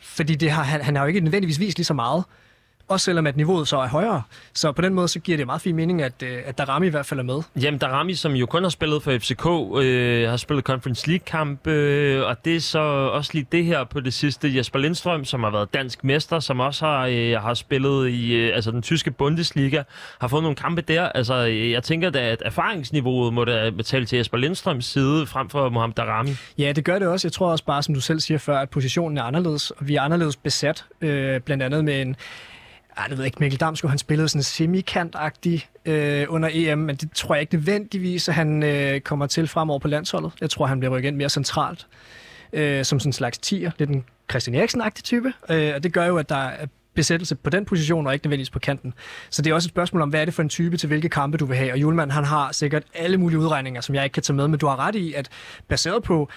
Fordi 0.00 0.34
det 0.34 0.50
har, 0.50 0.62
han, 0.62 0.80
han 0.80 0.96
har 0.96 1.02
jo 1.02 1.08
ikke 1.08 1.20
nødvendigvis 1.20 1.60
vist 1.60 1.78
lige 1.78 1.84
så 1.84 1.94
meget. 1.94 2.24
Også 2.88 3.04
selvom 3.04 3.26
at 3.26 3.36
niveauet 3.36 3.68
så 3.68 3.78
er 3.78 3.88
højere. 3.88 4.22
Så 4.54 4.72
på 4.72 4.82
den 4.82 4.94
måde, 4.94 5.08
så 5.08 5.18
giver 5.20 5.36
det 5.36 5.46
meget 5.46 5.60
fin 5.60 5.76
mening, 5.76 6.02
at, 6.02 6.22
øh, 6.22 6.38
at 6.44 6.58
Darami 6.58 6.86
i 6.86 6.90
hvert 6.90 7.06
fald 7.06 7.20
er 7.20 7.24
med. 7.24 7.42
Jamen, 7.62 7.78
Darami, 7.78 8.14
som 8.14 8.32
jo 8.32 8.46
kun 8.46 8.62
har 8.62 8.70
spillet 8.70 9.02
for 9.02 9.18
FCK, 9.18 9.46
øh, 9.82 10.28
har 10.28 10.36
spillet 10.36 10.64
Conference 10.64 11.08
League-kamp, 11.08 11.66
øh, 11.66 12.26
og 12.26 12.44
det 12.44 12.56
er 12.56 12.60
så 12.60 12.78
også 13.12 13.30
lige 13.34 13.46
det 13.52 13.64
her 13.64 13.84
på 13.84 14.00
det 14.00 14.14
sidste. 14.14 14.56
Jesper 14.56 14.78
Lindstrøm, 14.78 15.24
som 15.24 15.42
har 15.42 15.50
været 15.50 15.74
dansk 15.74 16.04
mester, 16.04 16.40
som 16.40 16.60
også 16.60 16.86
har, 16.86 17.06
øh, 17.06 17.32
har 17.32 17.54
spillet 17.54 18.08
i 18.08 18.32
øh, 18.34 18.54
altså 18.54 18.70
den 18.70 18.82
tyske 18.82 19.10
Bundesliga, 19.10 19.82
har 20.20 20.28
fået 20.28 20.42
nogle 20.42 20.56
kampe 20.56 20.80
der. 20.80 21.08
Altså, 21.08 21.46
øh, 21.46 21.70
jeg 21.70 21.82
tænker 21.82 22.10
da, 22.10 22.18
at 22.18 22.42
erfaringsniveauet 22.44 23.34
må 23.34 23.44
da 23.44 23.70
betale 23.70 24.06
til 24.06 24.16
Jesper 24.16 24.38
Lindstrøms 24.38 24.84
side, 24.84 25.26
frem 25.26 25.48
for 25.48 25.68
Mohamed 25.68 25.94
Darami. 25.94 26.30
Ja, 26.58 26.72
det 26.72 26.84
gør 26.84 26.98
det 26.98 27.08
også. 27.08 27.28
Jeg 27.28 27.32
tror 27.32 27.50
også 27.50 27.64
bare, 27.64 27.82
som 27.82 27.94
du 27.94 28.00
selv 28.00 28.20
siger 28.20 28.38
før, 28.38 28.58
at 28.58 28.70
positionen 28.70 29.18
er 29.18 29.22
anderledes. 29.22 29.70
Og 29.70 29.88
vi 29.88 29.96
er 29.96 30.02
anderledes 30.02 30.36
besat, 30.36 30.84
øh, 31.00 31.40
blandt 31.40 31.62
andet 31.62 31.84
med 31.84 32.02
en 32.02 32.16
Ah, 32.98 33.10
jeg 33.10 33.18
ved 33.18 33.24
ikke, 33.24 33.36
Mikkel 33.40 33.60
Damsgaard, 33.60 33.90
han 33.90 33.98
spillede 33.98 34.28
sådan 34.28 34.42
semikant-agtig 34.42 35.68
øh, 35.84 36.26
under 36.28 36.48
EM, 36.52 36.78
men 36.78 36.96
det 36.96 37.12
tror 37.12 37.34
jeg 37.34 37.40
ikke 37.40 37.54
nødvendigvis, 37.54 38.28
at 38.28 38.34
han 38.34 38.62
øh, 38.62 39.00
kommer 39.00 39.26
til 39.26 39.48
fremover 39.48 39.78
på 39.78 39.88
landsholdet. 39.88 40.32
Jeg 40.40 40.50
tror, 40.50 40.66
han 40.66 40.80
bliver 40.80 40.96
rykket 40.96 41.08
ind 41.08 41.16
mere 41.16 41.28
centralt, 41.28 41.86
øh, 42.52 42.84
som 42.84 43.00
sådan 43.00 43.08
en 43.08 43.12
slags 43.12 43.38
tier, 43.38 43.70
lidt 43.78 43.90
en 43.90 44.04
Christian 44.30 44.56
Eriksen-agtig 44.56 45.02
type, 45.02 45.32
øh, 45.50 45.72
og 45.74 45.82
det 45.82 45.92
gør 45.92 46.04
jo, 46.06 46.16
at 46.16 46.28
der 46.28 46.36
er 46.36 46.66
besættelse 46.94 47.34
på 47.34 47.50
den 47.50 47.64
position, 47.64 48.06
og 48.06 48.12
ikke 48.12 48.26
nødvendigvis 48.26 48.50
på 48.50 48.58
kanten. 48.58 48.94
Så 49.30 49.42
det 49.42 49.50
er 49.50 49.54
også 49.54 49.66
et 49.66 49.70
spørgsmål 49.70 50.02
om, 50.02 50.08
hvad 50.08 50.20
er 50.20 50.24
det 50.24 50.34
for 50.34 50.42
en 50.42 50.48
type 50.48 50.76
til 50.76 50.86
hvilke 50.86 51.08
kampe 51.08 51.38
du 51.38 51.46
vil 51.46 51.56
have, 51.56 51.72
og 51.72 51.78
Julemand, 51.78 52.10
han 52.10 52.24
har 52.24 52.52
sikkert 52.52 52.82
alle 52.94 53.16
mulige 53.16 53.38
udregninger, 53.38 53.80
som 53.80 53.94
jeg 53.94 54.04
ikke 54.04 54.14
kan 54.14 54.22
tage 54.22 54.36
med, 54.36 54.48
men 54.48 54.58
du 54.58 54.66
har 54.66 54.78
ret 54.78 54.94
i, 54.94 55.12
at 55.14 55.28
baseret 55.68 56.02
på, 56.02 56.28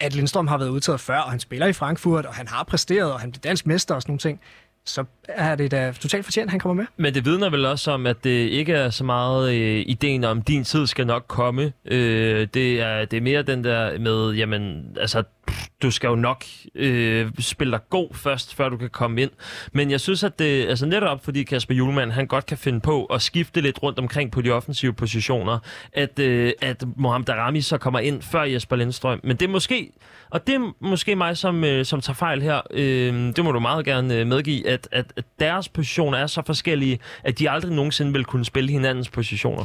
at 0.00 0.14
Lindstrøm 0.14 0.46
har 0.46 0.58
været 0.58 0.68
udtaget 0.68 1.00
før, 1.00 1.18
og 1.18 1.30
han 1.30 1.40
spiller 1.40 1.66
i 1.66 1.72
Frankfurt, 1.72 2.26
og 2.26 2.34
han 2.34 2.48
har 2.48 2.64
præsteret, 2.64 3.12
og 3.12 3.20
han 3.20 3.30
bliver 3.30 3.42
dansk 3.42 3.66
mester 3.66 3.94
og 3.94 4.02
sådan 4.02 4.10
nogle 4.10 4.18
ting, 4.18 4.40
så 4.84 5.04
er 5.28 5.54
det 5.54 5.70
da 5.70 5.92
totalt 5.92 6.24
fortjent, 6.24 6.44
at 6.44 6.50
han 6.50 6.60
kommer 6.60 6.82
med. 6.82 6.86
Men 6.96 7.14
det 7.14 7.24
vidner 7.24 7.50
vel 7.50 7.64
også 7.66 7.90
om, 7.90 8.06
at 8.06 8.24
det 8.24 8.30
ikke 8.30 8.72
er 8.72 8.90
så 8.90 9.04
meget 9.04 9.54
øh, 9.54 9.84
ideen 9.86 10.24
om, 10.24 10.42
din 10.42 10.64
tid 10.64 10.86
skal 10.86 11.06
nok 11.06 11.24
komme. 11.28 11.72
Øh, 11.84 12.48
det, 12.54 12.80
er, 12.80 13.04
det 13.04 13.16
er 13.16 13.20
mere 13.20 13.42
den 13.42 13.64
der 13.64 13.98
med, 13.98 14.32
jamen, 14.32 14.84
altså, 15.00 15.22
pff, 15.46 15.66
du 15.82 15.90
skal 15.90 16.08
jo 16.08 16.14
nok 16.14 16.44
øh, 16.74 17.30
spille 17.38 17.70
dig 17.70 17.80
god 17.90 18.14
først, 18.14 18.54
før 18.54 18.68
du 18.68 18.76
kan 18.76 18.90
komme 18.90 19.22
ind. 19.22 19.30
Men 19.72 19.90
jeg 19.90 20.00
synes, 20.00 20.24
at 20.24 20.38
det, 20.38 20.66
altså 20.66 20.86
netop 20.86 21.24
fordi 21.24 21.42
Kasper 21.42 21.74
Julemand, 21.74 22.10
han 22.10 22.26
godt 22.26 22.46
kan 22.46 22.58
finde 22.58 22.80
på 22.80 23.04
at 23.04 23.22
skifte 23.22 23.60
lidt 23.60 23.82
rundt 23.82 23.98
omkring 23.98 24.32
på 24.32 24.42
de 24.42 24.50
offensive 24.50 24.92
positioner, 24.92 25.58
at, 25.92 26.18
øh, 26.18 26.52
at 26.62 26.84
Mohamed 26.96 27.26
Darami 27.26 27.60
så 27.60 27.78
kommer 27.78 27.98
ind 27.98 28.22
før 28.22 28.42
Jesper 28.42 28.76
Lindstrøm. 28.76 29.20
Men 29.24 29.36
det 29.36 29.46
er 29.46 29.50
måske, 29.50 29.92
og 30.30 30.46
det 30.46 30.54
er 30.54 30.72
måske 30.80 31.16
mig, 31.16 31.36
som, 31.36 31.64
øh, 31.64 31.84
som 31.84 32.00
tager 32.00 32.14
fejl 32.14 32.42
her, 32.42 32.60
øh, 32.70 33.36
det 33.36 33.44
må 33.44 33.52
du 33.52 33.60
meget 33.60 33.84
gerne 33.84 34.14
øh, 34.14 34.26
medgive, 34.26 34.68
at, 34.68 34.88
at, 34.92 35.12
at 35.16 35.24
deres 35.40 35.68
positioner 35.68 36.18
er 36.18 36.26
så 36.26 36.42
forskellige, 36.46 36.98
at 37.24 37.38
de 37.38 37.50
aldrig 37.50 37.72
nogensinde 37.72 38.12
vil 38.12 38.24
kunne 38.24 38.44
spille 38.44 38.70
hinandens 38.70 39.08
positioner. 39.08 39.64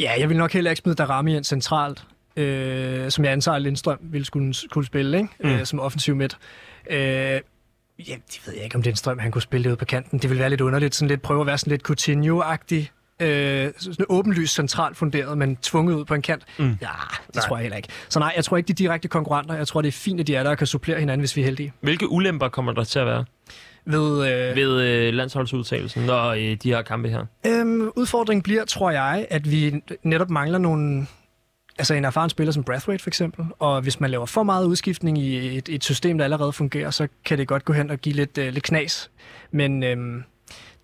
Ja, 0.00 0.12
jeg 0.18 0.28
vil 0.28 0.36
nok 0.36 0.52
heller 0.52 0.70
ikke 0.70 0.80
smide 0.80 0.96
Darami 0.96 1.36
ind 1.36 1.44
centralt, 1.44 2.04
øh, 2.36 3.10
som 3.10 3.24
jeg 3.24 3.32
antager, 3.32 3.56
at 3.56 3.62
Lindstrøm 3.62 3.98
ville 4.00 4.24
skulle, 4.24 4.54
kunne 4.70 4.84
spille, 4.84 5.16
ikke? 5.18 5.28
Mm. 5.40 5.50
Øh, 5.50 5.66
som 5.66 5.80
offensiv 5.80 6.16
midt. 6.16 6.38
Øh, 6.90 6.98
ja, 6.98 7.40
det 7.98 8.40
ved 8.46 8.54
jeg 8.54 8.64
ikke, 8.64 8.76
om 8.76 8.82
Lindstrøm 8.82 9.18
han 9.18 9.30
kunne 9.30 9.42
spille 9.42 9.64
det 9.64 9.70
ude 9.70 9.76
på 9.76 9.84
kanten. 9.84 10.18
Det 10.18 10.30
ville 10.30 10.40
være 10.40 10.50
lidt 10.50 10.60
underligt, 10.60 10.94
sådan 10.94 11.08
lidt 11.08 11.22
prøve 11.22 11.40
at 11.40 11.46
være 11.46 11.58
sådan 11.58 11.70
lidt 11.70 11.82
Coutinho-agtig. 11.90 12.90
Øh, 13.20 13.72
sådan 13.78 14.06
åbenlyst 14.08 14.54
centralt 14.54 14.96
funderet, 14.96 15.38
men 15.38 15.56
tvunget 15.56 15.94
ud 15.94 16.04
på 16.04 16.14
en 16.14 16.22
kant. 16.22 16.42
Mm. 16.58 16.64
Ja, 16.64 16.70
det 17.26 17.34
nej. 17.34 17.44
tror 17.48 17.56
jeg 17.56 17.62
heller 17.62 17.76
ikke. 17.76 17.88
Så 18.08 18.18
nej, 18.18 18.32
jeg 18.36 18.44
tror 18.44 18.56
ikke, 18.56 18.66
de 18.68 18.72
er 18.72 18.74
direkte 18.74 19.08
konkurrenter. 19.08 19.54
Jeg 19.54 19.66
tror, 19.66 19.82
det 19.82 19.88
er 19.88 19.92
fint, 19.92 20.20
at 20.20 20.26
de 20.26 20.36
er 20.36 20.42
der 20.42 20.50
og 20.50 20.58
kan 20.58 20.66
supplere 20.66 20.98
hinanden, 20.98 21.20
hvis 21.20 21.36
vi 21.36 21.40
er 21.40 21.44
heldige. 21.44 21.72
Hvilke 21.80 22.08
ulemper 22.08 22.48
kommer 22.48 22.72
der 22.72 22.84
til 22.84 22.98
at 22.98 23.06
være 23.06 23.24
Ved, 23.84 24.28
øh, 24.32 24.56
ved 24.56 24.82
øh, 24.82 25.14
landsholdsudtagelsen, 25.14 26.02
når 26.02 26.26
øh, 26.26 26.40
de 26.42 26.58
her 26.70 26.82
kampe 26.82 27.08
her? 27.08 27.24
Øhm, 27.46 27.90
udfordringen 27.96 28.42
bliver, 28.42 28.64
tror 28.64 28.90
jeg, 28.90 29.26
at 29.30 29.50
vi 29.50 29.82
netop 30.02 30.30
mangler 30.30 30.58
nogle... 30.58 31.06
Altså 31.78 31.94
en 31.94 32.04
erfaren 32.04 32.30
spiller 32.30 32.52
som 32.52 32.64
Brathwaite 32.64 33.02
for 33.02 33.10
eksempel, 33.10 33.44
og 33.58 33.80
hvis 33.80 34.00
man 34.00 34.10
laver 34.10 34.26
for 34.26 34.42
meget 34.42 34.66
udskiftning 34.66 35.18
i 35.18 35.56
et, 35.56 35.68
et 35.68 35.84
system, 35.84 36.18
der 36.18 36.24
allerede 36.24 36.52
fungerer, 36.52 36.90
så 36.90 37.08
kan 37.24 37.38
det 37.38 37.48
godt 37.48 37.64
gå 37.64 37.72
hen 37.72 37.90
og 37.90 37.98
give 37.98 38.14
lidt, 38.14 38.38
øh, 38.38 38.52
lidt 38.52 38.64
knas. 38.64 39.10
Men 39.50 39.82
øhm, 39.82 40.22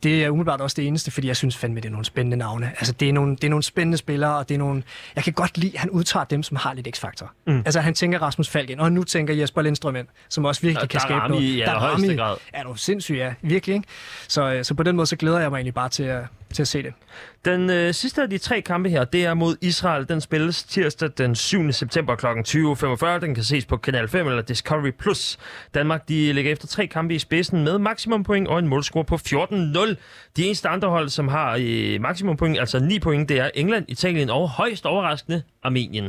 det 0.02 0.24
er 0.24 0.30
umiddelbart 0.30 0.60
også 0.60 0.74
det 0.74 0.86
eneste, 0.86 1.10
fordi 1.10 1.26
jeg 1.28 1.36
synes 1.36 1.56
fandme, 1.56 1.80
det 1.80 1.86
er 1.86 1.90
nogle 1.90 2.04
spændende 2.04 2.36
navne. 2.36 2.72
Altså 2.78 2.92
det 2.92 3.08
er 3.08 3.12
nogle, 3.12 3.36
det 3.36 3.44
er 3.44 3.48
nogle 3.48 3.62
spændende 3.62 3.98
spillere, 3.98 4.36
og 4.36 4.48
det 4.48 4.54
er 4.54 4.58
nogle... 4.58 4.82
Jeg 5.16 5.24
kan 5.24 5.32
godt 5.32 5.58
lide, 5.58 5.72
at 5.74 5.80
han 5.80 5.90
udtager 5.90 6.24
dem, 6.24 6.42
som 6.42 6.56
har 6.56 6.74
lidt 6.74 6.88
x-faktor. 6.96 7.32
Mm. 7.46 7.56
Altså 7.58 7.80
han 7.80 7.94
tænker 7.94 8.18
Rasmus 8.18 8.48
Falk 8.48 8.70
ind, 8.70 8.80
og 8.80 8.92
nu 8.92 9.04
tænker 9.04 9.34
Jesper 9.34 9.62
Lindstrøm 9.62 9.96
ind, 9.96 10.06
som 10.28 10.44
også 10.44 10.62
virkelig 10.62 10.82
Og 10.82 10.88
kan 10.88 11.00
skabe 11.00 11.14
Darami 11.14 11.34
noget. 11.34 11.44
i 11.44 11.60
allerhøjeste 11.60 12.16
grad. 12.16 12.36
Er 12.52 12.62
du 12.62 12.74
sindssyg, 12.74 13.14
ja. 13.14 13.34
Virkelig, 13.42 13.74
ikke? 13.74 13.88
Så, 14.28 14.52
øh, 14.52 14.64
så 14.64 14.74
på 14.74 14.82
den 14.82 14.96
måde, 14.96 15.06
så 15.06 15.16
glæder 15.16 15.38
jeg 15.40 15.50
mig 15.50 15.56
egentlig 15.56 15.74
bare 15.74 15.88
til 15.88 16.02
at, 16.02 16.22
til 16.54 16.62
at 16.62 16.68
se 16.68 16.82
det. 16.82 16.92
Den 17.44 17.70
øh, 17.70 17.94
sidste 17.94 18.22
af 18.22 18.30
de 18.30 18.38
tre 18.38 18.60
kampe 18.60 18.88
her, 18.90 19.04
det 19.04 19.24
er 19.24 19.34
mod 19.34 19.56
Israel. 19.60 20.08
Den 20.08 20.20
spilles 20.20 20.62
tirsdag 20.62 21.10
den 21.18 21.34
7. 21.34 21.72
september 21.72 22.14
kl. 22.16 22.26
20.45. 22.26 23.26
Den 23.26 23.34
kan 23.34 23.44
ses 23.44 23.64
på 23.64 23.76
Kanal 23.76 24.08
5 24.08 24.26
eller 24.26 24.42
Discovery+. 24.42 24.90
Plus. 24.98 25.38
Danmark 25.74 26.08
de 26.08 26.32
ligger 26.32 26.52
efter 26.52 26.66
tre 26.66 26.86
kampe 26.86 27.14
i 27.14 27.18
spidsen 27.18 27.64
med 27.64 27.78
maksimum 27.78 28.24
point 28.24 28.48
og 28.48 28.58
en 28.58 28.68
målscore 28.68 29.04
på 29.04 29.14
14-0. 29.14 29.94
De 30.36 30.44
eneste 30.44 30.68
andre 30.68 30.88
hold, 30.88 31.08
som 31.08 31.28
har 31.28 31.58
øh, 31.60 32.00
maksimum 32.00 32.36
point, 32.36 32.58
altså 32.58 32.78
9 32.78 32.98
point, 32.98 33.28
det 33.28 33.38
er 33.38 33.50
England, 33.54 33.84
Italien 33.88 34.30
og 34.30 34.48
højst 34.48 34.86
overraskende 34.86 35.42
Armenien. 35.62 36.08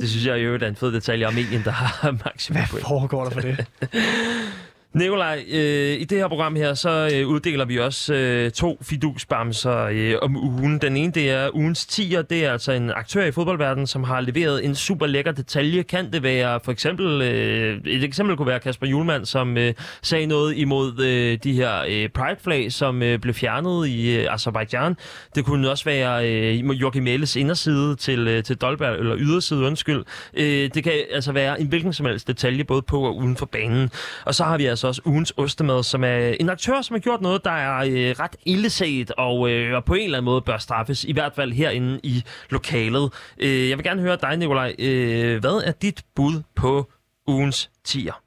Det 0.00 0.10
synes 0.10 0.26
jeg 0.26 0.38
øvrigt 0.38 0.62
er 0.62 0.68
en 0.68 0.76
fed 0.76 0.92
detalje. 0.92 1.26
Armenien, 1.26 1.62
der 1.64 1.70
har 1.70 2.10
maksimum 2.24 2.56
Hvad 2.60 2.66
point. 2.70 2.86
foregår 2.86 3.24
der 3.24 3.30
for 3.30 3.40
det? 3.40 3.66
Nikolaj, 4.94 5.44
øh, 5.50 6.00
i 6.00 6.04
det 6.04 6.18
her 6.18 6.28
program 6.28 6.56
her, 6.56 6.74
så 6.74 7.10
øh, 7.14 7.28
uddeler 7.28 7.64
vi 7.64 7.78
også 7.78 8.14
øh, 8.14 8.50
to 8.50 8.78
fidusbamser 8.82 9.78
øh, 9.92 10.14
om 10.22 10.36
ugen. 10.36 10.78
Den 10.78 10.96
ene, 10.96 11.12
det 11.12 11.30
er 11.30 11.50
ugens 11.54 11.86
10'er. 11.92 12.22
Det 12.22 12.44
er 12.44 12.52
altså 12.52 12.72
en 12.72 12.90
aktør 12.90 13.24
i 13.24 13.32
fodboldverdenen, 13.32 13.86
som 13.86 14.04
har 14.04 14.20
leveret 14.20 14.64
en 14.64 14.74
super 14.74 15.06
lækker 15.06 15.32
detalje. 15.32 15.82
Kan 15.82 16.12
det 16.12 16.22
være 16.22 16.60
for 16.64 16.72
eksempel, 16.72 17.22
øh, 17.22 17.80
et 17.86 18.04
eksempel 18.04 18.36
kunne 18.36 18.46
være 18.48 18.60
Kasper 18.60 18.86
Julemand, 18.86 19.24
som 19.24 19.56
øh, 19.58 19.74
sagde 20.02 20.26
noget 20.26 20.56
imod 20.56 21.00
øh, 21.00 21.38
de 21.44 21.52
her 21.52 21.84
øh, 21.88 22.08
Pride-flag, 22.08 22.72
som 22.72 23.02
øh, 23.02 23.18
blev 23.18 23.34
fjernet 23.34 23.88
i 23.88 24.16
øh, 24.16 24.34
Azerbaijan. 24.34 24.96
Det 25.34 25.44
kunne 25.44 25.70
også 25.70 25.84
være 25.84 26.28
øh, 26.28 26.80
Joachim 26.80 27.02
Mæles 27.02 27.36
inderside 27.36 27.96
til, 27.96 28.28
øh, 28.28 28.42
til 28.42 28.56
Dolberg, 28.56 28.98
eller 28.98 29.16
yderside, 29.18 29.60
undskyld. 29.60 30.04
Øh, 30.34 30.70
det 30.74 30.84
kan 30.84 30.92
altså 31.12 31.32
være 31.32 31.60
en 31.60 31.66
hvilken 31.66 31.92
som 31.92 32.06
helst 32.06 32.28
detalje, 32.28 32.64
både 32.64 32.82
på 32.82 33.00
og 33.00 33.16
uden 33.16 33.36
for 33.36 33.46
banen. 33.46 33.90
Og 34.24 34.34
så 34.34 34.44
har 34.44 34.58
vi 34.58 34.66
altså 34.66 34.81
Altså 34.84 35.00
også 35.00 35.10
ugens 35.10 35.32
ostemad, 35.36 35.82
som 35.82 36.04
er 36.04 36.18
en 36.40 36.48
aktør, 36.48 36.82
som 36.82 36.94
har 36.94 36.98
gjort 36.98 37.20
noget, 37.20 37.44
der 37.44 37.50
er 37.50 37.76
øh, 37.76 38.14
ret 38.20 38.36
illeset, 38.46 39.10
og, 39.10 39.50
øh, 39.50 39.76
og 39.76 39.84
på 39.84 39.94
en 39.94 40.04
eller 40.04 40.18
anden 40.18 40.24
måde 40.24 40.42
bør 40.42 40.58
straffes, 40.58 41.04
i 41.04 41.12
hvert 41.12 41.32
fald 41.34 41.52
herinde 41.52 42.00
i 42.02 42.24
lokalet. 42.50 43.12
Øh, 43.38 43.68
jeg 43.68 43.78
vil 43.78 43.84
gerne 43.84 44.02
høre 44.02 44.18
dig, 44.20 44.36
Nikolaj. 44.36 44.74
Øh, 44.78 45.40
hvad 45.40 45.62
er 45.66 45.72
dit 45.72 46.04
bud 46.14 46.42
på 46.54 46.90
ugens 47.26 47.70
tier? 47.84 48.22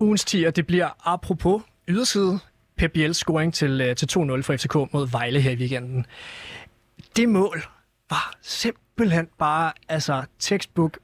Ugens 0.00 0.34
10'er, 0.34 0.50
det 0.50 0.66
bliver 0.66 0.88
apropos 1.04 1.62
yderside. 1.88 2.38
Pep 2.78 2.92
Biels 2.92 3.16
scoring 3.16 3.54
til, 3.54 3.80
øh, 3.80 3.96
til 3.96 4.06
2-0 4.06 4.42
for 4.42 4.56
FCK 4.56 4.74
mod 4.74 5.10
Vejle 5.10 5.40
her 5.40 5.50
i 5.50 5.56
weekenden. 5.56 6.06
Det 7.16 7.28
mål 7.28 7.62
var 8.10 8.32
simpelthen 8.42 9.28
bare 9.38 9.72
altså 9.88 10.24
textbook 10.38 10.98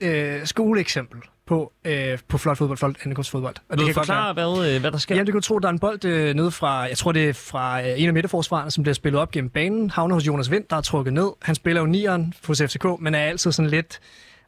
øh, 0.00 0.46
skoleeksempel 0.46 1.20
på, 1.46 1.72
øh, 1.84 2.18
på 2.28 2.38
flot 2.38 2.58
fodbold, 2.58 2.78
flot 2.78 2.96
ankomstfodbold. 3.04 3.54
Og 3.68 3.78
det 3.78 3.86
kan 3.86 3.94
godt 3.94 4.08
være, 4.08 4.32
forklare, 4.32 4.32
hvad, 4.32 4.74
øh, 4.74 4.80
hvad 4.80 4.90
der 4.90 4.98
sker? 4.98 5.14
Jamen, 5.14 5.26
det 5.26 5.34
kan 5.34 5.42
tro, 5.42 5.58
der 5.58 5.68
er 5.68 5.72
en 5.72 5.78
bold 5.78 6.04
øh, 6.04 6.34
nede 6.34 6.50
fra, 6.50 6.72
jeg 6.80 6.98
tror 6.98 7.12
det 7.12 7.28
er 7.28 7.32
fra 7.32 7.82
øh, 7.82 8.00
en 8.00 8.06
af 8.06 8.14
midterforsvarerne, 8.14 8.70
som 8.70 8.82
bliver 8.82 8.94
spillet 8.94 9.20
op 9.20 9.30
gennem 9.30 9.50
banen, 9.50 9.90
havner 9.90 10.14
hos 10.14 10.26
Jonas 10.26 10.50
Vind, 10.50 10.64
der 10.70 10.76
er 10.76 10.80
trukket 10.80 11.12
ned. 11.12 11.30
Han 11.42 11.54
spiller 11.54 11.80
jo 11.80 11.86
nieren 11.86 12.34
hos 12.46 12.62
FCK, 12.62 12.84
men 13.00 13.14
er 13.14 13.18
altid 13.18 13.52
sådan 13.52 13.70
lidt, 13.70 14.00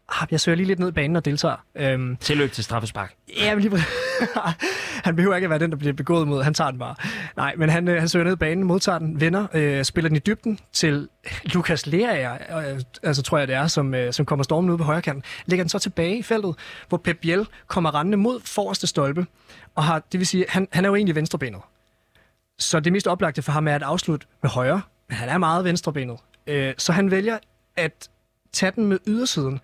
ah, 0.09 0.28
jeg 0.30 0.40
søger 0.40 0.56
lige 0.56 0.66
lidt 0.66 0.78
ned 0.78 0.88
i 0.88 0.92
banen 0.92 1.16
og 1.16 1.24
deltager. 1.24 1.56
Øhm, 1.74 2.16
Tillykke 2.16 2.54
til 2.54 2.64
straffespark. 2.64 3.14
Ja, 3.36 3.54
men 3.54 3.62
lige 3.62 3.82
han 5.04 5.16
behøver 5.16 5.34
ikke 5.34 5.46
at 5.46 5.50
være 5.50 5.59
den, 5.59 5.70
der 5.70 5.76
bliver 5.76 5.92
begået 5.92 6.28
mod. 6.28 6.42
Han 6.42 6.54
tager 6.54 6.70
den 6.70 6.78
bare. 6.78 6.94
Nej, 7.36 7.54
men 7.56 7.68
han, 7.68 7.88
øh, 7.88 7.98
han 7.98 8.09
søger 8.09 8.24
ned 8.24 8.32
i 8.32 8.36
banen, 8.36 8.64
modtager 8.64 8.98
den, 8.98 9.20
vender, 9.20 9.46
øh, 9.54 9.84
spiller 9.84 10.09
den 10.09 10.16
i 10.16 10.18
dybden 10.18 10.59
til 10.72 11.09
Lukas 11.44 11.86
Lerager, 11.86 12.32
øh, 12.59 12.80
altså 13.02 13.22
tror 13.22 13.38
jeg 13.38 13.48
det 13.48 13.56
er, 13.56 13.66
som, 13.66 13.94
øh, 13.94 14.12
som 14.12 14.26
kommer 14.26 14.42
stormen 14.42 14.70
ud 14.70 14.78
på 14.78 14.84
højre 14.84 15.02
kanten. 15.02 15.22
Lægger 15.46 15.64
den 15.64 15.68
så 15.68 15.78
tilbage 15.78 16.18
i 16.18 16.22
feltet, 16.22 16.54
hvor 16.88 16.98
Pep 16.98 17.18
Biel 17.20 17.46
kommer 17.66 17.94
rendende 17.94 18.18
mod 18.18 18.40
forreste 18.44 18.86
stolpe. 18.86 19.26
Og 19.74 19.84
har, 19.84 20.02
det 20.12 20.20
vil 20.20 20.26
sige, 20.26 20.44
han, 20.48 20.68
han 20.72 20.84
er 20.84 20.88
jo 20.88 20.94
egentlig 20.94 21.14
venstrebenet. 21.14 21.61
Så 22.59 22.80
det 22.80 22.92
mest 22.92 23.06
oplagte 23.06 23.42
for 23.42 23.52
ham 23.52 23.68
er 23.68 23.74
at 23.74 23.82
afslutte 23.82 24.26
med 24.42 24.50
højre, 24.50 24.82
men 25.09 25.16
han 25.16 25.28
er 25.28 25.38
meget 25.38 25.64
venstrebenet. 25.64 26.16
Øh, 26.46 26.74
så 26.78 26.92
han 26.92 27.11
vælger 27.11 27.38
at 27.76 28.09
tage 28.52 28.72
den 28.76 28.86
med 28.86 28.98
ydersiden. 29.06 29.61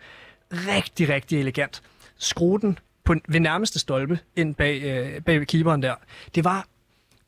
Rigtig, 0.52 1.08
rigtig 1.08 1.40
elegant. 1.40 1.82
Skrue 2.18 2.60
den 2.60 2.78
på, 3.04 3.14
ved 3.28 3.40
nærmeste 3.40 3.78
stolpe 3.78 4.18
ind 4.36 4.54
bag, 4.54 4.82
øh, 4.82 5.20
bag 5.20 5.38
ved 5.38 5.46
keeperen 5.46 5.82
der. 5.82 5.94
Det 6.34 6.44
var, 6.44 6.66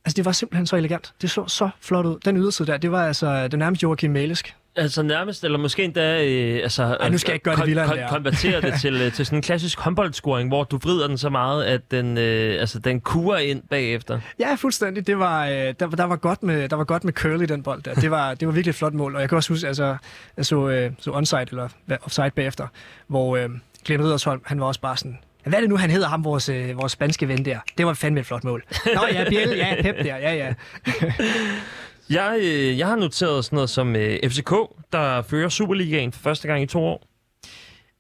altså 0.04 0.16
det 0.16 0.24
var 0.24 0.32
simpelthen 0.32 0.66
så 0.66 0.76
elegant. 0.76 1.14
Det 1.22 1.30
så 1.30 1.46
så 1.46 1.70
flot 1.80 2.06
ud. 2.06 2.18
Den 2.24 2.36
yderside 2.36 2.72
der, 2.72 2.76
det 2.76 2.90
var 2.90 3.06
altså 3.06 3.26
øh, 3.26 3.50
det 3.50 3.58
nærmest 3.58 3.82
Joachim 3.82 4.10
Mælesk. 4.10 4.56
Altså 4.76 5.02
nærmest, 5.02 5.44
eller 5.44 5.58
måske 5.58 5.84
endda 5.84 6.24
øh, 6.24 6.62
altså, 6.62 6.82
Ej, 6.82 7.08
nu 7.08 7.18
skal 7.18 7.30
jeg 7.30 7.34
ikke 7.34 7.44
gøre 7.44 7.56
det 7.56 7.66
vildere, 7.66 7.98
er. 7.98 8.08
konvertere 8.08 8.60
det 8.60 8.80
til, 8.80 8.94
øh, 8.94 9.12
til 9.12 9.26
sådan 9.26 9.38
en 9.38 9.42
klassisk 9.42 9.80
håndboldscoring, 9.80 10.48
hvor 10.48 10.64
du 10.64 10.78
vrider 10.78 11.06
den 11.08 11.18
så 11.18 11.30
meget, 11.30 11.64
at 11.64 11.90
den, 11.90 12.18
øh, 12.18 12.60
altså, 12.60 12.78
den 12.78 13.00
kurer 13.00 13.38
ind 13.38 13.62
bagefter. 13.70 14.20
Ja, 14.38 14.54
fuldstændig. 14.54 15.06
Det 15.06 15.18
var, 15.18 15.46
øh, 15.46 15.52
der, 15.52 15.72
der, 15.72 16.04
var 16.04 16.16
godt 16.16 16.42
med, 16.42 16.68
der 16.68 16.76
var 16.76 16.84
godt 16.84 17.04
med 17.04 17.12
curl 17.12 17.42
i 17.42 17.46
den 17.46 17.62
bold 17.62 17.82
der. 17.82 17.94
Det 17.94 18.10
var, 18.10 18.34
det 18.38 18.48
var 18.48 18.54
virkelig 18.54 18.70
et 18.70 18.76
flot 18.76 18.94
mål. 18.94 19.14
Og 19.14 19.20
jeg 19.20 19.28
kan 19.28 19.36
også 19.36 19.52
huske, 19.52 19.66
altså, 19.66 19.96
jeg 20.36 20.46
så, 20.46 20.68
øh, 20.68 20.90
så 20.98 21.10
onside 21.10 21.46
eller 21.50 21.68
offside 22.02 22.30
bagefter, 22.30 22.66
hvor 23.06 23.36
øh, 23.36 23.48
Glenn 23.84 24.04
Riddersholm, 24.04 24.40
han 24.44 24.60
var 24.60 24.66
også 24.66 24.80
bare 24.80 24.96
sådan, 24.96 25.18
hvad 25.44 25.54
er 25.54 25.60
det 25.60 25.70
nu, 25.70 25.76
han 25.76 25.90
hedder 25.90 26.08
ham, 26.08 26.24
vores, 26.24 26.48
øh, 26.48 26.78
vores 26.78 26.92
spanske 26.92 27.28
ven 27.28 27.44
der? 27.44 27.58
Det 27.78 27.86
var 27.86 27.94
fandme 27.94 28.20
et 28.20 28.26
flot 28.26 28.44
mål. 28.44 28.64
Nå 28.94 29.00
ja, 29.12 29.28
Biel, 29.28 29.48
ja, 29.56 29.82
Pep 29.82 29.96
der, 29.96 30.16
ja, 30.16 30.34
ja. 30.34 30.54
Jeg, 32.10 32.38
øh, 32.42 32.78
jeg 32.78 32.86
har 32.86 32.96
noteret 32.96 33.44
sådan 33.44 33.56
noget 33.56 33.70
som 33.70 33.96
øh, 33.96 34.18
FCK, 34.30 34.50
der 34.92 35.22
fører 35.22 35.48
Superligaen 35.48 36.12
for 36.12 36.20
første 36.20 36.48
gang 36.48 36.62
i 36.62 36.66
to 36.66 36.84
år. 36.84 37.06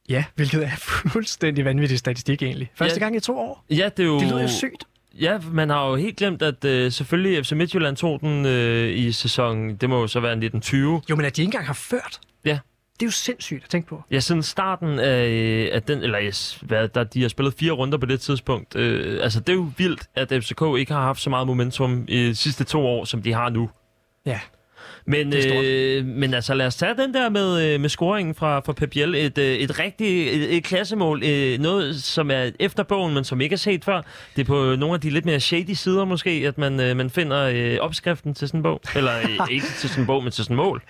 Ja, 0.08 0.24
hvilket 0.34 0.64
er 0.64 0.76
fuldstændig 1.12 1.64
vanvittig 1.64 1.98
statistik 1.98 2.42
egentlig. 2.42 2.70
Første 2.74 2.98
Ja. 2.98 3.04
gang 3.04 3.16
i 3.16 3.20
to 3.20 3.38
år. 3.38 3.64
Ja, 3.70 3.88
det 3.96 4.02
er 4.02 4.06
jo... 4.06 4.18
Det 4.20 4.28
lyder 4.28 4.42
jo 4.42 4.48
sygt. 4.48 4.84
Ja, 5.20 5.38
man 5.52 5.70
har 5.70 5.88
jo 5.88 5.94
helt 5.96 6.16
glemt, 6.16 6.42
at 6.42 6.64
øh, 6.64 6.92
selvfølgelig 6.92 7.44
FC 7.46 7.52
Midtjylland 7.52 7.96
tog 7.96 8.20
den 8.20 8.46
øh, 8.46 8.98
i 8.98 9.12
sæsonen, 9.12 9.76
det 9.76 9.90
må 9.90 10.00
jo 10.00 10.06
så 10.06 10.20
være 10.20 10.30
1920. 10.32 11.02
Jo, 11.10 11.16
men 11.16 11.24
at 11.26 11.36
de 11.36 11.42
ikke 11.42 11.48
engang 11.48 11.66
har 11.66 11.74
ført. 11.74 12.20
Ja. 12.44 12.58
Det 13.00 13.02
er 13.02 13.06
jo 13.06 13.10
sindssygt 13.12 13.64
at 13.64 13.70
tænke 13.70 13.88
på. 13.88 14.02
Ja, 14.10 14.20
siden 14.20 14.42
starten 14.42 14.98
af, 14.98 15.26
øh, 15.28 15.68
af 15.72 15.82
den, 15.82 16.02
eller 16.02 16.18
yes, 16.22 16.58
hvad, 16.62 16.88
der, 16.88 17.04
de 17.04 17.22
har 17.22 17.28
spillet 17.28 17.54
fire 17.58 17.72
runder 17.72 17.98
på 17.98 18.06
det 18.06 18.20
tidspunkt. 18.20 18.76
Øh, 18.76 19.22
altså, 19.22 19.40
det 19.40 19.48
er 19.48 19.56
jo 19.56 19.70
vildt, 19.78 20.02
at 20.14 20.28
FCK 20.44 20.62
ikke 20.78 20.92
har 20.92 21.00
haft 21.00 21.20
så 21.20 21.30
meget 21.30 21.46
momentum 21.46 22.04
i 22.08 22.16
de 22.16 22.34
sidste 22.34 22.64
to 22.64 22.86
år, 22.86 23.04
som 23.04 23.22
de 23.22 23.32
har 23.32 23.50
nu. 23.50 23.70
Ja. 24.26 24.40
Men, 25.08 25.32
øh, 25.32 26.06
men 26.06 26.34
altså, 26.34 26.54
lad 26.54 26.66
os 26.66 26.76
tage 26.76 26.94
den 26.96 27.14
der 27.14 27.28
med, 27.28 27.62
øh, 27.62 27.80
med 27.80 27.88
scoringen 27.88 28.34
fra, 28.34 28.60
fra 28.60 28.72
Pep 28.72 28.90
Biel. 28.90 29.14
Et, 29.14 29.38
øh, 29.38 29.56
et 29.56 29.78
rigtig 29.78 30.28
et, 30.28 30.56
et 30.56 30.64
klassemål. 30.64 31.22
Øh, 31.24 31.58
noget, 31.58 32.02
som 32.02 32.30
er 32.30 32.50
efter 32.60 32.82
bogen, 32.82 33.14
men 33.14 33.24
som 33.24 33.40
ikke 33.40 33.52
er 33.52 33.58
set 33.58 33.84
før. 33.84 34.02
Det 34.36 34.42
er 34.42 34.46
på 34.46 34.76
nogle 34.76 34.94
af 34.94 35.00
de 35.00 35.10
lidt 35.10 35.24
mere 35.24 35.40
shady 35.40 35.70
sider 35.70 36.04
måske, 36.04 36.30
at 36.30 36.58
man, 36.58 36.96
man 36.96 37.10
finder 37.10 37.42
øh, 37.42 37.78
opskriften 37.80 38.34
til 38.34 38.48
sådan 38.48 38.58
en 38.58 38.62
bog. 38.62 38.80
Eller 38.94 39.18
øh, 39.18 39.50
ikke 39.54 39.66
til 39.66 39.88
sådan 39.88 40.02
en 40.02 40.06
bog, 40.06 40.22
men 40.22 40.32
til 40.32 40.44
sådan 40.44 40.54
en 40.54 40.62
mål. 40.62 40.82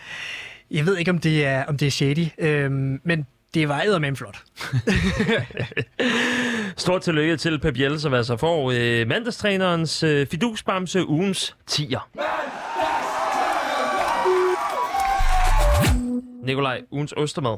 Jeg 0.71 0.87
ved 0.87 0.97
ikke, 0.97 1.11
om 1.11 1.19
det 1.19 1.45
er, 1.45 1.65
om 1.65 1.77
det 1.77 1.87
er 1.87 1.91
shady, 1.91 2.27
øhm, 2.39 3.01
men 3.05 3.27
det 3.55 3.69
var 3.69 3.83
eddermame 3.83 4.17
flot. 4.17 4.43
Stort 6.77 7.03
tillykke 7.03 7.37
til 7.37 7.61
Pep 7.61 7.75
Biel, 7.75 8.01
som 8.01 8.15
altså 8.15 8.37
får 8.37 8.73
øh, 8.75 9.09
mandagstrænerens 9.09 10.03
øh, 10.03 10.27
fidusbamse 10.27 11.07
ugens 11.09 11.57
10'er. 11.71 12.01
Nikolaj, 16.47 16.83
ugens 16.91 17.15
ostermad. 17.17 17.57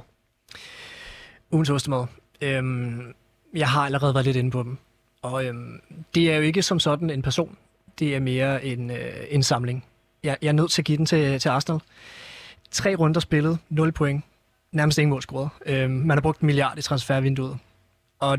Ugens 1.50 1.70
ostermad. 1.70 2.06
Øhm, 2.40 3.14
jeg 3.54 3.68
har 3.68 3.84
allerede 3.84 4.14
været 4.14 4.26
lidt 4.26 4.36
inde 4.36 4.50
på 4.50 4.62
dem. 4.62 4.78
Og 5.22 5.44
øhm, 5.44 5.80
det 6.14 6.32
er 6.32 6.36
jo 6.36 6.42
ikke 6.42 6.62
som 6.62 6.80
sådan 6.80 7.10
en 7.10 7.22
person. 7.22 7.56
Det 7.98 8.16
er 8.16 8.20
mere 8.20 8.64
en, 8.64 8.90
øh, 8.90 9.14
en 9.30 9.42
samling. 9.42 9.84
Jeg, 10.22 10.36
jeg 10.42 10.48
er 10.48 10.52
nødt 10.52 10.70
til 10.70 10.82
at 10.82 10.86
give 10.86 10.98
den 10.98 11.06
til, 11.06 11.40
til 11.40 11.48
Arsenal. 11.48 11.80
Tre 12.70 12.94
runder 12.94 13.20
spillet, 13.20 13.58
0 13.68 13.92
point. 13.92 14.24
Nærmest 14.72 14.98
ingen 14.98 15.10
mål 15.10 15.22
scoret. 15.22 15.48
Øhm, 15.66 15.90
man 15.92 16.16
har 16.16 16.22
brugt 16.22 16.40
en 16.40 16.46
milliard 16.46 16.78
i 16.78 16.82
transfervinduet. 16.82 17.58
Og 18.18 18.38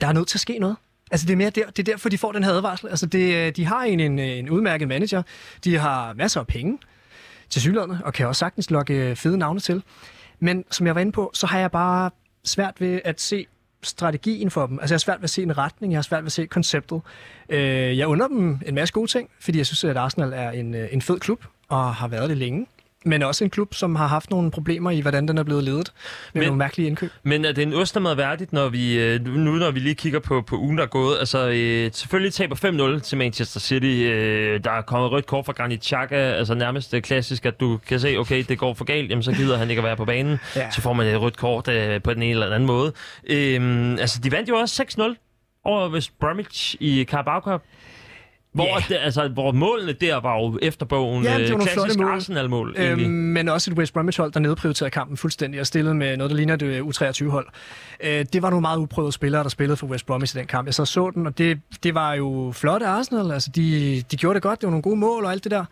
der 0.00 0.06
er 0.06 0.12
nødt 0.12 0.28
til 0.28 0.36
at 0.36 0.40
ske 0.40 0.58
noget. 0.58 0.76
Altså, 1.10 1.26
det 1.26 1.32
er, 1.32 1.36
mere 1.36 1.50
der, 1.50 1.66
det 1.66 1.78
er 1.78 1.92
derfor, 1.92 2.08
de 2.08 2.18
får 2.18 2.32
den 2.32 2.44
her 2.44 2.50
advarsel. 2.50 2.88
Altså, 2.88 3.06
det, 3.06 3.34
øh, 3.34 3.56
de 3.56 3.64
har 3.64 3.82
en, 3.82 4.00
en, 4.00 4.18
en 4.18 4.50
udmærket 4.50 4.88
manager. 4.88 5.22
De 5.64 5.78
har 5.78 6.12
masser 6.14 6.40
af 6.40 6.46
penge 6.46 6.78
til 7.50 7.60
synlædende, 7.62 8.00
og 8.04 8.12
kan 8.12 8.26
også 8.26 8.38
sagtens 8.38 8.70
lokke 8.70 8.94
øh, 8.94 9.16
fede 9.16 9.38
navne 9.38 9.60
til. 9.60 9.82
Men 10.40 10.64
som 10.70 10.86
jeg 10.86 10.94
var 10.94 11.00
inde 11.00 11.12
på, 11.12 11.30
så 11.34 11.46
har 11.46 11.58
jeg 11.58 11.70
bare 11.70 12.10
svært 12.44 12.80
ved 12.80 13.00
at 13.04 13.20
se 13.20 13.46
strategien 13.82 14.50
for 14.50 14.66
dem. 14.66 14.78
Altså, 14.78 14.92
jeg 14.92 14.96
har 14.96 15.00
svært 15.00 15.18
ved 15.18 15.24
at 15.24 15.30
se 15.30 15.42
en 15.42 15.58
retning, 15.58 15.92
jeg 15.92 15.98
har 15.98 16.02
svært 16.02 16.22
ved 16.22 16.26
at 16.26 16.32
se 16.32 16.46
konceptet. 16.46 17.00
Øh, 17.48 17.98
jeg 17.98 18.06
under 18.06 18.28
dem 18.28 18.60
en 18.66 18.74
masse 18.74 18.94
gode 18.94 19.10
ting, 19.10 19.30
fordi 19.40 19.58
jeg 19.58 19.66
synes, 19.66 19.84
at 19.84 19.96
Arsenal 19.96 20.32
er 20.32 20.50
en, 20.50 20.74
øh, 20.74 20.88
en 20.92 21.02
fed 21.02 21.20
klub, 21.20 21.44
og 21.68 21.94
har 21.94 22.08
været 22.08 22.28
det 22.28 22.36
længe. 22.36 22.66
Men 23.04 23.22
også 23.22 23.44
en 23.44 23.50
klub, 23.50 23.74
som 23.74 23.96
har 23.96 24.06
haft 24.06 24.30
nogle 24.30 24.50
problemer 24.50 24.90
i, 24.90 25.00
hvordan 25.00 25.28
den 25.28 25.38
er 25.38 25.42
blevet 25.42 25.64
ledet 25.64 25.92
med 26.32 26.40
Men- 26.40 26.46
nogle 26.46 26.58
mærkelige 26.58 26.86
indkøb. 26.86 27.10
Men 27.22 27.44
er 27.44 27.52
det 27.52 27.62
en 27.62 27.74
ostermad 27.74 28.14
værdigt, 28.14 28.52
når 28.52 28.68
vi, 28.68 28.98
øh, 28.98 29.26
nu 29.26 29.50
når 29.52 29.70
vi 29.70 29.80
lige 29.80 29.94
kigger 29.94 30.18
på, 30.18 30.40
på 30.42 30.56
ugen, 30.56 30.76
der 30.78 30.82
er 30.84 30.88
gået? 30.88 31.18
Altså, 31.18 31.48
øh, 31.48 31.90
selvfølgelig 31.92 32.32
taber 32.34 32.56
5-0 32.56 33.00
til 33.00 33.18
Manchester 33.18 33.60
City. 33.60 33.84
Øh, 33.86 34.64
der 34.64 34.70
er 34.70 34.82
kommet 34.82 35.10
rødt 35.12 35.26
kort 35.26 35.46
fra 35.46 35.52
Granit 35.52 35.84
Xhaka. 35.84 36.14
Altså 36.16 36.54
nærmest 36.54 36.92
det 36.92 37.02
klassisk, 37.02 37.46
at 37.46 37.60
du 37.60 37.78
kan 37.88 38.00
se, 38.00 38.16
okay, 38.16 38.44
det 38.48 38.58
går 38.58 38.74
for 38.74 38.84
galt, 38.84 39.10
jamen 39.10 39.22
så 39.22 39.32
gider 39.32 39.56
han 39.58 39.70
ikke 39.70 39.80
at 39.80 39.84
være 39.84 39.96
på 39.96 40.04
banen. 40.04 40.38
Ja. 40.56 40.70
Så 40.70 40.80
får 40.80 40.92
man 40.92 41.06
et 41.06 41.20
rødt 41.20 41.36
kort 41.36 41.68
øh, 41.68 42.02
på 42.02 42.14
den 42.14 42.22
ene 42.22 42.32
eller 42.32 42.54
anden 42.54 42.66
måde. 42.66 42.92
Øh, 43.24 43.92
altså, 44.00 44.20
de 44.24 44.32
vandt 44.32 44.48
jo 44.48 44.56
også 44.56 44.82
6-0 44.82 45.62
over 45.64 45.88
West 45.90 46.18
Bromwich 46.20 46.76
i 46.80 47.04
Carabao 47.04 47.40
Cup. 47.40 47.62
Hvor, 48.52 48.64
Ja. 48.66 48.84
det, 48.88 48.98
altså, 49.00 49.28
hvor 49.28 49.52
målene 49.52 49.92
der 49.92 50.16
var 50.20 50.36
jo 50.38 50.58
efter 50.62 50.86
bogen 50.86 51.24
Ja, 51.24 51.30
det 51.30 51.36
var 51.38 51.44
øh, 51.44 51.50
nogle 51.50 51.64
klassisk 51.66 51.98
mål. 51.98 52.10
Arsenal-mål. 52.10 52.74
Øhm, 52.78 52.86
egentlig. 52.86 53.10
men 53.10 53.48
også 53.48 53.70
et 53.70 53.78
West 53.78 53.92
Bromwich-hold, 53.92 54.32
der 54.32 54.40
nedprioriterede 54.40 54.90
kampen 54.90 55.16
fuldstændig 55.16 55.60
og 55.60 55.66
stillede 55.66 55.94
med 55.94 56.16
noget, 56.16 56.30
der 56.30 56.36
ligner 56.36 56.54
et 56.54 56.62
øh, 56.62 56.86
U23-hold. 56.86 57.46
Øh, 58.00 58.24
det 58.32 58.42
var 58.42 58.50
nogle 58.50 58.60
meget 58.60 58.78
uprøvede 58.78 59.12
spillere, 59.12 59.42
der 59.42 59.48
spillede 59.48 59.76
for 59.76 59.86
West 59.86 60.06
Bromwich 60.06 60.36
i 60.36 60.38
den 60.38 60.46
kamp. 60.46 60.66
Jeg 60.66 60.74
så 60.74 60.84
så 60.84 61.10
den, 61.14 61.26
og 61.26 61.38
det, 61.38 61.60
det 61.82 61.94
var 61.94 62.14
jo 62.14 62.52
flot 62.54 62.82
af 62.82 62.88
Arsenal. 62.88 63.30
Altså, 63.32 63.50
de, 63.54 64.02
de 64.10 64.16
gjorde 64.16 64.34
det 64.34 64.42
godt, 64.42 64.60
det 64.60 64.66
var 64.66 64.70
nogle 64.70 64.82
gode 64.82 64.96
mål 64.96 65.24
og 65.24 65.32
alt 65.32 65.44
det 65.44 65.50
der. 65.52 65.64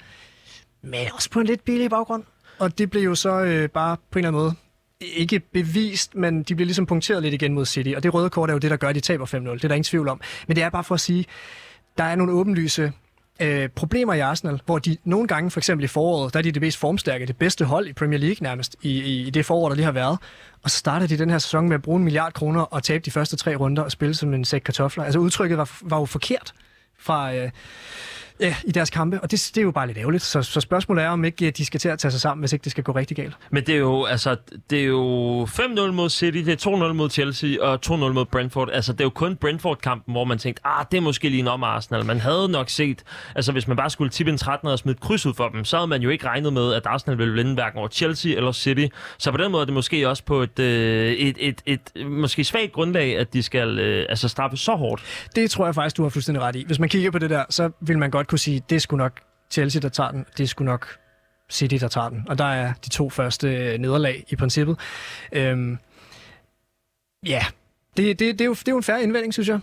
Men 0.82 1.00
også 1.14 1.30
på 1.30 1.40
en 1.40 1.46
lidt 1.46 1.64
billig 1.64 1.90
baggrund. 1.90 2.22
Og 2.58 2.78
det 2.78 2.90
blev 2.90 3.02
jo 3.02 3.14
så 3.14 3.40
øh, 3.40 3.68
bare 3.68 3.96
på 4.10 4.18
en 4.18 4.24
eller 4.24 4.28
anden 4.28 4.42
måde 4.42 4.54
ikke 5.00 5.40
bevist, 5.40 6.14
men 6.14 6.42
de 6.42 6.54
bliver 6.54 6.66
ligesom 6.66 6.86
punkteret 6.86 7.22
lidt 7.22 7.34
igen 7.34 7.52
mod 7.54 7.66
City. 7.66 7.90
Og 7.96 8.02
det 8.02 8.14
røde 8.14 8.30
kort 8.30 8.50
er 8.50 8.54
jo 8.54 8.58
det, 8.58 8.70
der 8.70 8.76
gør, 8.76 8.88
at 8.88 8.94
de 8.94 9.00
taber 9.00 9.26
5-0. 9.26 9.34
Det 9.36 9.64
er 9.64 9.68
der 9.68 9.74
ingen 9.74 9.84
tvivl 9.84 10.08
om. 10.08 10.20
Men 10.46 10.56
det 10.56 10.64
er 10.64 10.68
bare 10.70 10.84
for 10.84 10.94
at 10.94 11.00
sige, 11.00 11.24
der 11.98 12.04
er 12.04 12.16
nogle 12.16 12.32
åbenlyse 12.32 12.92
øh, 13.40 13.68
problemer 13.68 14.14
i 14.14 14.20
Arsenal, 14.20 14.60
hvor 14.66 14.78
de 14.78 14.96
nogle 15.04 15.28
gange, 15.28 15.50
for 15.50 15.60
eksempel 15.60 15.84
i 15.84 15.88
foråret, 15.88 16.32
der 16.32 16.38
er 16.38 16.42
de 16.42 16.52
det 16.52 16.62
mest 16.62 16.78
formstærke, 16.78 17.26
det 17.26 17.36
bedste 17.36 17.64
hold 17.64 17.86
i 17.86 17.92
Premier 17.92 18.18
League 18.18 18.36
nærmest, 18.40 18.76
i, 18.82 19.00
i, 19.00 19.26
i 19.26 19.30
det 19.30 19.46
forår, 19.46 19.68
der 19.68 19.76
lige 19.76 19.84
har 19.84 19.92
været. 19.92 20.18
Og 20.62 20.70
så 20.70 20.78
starter 20.78 21.06
de 21.06 21.18
den 21.18 21.30
her 21.30 21.38
sæson 21.38 21.68
med 21.68 21.74
at 21.74 21.82
bruge 21.82 21.98
en 21.98 22.04
milliard 22.04 22.32
kroner 22.32 22.60
og 22.60 22.82
tabe 22.82 23.04
de 23.04 23.10
første 23.10 23.36
tre 23.36 23.56
runder 23.56 23.82
og 23.82 23.92
spille 23.92 24.14
som 24.14 24.34
en 24.34 24.44
sæk 24.44 24.60
kartofler. 24.60 25.04
Altså 25.04 25.18
udtrykket 25.18 25.58
var, 25.58 25.70
var 25.82 25.98
jo 25.98 26.04
forkert 26.04 26.54
fra, 26.98 27.34
øh, 27.34 27.50
ja, 28.40 28.54
i 28.64 28.72
deres 28.72 28.90
kampe, 28.90 29.20
og 29.20 29.30
det, 29.30 29.50
det 29.54 29.60
er 29.60 29.64
jo 29.64 29.70
bare 29.70 29.86
lidt 29.86 29.98
ærgerligt. 29.98 30.22
Så, 30.22 30.42
så 30.42 30.60
spørgsmålet 30.60 31.04
er, 31.04 31.08
om 31.08 31.24
ikke 31.24 31.46
øh, 31.46 31.52
de 31.56 31.64
skal 31.64 31.80
til 31.80 31.88
at 31.88 31.98
tage 31.98 32.12
sig 32.12 32.20
sammen, 32.20 32.42
hvis 32.42 32.52
ikke 32.52 32.64
det 32.64 32.72
skal 32.72 32.84
gå 32.84 32.92
rigtig 32.92 33.16
galt. 33.16 33.36
Men 33.50 33.66
det 33.66 33.74
er 33.74 33.78
jo, 33.78 34.04
altså, 34.04 34.36
det 34.70 34.80
er 34.80 34.84
jo 34.84 35.44
5-0 35.44 35.90
mod 35.90 36.10
City, 36.10 36.38
det 36.38 36.66
er 36.66 36.88
2-0 36.90 36.92
mod 36.92 37.10
Chelsea 37.10 37.50
og 37.60 37.78
2-0 37.86 37.90
mod 37.94 38.24
Brentford. 38.24 38.70
Altså, 38.72 38.92
det 38.92 39.00
er 39.00 39.04
jo 39.04 39.10
kun 39.10 39.36
Brentford-kampen, 39.36 40.12
hvor 40.14 40.24
man 40.24 40.38
tænkte, 40.38 40.62
ah, 40.66 40.84
det 40.90 40.96
er 40.96 41.00
måske 41.00 41.28
lige 41.28 41.40
en 41.40 41.48
om 41.48 41.62
Arsenal. 41.62 42.04
Man 42.04 42.20
havde 42.20 42.48
nok 42.48 42.68
set, 42.68 43.02
altså 43.34 43.52
hvis 43.52 43.68
man 43.68 43.76
bare 43.76 43.90
skulle 43.90 44.10
tippe 44.10 44.32
en 44.32 44.38
13 44.38 44.68
og 44.68 44.78
smide 44.78 44.94
et 44.94 45.00
kryds 45.00 45.26
ud 45.26 45.34
for 45.34 45.48
dem, 45.48 45.64
så 45.64 45.76
havde 45.76 45.88
man 45.88 46.02
jo 46.02 46.08
ikke 46.08 46.26
regnet 46.26 46.52
med, 46.52 46.74
at 46.74 46.86
Arsenal 46.86 47.18
ville 47.18 47.34
vinde 47.34 47.54
hverken 47.54 47.78
over 47.78 47.88
Chelsea 47.88 48.32
eller 48.32 48.52
City. 48.52 48.86
Så 49.18 49.30
på 49.30 49.36
den 49.36 49.52
måde 49.52 49.60
er 49.60 49.64
det 49.64 49.74
måske 49.74 50.08
også 50.08 50.24
på 50.24 50.42
et, 50.42 50.58
øh, 50.58 51.12
et, 51.12 51.36
et, 51.40 51.62
et, 51.66 51.80
et 51.94 52.06
måske 52.06 52.44
svagt 52.44 52.72
grundlag, 52.72 53.18
at 53.18 53.32
de 53.32 53.42
skal 53.42 53.78
øh, 53.78 54.06
altså 54.08 54.28
straffe 54.28 54.56
så 54.56 54.74
hårdt. 54.74 55.02
Det 55.36 55.50
tror 55.50 55.64
jeg 55.64 55.74
faktisk, 55.74 55.96
du 55.96 56.02
har 56.02 56.10
fuldstændig 56.10 56.42
ret 56.42 56.56
i. 56.56 56.64
Hvis 56.66 56.78
man 56.78 56.88
kigger 56.88 57.10
på 57.10 57.18
det 57.18 57.30
der, 57.30 57.44
så 57.50 57.70
vil 57.80 57.98
man 57.98 58.10
godt 58.10 58.27
kunne 58.28 58.38
sige, 58.38 58.62
det 58.70 58.82
skulle 58.82 58.98
nok 58.98 59.20
Chelsea, 59.50 59.80
der 59.80 59.88
tager 59.88 60.10
den. 60.10 60.26
Det 60.38 60.48
skulle 60.48 60.66
nok 60.66 60.98
City, 61.50 61.74
der 61.80 61.88
tager 61.88 62.08
den. 62.08 62.24
Og 62.28 62.38
der 62.38 62.44
er 62.44 62.72
de 62.84 62.88
to 62.90 63.10
første 63.10 63.48
øh, 63.48 63.78
nederlag 63.78 64.24
i 64.28 64.36
princippet. 64.36 64.78
Øhm, 65.32 65.78
ja, 67.26 67.46
det, 67.96 68.18
det, 68.18 68.38
det, 68.38 68.40
er 68.40 68.44
jo, 68.44 68.52
det 68.52 68.68
er 68.68 68.72
jo 68.72 68.76
en 68.76 68.82
færre 68.82 69.02
indvending, 69.02 69.32
synes 69.32 69.48
jeg. 69.48 69.60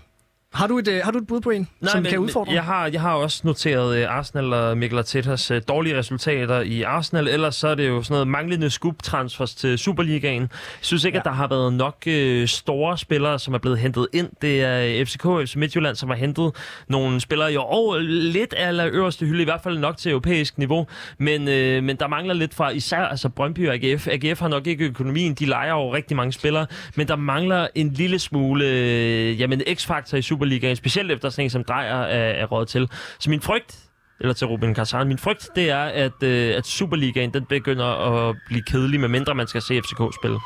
Har 0.55 0.67
du 0.67 0.77
et, 0.77 0.87
øh, 0.87 1.01
har 1.03 1.11
du 1.11 1.17
et 1.17 1.27
bud 1.27 1.41
på 1.41 1.49
en, 1.49 1.67
Nej, 1.81 1.91
som 1.91 2.01
men, 2.03 2.09
kan 2.09 2.19
udfordre? 2.19 2.53
Jeg 2.53 2.63
har, 2.63 2.87
jeg 2.87 3.01
har 3.01 3.13
også 3.13 3.41
noteret 3.43 4.03
uh, 4.03 4.17
Arsenal 4.17 4.53
og 4.53 4.77
Mikkel 4.77 4.99
Artetas 4.99 5.51
uh, 5.51 5.57
dårlige 5.67 5.97
resultater 5.97 6.61
i 6.61 6.81
Arsenal. 6.81 7.27
Ellers 7.27 7.55
så 7.55 7.67
er 7.67 7.75
det 7.75 7.87
jo 7.87 8.03
sådan 8.03 8.13
noget 8.13 8.27
manglende 8.27 8.69
scoop-transfers 8.69 9.55
til 9.55 9.77
Superligaen. 9.77 10.41
Jeg 10.41 10.49
synes 10.81 11.03
ikke, 11.03 11.15
ja. 11.15 11.19
At 11.19 11.25
der 11.25 11.31
har 11.31 11.47
været 11.47 11.73
nok 11.73 12.03
uh, 12.07 12.45
store 12.45 12.97
spillere, 12.97 13.39
som 13.39 13.53
er 13.53 13.57
blevet 13.57 13.79
hentet 13.79 14.07
ind. 14.13 14.29
Det 14.41 14.61
er 14.63 14.99
øh, 14.99 15.05
FCK 15.05 15.25
og 15.25 15.43
FC 15.47 15.55
Midtjylland, 15.55 15.95
som 15.95 16.09
har 16.09 16.15
hentet 16.15 16.51
nogle 16.87 17.21
spillere 17.21 17.53
i 17.53 17.55
år. 17.55 17.97
Lidt 17.97 18.53
af 18.53 18.87
øverste 18.87 19.25
hylde, 19.25 19.41
i 19.41 19.45
hvert 19.45 19.61
fald 19.63 19.77
nok 19.77 19.97
til 19.97 20.11
europæisk 20.11 20.57
niveau. 20.57 20.87
Men, 21.17 21.41
uh, 21.41 21.83
men 21.83 21.95
der 21.95 22.07
mangler 22.07 22.33
lidt 22.33 22.53
fra 22.53 22.69
især 22.69 23.01
altså 23.01 23.29
Brøndby 23.29 23.67
og 23.67 23.73
AGF. 23.73 24.07
AGF 24.07 24.39
har 24.39 24.47
nok 24.47 24.67
ikke 24.67 24.85
økonomien. 24.85 25.33
De 25.33 25.45
leger 25.45 25.73
jo 25.73 25.93
rigtig 25.93 26.17
mange 26.17 26.33
spillere. 26.33 26.65
Men 26.95 27.07
der 27.07 27.15
mangler 27.15 27.67
en 27.75 27.89
lille 27.89 28.19
smule 28.19 28.65
uh, 28.65 29.39
jamen, 29.39 29.61
x-faktor 29.75 30.17
i 30.17 30.21
Superligaen. 30.21 30.44
Specielt 30.75 31.11
efter 31.11 31.29
sådan 31.29 31.45
en 31.45 31.49
som 31.49 31.63
Drejer 31.63 32.01
er, 32.01 32.31
er 32.31 32.45
råd 32.45 32.65
til. 32.65 32.89
Så 33.19 33.29
min 33.29 33.41
frygt 33.41 33.85
eller 34.19 34.33
til 34.33 34.47
Ruben 34.47 34.73
Kazan. 34.73 35.07
Min 35.07 35.17
frygt, 35.17 35.49
det 35.55 35.69
er, 35.69 35.83
at, 35.83 36.23
øh, 36.23 36.57
at 36.57 36.65
Superligaen 36.65 37.33
den 37.33 37.45
begynder 37.45 37.85
at 37.85 38.35
blive 38.47 38.61
kedelig, 38.61 38.99
medmindre 38.99 39.35
man 39.35 39.47
skal 39.47 39.61
se 39.61 39.81
FCK 39.81 40.15
spille. 40.21 40.39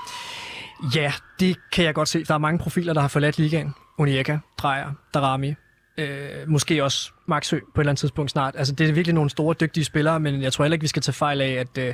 Ja, 0.96 1.14
det 1.40 1.58
kan 1.72 1.86
jeg 1.86 1.94
godt 1.94 2.08
se. 2.08 2.24
Der 2.24 2.34
er 2.34 2.38
mange 2.38 2.60
profiler, 2.60 2.94
der 2.94 3.02
har 3.02 3.08
forladt 3.08 3.38
ligaen. 3.38 3.74
Onyeka, 3.98 4.38
Drejer, 4.58 4.92
Darami, 5.14 5.54
øh, 6.00 6.50
måske 6.50 6.84
også 6.84 7.12
Maxø 7.26 7.60
på 7.60 7.82
et 7.82 7.84
eller 7.84 7.90
andet 7.92 8.00
tidspunkt 8.00 8.32
snart. 8.32 8.56
Altså, 8.58 8.74
det 8.74 8.90
er 8.90 8.94
virkelig 8.94 9.14
nogle 9.14 9.30
store, 9.30 9.56
dygtige 9.60 9.84
spillere, 9.84 10.20
men 10.20 10.42
jeg 10.42 10.54
tror 10.54 10.64
heller 10.64 10.74
ikke, 10.74 10.84
vi 10.84 10.88
skal 10.88 11.02
tage 11.02 11.14
fejl 11.14 11.42
af, 11.42 11.52
at, 11.52 11.78
øh, 11.78 11.94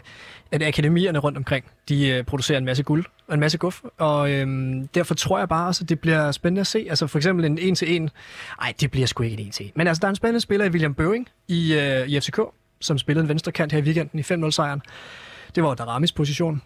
at 0.52 0.64
akademierne 0.64 1.20
rundt 1.20 1.38
omkring, 1.38 1.66
de 1.90 2.08
øh, 2.08 2.24
producerer 2.24 2.58
en 2.58 2.66
masse 2.66 2.84
guld 2.84 3.06
og 3.28 3.34
en 3.34 3.40
masse 3.40 3.58
guf. 3.58 3.82
Og 3.98 4.32
øh, 4.32 4.48
derfor 4.96 5.16
tror 5.16 5.40
jeg 5.40 5.50
bare 5.50 5.68
også, 5.68 5.84
at 5.84 5.90
det 5.90 6.00
bliver 6.00 6.32
spændende 6.32 6.62
at 6.62 6.68
se. 6.68 6.86
Altså 6.90 7.08
for 7.08 7.20
eksempel 7.20 7.46
en 7.46 7.60
1-til-1. 7.60 8.10
Ej, 8.62 8.74
det 8.80 8.92
bliver 8.92 9.08
sgu 9.08 9.24
ikke 9.24 9.44
en 9.44 9.50
1-til-1. 9.50 9.72
Men 9.76 9.88
altså, 9.88 10.02
der 10.02 10.08
er 10.08 10.10
en 10.10 10.16
spændende 10.16 10.40
spiller 10.40 10.66
i 10.66 10.70
William 10.70 10.94
Bøving 10.94 11.30
i, 11.48 11.74
øh, 11.74 12.08
i 12.08 12.20
FCK, 12.20 12.40
som 12.82 12.98
spillede 12.98 13.24
en 13.24 13.30
venstre 13.30 13.52
kant 13.52 13.72
her 13.72 13.80
i 13.80 13.84
weekenden 13.84 14.20
i 14.20 14.24
5-0-sejren. 14.24 14.82
Det 15.56 15.64
var 15.64 15.74
Daramis 15.74 16.12
position. 16.12 16.62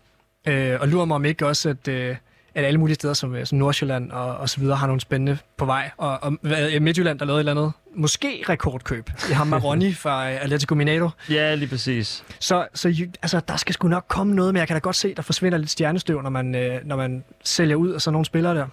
Øh, 0.47 0.77
og 0.81 0.87
lurer 0.87 1.05
mig 1.05 1.15
om 1.15 1.25
ikke 1.25 1.47
også, 1.47 1.69
at, 1.69 1.87
øh, 1.87 2.15
at 2.59 2.65
alle 2.65 2.79
mulige 2.79 2.95
steder 2.95 3.13
som, 3.13 3.35
øh, 3.35 3.45
som 3.45 3.57
Nordsjælland 3.57 4.11
og, 4.11 4.37
og 4.37 4.49
så 4.49 4.59
videre 4.59 4.77
har 4.77 4.87
nogle 4.87 5.01
spændende 5.01 5.37
på 5.57 5.65
vej. 5.65 5.91
Og, 5.97 6.23
og 6.23 6.37
Midtjylland, 6.81 7.19
der 7.19 7.25
lavede 7.25 7.39
et 7.39 7.49
eller 7.49 7.61
andet, 7.61 7.73
måske 7.95 8.43
rekordkøb 8.49 9.09
i 9.29 9.33
ham 9.33 9.47
Maroni 9.47 9.93
fra 10.03 10.31
øh, 10.31 10.43
Atletico 10.43 10.75
Mineiro. 10.75 11.09
Ja, 11.29 11.55
lige 11.55 11.69
præcis. 11.69 12.23
Så, 12.39 12.67
så 12.73 13.07
altså, 13.21 13.41
der 13.47 13.55
skal 13.57 13.73
sgu 13.73 13.87
nok 13.87 14.05
komme 14.07 14.35
noget, 14.35 14.53
men 14.53 14.59
jeg 14.59 14.67
kan 14.67 14.75
da 14.75 14.79
godt 14.79 14.95
se, 14.95 15.13
der 15.15 15.21
forsvinder 15.21 15.57
lidt 15.57 15.69
stjernestøv, 15.69 16.21
når 16.21 16.29
man, 16.29 16.55
øh, 16.55 16.79
når 16.85 16.95
man 16.95 17.23
sælger 17.43 17.75
ud 17.75 17.89
af 17.89 18.01
sådan 18.01 18.13
nogle 18.13 18.25
spillere 18.25 18.55
der. 18.55 18.65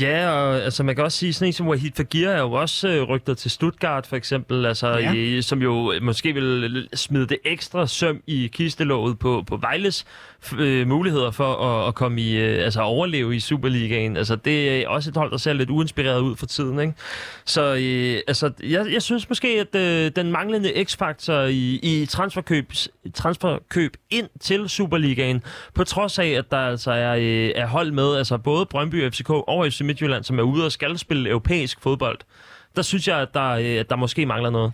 Ja, 0.00 0.30
og 0.30 0.56
altså, 0.56 0.82
man 0.82 0.94
kan 0.94 1.04
også 1.04 1.18
sige, 1.18 1.32
sådan 1.32 1.46
en 1.46 1.52
som 1.52 1.68
Wahid 1.68 1.90
Fagir 1.96 2.28
er 2.28 2.40
jo 2.40 2.52
også 2.52 2.88
øh, 2.88 3.02
rygtet 3.02 3.38
til 3.38 3.50
Stuttgart, 3.50 4.06
for 4.06 4.16
eksempel, 4.16 4.66
altså, 4.66 4.88
Ja. 4.88 5.12
i, 5.12 5.42
som 5.42 5.62
jo 5.62 5.94
måske 6.02 6.32
vil 6.32 6.88
smide 6.94 7.26
det 7.26 7.38
ekstra 7.44 7.86
søm 7.86 8.22
i 8.26 8.50
kistelåget 8.52 9.18
på, 9.18 9.44
på 9.46 9.56
Vejles 9.56 10.04
øh, 10.58 10.88
muligheder 10.88 11.30
for 11.30 11.54
at, 11.54 11.88
at 11.88 11.94
komme 11.94 12.20
i, 12.20 12.36
øh, 12.36 12.64
altså 12.64 12.80
overleve 12.80 13.36
i 13.36 13.40
Superligaen. 13.40 14.16
Altså, 14.16 14.36
det 14.36 14.82
er 14.82 14.88
også 14.88 15.10
et 15.10 15.16
hold, 15.16 15.30
der 15.30 15.36
ser 15.36 15.52
lidt 15.52 15.70
uinspireret 15.70 16.20
ud 16.20 16.36
for 16.36 16.46
tiden, 16.46 16.80
ikke? 16.80 16.94
Så 17.44 17.74
øh, 17.74 18.20
altså, 18.26 18.52
jeg, 18.62 18.86
jeg 18.92 19.02
synes 19.02 19.28
måske, 19.28 19.48
at 19.48 19.74
øh, 19.74 20.10
den 20.16 20.32
manglende 20.32 20.84
x-faktor 20.84 21.42
i, 21.42 21.80
i 21.82 22.06
transferkøb, 22.06 22.72
transferkøb 23.14 23.96
ind 24.10 24.28
til 24.40 24.68
Superligaen, 24.68 25.42
på 25.74 25.84
trods 25.84 26.18
af, 26.18 26.28
at 26.28 26.50
der 26.50 26.58
altså 26.58 26.90
er, 26.90 27.14
øh, 27.14 27.50
er 27.54 27.66
hold 27.66 27.92
med, 27.92 28.16
altså 28.16 28.38
både 28.38 28.66
Brøndby, 28.66 29.10
FCK 29.10 29.30
og 29.30 29.66
FC 29.70 29.80
Midtjylland, 29.80 30.24
som 30.24 30.38
er 30.38 30.42
ude 30.42 30.64
og 30.64 30.72
skal 30.72 30.98
spille 30.98 31.28
europæisk 31.28 31.80
fodbold, 31.80 32.18
der 32.76 32.82
synes 32.82 33.08
jeg, 33.08 33.18
at 33.18 33.28
der, 33.34 33.50
øh, 33.50 33.64
at 33.64 33.90
der 33.90 33.96
måske 33.96 34.26
mangler 34.26 34.50
noget. 34.50 34.72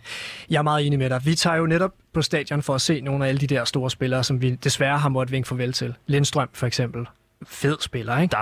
Jeg 0.51 0.59
er 0.59 0.63
meget 0.63 0.87
enig 0.87 0.99
med 0.99 1.11
dig. 1.11 1.21
Vi 1.25 1.35
tager 1.35 1.57
jo 1.57 1.67
netop 1.67 1.93
på 2.13 2.23
stadion 2.23 2.63
for 2.63 2.75
at 2.75 2.81
se 2.81 3.01
nogle 3.01 3.25
af 3.25 3.29
alle 3.29 3.41
de 3.41 3.47
der 3.47 3.65
store 3.65 3.91
spillere, 3.91 4.25
som 4.25 4.43
vi 4.43 4.55
desværre 4.55 4.99
har 4.99 5.09
måttet 5.09 5.33
vinke 5.33 5.49
farvel 5.49 5.73
til. 5.73 5.95
Lindstrøm 6.07 6.49
for 6.53 6.67
eksempel. 6.67 7.07
Fed 7.47 7.76
spiller, 7.80 8.18
ikke? 8.18 8.32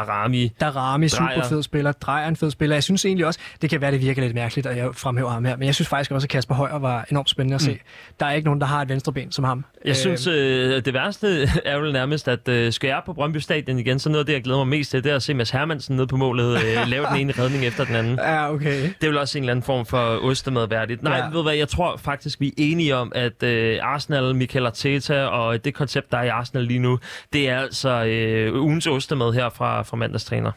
Darami, 0.61 1.09
super 1.09 1.26
Dreyer. 1.26 1.42
fed 1.49 1.62
spiller. 1.62 1.92
Drejer 1.92 2.28
en 2.28 2.36
fed 2.36 2.51
spiller. 2.51 2.76
Jeg 2.76 2.82
synes 2.82 3.05
egentlig 3.05 3.26
også, 3.26 3.40
det 3.62 3.70
kan 3.70 3.80
være, 3.80 3.90
det 3.90 4.01
virker 4.01 4.22
lidt 4.22 4.34
mærkeligt, 4.34 4.66
at 4.66 4.76
jeg 4.76 4.88
fremhæver 4.94 5.30
ham 5.30 5.44
her, 5.44 5.57
men 5.57 5.66
jeg 5.66 5.74
synes 5.74 5.88
faktisk 5.88 6.11
også, 6.11 6.24
at 6.24 6.28
Kasper 6.30 6.55
Højer 6.55 6.78
var 6.78 7.07
enormt 7.11 7.30
spændende 7.30 7.55
at 7.55 7.61
se. 7.61 7.72
Mm. 7.72 7.78
Der 8.20 8.26
er 8.26 8.32
ikke 8.32 8.44
nogen, 8.44 8.61
der 8.61 8.66
har 8.66 8.82
et 8.82 8.88
venstreben 8.88 9.32
som 9.32 9.44
ham. 9.44 9.64
Jeg 9.84 9.97
synes, 9.97 10.26
øh, 10.26 10.84
det 10.84 10.94
værste 10.94 11.49
er 11.64 11.76
jo 11.76 11.92
nærmest, 11.92 12.28
at 12.28 12.49
øh, 12.49 12.72
skal 12.72 12.88
jeg 12.88 13.01
på 13.07 13.12
Brøndby 13.12 13.36
Stadion 13.38 13.78
igen, 13.78 13.99
så 13.99 14.09
noget 14.09 14.20
af 14.20 14.26
det, 14.26 14.32
jeg 14.32 14.42
glæder 14.42 14.59
mig 14.59 14.68
mest 14.68 14.90
til, 14.90 15.05
det 15.05 15.12
er 15.12 15.16
at 15.16 15.22
se 15.22 15.34
Mads 15.34 15.51
Hermansen 15.51 15.97
nede 15.97 16.07
på 16.07 16.16
målet 16.16 16.57
øh, 16.64 16.76
lave 16.88 17.07
den 17.07 17.16
ene 17.16 17.32
redning 17.38 17.64
efter 17.64 17.84
den 17.84 17.94
anden. 17.97 18.18
Ja, 18.22 18.53
okay. 18.53 18.82
Det 18.82 18.94
er 19.03 19.07
vel 19.09 19.18
også 19.18 19.38
en 19.38 19.44
eller 19.44 19.53
anden 19.53 19.62
form 19.62 19.86
for 19.86 19.99
ostemad 20.22 20.68
værdigt. 20.68 21.03
Nej, 21.03 21.16
Ja. 21.16 21.28
ved 21.32 21.42
hvad, 21.42 21.55
jeg 21.55 21.68
tror 21.68 21.97
faktisk, 21.97 22.40
vi 22.40 22.47
er 22.49 22.53
enige 22.57 22.97
om, 22.97 23.12
at 23.14 23.42
øh, 23.42 23.78
Arsenal, 23.82 24.34
Mikel 24.34 24.66
Arteta 24.66 25.24
og 25.24 25.64
det 25.64 25.74
koncept, 25.74 26.12
der 26.12 26.18
er 26.18 26.22
i 26.22 26.28
Arsenal 26.28 26.64
lige 26.64 26.78
nu, 26.78 26.99
det 27.32 27.49
er 27.49 27.59
altså 27.59 28.05
øh, 28.05 28.62
ugens 28.62 28.86
ostemad 28.87 29.32
her 29.32 29.49
fra, 29.49 29.82
fra 29.82 29.97
mandagstræner. 29.97 30.53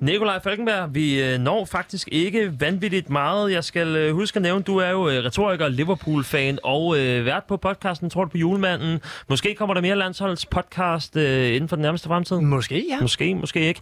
Nikolaj 0.00 0.40
Falkenberg, 0.42 0.94
vi 0.94 1.22
øh, 1.22 1.38
når 1.38 1.64
faktisk 1.64 2.08
ikke 2.12 2.60
vanvittigt 2.60 3.10
meget. 3.10 3.52
Jeg 3.52 3.64
skal 3.64 3.96
øh, 3.96 4.14
huske 4.14 4.36
at 4.36 4.42
nævne, 4.42 4.62
du 4.62 4.76
er 4.76 4.90
jo 4.90 5.08
øh, 5.08 5.24
retoriker, 5.24 5.68
Liverpool-fan 5.68 6.58
og 6.64 6.98
øh, 6.98 7.24
vært 7.24 7.44
på 7.48 7.56
podcasten, 7.56 8.10
tror 8.10 8.24
du 8.24 8.30
på 8.30 8.38
julemanden. 8.38 9.00
Måske 9.28 9.54
kommer 9.54 9.74
der 9.74 9.80
mere 9.80 9.96
landsholdspodcast 9.96 11.16
øh, 11.16 11.54
inden 11.54 11.68
for 11.68 11.76
den 11.76 11.82
nærmeste 11.82 12.08
fremtid. 12.08 12.40
Måske, 12.40 12.84
ja. 12.90 13.00
Måske, 13.00 13.34
måske 13.34 13.60
ikke. 13.60 13.80